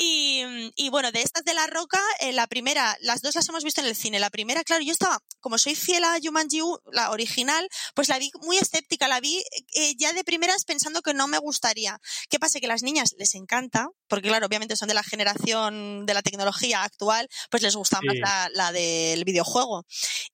Mm, 0.00 0.70
y, 0.76 0.88
bueno, 0.90 1.12
de 1.12 1.22
estas 1.22 1.44
de 1.44 1.54
La 1.54 1.66
Roca, 1.66 2.00
eh, 2.20 2.32
la 2.32 2.46
primera, 2.46 2.96
las 3.00 3.22
dos 3.22 3.34
las 3.34 3.48
hemos 3.48 3.64
visto 3.64 3.80
en 3.80 3.86
el 3.86 3.96
cine. 3.96 4.18
La 4.18 4.30
primera, 4.30 4.64
claro, 4.64 4.82
yo 4.82 4.92
estaba, 4.92 5.20
como 5.40 5.58
soy 5.58 5.74
fiel 5.74 6.04
a 6.04 6.18
Jumanji, 6.22 6.60
la 6.92 7.10
original, 7.10 7.68
pues 7.94 8.08
la 8.08 8.18
vi 8.18 8.30
muy 8.42 8.58
escéptica, 8.58 9.08
la 9.08 9.20
vi 9.20 9.42
eh, 9.74 9.94
ya 9.96 10.12
de 10.12 10.24
primeras 10.24 10.64
pensando 10.64 11.02
que 11.02 11.14
no 11.14 11.26
me 11.26 11.38
gustaría. 11.38 12.00
¿Qué 12.30 12.38
pasa? 12.38 12.60
Que 12.60 12.66
a 12.66 12.68
las 12.68 12.82
niñas 12.82 13.14
les 13.18 13.34
encanta, 13.34 13.88
porque 14.08 14.28
claro, 14.28 14.46
obviamente 14.46 14.76
son 14.76 14.88
de 14.88 14.94
la 14.94 15.02
generación 15.02 16.06
de 16.06 16.14
la 16.14 16.22
tecnología 16.22 16.82
actual, 16.82 17.28
pues 17.50 17.62
les 17.62 17.76
gusta 17.76 18.00
más 18.02 18.16
la, 18.52 18.72
del 18.72 19.24
videojuego. 19.24 19.86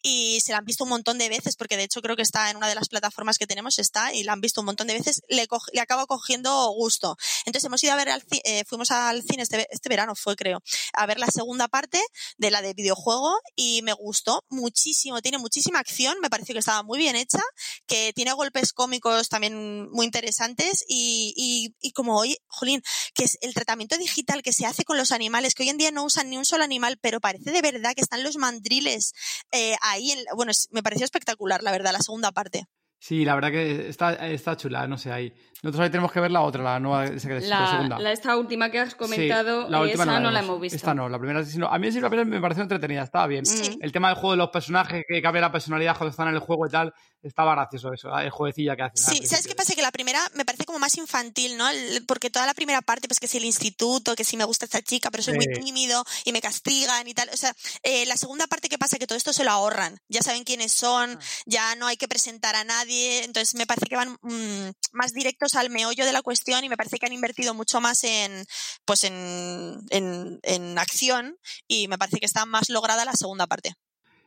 Y 0.02 0.40
se 0.40 0.52
la 0.52 0.58
han 0.58 0.64
visto 0.64 0.84
un 0.84 0.90
montón 0.90 1.18
de 1.18 1.28
veces, 1.28 1.56
porque 1.56 1.76
de 1.76 1.84
hecho 1.84 2.00
creo 2.02 2.16
que 2.16 2.22
está 2.22 2.50
en 2.50 2.56
una 2.56 2.68
de 2.68 2.74
las 2.74 2.88
plataformas 2.88 3.38
que 3.38 3.46
tenemos, 3.46 3.78
está, 3.78 4.12
y 4.12 4.24
la 4.24 4.32
han 4.32 4.40
visto 4.40 4.60
un 4.60 4.66
montón 4.66 4.86
de 4.86 4.94
veces, 4.94 5.22
le, 5.28 5.46
le 5.72 5.80
acaba 5.80 6.06
cogiendo 6.06 6.68
gusto. 6.70 7.16
Entonces 7.46 7.66
hemos 7.66 7.82
ido 7.82 7.92
a 7.92 7.96
ver, 7.96 8.10
al, 8.10 8.22
eh, 8.44 8.64
fuimos 8.74 8.90
al 8.90 9.22
cine 9.22 9.44
este, 9.44 9.66
este, 9.70 9.88
verano 9.88 10.14
fue 10.16 10.34
creo, 10.34 10.60
a 10.94 11.06
ver 11.06 11.18
la 11.18 11.28
segunda 11.28 11.68
parte 11.68 12.00
de 12.38 12.50
la 12.50 12.60
de 12.60 12.74
videojuego 12.74 13.38
y 13.54 13.82
me 13.82 13.92
gustó 13.92 14.44
muchísimo, 14.48 15.22
tiene 15.22 15.38
muchísima 15.38 15.78
acción, 15.78 16.18
me 16.20 16.28
pareció 16.28 16.54
que 16.54 16.58
estaba 16.58 16.82
muy 16.82 16.98
bien 16.98 17.14
hecha, 17.14 17.40
que 17.86 18.12
tiene 18.14 18.32
golpes 18.32 18.72
cómicos 18.72 19.28
también 19.28 19.88
muy 19.90 20.06
interesantes 20.06 20.84
y, 20.88 21.72
y, 21.80 21.92
como 21.92 22.18
hoy, 22.18 22.36
Jolín, 22.48 22.82
que 23.14 23.24
es 23.24 23.38
el 23.42 23.54
tratamiento 23.54 23.96
digital 23.96 24.42
que 24.42 24.52
se 24.52 24.66
hace 24.66 24.84
con 24.84 24.96
los 24.96 25.12
animales, 25.12 25.54
que 25.54 25.62
hoy 25.62 25.68
en 25.68 25.78
día 25.78 25.92
no 25.92 26.04
usan 26.04 26.30
ni 26.30 26.36
un 26.36 26.44
solo 26.44 26.64
animal, 26.64 26.98
pero 27.00 27.20
parece 27.20 27.52
de 27.52 27.62
verdad 27.62 27.94
que 27.94 28.02
están 28.02 28.24
los 28.24 28.36
mandriles 28.36 29.12
eh, 29.52 29.76
ahí, 29.82 30.10
en, 30.10 30.24
bueno, 30.34 30.50
me 30.70 30.82
pareció 30.82 31.04
espectacular, 31.04 31.62
la 31.62 31.70
verdad, 31.70 31.92
la 31.92 32.00
segunda 32.00 32.32
parte. 32.32 32.64
Sí, 32.98 33.24
la 33.24 33.34
verdad 33.34 33.50
que 33.50 33.88
está, 33.88 34.14
está 34.28 34.56
chula, 34.56 34.86
no 34.88 34.96
sé, 34.96 35.12
ahí. 35.12 35.32
Nosotros 35.64 35.84
ahí 35.84 35.90
tenemos 35.90 36.12
que 36.12 36.20
ver 36.20 36.30
la 36.30 36.42
otra, 36.42 36.62
la 36.62 36.78
nueva, 36.78 37.06
la, 37.06 37.18
segunda. 37.18 37.98
La, 37.98 38.12
esta 38.12 38.36
última 38.36 38.70
que 38.70 38.80
has 38.80 38.94
comentado, 38.94 39.66
la 39.70 39.80
última 39.80 40.04
esa 40.04 40.20
no, 40.20 40.30
la, 40.30 40.40
hemos 40.40 40.60
visto. 40.60 40.76
Esta 40.76 40.92
no, 40.92 41.08
la 41.08 41.18
primera 41.18 41.42
sí, 41.42 41.56
no. 41.56 41.68
A 41.68 41.78
mí 41.78 41.90
sí 41.90 42.02
la 42.02 42.10
primera 42.10 42.28
me 42.28 42.38
pareció 42.38 42.62
entretenida, 42.62 43.02
estaba 43.02 43.26
bien. 43.26 43.44
El 43.80 43.90
tema 43.90 44.08
del 44.08 44.16
juego 44.16 44.32
de 44.32 44.36
los 44.36 44.50
personajes, 44.50 45.04
que 45.08 45.22
cambia 45.22 45.40
la 45.40 45.50
personalidad 45.50 45.96
cuando 45.96 46.10
están 46.10 46.28
en 46.28 46.34
el 46.34 46.40
juego 46.40 46.66
y 46.66 46.70
tal, 46.70 46.92
estaba 47.22 47.54
gracioso 47.54 47.90
eso, 47.94 48.14
el 48.18 48.28
jueguecilla 48.28 48.76
que 48.76 48.82
hace. 48.82 49.14
Sí, 49.14 49.26
¿sabes 49.26 49.46
qué 49.46 49.54
pasa? 49.54 49.74
Que 49.74 49.80
la 49.80 49.90
primera 49.90 50.20
me 50.34 50.44
parece 50.44 50.66
como 50.66 50.78
más 50.78 50.98
infantil, 50.98 51.56
¿no? 51.56 51.64
Porque 52.06 52.28
toda 52.28 52.44
la 52.44 52.52
primera 52.52 52.82
parte, 52.82 53.08
pues 53.08 53.18
que 53.18 53.26
si 53.26 53.38
el 53.38 53.46
instituto, 53.46 54.14
que 54.14 54.24
si 54.24 54.36
me 54.36 54.44
gusta 54.44 54.66
esta 54.66 54.82
chica, 54.82 55.10
pero 55.10 55.22
soy 55.22 55.34
muy 55.34 55.46
tímido 55.46 56.04
y 56.26 56.32
me 56.32 56.42
castigan 56.42 57.08
y 57.08 57.14
tal. 57.14 57.30
O 57.32 57.36
sea, 57.38 57.54
eh, 57.82 58.04
la 58.04 58.18
segunda 58.18 58.46
parte, 58.48 58.68
¿qué 58.68 58.76
pasa? 58.76 58.98
Que 58.98 59.06
todo 59.06 59.16
esto 59.16 59.32
se 59.32 59.44
lo 59.44 59.50
ahorran. 59.50 59.98
Ya 60.08 60.20
saben 60.20 60.44
quiénes 60.44 60.72
son, 60.72 61.12
ah. 61.18 61.24
ya 61.46 61.74
no 61.76 61.86
hay 61.86 61.96
que 61.96 62.06
presentar 62.06 62.54
a 62.54 62.64
nadie. 62.64 63.24
Entonces 63.24 63.54
me 63.54 63.66
parece 63.66 63.86
que 63.86 63.96
van 63.96 64.18
mm, 64.20 64.72
más 64.92 65.14
directos 65.14 65.53
al 65.56 65.70
meollo 65.70 66.04
de 66.04 66.12
la 66.12 66.22
cuestión 66.22 66.64
y 66.64 66.68
me 66.68 66.76
parece 66.76 66.98
que 66.98 67.06
han 67.06 67.12
invertido 67.12 67.54
mucho 67.54 67.80
más 67.80 68.04
en, 68.04 68.44
pues 68.84 69.04
en, 69.04 69.80
en, 69.90 70.40
en 70.42 70.78
acción 70.78 71.36
y 71.68 71.88
me 71.88 71.98
parece 71.98 72.18
que 72.20 72.26
está 72.26 72.46
más 72.46 72.70
lograda 72.70 73.04
la 73.04 73.12
segunda 73.12 73.46
parte. 73.46 73.74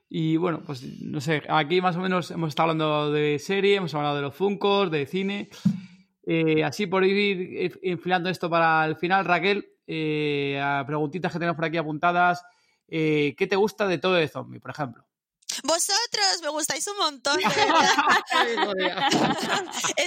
Y 0.09 0.37
bueno, 0.37 0.61
pues 0.65 0.83
no 1.01 1.19
sé, 1.19 1.43
aquí 1.49 1.81
más 1.81 1.95
o 1.97 1.99
menos 1.99 2.31
hemos 2.31 2.49
estado 2.49 2.69
hablando 2.71 3.11
de 3.11 3.39
serie, 3.39 3.75
hemos 3.75 3.93
hablado 3.93 4.15
de 4.15 4.21
los 4.21 4.35
Funcos, 4.35 4.89
de 4.89 5.05
cine. 5.05 5.49
Eh, 6.25 6.63
así 6.63 6.87
por 6.87 7.05
ir 7.05 7.79
enfilando 7.81 8.29
esto 8.29 8.49
para 8.49 8.85
el 8.85 8.97
final, 8.97 9.25
Raquel, 9.25 9.65
eh, 9.85 10.61
preguntitas 10.85 11.31
que 11.31 11.39
tenemos 11.39 11.55
por 11.55 11.65
aquí 11.65 11.77
apuntadas. 11.77 12.43
Eh, 12.87 13.35
¿Qué 13.37 13.47
te 13.47 13.55
gusta 13.55 13.87
de 13.87 13.97
todo 13.97 14.13
de 14.13 14.27
zombie, 14.27 14.59
por 14.59 14.71
ejemplo? 14.71 15.06
Vosotros 15.63 16.41
me 16.41 16.49
gustáis 16.49 16.87
un 16.87 16.97
montón, 16.97 17.39
es 17.41 17.55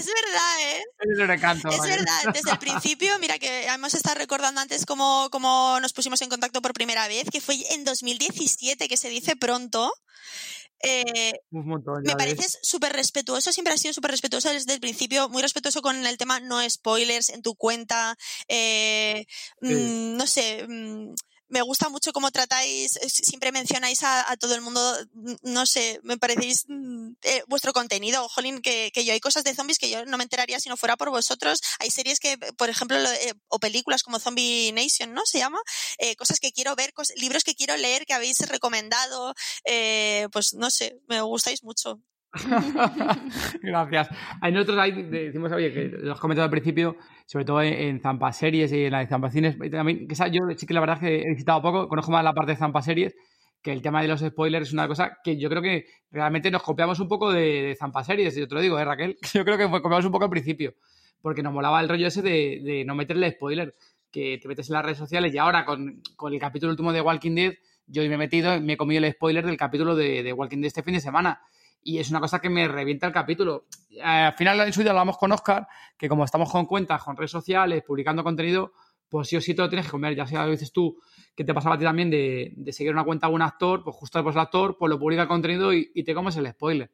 verdad, 0.07 0.61
¿eh? 0.61 0.83
Es, 1.71 1.77
es 1.77 1.83
verdad. 1.83 2.33
Desde 2.33 2.51
el 2.51 2.59
principio, 2.59 3.19
mira 3.19 3.39
que 3.39 3.67
hemos 3.67 3.95
estado 3.95 4.17
recordando 4.17 4.61
antes 4.61 4.87
cómo, 4.87 5.29
cómo 5.31 5.79
nos 5.81 5.93
pusimos 5.93 6.21
en 6.23 6.29
contacto 6.29 6.63
por 6.63 6.73
primera 6.73 7.09
vez, 7.09 7.25
que 7.31 7.41
fue 7.41 7.57
en 7.71 7.85
2017, 7.85 8.89
que 8.89 8.97
se 8.97 9.09
dice 9.09 9.37
pronto. 9.37 9.93
Eh, 10.83 11.33
me 11.51 12.17
parece 12.17 12.47
súper 12.63 12.95
respetuoso, 12.95 13.53
siempre 13.53 13.75
ha 13.75 13.77
sido 13.77 13.93
súper 13.93 14.13
respetuoso 14.13 14.51
desde 14.51 14.73
el 14.73 14.81
principio, 14.81 15.29
muy 15.29 15.43
respetuoso 15.43 15.83
con 15.83 16.07
el 16.07 16.17
tema 16.17 16.41
no 16.41 16.59
spoilers 16.69 17.29
en 17.29 17.43
tu 17.43 17.55
cuenta, 17.55 18.17
eh, 18.49 19.27
mm, 19.61 20.17
no 20.17 20.27
sé, 20.27 20.65
mm, 20.67 21.13
me 21.51 21.63
gusta 21.63 21.89
mucho 21.89 22.13
cómo 22.13 22.31
tratáis, 22.31 22.93
siempre 23.09 23.53
mencionáis 23.53 24.03
a, 24.03 24.37
todo 24.39 24.55
el 24.55 24.61
mundo, 24.61 24.81
no 25.43 25.67
sé, 25.67 26.01
me 26.03 26.17
parecéis 26.17 26.65
mm, 26.69 27.13
eh, 27.23 27.43
vuestro 27.49 27.73
contenido, 27.73 28.29
jolín, 28.29 28.63
que, 28.63 28.91
yo 29.05 29.13
hay 29.13 29.21
cosas 29.21 29.45
de 29.45 29.55
zombies 29.55 29.79
que 29.79 29.91
yo 29.91 30.05
no 30.07 30.17
me 30.17 30.23
enteraría 30.23 30.61
si 30.61 30.69
no 30.69 30.77
fuera 30.77 30.97
por 30.97 31.11
vosotros. 31.11 31.61
Hay 31.81 31.91
series 31.91 32.21
que, 32.21 32.39
por 32.57 32.69
ejemplo, 32.71 32.97
eh, 32.99 33.35
o 33.49 33.59
películas 33.59 34.03
como 34.03 34.21
Zombie 34.21 34.73
Nation, 34.73 35.13
¿no? 35.13 35.23
Se 35.25 35.39
llama, 35.39 35.61
eh, 35.99 36.17
cosas 36.17 36.39
que 36.41 36.53
quiero 36.53 36.77
ver, 36.77 36.93
libros 37.17 37.45
que 37.45 37.55
quiero 37.55 37.77
leer 37.77 38.07
que 38.07 38.15
habéis 38.15 38.39
recomendado, 38.49 39.35
pues 40.33 40.55
no 40.55 40.71
sé, 40.71 41.01
me 41.09 41.21
gustáis 41.23 41.63
mucho. 41.65 42.01
Gracias. 43.63 44.09
Hay 44.41 44.53
nosotros 44.53 44.79
ahí 44.79 45.03
decimos, 45.03 45.51
oye, 45.53 45.73
que 45.73 45.89
lo 45.89 46.13
has 46.13 46.21
comentado 46.21 46.45
al 46.45 46.51
principio, 46.51 46.97
sobre 47.27 47.45
todo 47.45 47.63
en, 47.63 48.01
Zampa 48.01 48.33
Series 48.33 48.73
y 48.73 48.85
en 48.85 48.93
la 48.93 49.01
de 49.01 49.09
Zampa 49.09 49.31
Cines. 49.31 49.57
También, 49.71 50.07
que 50.07 50.15
yo 50.31 50.41
sí 50.57 50.67
que 50.67 50.75
la 50.75 50.81
verdad 50.81 50.97
es 50.97 51.01
que 51.01 51.23
he 51.23 51.31
visitado 51.31 51.61
poco, 51.61 51.89
conozco 51.89 52.13
más 52.13 52.23
la 52.23 52.33
parte 52.33 52.53
de 52.53 52.57
Zampa 52.57 52.83
Series, 52.83 53.17
que 53.61 53.73
el 53.73 53.83
tema 53.83 54.01
de 54.01 54.09
los 54.09 54.21
spoilers 54.21 54.69
es 54.69 54.73
una 54.73 54.87
cosa 54.87 55.19
que 55.25 55.39
yo 55.39 55.49
creo 55.49 55.61
que 55.61 55.87
realmente 56.11 56.51
nos 56.51 56.63
copiamos 56.63 57.01
un 57.01 57.09
poco 57.09 57.33
de, 57.33 57.77
Zampa 57.79 58.05
Series. 58.05 58.37
Yo 58.37 58.47
te 58.47 58.55
lo 58.55 58.61
digo, 58.61 58.79
¿eh, 58.79 58.85
Raquel? 58.85 59.19
Yo 59.35 59.45
creo 59.45 59.59
que 59.59 59.69
copiamos 59.69 60.05
un 60.05 60.13
poco 60.13 60.25
al 60.25 60.31
principio, 60.31 60.75
porque 61.21 61.43
nos 61.43 61.53
molaba 61.53 61.81
el 61.81 61.89
rollo 61.89 62.07
ese 62.07 62.23
de, 62.23 62.61
de 62.63 62.85
no 62.85 62.95
meterle 62.95 63.31
spoiler, 63.33 63.75
que 64.13 64.39
te 64.39 64.49
metes 64.49 64.69
en 64.71 64.75
las 64.75 64.85
redes 64.85 64.99
sociales 64.99 65.35
y 65.35 65.39
ahora 65.39 65.65
con, 65.65 66.03
con 66.17 66.33
el 66.33 66.41
capítulo 66.41 66.71
último 66.73 66.93
de 66.93 67.01
Walking 67.01 67.35
Dead 67.35 67.55
yo 67.91 68.03
me 68.03 68.15
he 68.15 68.19
metido, 68.19 68.61
me 68.61 68.75
he 68.75 68.77
comido 68.77 69.05
el 69.05 69.13
spoiler 69.13 69.45
del 69.45 69.57
capítulo 69.57 69.97
de, 69.97 70.23
de 70.23 70.33
Walking 70.33 70.59
Dead 70.59 70.69
este 70.69 70.83
fin 70.83 70.95
de 70.95 71.01
semana. 71.01 71.41
Y 71.83 71.99
es 71.99 72.11
una 72.11 72.21
cosa 72.21 72.41
que 72.41 72.51
me 72.51 72.69
revienta 72.69 73.07
el 73.07 73.13
capítulo. 73.13 73.67
Eh, 73.91 74.03
al 74.03 74.35
final, 74.35 74.61
en 74.61 74.73
su 74.73 74.83
día 74.83 74.91
hablamos 74.91 75.17
con 75.17 75.33
Oscar, 75.33 75.67
que 75.97 76.09
como 76.09 76.25
estamos 76.25 76.51
con 76.51 76.67
cuentas, 76.67 77.03
con 77.03 77.17
redes 77.17 77.31
sociales, 77.31 77.83
publicando 77.87 78.23
contenido, 78.23 78.73
pues 79.09 79.29
sí 79.29 79.37
o 79.37 79.41
sí 79.41 79.55
te 79.55 79.63
lo 79.63 79.69
tienes 79.69 79.87
que 79.87 79.93
comer. 79.93 80.15
Ya 80.15 80.27
sea 80.27 80.45
lo 80.45 80.51
dices 80.51 80.73
tú, 80.73 80.99
que 81.35 81.45
te 81.45 81.55
pasaba 81.55 81.75
a 81.75 81.79
ti 81.79 81.85
también 81.85 82.11
de, 82.11 82.55
seguir 82.73 82.93
una 82.93 83.05
cuenta 83.05 83.29
de 83.29 83.35
un 83.35 83.43
actor, 83.43 83.83
pues 83.83 83.97
justo 83.97 84.19
después 84.19 84.37
el 84.37 84.43
actor, 84.43 84.77
pues 84.79 84.91
lo 84.91 84.99
publica 84.99 85.23
el 85.23 85.29
contenido 85.29 85.73
y, 85.73 86.05
te 86.05 86.15
comes 86.15 86.37
el 86.37 86.49
spoiler. 86.51 86.91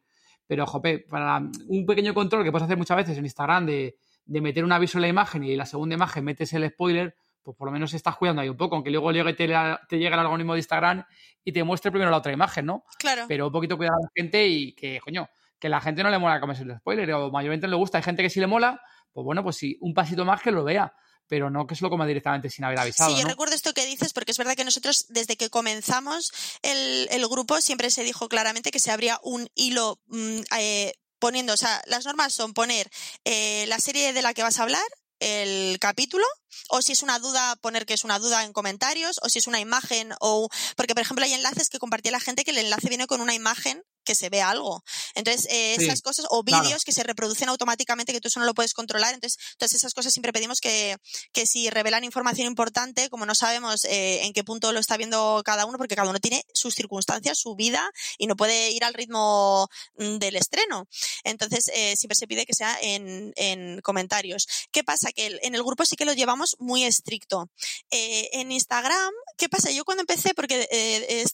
Pero, 0.47 0.65
jope, 0.67 1.01
para 1.01 1.43
un 1.67 1.87
pequeño 1.87 2.15
control 2.15 2.45
que 2.45 2.53
puedes 2.53 2.65
hacer 2.65 2.77
muchas 2.77 2.97
veces 2.97 3.19
en 3.19 3.25
Instagram 3.25 3.67
de, 3.67 3.97
de 4.27 4.41
meter 4.41 4.65
un 4.65 4.73
aviso 4.73 4.99
en 4.99 5.03
la 5.03 5.09
imagen 5.09 5.45
y 5.45 5.57
la 5.57 5.67
segunda 5.67 5.95
imagen 5.95 6.25
metes 6.25 6.53
el 6.53 6.69
spoiler, 6.69 7.17
pues 7.47 7.57
por 7.57 7.69
lo 7.69 7.73
menos 7.73 7.95
estás 7.95 8.17
cuidando 8.17 8.43
ahí 8.43 8.49
un 8.49 8.57
poco, 8.57 8.75
aunque 8.75 8.91
luego 8.91 9.13
llegue, 9.13 9.35
te, 9.35 9.47
te 9.47 9.99
llegue 9.99 10.13
el 10.13 10.19
algoritmo 10.19 10.55
de 10.55 10.59
Instagram 10.59 11.05
y 11.45 11.53
te 11.53 11.63
muestre 11.63 11.93
primero 11.93 12.11
la 12.11 12.17
otra 12.17 12.33
imagen, 12.33 12.67
¿no? 12.67 12.85
Claro. 12.99 13.27
Pero 13.29 13.47
un 13.47 13.53
poquito 13.53 13.77
cuidado 13.77 13.99
a 13.99 14.03
la 14.03 14.11
gente 14.13 14.49
y 14.49 14.75
que, 14.75 14.99
coño, 14.99 15.29
que 15.61 15.69
la 15.69 15.81
gente 15.81 16.03
no 16.03 16.11
le 16.11 16.19
mola 16.19 16.41
comerse 16.41 16.65
el 16.65 16.77
spoiler, 16.77 17.13
o 17.13 17.31
mayormente 17.31 17.69
no 17.69 17.71
le 17.71 17.77
gusta. 17.77 17.99
Hay 17.99 18.05
gente 18.05 18.25
que 18.25 18.31
sí 18.31 18.41
le 18.41 18.49
mola, 18.49 18.83
pues 19.13 19.25
bueno, 19.25 19.45
pues 19.45 19.55
sí, 19.55 19.79
un 19.81 19.95
pasito 19.95 20.25
más 20.25 20.43
que 20.43 20.51
lo 20.51 20.65
vea 20.65 20.93
pero 21.29 21.51
no 21.51 21.67
que 21.67 21.75
se 21.75 21.83
lo 21.83 21.91
coma 21.91 22.07
directamente 22.07 22.49
sin 22.49 22.65
haber 22.65 22.79
avisado. 22.79 23.11
Sí, 23.11 23.21
yo 23.21 23.27
recuerdo 23.27 23.57
esto 23.57 23.75
que 23.75 23.85
dices, 23.85 24.13
porque 24.13 24.31
es 24.31 24.39
verdad 24.39 24.55
que 24.55 24.65
nosotros, 24.65 25.07
desde 25.09 25.37
que 25.37 25.51
comenzamos 25.51 26.33
el, 26.63 27.09
el 27.11 27.27
grupo, 27.27 27.61
siempre 27.61 27.91
se 27.91 28.05
dijo 28.05 28.29
claramente 28.29 28.71
que 28.71 28.79
se 28.79 28.93
abría 28.93 29.19
un 29.25 29.49
hilo 29.57 30.01
mm, 30.07 30.39
eh, 30.57 30.93
poniendo, 31.19 31.55
o 31.55 31.57
sea, 31.57 31.83
las 31.87 32.05
normas 32.05 32.33
son 32.33 32.55
poner 32.55 32.89
eh, 33.25 33.65
la 33.67 33.79
serie 33.79 34.13
de 34.13 34.23
la 34.23 34.35
que 34.35 34.45
vas 34.45 34.61
a 34.61 34.63
hablar, 34.63 34.87
el 35.21 35.79
capítulo 35.79 36.25
o 36.71 36.83
si 36.83 36.93
es 36.93 37.03
una 37.03 37.19
duda 37.19 37.57
poner 37.57 37.87
que 37.87 37.95
es 37.95 38.05
una 38.05 38.19
duda 38.19 38.45
en 38.45 38.53
comentarios 38.53 39.19
o 39.23 39.29
si 39.29 39.39
es 39.39 39.47
una 39.47 39.61
imagen 39.61 40.13
o 40.21 40.49
porque 40.77 40.95
por 40.95 41.03
ejemplo 41.03 41.25
hay 41.25 41.33
enlaces 41.33 41.69
que 41.69 41.79
compartía 41.79 42.13
la 42.13 42.21
gente 42.21 42.45
que 42.45 42.51
el 42.51 42.59
enlace 42.59 42.89
viene 42.89 43.07
con 43.07 43.21
una 43.21 43.35
imagen 43.35 43.83
que 44.07 44.15
se 44.15 44.31
ve 44.31 44.41
algo. 44.41 44.83
Entonces, 45.15 45.47
eh, 45.51 45.75
esas 45.75 46.01
cosas, 46.01 46.27
o 46.31 46.43
vídeos 46.43 46.85
que 46.85 46.93
se 46.93 47.03
reproducen 47.03 47.51
automáticamente, 47.51 48.13
que 48.13 48.21
tú 48.21 48.29
eso 48.29 48.41
no 48.41 48.47
lo 48.47 48.55
puedes 48.55 48.73
controlar. 48.73 49.13
Entonces, 49.13 49.39
todas 49.59 49.75
esas 49.75 49.93
cosas 49.93 50.13
siempre 50.15 50.33
pedimos 50.33 50.61
que, 50.61 50.97
que 51.33 51.45
si 51.45 51.69
revelan 51.69 52.05
información 52.05 52.47
importante, 52.47 53.11
como 53.11 53.27
no 53.27 53.35
sabemos 53.35 53.85
eh, 53.85 54.25
en 54.25 54.33
qué 54.33 54.45
punto 54.45 54.73
lo 54.73 54.81
está 54.81 54.97
viendo 54.97 55.43
cada 55.45 55.67
uno, 55.67 55.77
porque 55.77 55.97
cada 55.97 56.09
uno 56.09 56.21
tiene 56.21 56.45
sus 56.55 56.75
circunstancias, 56.75 57.39
su 57.39 57.57
vida, 57.57 57.91
y 58.17 58.27
no 58.27 58.37
puede 58.37 58.71
ir 58.71 58.85
al 58.85 58.95
ritmo 58.95 59.69
mm, 59.99 60.19
del 60.19 60.37
estreno. 60.37 60.87
Entonces, 61.25 61.69
eh, 61.75 61.97
siempre 61.97 62.17
se 62.17 62.27
pide 62.27 62.47
que 62.47 62.55
sea 62.55 62.79
en, 62.81 63.33
en 63.37 63.81
comentarios. 63.83 64.47
¿Qué 64.71 64.85
pasa? 64.85 65.11
Que 65.13 65.39
en 65.43 65.55
el 65.55 65.65
grupo 65.65 65.85
sí 65.85 65.97
que 65.97 66.05
lo 66.05 66.15
llevamos 66.15 66.57
muy 66.61 66.85
estricto. 66.85 67.51
en 67.91 68.53
Instagram, 68.53 69.13
¿qué 69.37 69.49
pasa? 69.49 69.71
Yo 69.71 69.85
cuando 69.85 70.03
empecé, 70.03 70.35
porque 70.35 70.67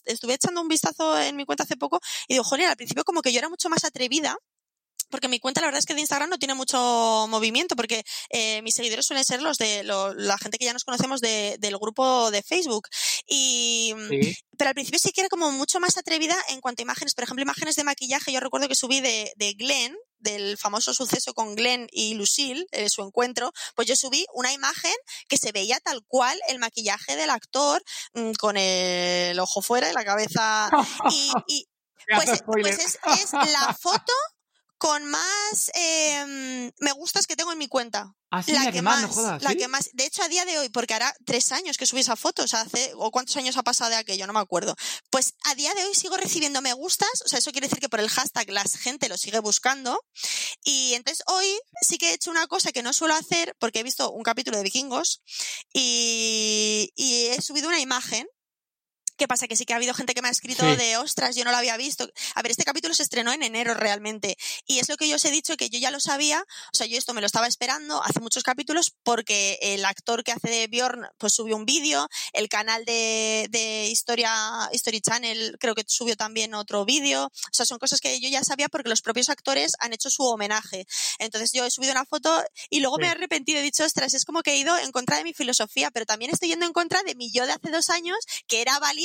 estuve 0.05 0.33
echando 0.33 0.61
un 0.61 0.67
vistazo 0.67 1.19
en 1.19 1.35
mi 1.35 1.45
cuenta 1.45 1.63
hace 1.63 1.77
poco, 1.77 1.99
y 2.27 2.35
digo, 2.35 2.43
joder, 2.43 2.67
al 2.67 2.75
principio 2.75 3.03
como 3.03 3.21
que 3.21 3.31
yo 3.31 3.39
era 3.39 3.49
mucho 3.49 3.69
más 3.69 3.83
atrevida 3.83 4.37
porque 5.13 5.27
mi 5.27 5.39
cuenta 5.39 5.61
la 5.61 5.67
verdad 5.67 5.77
es 5.77 5.85
que 5.85 5.93
de 5.93 6.01
Instagram 6.01 6.27
no 6.27 6.39
tiene 6.39 6.55
mucho 6.55 7.27
movimiento 7.29 7.75
porque 7.75 8.03
eh, 8.29 8.63
mis 8.63 8.73
seguidores 8.73 9.05
suelen 9.05 9.23
ser 9.23 9.43
los 9.43 9.59
de 9.59 9.83
la 9.83 10.37
gente 10.39 10.57
que 10.57 10.65
ya 10.65 10.73
nos 10.73 10.85
conocemos 10.85 11.21
del 11.21 11.77
grupo 11.77 12.31
de 12.31 12.41
Facebook 12.41 12.87
y 13.27 13.93
pero 14.57 14.69
al 14.69 14.73
principio 14.73 14.99
sí 14.99 15.11
que 15.11 15.21
era 15.21 15.29
como 15.29 15.51
mucho 15.51 15.79
más 15.79 15.97
atrevida 15.97 16.35
en 16.49 16.61
cuanto 16.61 16.81
a 16.81 16.85
imágenes. 16.85 17.13
Por 17.13 17.25
ejemplo 17.25 17.43
imágenes 17.43 17.75
de 17.75 17.83
maquillaje 17.83 18.31
yo 18.31 18.39
recuerdo 18.39 18.67
que 18.67 18.75
subí 18.75 19.01
de, 19.01 19.31
de 19.35 19.53
Glenn 19.53 19.95
del 20.23 20.57
famoso 20.57 20.93
suceso 20.93 21.33
con 21.33 21.55
Glenn 21.55 21.87
y 21.91 22.15
Lucille, 22.15 22.65
eh, 22.71 22.89
su 22.89 23.03
encuentro, 23.03 23.51
pues 23.75 23.87
yo 23.87 23.95
subí 23.95 24.25
una 24.33 24.51
imagen 24.53 24.93
que 25.27 25.37
se 25.37 25.51
veía 25.51 25.79
tal 25.79 26.03
cual 26.07 26.39
el 26.47 26.59
maquillaje 26.59 27.15
del 27.15 27.29
actor 27.29 27.83
mm, 28.13 28.31
con 28.33 28.57
el 28.57 29.39
ojo 29.39 29.61
fuera 29.61 29.89
y 29.89 29.93
la 29.93 30.05
cabeza. 30.05 30.69
y, 31.11 31.67
pues, 32.15 32.43
pues 32.45 32.79
es, 32.79 33.33
la 33.33 33.77
foto 33.79 34.13
con 34.77 35.05
más 35.05 35.71
em, 35.73 36.71
me 36.79 36.91
gustas 36.93 37.27
que 37.27 37.35
tengo 37.35 37.51
en 37.51 37.57
mi 37.57 37.67
cuenta. 37.67 38.13
Ah, 38.35 38.43
la, 38.47 38.71
que, 38.71 38.81
más, 38.81 39.15
la 39.41 39.53
que 39.53 39.67
más. 39.67 39.91
De 39.93 40.05
hecho, 40.05 40.23
a 40.23 40.27
día 40.27 40.43
de 40.43 40.57
hoy, 40.57 40.69
porque 40.69 40.95
hará 40.95 41.15
tres 41.23 41.51
años 41.51 41.77
que 41.77 41.85
subí 41.85 41.99
esa 41.99 42.15
foto, 42.15 42.41
o 42.43 42.47
sea, 42.47 42.61
hace, 42.61 42.91
o 42.95 43.11
cuántos 43.11 43.37
años 43.37 43.57
ha 43.57 43.63
pasado 43.63 43.91
de 43.91 43.95
aquello, 43.95 44.25
no 44.25 44.33
me 44.33 44.39
acuerdo. 44.39 44.75
Pues 45.11 45.35
a 45.43 45.53
día 45.53 45.71
de 45.75 45.85
hoy 45.85 45.93
sigo 45.93 46.17
recibiendo 46.17 46.59
me 46.59 46.73
gustas, 46.73 47.21
o 47.23 47.29
sea, 47.29 47.37
eso 47.37 47.51
quiere 47.51 47.67
decir 47.67 47.79
que 47.79 47.89
por 47.89 47.99
el 47.99 48.09
hashtag 48.09 48.49
la 48.49 48.63
gente 48.63 49.07
lo 49.07 49.17
sigue 49.17 49.37
buscando. 49.37 50.03
Y 50.63 50.95
entonces 50.95 51.23
hoy 51.27 51.45
sí 51.81 51.99
que 51.99 52.09
he 52.09 52.13
hecho 52.15 52.31
una 52.31 52.47
cosa 52.47 52.71
que 52.71 52.81
no 52.81 52.91
suelo 52.91 53.13
hacer, 53.13 53.55
porque 53.59 53.81
he 53.81 53.83
visto 53.83 54.11
un 54.11 54.23
capítulo 54.23 54.57
de 54.57 54.63
vikingos 54.63 55.21
y, 55.71 56.91
y 56.95 57.27
he 57.27 57.39
subido 57.39 57.67
una 57.67 57.79
imagen 57.79 58.27
¿Qué 59.15 59.27
pasa? 59.27 59.47
Que 59.47 59.55
sí 59.55 59.65
que 59.65 59.73
ha 59.73 59.75
habido 59.75 59.93
gente 59.93 60.15
que 60.15 60.21
me 60.21 60.27
ha 60.27 60.31
escrito 60.31 60.65
de, 60.65 60.97
ostras, 60.97 61.35
yo 61.35 61.43
no 61.43 61.51
lo 61.51 61.57
había 61.57 61.77
visto. 61.77 62.09
A 62.33 62.41
ver, 62.41 62.51
este 62.51 62.63
capítulo 62.63 62.95
se 62.95 63.03
estrenó 63.03 63.31
en 63.31 63.43
enero 63.43 63.75
realmente. 63.75 64.37
Y 64.65 64.79
es 64.79 64.89
lo 64.89 64.97
que 64.97 65.07
yo 65.07 65.17
os 65.17 65.25
he 65.25 65.31
dicho, 65.31 65.55
que 65.55 65.69
yo 65.69 65.77
ya 65.77 65.91
lo 65.91 65.99
sabía. 65.99 66.43
O 66.73 66.75
sea, 66.75 66.87
yo 66.87 66.97
esto 66.97 67.13
me 67.13 67.21
lo 67.21 67.27
estaba 67.27 67.45
esperando 67.45 68.01
hace 68.01 68.19
muchos 68.19 68.41
capítulos 68.41 68.95
porque 69.03 69.59
el 69.61 69.85
actor 69.85 70.23
que 70.23 70.31
hace 70.31 70.49
de 70.49 70.67
Bjorn 70.67 71.05
pues 71.19 71.33
subió 71.33 71.55
un 71.55 71.65
vídeo. 71.65 72.07
El 72.33 72.49
canal 72.49 72.85
de, 72.85 73.47
de 73.51 73.87
Historia, 73.87 74.33
History 74.71 75.01
Channel 75.01 75.57
creo 75.59 75.75
que 75.75 75.83
subió 75.85 76.15
también 76.15 76.55
otro 76.55 76.83
vídeo. 76.83 77.25
O 77.25 77.53
sea, 77.53 77.67
son 77.67 77.77
cosas 77.77 78.01
que 78.01 78.19
yo 78.19 78.29
ya 78.29 78.43
sabía 78.43 78.67
porque 78.67 78.89
los 78.89 79.03
propios 79.03 79.29
actores 79.29 79.73
han 79.79 79.93
hecho 79.93 80.09
su 80.09 80.23
homenaje. 80.23 80.87
Entonces 81.19 81.51
yo 81.53 81.65
he 81.65 81.69
subido 81.71 81.91
una 81.91 82.05
foto 82.05 82.43
y 82.71 82.79
luego 82.79 82.97
me 82.97 83.07
he 83.07 83.09
arrepentido. 83.11 83.59
He 83.59 83.63
dicho, 83.63 83.83
ostras, 83.83 84.15
es 84.15 84.25
como 84.25 84.41
que 84.41 84.53
he 84.53 84.57
ido 84.57 84.75
en 84.79 84.91
contra 84.91 85.17
de 85.17 85.23
mi 85.23 85.33
filosofía, 85.33 85.91
pero 85.91 86.07
también 86.07 86.31
estoy 86.31 86.49
yendo 86.49 86.65
en 86.65 86.73
contra 86.73 87.03
de 87.03 87.13
mi 87.13 87.31
yo 87.31 87.45
de 87.45 87.51
hace 87.51 87.69
dos 87.69 87.91
años, 87.91 88.17
que 88.47 88.61
era 88.61 88.79
valiente 88.79 89.02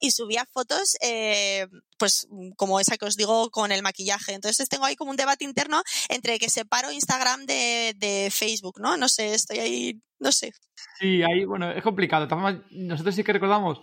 y 0.00 0.10
subía 0.10 0.46
fotos, 0.52 0.96
eh, 1.00 1.66
pues 1.98 2.28
como 2.56 2.80
esa 2.80 2.96
que 2.96 3.06
os 3.06 3.16
digo, 3.16 3.50
con 3.50 3.72
el 3.72 3.82
maquillaje. 3.82 4.34
Entonces 4.34 4.68
tengo 4.68 4.84
ahí 4.84 4.96
como 4.96 5.10
un 5.10 5.16
debate 5.16 5.44
interno 5.44 5.82
entre 6.08 6.38
que 6.38 6.50
separo 6.50 6.92
Instagram 6.92 7.46
de, 7.46 8.28
Facebook, 8.30 8.80
¿no? 8.80 8.96
No 8.96 9.08
sé, 9.08 9.34
estoy 9.34 9.58
ahí, 9.58 10.00
no 10.18 10.32
sé. 10.32 10.52
Sí, 10.98 11.22
ahí, 11.22 11.44
bueno, 11.44 11.70
es 11.70 11.82
complicado. 11.82 12.28
Nosotros 12.70 13.14
sí 13.14 13.24
que 13.24 13.32
recordamos 13.32 13.80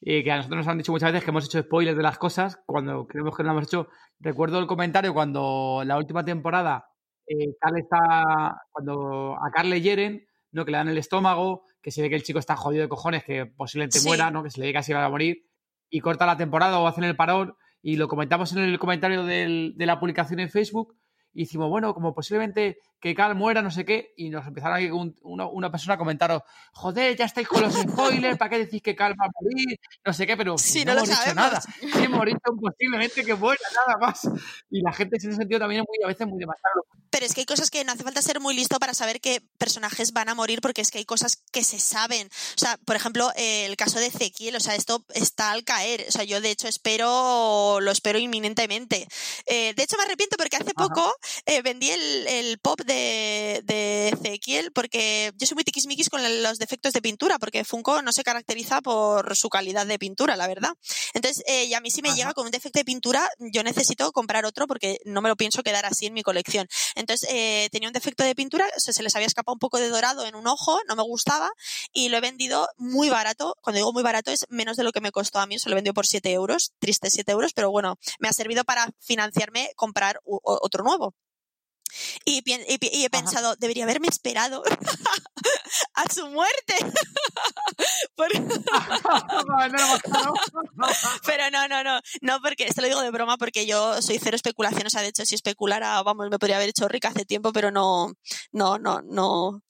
eh, 0.00 0.24
que 0.24 0.32
a 0.32 0.36
nosotros 0.36 0.58
nos 0.58 0.68
han 0.68 0.78
dicho 0.78 0.92
muchas 0.92 1.12
veces 1.12 1.24
que 1.24 1.30
hemos 1.30 1.44
hecho 1.44 1.60
spoilers 1.60 1.96
de 1.96 2.02
las 2.02 2.18
cosas 2.18 2.58
cuando 2.66 3.06
creemos 3.06 3.36
que 3.36 3.42
no 3.42 3.48
lo 3.48 3.58
hemos 3.58 3.68
hecho. 3.68 3.88
Recuerdo 4.18 4.58
el 4.58 4.66
comentario 4.66 5.14
cuando 5.14 5.82
la 5.84 5.96
última 5.96 6.24
temporada 6.24 6.86
eh, 7.26 7.54
está, 7.76 8.62
cuando 8.70 9.34
a 9.34 9.50
Carl 9.52 9.70
le 9.70 9.80
hieren, 9.80 10.26
¿no? 10.50 10.64
que 10.64 10.72
le 10.72 10.78
dan 10.78 10.88
el 10.88 10.98
estómago, 10.98 11.66
que 11.82 11.90
se 11.90 12.00
ve 12.00 12.08
que 12.08 12.14
el 12.14 12.22
chico 12.22 12.38
está 12.38 12.56
jodido 12.56 12.82
de 12.82 12.88
cojones, 12.88 13.24
que 13.24 13.46
posiblemente 13.46 14.00
muera, 14.04 14.30
¿no? 14.30 14.42
Que 14.42 14.50
se 14.50 14.60
le 14.60 14.66
diga 14.66 14.80
casi 14.80 14.92
va 14.92 15.04
a 15.04 15.10
morir, 15.10 15.44
y 15.90 16.00
corta 16.00 16.24
la 16.24 16.36
temporada 16.36 16.78
o 16.78 16.86
hacen 16.86 17.04
el 17.04 17.16
parón, 17.16 17.54
y 17.82 17.96
lo 17.96 18.08
comentamos 18.08 18.52
en 18.52 18.60
el 18.60 18.78
comentario 18.78 19.24
de 19.24 19.74
la 19.76 19.98
publicación 19.98 20.40
en 20.40 20.48
Facebook, 20.48 20.96
y 21.34 21.44
decimos, 21.44 21.68
bueno, 21.68 21.92
como 21.94 22.14
posiblemente 22.14 22.78
que 23.02 23.16
Cal 23.16 23.34
muera, 23.34 23.62
no 23.62 23.72
sé 23.72 23.84
qué, 23.84 24.14
y 24.16 24.30
nos 24.30 24.46
empezaron 24.46 24.76
ahí 24.76 24.88
una, 24.92 25.72
persona 25.72 25.94
a 25.94 25.98
comentaros, 25.98 26.42
joder, 26.72 27.16
ya 27.16 27.24
estáis 27.24 27.48
con 27.48 27.60
los 27.60 27.74
spoilers, 27.74 28.38
¿para 28.38 28.48
qué 28.48 28.58
decís 28.58 28.80
que 28.80 28.94
Cal 28.94 29.14
va 29.20 29.26
a 29.26 29.30
morir? 29.40 29.80
No 30.06 30.12
sé 30.12 30.24
qué, 30.24 30.36
pero 30.36 30.56
si 30.56 30.84
no, 30.84 30.94
lo 30.94 31.00
hemos 31.00 31.10
dicho 31.10 31.34
nada. 31.34 31.60
Si 31.60 32.08
morir 32.08 32.36
posiblemente 32.44 33.24
que 33.24 33.34
muera, 33.34 33.60
nada 33.86 33.98
más. 33.98 34.30
Y 34.70 34.82
la 34.82 34.92
gente 34.92 35.16
en 35.16 35.30
ese 35.30 35.36
sentido 35.36 35.58
también 35.58 35.82
es 35.82 35.88
muy, 35.88 36.04
a 36.04 36.06
veces 36.06 36.28
muy 36.28 36.38
demasiado. 36.38 36.86
Pero 37.10 37.26
es 37.26 37.34
que 37.34 37.40
hay 37.40 37.46
cosas 37.46 37.70
que 37.70 37.84
no 37.84 37.92
hace 37.92 38.04
falta 38.04 38.22
ser 38.22 38.40
muy 38.40 38.54
listo 38.54 38.78
para 38.78 38.94
saber 38.94 39.20
qué 39.20 39.42
personajes 39.58 40.12
van 40.12 40.30
a 40.30 40.34
morir, 40.34 40.62
porque 40.62 40.80
es 40.80 40.90
que 40.90 40.96
hay 40.96 41.04
cosas 41.04 41.42
que 41.52 41.62
se 41.62 41.78
saben. 41.78 42.26
O 42.28 42.58
sea, 42.58 42.78
por 42.86 42.96
ejemplo, 42.96 43.30
el 43.36 43.76
caso 43.76 43.98
de 43.98 44.06
Ezequiel, 44.06 44.56
o 44.56 44.60
sea, 44.60 44.76
esto 44.76 45.04
está 45.14 45.50
al 45.50 45.62
caer. 45.64 46.06
O 46.08 46.10
sea, 46.10 46.24
yo 46.24 46.40
de 46.40 46.50
hecho 46.50 46.68
espero, 46.68 47.80
lo 47.80 47.90
espero 47.90 48.18
inminentemente. 48.18 49.06
Eh, 49.44 49.74
de 49.74 49.82
hecho, 49.82 49.98
me 49.98 50.04
arrepiento 50.04 50.38
porque 50.38 50.56
hace 50.56 50.72
poco 50.72 51.14
eh, 51.44 51.60
vendí 51.60 51.90
el, 51.90 52.58
pop 52.62 52.80
de, 52.80 52.91
de 52.92 54.08
Ezequiel 54.08 54.72
porque 54.72 55.32
yo 55.36 55.46
soy 55.46 55.54
muy 55.56 55.64
tiquismiquis 55.64 56.08
con 56.08 56.22
los 56.42 56.58
defectos 56.58 56.92
de 56.92 57.02
pintura, 57.02 57.38
porque 57.38 57.64
Funko 57.64 58.02
no 58.02 58.12
se 58.12 58.22
caracteriza 58.22 58.80
por 58.80 59.36
su 59.36 59.48
calidad 59.48 59.86
de 59.86 59.98
pintura, 59.98 60.36
la 60.36 60.46
verdad. 60.46 60.72
Entonces, 61.14 61.42
eh, 61.46 61.64
y 61.64 61.74
a 61.74 61.80
mí 61.80 61.90
si 61.90 62.02
me 62.02 62.14
llega 62.14 62.34
con 62.34 62.46
un 62.46 62.50
defecto 62.50 62.78
de 62.78 62.84
pintura, 62.84 63.28
yo 63.38 63.62
necesito 63.62 64.12
comprar 64.12 64.44
otro 64.44 64.66
porque 64.66 64.98
no 65.04 65.22
me 65.22 65.28
lo 65.28 65.36
pienso 65.36 65.62
quedar 65.62 65.86
así 65.86 66.06
en 66.06 66.14
mi 66.14 66.22
colección. 66.22 66.68
Entonces, 66.94 67.28
eh, 67.30 67.68
tenía 67.72 67.88
un 67.88 67.92
defecto 67.92 68.24
de 68.24 68.34
pintura, 68.34 68.66
se 68.76 69.02
les 69.02 69.14
había 69.14 69.26
escapado 69.26 69.54
un 69.54 69.58
poco 69.58 69.78
de 69.78 69.88
dorado 69.88 70.24
en 70.26 70.34
un 70.34 70.46
ojo, 70.46 70.78
no 70.88 70.96
me 70.96 71.02
gustaba, 71.02 71.50
y 71.92 72.08
lo 72.08 72.16
he 72.16 72.20
vendido 72.20 72.68
muy 72.76 73.10
barato. 73.10 73.56
Cuando 73.62 73.78
digo 73.78 73.92
muy 73.92 74.02
barato 74.02 74.30
es 74.30 74.46
menos 74.48 74.76
de 74.76 74.84
lo 74.84 74.92
que 74.92 75.00
me 75.00 75.12
costó 75.12 75.40
a 75.40 75.46
mí, 75.46 75.58
se 75.58 75.68
lo 75.68 75.74
he 75.74 75.76
vendido 75.76 75.94
por 75.94 76.06
7 76.06 76.30
euros, 76.32 76.72
triste 76.78 77.10
7 77.10 77.32
euros, 77.32 77.52
pero 77.54 77.70
bueno, 77.70 77.98
me 78.18 78.28
ha 78.28 78.32
servido 78.32 78.64
para 78.64 78.88
financiarme 79.00 79.70
comprar 79.76 80.20
otro 80.24 80.84
nuevo. 80.84 81.14
Y, 82.24 82.42
he 82.46 83.10
pensado, 83.10 83.56
debería 83.56 83.84
haberme 83.84 84.08
esperado 84.08 84.62
a 85.94 86.12
su 86.12 86.28
muerte. 86.28 86.74
Pero 91.26 91.50
no, 91.50 91.68
no, 91.68 91.84
no, 91.84 92.00
no, 92.20 92.40
porque 92.40 92.64
esto 92.64 92.82
lo 92.82 92.88
digo 92.88 93.00
de 93.00 93.10
broma 93.10 93.36
porque 93.36 93.66
yo 93.66 94.00
soy 94.02 94.18
cero 94.18 94.36
especulación, 94.36 94.86
o 94.86 94.90
sea, 94.90 95.02
de 95.02 95.08
hecho 95.08 95.26
si 95.26 95.34
especulara, 95.34 96.02
vamos, 96.02 96.28
me 96.30 96.38
podría 96.38 96.56
haber 96.56 96.70
hecho 96.70 96.88
rica 96.88 97.08
hace 97.08 97.24
tiempo, 97.24 97.52
pero 97.52 97.70
no, 97.70 98.12
no, 98.52 98.78
no, 98.78 99.02
no, 99.02 99.62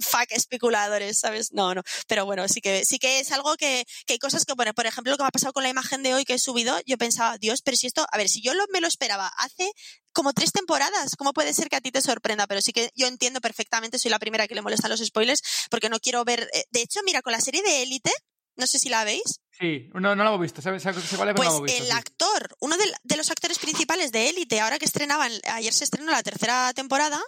fuck 0.00 0.30
especuladores, 0.30 1.18
¿sabes? 1.18 1.52
No, 1.52 1.74
no. 1.74 1.82
Pero 2.08 2.24
bueno, 2.26 2.46
sí 2.48 2.60
que, 2.60 2.84
sí 2.84 2.98
que 2.98 3.20
es 3.20 3.32
algo 3.32 3.56
que, 3.56 3.84
que 4.06 4.14
hay 4.14 4.18
cosas 4.18 4.44
que, 4.44 4.54
por 4.54 4.86
ejemplo, 4.86 5.10
lo 5.10 5.16
que 5.16 5.22
me 5.22 5.28
ha 5.28 5.30
pasado 5.30 5.52
con 5.52 5.62
la 5.62 5.68
imagen 5.68 6.02
de 6.02 6.14
hoy 6.14 6.24
que 6.24 6.34
he 6.34 6.38
subido, 6.38 6.78
yo 6.86 6.98
pensaba, 6.98 7.38
Dios, 7.38 7.62
pero 7.62 7.76
si 7.76 7.86
esto, 7.86 8.06
a 8.10 8.18
ver, 8.18 8.28
si 8.28 8.42
yo 8.42 8.54
lo, 8.54 8.64
me 8.72 8.80
lo 8.80 8.88
esperaba 8.88 9.28
hace 9.38 9.70
como 10.12 10.32
tres 10.32 10.52
temporadas, 10.52 11.16
¿cómo 11.16 11.32
puede 11.32 11.52
ser 11.54 11.68
que 11.68 11.76
a 11.76 11.80
ti 11.80 11.90
te 11.90 12.00
sorprenda? 12.00 12.46
Pero 12.46 12.60
sí 12.62 12.72
que 12.72 12.90
yo 12.94 13.06
entiendo 13.06 13.40
perfectamente, 13.40 13.98
soy 13.98 14.10
la 14.10 14.18
primera 14.18 14.46
que 14.46 14.54
le 14.54 14.62
molestan 14.62 14.90
los 14.90 15.00
spoilers, 15.00 15.42
porque 15.70 15.88
no 15.88 15.98
quiero 15.98 16.24
ver. 16.24 16.48
Eh, 16.52 16.64
de 16.70 16.82
hecho, 16.82 17.00
mira, 17.04 17.22
con 17.22 17.32
la 17.32 17.40
serie 17.40 17.62
de 17.62 17.82
Élite, 17.82 18.12
no 18.56 18.66
sé 18.66 18.78
si 18.78 18.88
la 18.88 19.04
veis. 19.04 19.40
Sí, 19.58 19.88
no, 19.94 20.16
no 20.16 20.24
lo 20.24 20.30
hemos 20.30 20.40
visto. 20.40 20.60
Se, 20.60 20.80
se, 20.80 21.16
vale, 21.16 21.32
pues 21.32 21.48
visto, 21.62 21.84
el 21.84 21.92
actor, 21.92 22.56
uno 22.58 22.76
de, 22.76 23.16
los 23.16 23.30
actores 23.30 23.60
principales 23.60 24.10
de 24.10 24.28
Élite, 24.28 24.60
ahora 24.60 24.80
que 24.80 24.84
estrenaban, 24.84 25.30
ayer 25.52 25.72
se 25.72 25.84
estrenó 25.84 26.10
la 26.10 26.24
tercera 26.24 26.72
temporada, 26.74 27.22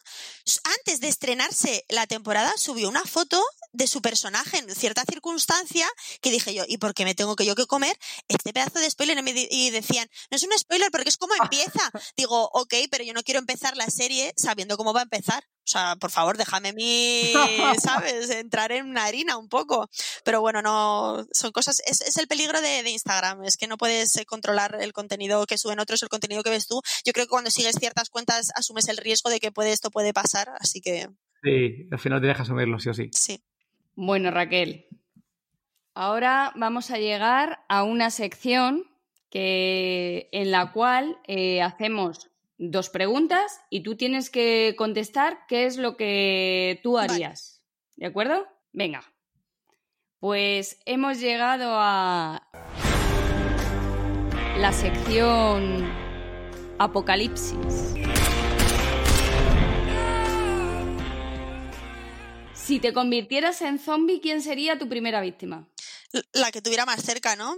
antes 0.79 1.01
de 1.01 1.07
estrenarse 1.07 1.85
la 1.89 2.09
temporada 2.09 2.53
subió 2.57 2.89
una 2.89 3.05
foto 3.05 3.41
de 3.73 3.87
su 3.87 4.03
personaje 4.03 4.59
en 4.59 4.75
cierta 4.75 5.05
circunstancia 5.05 5.87
que 6.21 6.33
dije 6.33 6.53
yo, 6.53 6.65
¿y 6.67 6.79
por 6.79 6.95
qué 6.95 7.05
me 7.05 7.15
tengo 7.15 7.37
que 7.37 7.47
yo 7.47 7.55
que 7.55 7.67
comer 7.67 7.97
este 8.27 8.53
pedazo 8.53 8.81
de 8.81 8.91
spoiler? 8.91 9.23
Y 9.51 9.71
decían, 9.71 10.09
no 10.31 10.37
es 10.37 10.43
un 10.43 10.59
spoiler 10.59 10.91
porque 10.91 11.11
es 11.11 11.19
como 11.19 11.35
empieza. 11.41 11.93
Digo, 12.17 12.51
ok, 12.55 12.75
pero 12.91 13.05
yo 13.05 13.13
no 13.13 13.23
quiero 13.23 13.39
empezar 13.39 13.77
la 13.77 13.87
serie 13.87 14.35
sabiendo 14.37 14.77
cómo 14.77 14.93
va 14.93 15.01
a 15.01 15.05
empezar. 15.05 15.45
O 15.67 15.69
sea, 15.69 15.97
por 15.97 16.13
favor, 16.13 16.37
déjame 16.37 16.73
mí, 16.73 17.33
¿sabes? 17.83 18.31
Entrar 18.31 18.71
en 18.71 18.87
una 18.87 19.05
harina 19.05 19.37
un 19.37 19.49
poco. 19.49 19.91
Pero 20.25 20.41
bueno, 20.41 20.63
no, 20.63 21.27
son 21.33 21.51
cosas, 21.51 21.83
es, 21.87 22.03
es 22.03 22.17
el 22.19 22.29
peligro 22.29 22.61
de, 22.61 22.85
de, 22.85 22.91
Instagram, 22.91 23.43
es 23.43 23.57
que 23.57 23.67
no 23.67 23.77
puedes 23.77 24.15
eh, 24.17 24.25
controlar 24.25 24.77
el 24.81 24.93
contenido 24.93 25.45
que 25.45 25.59
suben 25.59 25.81
otros, 25.81 26.05
el 26.05 26.09
contenido 26.09 26.45
que 26.45 26.51
ves 26.51 26.69
tú. 26.69 26.81
Yo 27.05 27.13
creo 27.13 27.27
que 27.27 27.31
cuando 27.31 27.51
sigues 27.51 27.75
ciertas 27.81 28.11
cuentas 28.11 28.53
asumes 28.55 28.89
el 28.89 28.97
riesgo 28.97 29.29
de 29.29 29.41
que 29.41 29.51
puede, 29.51 29.73
esto 29.73 29.91
puede 29.91 30.13
pasar, 30.13 30.51
así 30.61 30.81
que... 30.81 31.09
Sí, 31.43 31.89
al 31.91 31.99
final 31.99 32.21
te 32.21 32.29
dejas 32.29 32.43
asumirlo, 32.43 32.79
sí 32.79 32.89
o 32.89 32.95
sí. 32.95 33.11
Sí. 33.13 33.43
Bueno, 33.97 34.31
Raquel, 34.31 34.87
ahora 35.95 36.53
vamos 36.55 36.93
a 36.93 36.99
llegar 36.99 37.65
a 37.69 37.83
una 37.83 38.11
sección 38.11 38.85
que, 39.31 40.29
en 40.31 40.53
la 40.53 40.71
cual 40.71 41.19
eh, 41.27 41.61
hacemos 41.61 42.31
dos 42.59 42.91
preguntas 42.91 43.61
y 43.71 43.83
tú 43.83 43.97
tienes 43.97 44.31
que 44.31 44.75
contestar 44.77 45.47
qué 45.47 45.67
es 45.67 45.77
lo 45.77 45.97
que 45.97 46.81
tú 46.83 46.99
harías. 46.99 47.63
¿De 47.97 48.07
acuerdo? 48.07 48.47
Venga. 48.73 49.03
Pues 50.19 50.79
hemos 50.87 51.21
llegado 51.21 51.73
a 51.73 52.49
la 54.59 54.73
sección 54.73 55.87
Apocalipsis. 56.79 57.95
Si 62.55 62.81
te 62.81 62.93
convirtieras 62.93 63.63
en 63.63 63.79
zombie, 63.79 64.21
¿quién 64.21 64.43
sería 64.43 64.79
tu 64.79 64.89
primera 64.89 65.21
víctima? 65.21 65.69
La 66.33 66.51
que 66.51 66.63
tuviera 66.63 66.85
más 66.85 67.03
cerca, 67.03 67.37
¿no? 67.37 67.57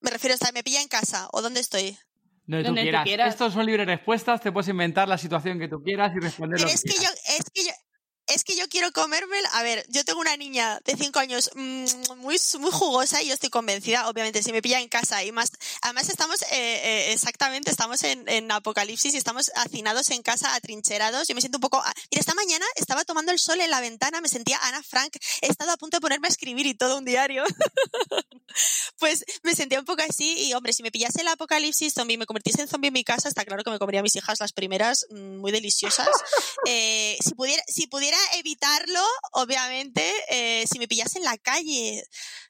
Me 0.00 0.10
refiero 0.10 0.34
a 0.34 0.36
estar, 0.36 0.52
me 0.52 0.62
pilla 0.62 0.82
en 0.82 0.88
casa 0.88 1.28
o 1.32 1.42
dónde 1.42 1.60
estoy. 1.60 1.98
Donde, 2.46 2.92
tú, 2.92 2.96
quieras. 3.04 3.30
Estos 3.30 3.52
son 3.52 3.66
libres 3.66 3.86
respuestas, 3.86 4.40
te 4.40 4.52
puedes 4.52 4.68
inventar 4.68 5.08
la 5.08 5.18
situación 5.18 5.58
que 5.58 5.68
tú 5.68 5.82
quieras 5.82 6.12
y 6.14 6.20
responder 6.20 6.58
Pero 6.58 6.68
lo 6.68 6.74
es 6.74 6.82
que, 6.82 6.94
yo, 6.94 7.10
es 7.38 7.50
que 7.52 7.64
yo, 7.64 7.72
es 8.28 8.44
que 8.44 8.56
yo 8.56 8.68
quiero 8.68 8.92
comerme. 8.92 9.36
A 9.52 9.62
ver, 9.62 9.84
yo 9.88 10.04
tengo 10.04 10.20
una 10.20 10.36
niña 10.36 10.80
de 10.84 10.96
5 10.96 11.18
años 11.18 11.50
mm, 11.54 11.84
muy, 12.18 12.36
muy 12.58 12.70
jugosa 12.70 13.22
y 13.22 13.28
yo 13.28 13.34
estoy 13.34 13.50
convencida, 13.50 14.08
obviamente, 14.08 14.42
si 14.42 14.52
me 14.52 14.62
pilla 14.62 14.80
en 14.80 14.88
casa 14.88 15.22
y 15.24 15.32
más. 15.32 15.50
Además, 15.82 16.08
estamos 16.08 16.42
eh, 16.42 16.46
eh, 16.52 17.12
exactamente, 17.12 17.70
estamos 17.70 18.02
en, 18.04 18.28
en, 18.28 18.50
apocalipsis 18.50 19.14
y 19.14 19.16
estamos 19.16 19.50
hacinados 19.56 20.10
en 20.10 20.22
casa, 20.22 20.54
atrincherados. 20.54 21.28
Yo 21.28 21.34
me 21.34 21.40
siento 21.40 21.58
un 21.58 21.62
poco. 21.62 21.82
Ah, 21.84 21.92
mira, 22.10 22.20
esta 22.20 22.34
mañana 22.34 22.64
estaba 22.76 23.04
tomando 23.04 23.32
el 23.32 23.38
sol 23.38 23.60
en 23.60 23.70
la 23.70 23.80
ventana, 23.80 24.20
me 24.20 24.28
sentía 24.28 24.58
Ana 24.62 24.82
Frank. 24.82 25.16
He 25.42 25.48
estado 25.48 25.72
a 25.72 25.76
punto 25.76 25.96
de 25.98 26.00
ponerme 26.00 26.28
a 26.28 26.30
escribir 26.30 26.66
y 26.66 26.74
todo 26.74 26.98
un 26.98 27.04
diario. 27.04 27.44
pues 28.98 29.24
me 29.42 29.54
sentía 29.54 29.78
un 29.78 29.84
poco 29.84 30.02
así 30.08 30.48
y, 30.48 30.54
hombre, 30.54 30.72
si 30.72 30.82
me 30.82 30.90
pillase 30.90 31.22
el 31.22 31.28
apocalipsis 31.28 31.92
zombie, 31.94 32.18
me 32.18 32.26
convirtiese 32.26 32.62
en 32.62 32.68
zombie 32.68 32.88
en 32.88 32.94
mi 32.94 33.04
casa, 33.04 33.28
está 33.28 33.44
claro 33.44 33.62
que 33.64 33.70
me 33.70 33.78
comería 33.78 34.00
a 34.00 34.02
mis 34.02 34.16
hijas 34.16 34.40
las 34.40 34.52
primeras, 34.52 35.06
mm, 35.10 35.36
muy 35.38 35.52
deliciosas. 35.52 36.08
Eh, 36.68 37.16
si 37.20 37.34
pudiera, 37.34 37.62
si 37.68 37.86
pudiera 37.86 38.16
evitarlo, 38.38 39.00
obviamente, 39.32 40.02
eh, 40.30 40.64
si 40.66 40.80
me 40.80 40.88
pillas 40.88 41.14
en 41.14 41.22
la 41.22 41.38
calle, 41.38 42.02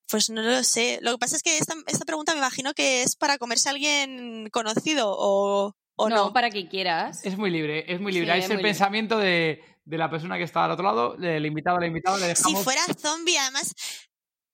pues 0.08 0.30
no 0.30 0.42
lo 0.42 0.64
sé. 0.64 0.98
Lo 1.02 1.12
que 1.12 1.18
pasa 1.18 1.36
es 1.36 1.42
que 1.42 1.58
esta, 1.58 1.74
pregunta 2.06 2.32
me 2.32 2.38
imagino 2.38 2.72
que 2.72 3.02
es 3.02 3.16
para 3.16 3.36
comerse 3.36 3.68
a 3.68 3.72
alguien 3.72 4.48
conocido 4.50 5.14
o, 5.14 5.76
o 5.96 6.08
no, 6.08 6.32
para 6.32 6.50
que 6.50 6.68
quieras. 6.68 7.24
Es 7.24 7.36
muy 7.36 7.50
libre, 7.50 7.92
es 7.92 8.00
muy 8.00 8.12
libre. 8.12 8.38
es 8.38 8.50
el 8.50 8.60
pensamiento 8.60 9.18
de, 9.18 9.60
la 9.86 10.10
persona 10.10 10.36
que 10.38 10.44
está 10.44 10.64
al 10.64 10.70
otro 10.70 10.84
lado, 10.84 11.16
del 11.16 11.44
invitado, 11.46 11.78
la 11.78 11.86
invitada, 11.86 12.18
le 12.18 12.28
dejamos... 12.28 12.58
Si 12.58 12.64
fuera 12.64 12.82
zombie, 12.98 13.38
además, 13.38 13.74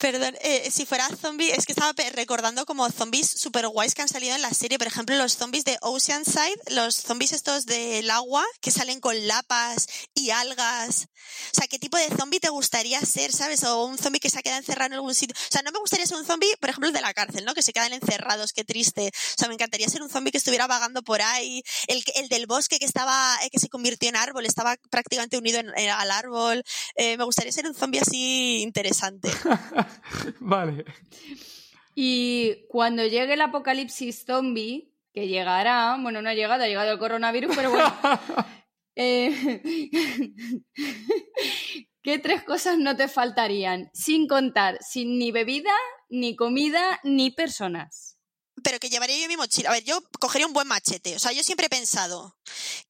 Perdón, 0.02 0.36
eh, 0.40 0.68
si 0.72 0.84
fuera 0.84 1.08
zombie, 1.10 1.52
es 1.52 1.64
que 1.64 1.74
estaba 1.74 1.94
recordando 2.16 2.66
como 2.66 2.90
zombies 2.90 3.30
super 3.30 3.68
guays 3.68 3.94
que 3.94 4.02
han 4.02 4.08
salido 4.08 4.34
en 4.34 4.42
la 4.42 4.50
serie. 4.50 4.76
Por 4.76 4.88
ejemplo, 4.88 5.14
los 5.14 5.36
zombies 5.36 5.64
de 5.64 5.78
Oceanside, 5.80 6.60
los 6.70 6.96
zombies 6.96 7.30
estos 7.30 7.66
del 7.66 8.10
agua 8.10 8.44
que 8.60 8.72
salen 8.72 8.98
con 8.98 9.28
lapas 9.28 9.86
y 10.12 10.30
algas. 10.30 11.06
O 11.52 11.54
sea, 11.54 11.68
¿qué 11.68 11.78
tipo 11.78 11.96
de 11.98 12.08
zombie 12.16 12.40
te 12.40 12.48
gustaría 12.48 13.00
ser, 13.02 13.32
sabes? 13.32 13.62
O 13.62 13.84
un 13.84 13.96
zombie 13.96 14.18
que 14.18 14.28
se 14.28 14.40
ha 14.40 14.42
quedado 14.42 14.58
encerrado 14.58 14.88
en 14.88 14.94
algún 14.94 15.14
sitio. 15.14 15.36
O 15.38 15.52
sea, 15.52 15.62
no 15.62 15.70
me 15.70 15.78
gustaría 15.78 16.04
ser 16.04 16.16
un 16.16 16.26
zombie, 16.26 16.52
por 16.58 16.70
ejemplo, 16.70 16.88
el 16.88 16.94
de 16.94 17.00
la 17.00 17.14
cárcel, 17.14 17.44
¿no? 17.44 17.54
Que 17.54 17.62
se 17.62 17.72
quedan 17.72 17.92
encerrados, 17.92 18.52
qué 18.52 18.64
triste. 18.64 19.06
O 19.06 19.38
sea, 19.38 19.46
me 19.46 19.54
encantaría 19.54 19.88
ser 19.88 20.02
un 20.02 20.10
zombie 20.10 20.32
que 20.32 20.38
estuviera 20.38 20.66
vagando 20.66 21.02
por 21.02 21.22
ahí. 21.22 21.62
El, 21.86 22.02
el 22.16 22.28
del 22.28 22.48
bosque 22.48 22.80
que 22.80 22.86
estaba, 22.86 23.36
eh, 23.44 23.50
que 23.50 23.60
se 23.60 23.68
convirtió 23.68 24.08
en 24.08 24.16
árbol, 24.16 24.46
estaba 24.46 24.74
prácticamente 24.90 25.38
unido 25.38 25.60
al 25.60 26.10
árbol. 26.10 26.64
Eh, 26.96 27.16
me 27.16 27.22
gustaría 27.22 27.52
ser 27.52 27.68
un 27.68 27.74
zombie 27.76 28.00
así 28.00 28.62
interesante. 28.62 29.30
vale. 30.40 30.84
Y 31.94 32.66
cuando 32.68 33.04
llegue 33.06 33.34
el 33.34 33.40
apocalipsis 33.40 34.24
zombie, 34.24 34.92
que 35.12 35.28
llegará, 35.28 35.96
bueno, 36.00 36.22
no 36.22 36.28
ha 36.28 36.34
llegado, 36.34 36.64
ha 36.64 36.68
llegado 36.68 36.92
el 36.92 36.98
coronavirus, 36.98 37.54
pero 37.54 37.70
bueno. 37.70 37.92
Eh, 38.94 39.62
¿Qué 42.02 42.18
tres 42.18 42.42
cosas 42.42 42.76
no 42.76 42.94
te 42.94 43.08
faltarían? 43.08 43.88
Sin 43.94 44.28
contar, 44.28 44.76
sin 44.82 45.18
ni 45.18 45.32
bebida, 45.32 45.72
ni 46.10 46.36
comida, 46.36 47.00
ni 47.02 47.30
personas 47.30 48.11
pero 48.62 48.78
que 48.78 48.90
llevaría 48.90 49.18
yo 49.18 49.28
mi 49.28 49.36
mochila. 49.36 49.70
A 49.70 49.72
ver, 49.72 49.84
yo 49.84 50.02
cogería 50.18 50.46
un 50.46 50.52
buen 50.52 50.68
machete. 50.68 51.16
O 51.16 51.18
sea, 51.18 51.32
yo 51.32 51.42
siempre 51.42 51.66
he 51.66 51.70
pensado 51.70 52.36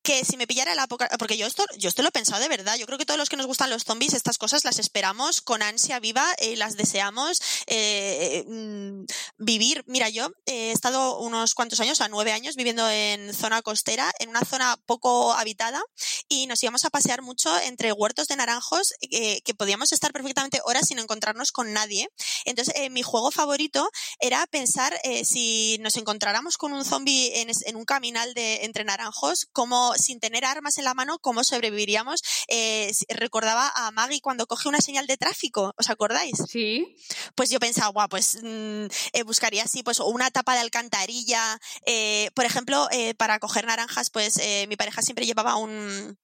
que 0.02 0.24
si 0.24 0.36
me 0.36 0.46
pillara 0.46 0.74
la 0.74 0.84
época. 0.84 1.08
Porque 1.18 1.36
yo 1.36 1.46
esto, 1.46 1.64
yo 1.76 1.88
esto 1.88 2.02
lo 2.02 2.08
he 2.08 2.12
pensado 2.12 2.40
de 2.40 2.48
verdad. 2.48 2.76
Yo 2.76 2.86
creo 2.86 2.98
que 2.98 3.06
todos 3.06 3.18
los 3.18 3.28
que 3.28 3.36
nos 3.36 3.46
gustan 3.46 3.70
los 3.70 3.84
zombies, 3.84 4.14
estas 4.14 4.38
cosas 4.38 4.64
las 4.64 4.78
esperamos 4.78 5.40
con 5.40 5.62
ansia 5.62 6.00
viva, 6.00 6.26
y 6.40 6.56
las 6.56 6.76
deseamos 6.76 7.40
eh, 7.66 8.44
mm, 8.46 9.04
vivir. 9.38 9.84
Mira, 9.86 10.08
yo 10.08 10.30
he 10.46 10.72
estado 10.72 11.18
unos 11.18 11.54
cuantos 11.54 11.80
años, 11.80 12.00
a 12.00 12.08
nueve 12.08 12.32
años, 12.32 12.56
viviendo 12.56 12.88
en 12.90 13.34
zona 13.34 13.62
costera, 13.62 14.12
en 14.18 14.28
una 14.28 14.44
zona 14.44 14.76
poco 14.86 15.32
habitada, 15.32 15.82
y 16.28 16.46
nos 16.46 16.62
íbamos 16.62 16.84
a 16.84 16.90
pasear 16.90 17.22
mucho 17.22 17.56
entre 17.60 17.92
huertos 17.92 18.28
de 18.28 18.36
naranjos 18.36 18.92
eh, 19.10 19.40
que 19.42 19.54
podíamos 19.54 19.92
estar 19.92 20.12
perfectamente 20.12 20.60
horas 20.64 20.88
sin 20.88 20.98
encontrarnos 20.98 21.52
con 21.52 21.72
nadie. 21.72 22.08
Entonces, 22.44 22.74
eh, 22.76 22.90
mi 22.90 23.02
juego 23.02 23.30
favorito 23.30 23.88
era 24.20 24.46
pensar 24.46 24.98
si 25.24 25.61
nos 25.80 25.96
encontráramos 25.96 26.56
con 26.56 26.72
un 26.72 26.84
zombie 26.84 27.32
en, 27.40 27.76
un 27.76 27.84
caminal 27.84 28.34
de 28.34 28.64
entre 28.64 28.84
naranjos, 28.84 29.46
como 29.52 29.94
sin 29.94 30.20
tener 30.20 30.44
armas 30.44 30.78
en 30.78 30.84
la 30.84 30.94
mano, 30.94 31.18
cómo 31.18 31.44
sobreviviríamos. 31.44 32.22
Eh, 32.48 32.90
recordaba 33.08 33.70
a 33.74 33.90
Maggie 33.90 34.20
cuando 34.20 34.46
coge 34.46 34.68
una 34.68 34.80
señal 34.80 35.06
de 35.06 35.16
tráfico, 35.16 35.74
¿os 35.76 35.90
acordáis? 35.90 36.36
Sí. 36.48 36.96
pues 37.34 37.50
yo 37.50 37.58
pensaba, 37.58 37.88
guau, 37.88 38.08
pues 38.08 38.38
mm, 38.42 38.86
eh, 39.12 39.22
buscaría 39.24 39.64
así, 39.64 39.82
pues 39.82 40.00
una 40.00 40.30
tapa 40.30 40.54
de 40.54 40.60
alcantarilla. 40.60 41.58
Eh, 41.86 42.30
por 42.34 42.44
ejemplo, 42.44 42.88
para 43.16 43.38
coger 43.38 43.66
naranjas, 43.66 44.10
pues 44.10 44.40
mi 44.68 44.76
pareja 44.76 45.02
siempre 45.02 45.26
llevaba 45.26 45.56
un, 45.56 46.18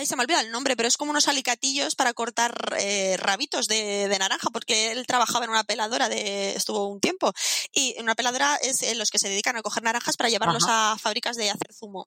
Ay, 0.00 0.06
se 0.06 0.14
me 0.14 0.22
olvida 0.22 0.40
el 0.40 0.52
nombre, 0.52 0.76
pero 0.76 0.86
es 0.86 0.96
como 0.96 1.10
unos 1.10 1.26
alicatillos 1.26 1.96
para 1.96 2.14
cortar 2.14 2.76
eh, 2.78 3.16
rabitos 3.16 3.66
de, 3.66 4.06
de, 4.06 4.18
naranja, 4.20 4.48
porque 4.50 4.92
él 4.92 5.04
trabajaba 5.08 5.44
en 5.44 5.50
una 5.50 5.64
peladora, 5.64 6.08
de, 6.08 6.54
estuvo 6.54 6.86
un 6.86 7.00
tiempo. 7.00 7.32
Y 7.72 7.94
en 7.96 8.04
una 8.04 8.14
peladora 8.14 8.54
es 8.62 8.84
eh, 8.84 8.94
los 8.94 9.10
que 9.10 9.18
se 9.18 9.28
dedican 9.28 9.56
a 9.56 9.62
coger 9.62 9.82
naranjas 9.82 10.16
para 10.16 10.30
llevarlos 10.30 10.62
Ajá. 10.62 10.92
a 10.92 10.98
fábricas 10.98 11.36
de 11.36 11.50
hacer 11.50 11.74
zumo. 11.74 12.06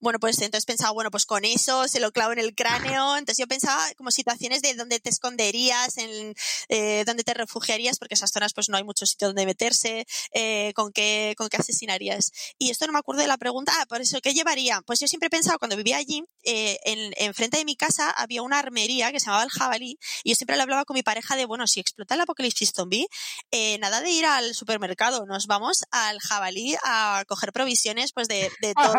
Bueno, 0.00 0.18
pues 0.18 0.38
entonces 0.40 0.66
pensaba, 0.66 0.92
bueno, 0.92 1.10
pues 1.10 1.26
con 1.26 1.44
eso 1.44 1.88
se 1.88 2.00
lo 2.00 2.12
clavo 2.12 2.32
en 2.32 2.38
el 2.38 2.54
cráneo. 2.54 3.16
Entonces 3.16 3.38
yo 3.38 3.46
pensaba 3.46 3.82
como 3.96 4.10
situaciones 4.10 4.62
de 4.62 4.74
dónde 4.74 5.00
te 5.00 5.10
esconderías, 5.10 5.98
en 5.98 6.34
eh, 6.68 7.04
dónde 7.06 7.24
te 7.24 7.34
refugiarías, 7.34 7.98
porque 7.98 8.14
esas 8.14 8.30
zonas 8.30 8.52
pues 8.54 8.68
no 8.68 8.76
hay 8.76 8.84
mucho 8.84 9.06
sitio 9.06 9.28
donde 9.28 9.46
meterse, 9.46 10.06
eh, 10.32 10.72
con 10.74 10.92
qué, 10.92 11.34
con 11.36 11.48
qué 11.48 11.56
asesinarías. 11.58 12.32
Y 12.58 12.70
esto 12.70 12.86
no 12.86 12.92
me 12.92 12.98
acuerdo 12.98 13.22
de 13.22 13.28
la 13.28 13.38
pregunta, 13.38 13.72
ah, 13.78 13.86
por 13.86 14.00
eso, 14.00 14.20
¿qué 14.20 14.34
llevaría? 14.34 14.82
Pues 14.86 15.00
yo 15.00 15.06
siempre 15.06 15.28
he 15.28 15.30
pensado, 15.30 15.58
cuando 15.58 15.76
vivía 15.76 15.96
allí, 15.96 16.24
eh, 16.44 16.78
en, 16.84 17.12
en 17.16 17.34
frente 17.34 17.58
de 17.58 17.64
mi 17.64 17.76
casa 17.76 18.10
había 18.10 18.42
una 18.42 18.58
armería 18.58 19.12
que 19.12 19.20
se 19.20 19.26
llamaba 19.26 19.44
el 19.44 19.50
jabalí, 19.50 19.98
y 20.24 20.30
yo 20.30 20.36
siempre 20.36 20.56
le 20.56 20.62
hablaba 20.62 20.84
con 20.84 20.94
mi 20.94 21.02
pareja 21.02 21.36
de, 21.36 21.44
bueno, 21.46 21.66
si 21.66 21.80
explota 21.80 22.14
el 22.14 22.20
apocalipsis 22.20 22.72
zombie, 22.74 23.06
eh, 23.50 23.78
nada 23.78 24.00
de 24.00 24.10
ir 24.10 24.26
al 24.26 24.54
supermercado, 24.54 25.26
nos 25.26 25.46
vamos 25.46 25.84
al 25.90 26.18
jabalí 26.20 26.76
a 26.84 27.24
coger 27.26 27.52
provisiones 27.52 28.12
pues 28.12 28.28
de, 28.28 28.50
de 28.60 28.74
todo. 28.74 28.94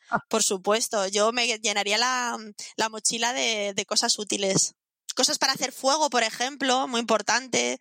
Por 0.28 0.42
supuesto, 0.42 1.06
yo 1.08 1.32
me 1.32 1.46
llenaría 1.58 1.98
la, 1.98 2.36
la 2.76 2.88
mochila 2.88 3.32
de, 3.32 3.72
de, 3.74 3.86
cosas 3.86 4.18
útiles. 4.18 4.74
Cosas 5.14 5.38
para 5.38 5.52
hacer 5.52 5.70
fuego, 5.70 6.10
por 6.10 6.24
ejemplo, 6.24 6.88
muy 6.88 7.00
importante. 7.00 7.78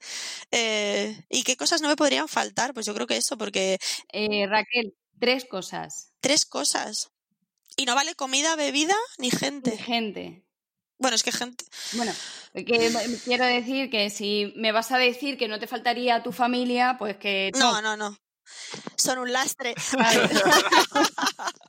Eh, 0.51 1.25
¿Y 1.29 1.43
qué 1.43 1.57
cosas 1.57 1.81
no 1.81 1.87
me 1.87 1.95
podrían 1.95 2.27
faltar? 2.27 2.73
Pues 2.73 2.85
yo 2.85 2.93
creo 2.93 3.07
que 3.07 3.17
eso, 3.17 3.37
porque... 3.37 3.79
Eh, 4.11 4.45
Raquel, 4.47 4.95
tres 5.19 5.45
cosas. 5.45 6.11
Tres 6.19 6.45
cosas. 6.45 7.09
¿Y 7.75 7.85
no 7.85 7.95
vale 7.95 8.13
comida, 8.13 8.55
bebida, 8.55 8.95
ni 9.17 9.31
gente? 9.31 9.71
Ni 9.71 9.77
gente. 9.77 10.43
Bueno, 10.99 11.15
es 11.15 11.23
que 11.23 11.31
gente. 11.31 11.65
Bueno, 11.93 12.13
que 12.53 13.19
quiero 13.25 13.45
decir 13.45 13.89
que 13.89 14.09
si 14.09 14.53
me 14.55 14.71
vas 14.71 14.91
a 14.91 14.97
decir 14.97 15.37
que 15.37 15.47
no 15.47 15.59
te 15.59 15.67
faltaría 15.67 16.23
tu 16.23 16.31
familia, 16.31 16.95
pues 16.97 17.17
que. 17.17 17.51
No, 17.55 17.81
no, 17.81 17.97
no. 17.97 18.15
Son 18.95 19.19
un 19.19 19.31
lastre. 19.31 19.75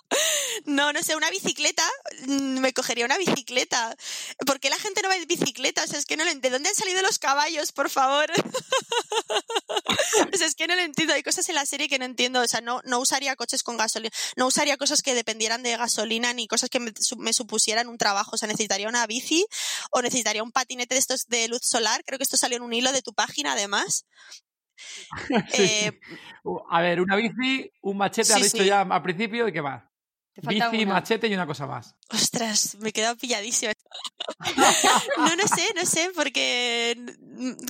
no, 0.67 0.93
no 0.93 1.03
sé, 1.03 1.17
una 1.17 1.31
bicicleta, 1.31 1.83
mm, 2.27 2.59
me 2.59 2.73
cogería 2.73 3.05
una 3.05 3.19
bicicleta. 3.19 3.97
¿Por 4.47 4.61
qué 4.61 4.71
la 4.71 4.79
gente 4.79 5.03
no 5.03 5.09
va 5.09 5.17
en 5.17 5.27
bicicleta? 5.27 5.85
O 5.85 5.87
sea, 5.87 5.99
es 5.99 6.07
que 6.07 6.17
no 6.17 6.25
¿De 6.25 6.51
dónde 6.51 6.69
han 6.69 6.75
salido 6.75 7.03
los 7.03 7.19
caballos, 7.19 7.73
por 7.73 7.91
favor? 7.91 8.31
o 10.33 10.37
sea, 10.37 10.47
es 10.47 10.55
que 10.55 10.67
no 10.67 10.75
lo 10.75 10.83
entiendo. 10.83 11.15
Hay 11.15 11.23
cosas 11.23 11.49
en 11.49 11.55
la 11.55 11.67
serie 11.67 11.89
que 11.89 11.99
no 11.99 12.05
entiendo. 12.05 12.41
O 12.41 12.49
sea, 12.49 12.61
no, 12.61 12.81
no 12.85 13.01
usaría 13.01 13.37
coches 13.37 13.63
con 13.63 13.77
gasolina. 13.77 14.15
No 14.37 14.47
usaría 14.47 14.77
cosas 14.77 15.03
que 15.03 15.15
dependieran 15.15 15.63
de 15.63 15.77
gasolina 15.77 16.33
ni 16.33 16.49
cosas 16.49 16.71
que 16.71 16.81
me, 16.81 16.93
me 17.19 17.33
supusieran 17.33 17.89
un 17.89 17.99
trabajo. 17.99 18.33
O 18.35 18.39
sea, 18.39 18.49
necesitaría 18.49 18.89
una 18.89 19.07
bici 19.07 19.47
o 19.91 20.03
necesitaría 20.03 20.43
un 20.43 20.53
patinete 20.53 20.95
de 20.95 21.01
estos 21.01 21.27
de 21.27 21.49
luz 21.49 21.63
solar. 21.63 22.03
Creo 22.05 22.19
que 22.19 22.25
esto 22.25 22.37
salió 22.37 22.57
en 22.57 22.63
un 22.63 22.73
hilo 22.73 22.93
de 22.93 23.03
tu 23.03 23.13
página, 23.13 23.53
además. 23.53 24.07
sí. 25.53 25.63
eh, 25.63 26.01
a 26.71 26.81
ver, 26.81 27.01
una 27.01 27.17
bici, 27.17 27.71
un 27.83 27.97
machete, 27.97 28.25
sí, 28.25 28.33
has 28.33 28.43
dicho 28.43 28.63
sí. 28.63 28.69
ya 28.69 28.83
al 28.83 29.03
principio, 29.03 29.49
¿y 29.49 29.53
qué 29.53 29.63
más? 29.63 29.83
Bici, 30.43 30.83
una. 30.83 30.95
machete 30.95 31.29
y 31.29 31.35
una 31.35 31.47
cosa 31.47 31.67
más. 31.67 31.95
Ostras, 32.11 32.77
me 32.81 32.89
he 32.89 32.93
quedado 32.93 33.17
pilladísima. 33.17 33.73
no, 35.19 35.37
no 35.37 35.47
sé, 35.47 35.73
no 35.77 35.85
sé, 35.85 36.11
porque 36.15 36.97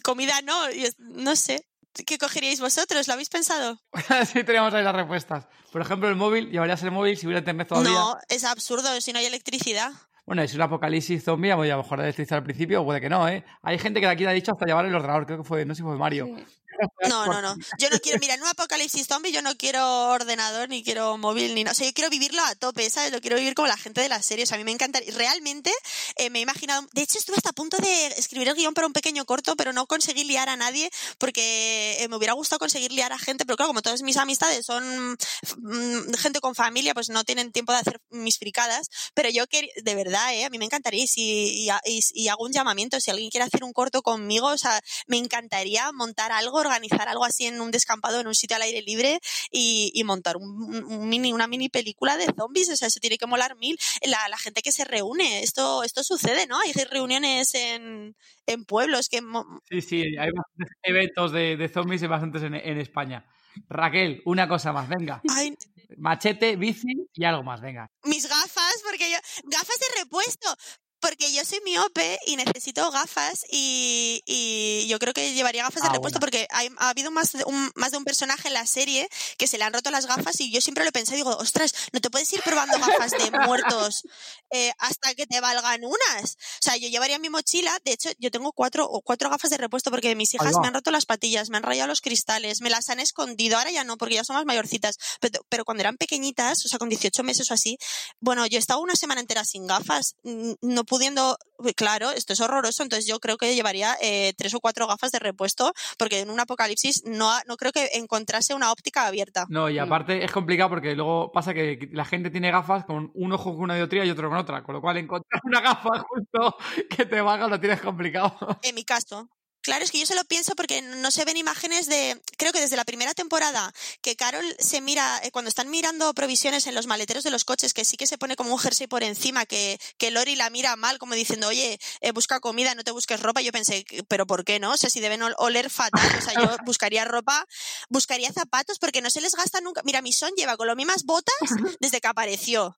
comida 0.03 0.41
no, 0.43 0.55
no 0.99 1.37
sé. 1.37 1.67
¿Qué 2.07 2.19
cogeríais 2.19 2.61
vosotros? 2.61 3.07
¿Lo 3.07 3.15
habéis 3.15 3.29
pensado? 3.29 3.79
sí, 4.33 4.43
tenemos 4.43 4.75
ahí 4.75 4.83
las 4.83 4.97
respuestas. 4.97 5.47
Por 5.71 5.81
ejemplo, 5.81 6.09
el 6.09 6.17
móvil, 6.17 6.51
¿llevarías 6.51 6.83
el 6.83 6.91
móvil 6.91 7.17
si 7.17 7.27
hubiera 7.27 7.39
internet 7.39 7.69
todavía? 7.69 7.93
No, 7.93 8.17
es 8.29 8.45
absurdo, 8.45 9.01
si 9.01 9.13
no 9.13 9.21
hay 9.21 9.27
electricidad. 9.27 9.93
Bueno, 10.27 10.43
es 10.43 10.55
un 10.55 10.63
apocalipsis 10.63 11.23
zombie, 11.23 11.53
a 11.53 11.57
lo 11.57 11.77
mejor 11.77 12.01
electricidad 12.01 12.39
al 12.39 12.45
principio, 12.45 12.81
o 12.81 12.85
puede 12.85 13.01
que 13.01 13.11
no, 13.11 13.29
¿eh? 13.29 13.45
Hay 13.63 13.79
gente 13.79 14.01
que 14.01 14.07
de 14.07 14.13
aquí 14.13 14.25
ha 14.25 14.31
dicho 14.31 14.53
hasta 14.53 14.65
llevar 14.65 14.87
el 14.87 14.95
ordenador, 14.95 15.27
creo 15.27 15.39
que 15.39 15.45
fue, 15.45 15.67
no 15.67 15.75
sé 15.75 15.79
si 15.79 15.83
fue 15.83 15.97
Mario. 15.99 16.27
Sí. 16.27 16.45
No, 17.09 17.27
no, 17.27 17.43
no. 17.43 17.57
Yo 17.79 17.91
no 17.91 17.99
quiero, 18.01 18.19
mira, 18.19 18.35
en 18.35 18.43
un 18.43 18.49
apocalipsis 18.49 19.07
zombie 19.07 19.33
yo 19.33 19.43
no 19.43 19.57
quiero 19.57 20.09
ordenador, 20.09 20.69
ni 20.69 20.83
quiero 20.83 21.17
móvil, 21.19 21.55
ni 21.55 21.65
nada. 21.65 21.73
O 21.73 21.75
sea, 21.75 21.87
yo 21.87 21.93
quiero 21.93 22.11
vivirlo 22.11 22.43
a 22.43 22.55
tope, 22.55 22.89
¿sabes? 22.91 23.13
Lo 23.13 23.21
quiero 23.21 23.37
vivir 23.37 23.55
como 23.55 23.69
la 23.69 23.77
gente 23.77 24.01
de 24.01 24.09
las 24.09 24.25
series. 24.25 24.53
A 24.53 24.57
mí 24.57 24.65
me 24.65 24.73
encanta. 24.73 25.01
Realmente 25.15 25.73
eh, 26.17 26.31
me 26.31 26.39
he 26.39 26.43
imaginado. 26.43 26.87
De 26.93 27.03
hecho, 27.03 27.19
estuve 27.19 27.37
hasta 27.37 27.51
a 27.51 27.53
punto 27.53 27.77
de 27.77 28.07
escribir 28.17 28.49
el 28.49 28.55
guion 28.55 28.75
para 28.75 28.87
un 28.87 28.93
pequeño 28.93 29.25
corto, 29.25 29.55
pero 29.57 29.73
no 29.73 29.87
conseguí 29.87 30.25
liar 30.25 30.49
a 30.49 30.57
nadie 30.57 30.91
porque 31.19 31.99
eh, 32.01 32.09
me 32.09 32.17
hubiera 32.17 32.33
gustado 32.33 32.59
conseguir 32.59 32.93
liar 32.93 33.13
a 33.13 33.19
gente. 33.19 33.45
Pero 33.45 33.57
claro, 33.57 33.69
como 33.69 33.83
todas 33.83 34.03
mis 34.03 34.17
amistades 34.17 34.67
son 34.67 35.13
mm, 35.59 36.15
gente 36.15 36.41
con 36.41 36.55
familia, 36.55 36.95
pues 36.95 37.11
no 37.11 37.25
tienen 37.25 37.53
tiempo 37.53 37.73
de 37.73 37.79
hacer 37.79 38.01
mis 38.11 38.39
fricadas. 38.39 38.89
Pero 39.15 39.29
yo, 39.29 39.47
que, 39.47 39.69
de 39.83 39.95
verdad, 39.95 40.35
¿eh? 40.35 40.45
A 40.45 40.51
mí 40.51 40.59
me 40.59 40.65
encantaría. 40.65 41.05
Y, 41.17 41.69
y 42.15 42.29
hago 42.29 42.45
un 42.45 42.53
llamamiento. 42.53 43.01
Si 43.01 43.11
alguien 43.11 43.31
quiere 43.31 43.45
hacer 43.45 43.65
un 43.65 43.73
corto 43.73 44.03
conmigo, 44.03 44.47
o 44.49 44.59
sea, 44.59 44.81
me 45.07 45.19
encantaría 45.19 45.91
montar 45.93 46.33
algo 46.33 46.64
organizar 46.67 47.09
algo 47.09 47.25
así 47.25 47.47
en 47.47 47.61
un 47.61 47.71
descampado, 47.71 48.21
en 48.21 48.27
un 48.27 48.35
sitio 48.35 48.57
al 48.57 48.63
aire 48.63 48.83
libre 48.83 49.21
y, 49.51 49.91
y 49.95 50.05
montar 50.05 50.37
un, 50.37 50.85
un, 50.85 51.09
mini, 51.09 51.33
una 51.33 51.47
mini 51.47 51.69
película 51.69 52.17
de 52.17 52.27
zombies. 52.37 52.71
O 52.71 52.77
sea, 52.77 52.89
eso 52.89 53.01
tiene 53.01 53.19
que 53.19 53.27
molar 53.27 53.57
mil. 53.57 53.79
La, 54.03 54.29
la 54.29 54.39
gente 54.39 54.63
que 54.63 54.73
se 54.73 54.85
reúne, 54.85 55.43
esto, 55.43 55.83
esto 55.83 56.03
sucede, 56.03 56.47
¿no? 56.47 56.59
Hay 56.61 56.73
reuniones 56.73 57.55
en, 57.55 58.17
en 58.47 58.65
pueblos 58.65 59.09
que... 59.09 59.21
Sí, 59.69 59.81
sí, 59.81 60.03
hay 60.19 60.31
bastantes 60.31 60.77
eventos 60.83 61.33
de, 61.33 61.57
de 61.57 61.69
zombies 61.69 62.03
y 62.03 62.07
bastantes 62.07 62.43
en, 62.43 62.55
en 62.55 62.79
España. 62.79 63.27
Raquel, 63.69 64.21
una 64.25 64.49
cosa 64.49 64.73
más, 64.73 64.89
venga. 64.89 65.23
Ay. 65.29 65.57
Machete, 65.97 66.57
bici 66.57 66.89
y 67.13 67.25
algo 67.25 67.45
más, 67.45 67.61
venga. 67.61 67.89
Mis 68.03 68.29
gafas, 68.29 68.83
porque 68.85 69.11
yo. 69.11 69.17
Gafas 69.45 69.79
de 69.79 70.03
repuesto 70.03 70.57
porque 71.05 71.31
yo 71.35 71.45
soy 71.45 71.61
miope 71.67 72.19
y 72.25 72.37
necesito 72.37 72.91
gafas 72.91 73.45
y, 73.51 74.23
y 74.25 74.87
yo 74.89 74.99
creo 74.99 75.13
que 75.13 75.35
llevaría 75.35 75.63
gafas 75.63 75.83
ah, 75.83 75.89
de 75.89 75.93
repuesto 75.93 76.19
bueno. 76.19 76.31
porque 76.31 76.49
hay, 76.51 76.71
ha 76.79 76.89
habido 76.89 77.11
más 77.11 77.33
de, 77.33 77.45
un, 77.45 77.71
más 77.75 77.91
de 77.91 77.99
un 77.99 78.05
personaje 78.05 78.49
en 78.49 78.55
la 78.55 78.67
serie 78.67 79.07
que 79.37 79.47
se 79.47 79.59
le 79.59 79.65
han 79.65 79.75
roto 79.75 79.91
las 79.91 80.07
gafas 80.07 80.41
y 80.41 80.51
yo 80.51 80.63
siempre 80.63 80.83
lo 80.83 80.93
pensé, 80.93 81.15
digo, 81.15 81.37
ostras, 81.37 81.75
no 81.93 82.01
te 82.01 82.09
puedes 82.09 82.33
ir 82.33 82.41
probando 82.41 82.79
gafas 82.79 83.11
de 83.11 83.31
muertos 83.47 84.05
eh, 84.51 84.73
hasta 84.79 85.15
que 85.15 85.27
te 85.27 85.41
valgan 85.41 85.85
unas. 85.85 86.37
O 86.37 86.63
sea, 86.63 86.79
yo 86.79 86.89
llevaría 86.89 87.19
mi 87.19 87.29
mochila, 87.29 87.79
de 87.85 87.93
hecho, 87.93 88.09
yo 88.19 88.31
tengo 88.31 88.53
cuatro, 88.53 88.89
cuatro 89.05 89.29
gafas 89.29 89.51
de 89.51 89.59
repuesto 89.59 89.91
porque 89.91 90.17
mis 90.17 90.33
hijas 90.33 90.55
me 90.63 90.69
han 90.69 90.75
roto 90.75 90.91
las 90.91 91.05
patillas, 91.05 91.51
me 91.51 91.59
han 91.59 91.65
rayado 91.65 91.89
los 91.89 92.01
cristales, 92.01 92.63
me 92.63 92.71
las 92.71 92.89
han 92.89 92.99
escondido, 92.99 93.59
ahora 93.59 93.71
ya 93.71 93.85
no, 93.85 93.99
porque 93.99 94.15
ya 94.15 94.25
son 94.25 94.37
más 94.37 94.47
mayorcitas, 94.47 94.97
pero, 95.21 95.45
pero 95.51 95.67
cuando 95.67 95.83
eran 95.83 95.99
pequeñitas, 95.99 96.65
o 96.65 96.69
sea, 96.69 96.79
con 96.79 96.89
18 96.89 97.23
meses 97.25 97.51
o 97.51 97.55
así, 97.55 97.77
bueno, 98.21 98.47
yo 98.47 98.57
he 98.57 98.61
estado 98.61 98.81
una 98.81 98.97
semana 98.97 99.21
entera 99.21 99.45
sin 99.45 99.67
gafas, 99.67 100.17
no 100.23 100.85
pudiendo, 100.95 101.37
claro, 101.75 102.13
esto 102.13 102.35
es 102.35 102.41
horroroso, 102.41 102.85
entonces 102.85 103.05
yo 103.05 103.19
creo 103.19 103.37
que 103.37 103.53
llevaría 103.57 103.97
eh, 104.01 104.33
tres 104.37 104.55
o 104.55 104.61
cuatro 104.61 104.87
gafas 104.87 105.11
de 105.11 105.19
repuesto, 105.19 105.73
porque 105.99 106.21
en 106.21 106.31
un 106.31 106.39
apocalipsis 106.39 107.03
no, 107.05 107.33
no 107.49 107.57
creo 107.57 107.73
que 107.73 107.91
encontrase 107.95 108.55
una 108.55 108.71
óptica 108.71 109.05
abierta. 109.05 109.45
No, 109.49 109.69
y 109.69 109.81
aparte 109.81 110.21
mm. 110.21 110.23
es 110.23 110.31
complicado 110.31 110.71
porque 110.71 110.95
luego 110.95 111.33
pasa 111.33 111.53
que 111.53 111.89
la 111.91 112.05
gente 112.05 112.31
tiene 112.31 112.53
gafas 112.53 112.85
con 112.85 113.11
un 113.13 113.33
ojo 113.33 113.55
con 113.55 113.63
una 113.63 113.75
dioptría 113.75 114.05
y 114.05 114.11
otro 114.11 114.29
con 114.29 114.39
otra, 114.39 114.63
con 114.63 114.77
lo 114.77 114.81
cual 114.81 114.99
encontrar 114.99 115.41
una 115.43 115.61
gafa 115.61 116.05
justo 116.09 116.57
que 116.89 117.07
te 117.07 117.21
valga 117.21 117.49
lo 117.49 117.59
tienes 117.59 117.81
complicado. 117.81 118.37
En 118.63 118.77
mi 118.77 118.85
caso. 118.85 119.29
Claro, 119.65 119.83
es 119.83 119.91
que 119.91 119.99
yo 119.99 120.05
se 120.05 120.15
lo 120.15 120.25
pienso 120.27 120.55
porque 120.57 120.83
no 120.83 121.11
se 121.11 121.25
ven 121.25 121.39
imágenes 121.39 121.87
de, 121.87 122.21
creo 122.37 122.53
que 122.53 122.61
desde 122.61 122.77
la 122.77 122.85
primera 122.85 123.15
temporada, 123.15 123.73
que 124.03 124.15
Carol 124.15 124.45
se 124.59 124.83
mira, 124.83 125.19
eh, 125.23 125.31
cuando 125.31 125.49
están 125.49 125.71
mirando 125.71 126.13
provisiones 126.13 126.67
en 126.67 126.75
los 126.75 126.87
maleteros 126.87 127.25
de 127.25 127.31
los 127.31 127.45
coches, 127.45 127.73
que 127.73 127.87
sí 127.87 127.97
que 127.97 128.07
se 128.07 128.19
pone 128.19 128.37
como 128.37 128.53
un 128.53 128.59
jersey 128.59 128.87
por 128.89 129.03
encima, 129.03 129.47
que, 129.47 129.81
que 129.97 130.11
Lori 130.11 130.37
la 130.37 130.51
mira 130.51 130.77
mal, 130.77 130.99
como 130.99 131.15
diciendo, 131.15 131.49
oye, 131.49 131.79
eh, 132.03 132.13
busca 132.13 132.41
comida, 132.41 132.75
no 132.75 132.85
te 132.85 132.91
busques 132.91 133.19
ropa. 133.21 133.41
Yo 133.41 133.53
pensé, 133.53 133.87
pero 134.07 134.27
¿por 134.27 134.45
qué 134.45 134.61
no? 134.61 134.73
O 134.73 134.77
sea, 134.77 134.91
si 134.91 135.01
deben 135.01 135.23
oler 135.23 135.71
fatal, 135.71 136.15
o 136.19 136.21
sea, 136.21 136.35
yo 136.35 136.57
buscaría 136.67 137.07
ropa, 137.07 137.47
buscaría 137.89 138.31
zapatos, 138.35 138.79
porque 138.79 139.01
no 139.01 139.09
se 139.09 139.23
les 139.23 139.35
gasta 139.35 139.63
nunca. 139.63 139.81
Mira, 139.83 140.03
mi 140.03 140.13
son 140.13 140.33
lleva 140.37 140.59
con 140.59 140.67
las 140.67 140.77
mismas 140.77 141.05
botas 141.05 141.35
desde 141.81 142.03
que 142.03 142.09
apareció 142.09 142.77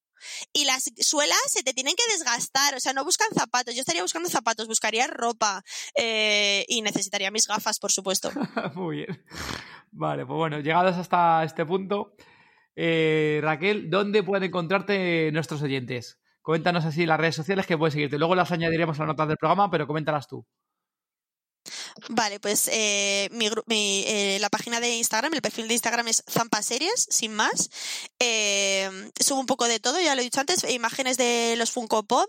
y 0.53 0.65
las 0.65 0.91
suelas 0.99 1.39
se 1.49 1.63
te 1.63 1.73
tienen 1.73 1.95
que 1.95 2.13
desgastar, 2.13 2.75
o 2.75 2.81
sea, 2.81 2.93
no 2.93 3.05
buscan 3.05 3.29
zapatos, 3.35 3.75
yo 3.75 3.81
estaría 3.81 4.03
buscando 4.03 4.29
zapatos, 4.29 4.67
buscaría 4.69 5.07
ropa 5.07 5.63
eh, 5.97 6.65
y 6.69 6.83
necesitaría 6.83 7.31
mis 7.31 7.47
gafas, 7.47 7.79
por 7.79 7.93
supuesto. 7.93 8.31
Muy 8.75 8.97
bien. 8.97 9.25
Vale, 9.93 10.27
pues 10.27 10.37
bueno, 10.37 10.61
llegados 10.61 10.97
hasta 10.97 11.43
este 11.45 11.65
punto, 11.65 12.15
eh, 12.75 13.41
Raquel, 13.43 13.89
¿dónde 13.89 14.23
pueden 14.23 14.45
encontrarte 14.45 15.31
nuestros 15.33 15.63
oyentes? 15.63 16.19
Coméntanos 16.43 16.85
así 16.85 17.07
las 17.07 17.19
redes 17.19 17.35
sociales 17.35 17.67
que 17.67 17.77
puedes 17.77 17.95
seguirte. 17.95 18.19
Luego 18.19 18.37
las 18.37 18.53
añadiremos 18.53 18.99
a 18.99 19.03
las 19.03 19.09
notas 19.09 19.29
del 19.29 19.37
programa, 19.37 19.71
pero 19.71 19.87
coméntalas 19.87 20.29
tú. 20.29 20.47
Vale, 22.11 22.41
pues 22.41 22.69
eh, 22.73 23.29
mi, 23.33 23.49
mi, 23.67 24.05
eh, 24.07 24.39
la 24.41 24.51
página 24.51 24.81
de 24.81 24.97
Instagram, 24.97 25.33
el 25.35 25.43
perfil 25.43 25.67
de 25.67 25.75
Instagram 25.75 26.09
es 26.09 26.23
Zampa 26.29 26.63
Series, 26.63 27.07
sin 27.09 27.35
más. 27.35 27.71
Eh, 28.19 29.11
subo 29.19 29.41
un 29.41 29.47
poco 29.47 29.67
de 29.67 29.81
todo, 29.81 30.01
ya 30.01 30.15
lo 30.15 30.21
he 30.21 30.25
dicho 30.25 30.41
antes, 30.41 30.65
imágenes 30.71 31.17
de 31.17 31.55
los 31.57 31.71
Funko 31.71 32.03
Pop. 32.03 32.29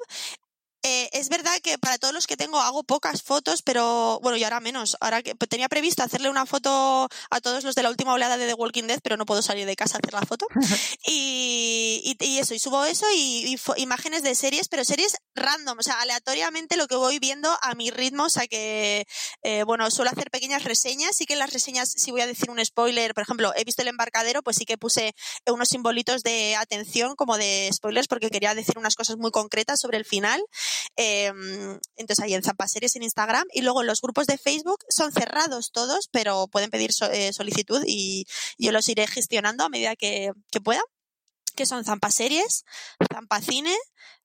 Eh, 0.88 1.10
es 1.12 1.28
verdad 1.28 1.52
que 1.62 1.78
para 1.78 1.98
todos 1.98 2.14
los 2.14 2.28
que 2.28 2.38
tengo 2.38 2.62
hago 2.62 2.82
pocas 2.82 3.22
fotos, 3.22 3.62
pero 3.62 4.22
bueno, 4.24 4.38
y 4.38 4.46
ahora 4.46 4.62
menos. 4.62 4.96
Ahora 5.02 5.22
que 5.22 5.36
tenía 5.36 5.68
previsto 5.68 6.02
hacerle 6.02 6.30
una 6.30 6.46
foto 6.46 7.10
a 7.30 7.42
todos 7.42 7.66
los 7.66 7.76
de 7.76 7.84
la 7.84 7.90
última 7.90 8.14
oleada 8.14 8.38
de 8.38 8.48
The 8.48 8.54
Walking 8.54 8.84
Dead, 8.84 9.02
pero 9.04 9.18
no 9.18 9.26
puedo 9.26 9.42
salir 9.42 9.66
de 9.66 9.76
casa 9.76 9.98
a 9.98 10.00
hacer 10.00 10.14
la 10.14 10.22
foto. 10.22 10.48
y, 11.06 12.16
y, 12.22 12.38
eso, 12.38 12.54
y 12.54 12.60
subo 12.60 12.86
eso 12.86 13.06
y, 13.14 13.58
imágenes 13.76 14.24
de 14.24 14.34
series, 14.34 14.70
pero 14.70 14.86
series 14.86 15.18
random, 15.36 15.78
o 15.78 15.84
sea, 15.84 16.00
aleatoriamente 16.00 16.78
lo 16.78 16.88
que 16.88 16.96
voy 16.96 17.20
viendo 17.20 17.54
a 17.62 17.76
mi 17.76 17.92
ritmo, 17.92 18.24
o 18.24 18.30
sea 18.30 18.48
que, 18.48 19.06
eh, 19.44 19.64
bueno, 19.64 19.92
suelo 19.92 20.12
hacer 20.12 20.32
pequeñas 20.32 20.64
reseñas, 20.64 21.18
sí 21.18 21.26
que 21.26 21.34
en 21.34 21.40
las 21.40 21.52
reseñas, 21.52 21.92
si 21.98 22.12
voy 22.12 22.22
a 22.22 22.28
decir 22.28 22.50
un 22.50 22.64
spoiler, 22.64 23.14
por 23.14 23.24
ejemplo, 23.24 23.52
he 23.58 23.66
visto 23.66 23.82
el 23.82 23.90
embarcadero, 23.90 24.42
pues 24.42 24.56
sí 24.56 24.64
que 24.64 24.78
puse 24.78 25.14
unos 25.48 25.68
simbolitos 25.68 26.24
de 26.24 26.56
atención 26.56 27.18
como 27.18 27.38
de 27.38 27.70
spoilers 27.74 28.08
porque 28.08 28.30
quería 28.30 28.56
decir 28.56 28.78
unas 28.78 28.96
cosas 28.96 29.18
muy 29.18 29.32
concretas 29.32 29.82
sobre 29.82 29.98
el 29.98 30.06
final. 30.06 30.42
Em, 30.96 31.80
entonces 31.96 32.24
ahí 32.24 32.34
en 32.34 32.44
Zapaseries 32.44 32.96
en 32.96 33.04
Instagram. 33.04 33.46
Y 33.54 33.62
luego 33.62 33.84
los 33.84 34.02
grupos 34.02 34.28
de 34.28 34.38
Facebook 34.38 34.80
son 34.90 35.12
cerrados 35.12 35.72
todos, 35.72 36.10
pero 36.12 36.48
pueden 36.48 36.70
pedir 36.70 36.92
eh, 37.12 37.34
solicitud 37.34 37.84
y 37.86 38.26
yo 38.58 38.72
los 38.72 38.88
iré 38.90 39.08
gestionando 39.08 39.64
a 39.64 39.70
medida 39.70 39.96
que, 39.96 40.32
que 40.52 40.62
pueda 40.62 40.82
que 41.56 41.66
son 41.66 41.84
Zampa 41.84 42.12
Series, 42.12 42.66
Zampa 43.12 43.42
Cine, 43.42 43.76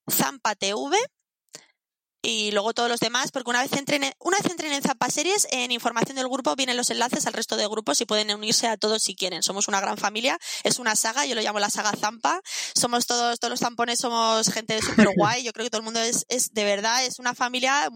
Zampa 0.08 0.54
TV 0.54 0.96
y 2.22 2.52
luego 2.52 2.72
todos 2.72 2.88
los 2.88 3.00
demás, 3.00 3.32
porque 3.32 3.50
una 3.50 3.62
vez 3.62 3.72
entren 3.72 4.04
en, 4.04 4.12
una 4.20 4.38
vez 4.38 4.50
entren 4.50 4.72
en 4.72 4.82
en 5.50 5.70
información 5.72 6.16
del 6.16 6.28
grupo 6.28 6.54
vienen 6.54 6.76
los 6.76 6.90
enlaces 6.90 7.26
al 7.26 7.32
resto 7.32 7.56
de 7.56 7.66
grupos 7.66 8.00
y 8.00 8.06
pueden 8.06 8.32
unirse 8.32 8.68
a 8.68 8.76
todos 8.76 9.02
si 9.02 9.16
quieren. 9.16 9.42
Somos 9.42 9.66
una 9.66 9.80
gran 9.80 9.96
familia, 9.96 10.38
es 10.62 10.78
una 10.78 10.94
saga, 10.94 11.26
yo 11.26 11.34
lo 11.34 11.42
llamo 11.42 11.58
la 11.58 11.70
saga 11.70 11.92
Zampa. 11.92 12.40
Somos 12.74 13.06
todos, 13.06 13.40
todos 13.40 13.50
los 13.50 13.60
zampones 13.60 13.98
somos 13.98 14.52
gente 14.52 14.80
súper 14.80 15.08
guay, 15.16 15.42
yo 15.42 15.52
creo 15.52 15.66
que 15.66 15.70
todo 15.70 15.80
el 15.80 15.84
mundo 15.84 16.00
es, 16.00 16.24
es, 16.28 16.54
de 16.54 16.64
verdad, 16.64 17.04
es 17.04 17.18
una 17.18 17.34
familia, 17.34 17.88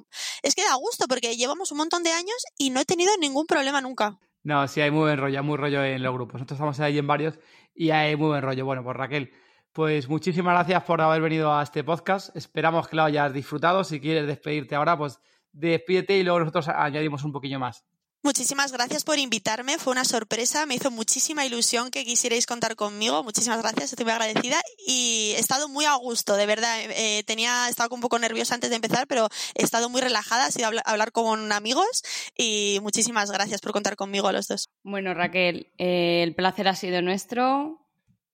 es 0.42 0.54
que 0.54 0.64
da 0.64 0.74
gusto 0.74 1.06
porque 1.06 1.36
llevamos 1.36 1.70
un 1.70 1.78
montón 1.78 2.02
de 2.02 2.10
años 2.10 2.36
y 2.58 2.70
no 2.70 2.80
he 2.80 2.84
tenido 2.84 3.12
ningún 3.18 3.46
problema 3.46 3.80
nunca. 3.80 4.18
No, 4.42 4.66
sí, 4.68 4.80
hay 4.80 4.90
muy 4.90 5.00
buen 5.00 5.18
rollo, 5.18 5.38
hay 5.38 5.44
muy 5.44 5.56
rollo 5.56 5.84
en 5.84 6.02
los 6.02 6.12
grupos. 6.12 6.34
Nosotros 6.34 6.56
estamos 6.56 6.80
ahí 6.80 6.98
en 6.98 7.06
varios 7.06 7.38
y 7.74 7.90
hay 7.90 8.16
muy 8.16 8.28
buen 8.28 8.42
rollo. 8.42 8.64
Bueno, 8.64 8.84
pues 8.84 8.96
Raquel, 8.96 9.32
pues 9.76 10.08
muchísimas 10.08 10.54
gracias 10.54 10.84
por 10.84 11.02
haber 11.02 11.20
venido 11.20 11.54
a 11.54 11.62
este 11.62 11.84
podcast. 11.84 12.34
Esperamos 12.34 12.88
que 12.88 12.96
lo 12.96 13.02
hayas 13.02 13.30
disfrutado. 13.34 13.84
Si 13.84 14.00
quieres 14.00 14.26
despedirte 14.26 14.74
ahora, 14.74 14.96
pues 14.96 15.20
despídete 15.52 16.16
y 16.16 16.22
luego 16.22 16.40
nosotros 16.40 16.68
añadimos 16.68 17.24
un 17.24 17.32
poquillo 17.32 17.58
más. 17.58 17.84
Muchísimas 18.22 18.72
gracias 18.72 19.04
por 19.04 19.18
invitarme, 19.18 19.76
fue 19.78 19.92
una 19.92 20.06
sorpresa, 20.06 20.64
me 20.64 20.74
hizo 20.74 20.90
muchísima 20.90 21.44
ilusión 21.44 21.90
que 21.90 22.04
quisierais 22.04 22.46
contar 22.46 22.74
conmigo, 22.74 23.22
muchísimas 23.22 23.60
gracias, 23.60 23.92
estoy 23.92 24.04
muy 24.04 24.14
agradecida 24.14 24.56
y 24.84 25.34
he 25.36 25.38
estado 25.38 25.68
muy 25.68 25.84
a 25.84 25.94
gusto, 25.94 26.34
de 26.34 26.46
verdad, 26.46 26.76
eh, 26.80 27.22
tenía, 27.24 27.68
estaba 27.68 27.94
un 27.94 28.00
poco 28.00 28.18
nerviosa 28.18 28.54
antes 28.54 28.70
de 28.70 28.76
empezar, 28.76 29.06
pero 29.06 29.28
he 29.54 29.62
estado 29.62 29.90
muy 29.90 30.00
relajada, 30.00 30.48
he 30.48 30.52
sido 30.52 30.66
a 30.66 30.90
hablar 30.90 31.12
con 31.12 31.52
amigos 31.52 32.02
y 32.36 32.78
muchísimas 32.82 33.30
gracias 33.30 33.60
por 33.60 33.70
contar 33.70 33.94
conmigo 33.94 34.26
a 34.26 34.32
los 34.32 34.48
dos. 34.48 34.70
Bueno, 34.82 35.14
Raquel, 35.14 35.70
eh, 35.78 36.24
el 36.24 36.34
placer 36.34 36.66
ha 36.66 36.74
sido 36.74 37.02
nuestro, 37.02 37.85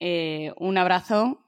eh, 0.05 0.53
un 0.57 0.79
abrazo 0.79 1.39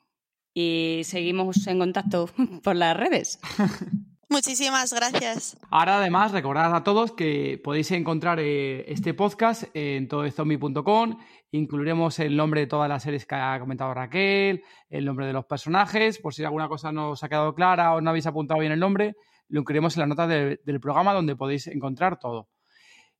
y 0.54 1.00
seguimos 1.02 1.66
en 1.66 1.80
contacto 1.80 2.30
por 2.62 2.76
las 2.76 2.96
redes. 2.96 3.40
Muchísimas 4.30 4.92
gracias. 4.92 5.56
Ahora 5.70 5.98
además 5.98 6.30
recordad 6.30 6.74
a 6.74 6.84
todos 6.84 7.12
que 7.12 7.60
podéis 7.62 7.90
encontrar 7.90 8.38
eh, 8.38 8.84
este 8.90 9.12
podcast 9.12 9.64
en 9.74 10.06
todozombie.com. 10.06 11.18
Incluiremos 11.50 12.20
el 12.20 12.36
nombre 12.36 12.60
de 12.60 12.66
todas 12.68 12.88
las 12.88 13.02
series 13.02 13.26
que 13.26 13.34
ha 13.34 13.58
comentado 13.58 13.92
Raquel, 13.92 14.62
el 14.88 15.04
nombre 15.04 15.26
de 15.26 15.32
los 15.32 15.46
personajes, 15.46 16.20
por 16.20 16.32
si 16.32 16.44
alguna 16.44 16.68
cosa 16.68 16.92
no 16.92 17.10
os 17.10 17.24
ha 17.24 17.28
quedado 17.28 17.54
clara 17.54 17.92
o 17.94 18.00
no 18.00 18.10
habéis 18.10 18.26
apuntado 18.26 18.60
bien 18.60 18.72
el 18.72 18.80
nombre, 18.80 19.14
lo 19.48 19.60
incluiremos 19.60 19.96
en 19.96 20.00
las 20.00 20.08
notas 20.08 20.28
del 20.28 20.80
programa 20.80 21.12
donde 21.12 21.36
podéis 21.36 21.66
encontrar 21.66 22.18
todo. 22.20 22.48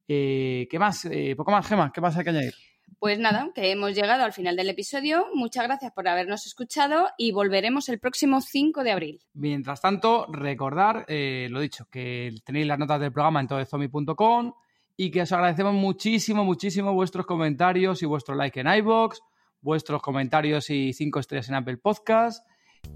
Eh, 0.07 0.69
¿Qué 0.71 0.79
más? 0.79 1.05
Eh, 1.07 1.35
poco 1.37 1.51
más, 1.51 1.67
Gema, 1.67 1.91
¿qué 1.93 2.01
más 2.01 2.17
hay 2.17 2.25
que 2.25 2.31
añadir? 2.31 2.55
Pues 2.99 3.19
nada, 3.19 3.51
que 3.55 3.71
hemos 3.71 3.95
llegado 3.95 4.25
al 4.25 4.33
final 4.33 4.57
del 4.57 4.69
episodio. 4.69 5.27
Muchas 5.35 5.65
gracias 5.65 5.93
por 5.93 6.09
habernos 6.09 6.47
escuchado 6.47 7.09
y 7.17 7.33
volveremos 7.33 7.89
el 7.89 7.99
próximo 7.99 8.41
5 8.41 8.85
de 8.85 8.93
abril. 8.93 9.21
Mientras 9.35 9.81
tanto, 9.81 10.27
recordar, 10.31 11.05
eh, 11.09 11.49
lo 11.51 11.61
dicho, 11.61 11.87
que 11.91 12.35
tenéis 12.45 12.67
las 12.67 12.79
notas 12.79 13.01
del 13.01 13.13
programa 13.13 13.41
en 13.41 13.49
todozombie.com 13.49 14.53
y 14.97 15.11
que 15.11 15.23
os 15.23 15.33
agradecemos 15.33 15.75
muchísimo, 15.75 16.45
muchísimo 16.45 16.93
vuestros 16.93 17.27
comentarios 17.27 18.03
y 18.03 18.07
vuestro 18.07 18.35
like 18.35 18.61
en 18.61 18.69
iBox, 18.69 19.21
vuestros 19.61 20.03
comentarios 20.03 20.71
y 20.71 20.93
cinco 20.93 21.21
estrellas 21.21 21.49
en 21.49 21.57
Apple 21.57 21.79
Podcast 21.79 22.47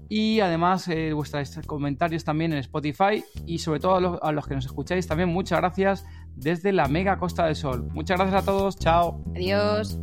y 0.07 0.39
además 0.39 0.87
eh, 0.87 1.13
vuestros 1.13 1.49
comentarios 1.65 2.23
también 2.23 2.53
en 2.53 2.59
Spotify 2.59 3.23
y 3.45 3.59
sobre 3.59 3.79
todo 3.79 4.23
a 4.23 4.31
los 4.31 4.47
que 4.47 4.55
nos 4.55 4.65
escucháis 4.65 5.07
también 5.07 5.29
muchas 5.29 5.59
gracias 5.59 6.05
desde 6.35 6.71
la 6.71 6.87
Mega 6.87 7.17
Costa 7.17 7.45
del 7.45 7.55
Sol. 7.55 7.87
Muchas 7.91 8.17
gracias 8.17 8.43
a 8.43 8.45
todos, 8.45 8.77
chao. 8.77 9.23
Adiós. 9.35 9.99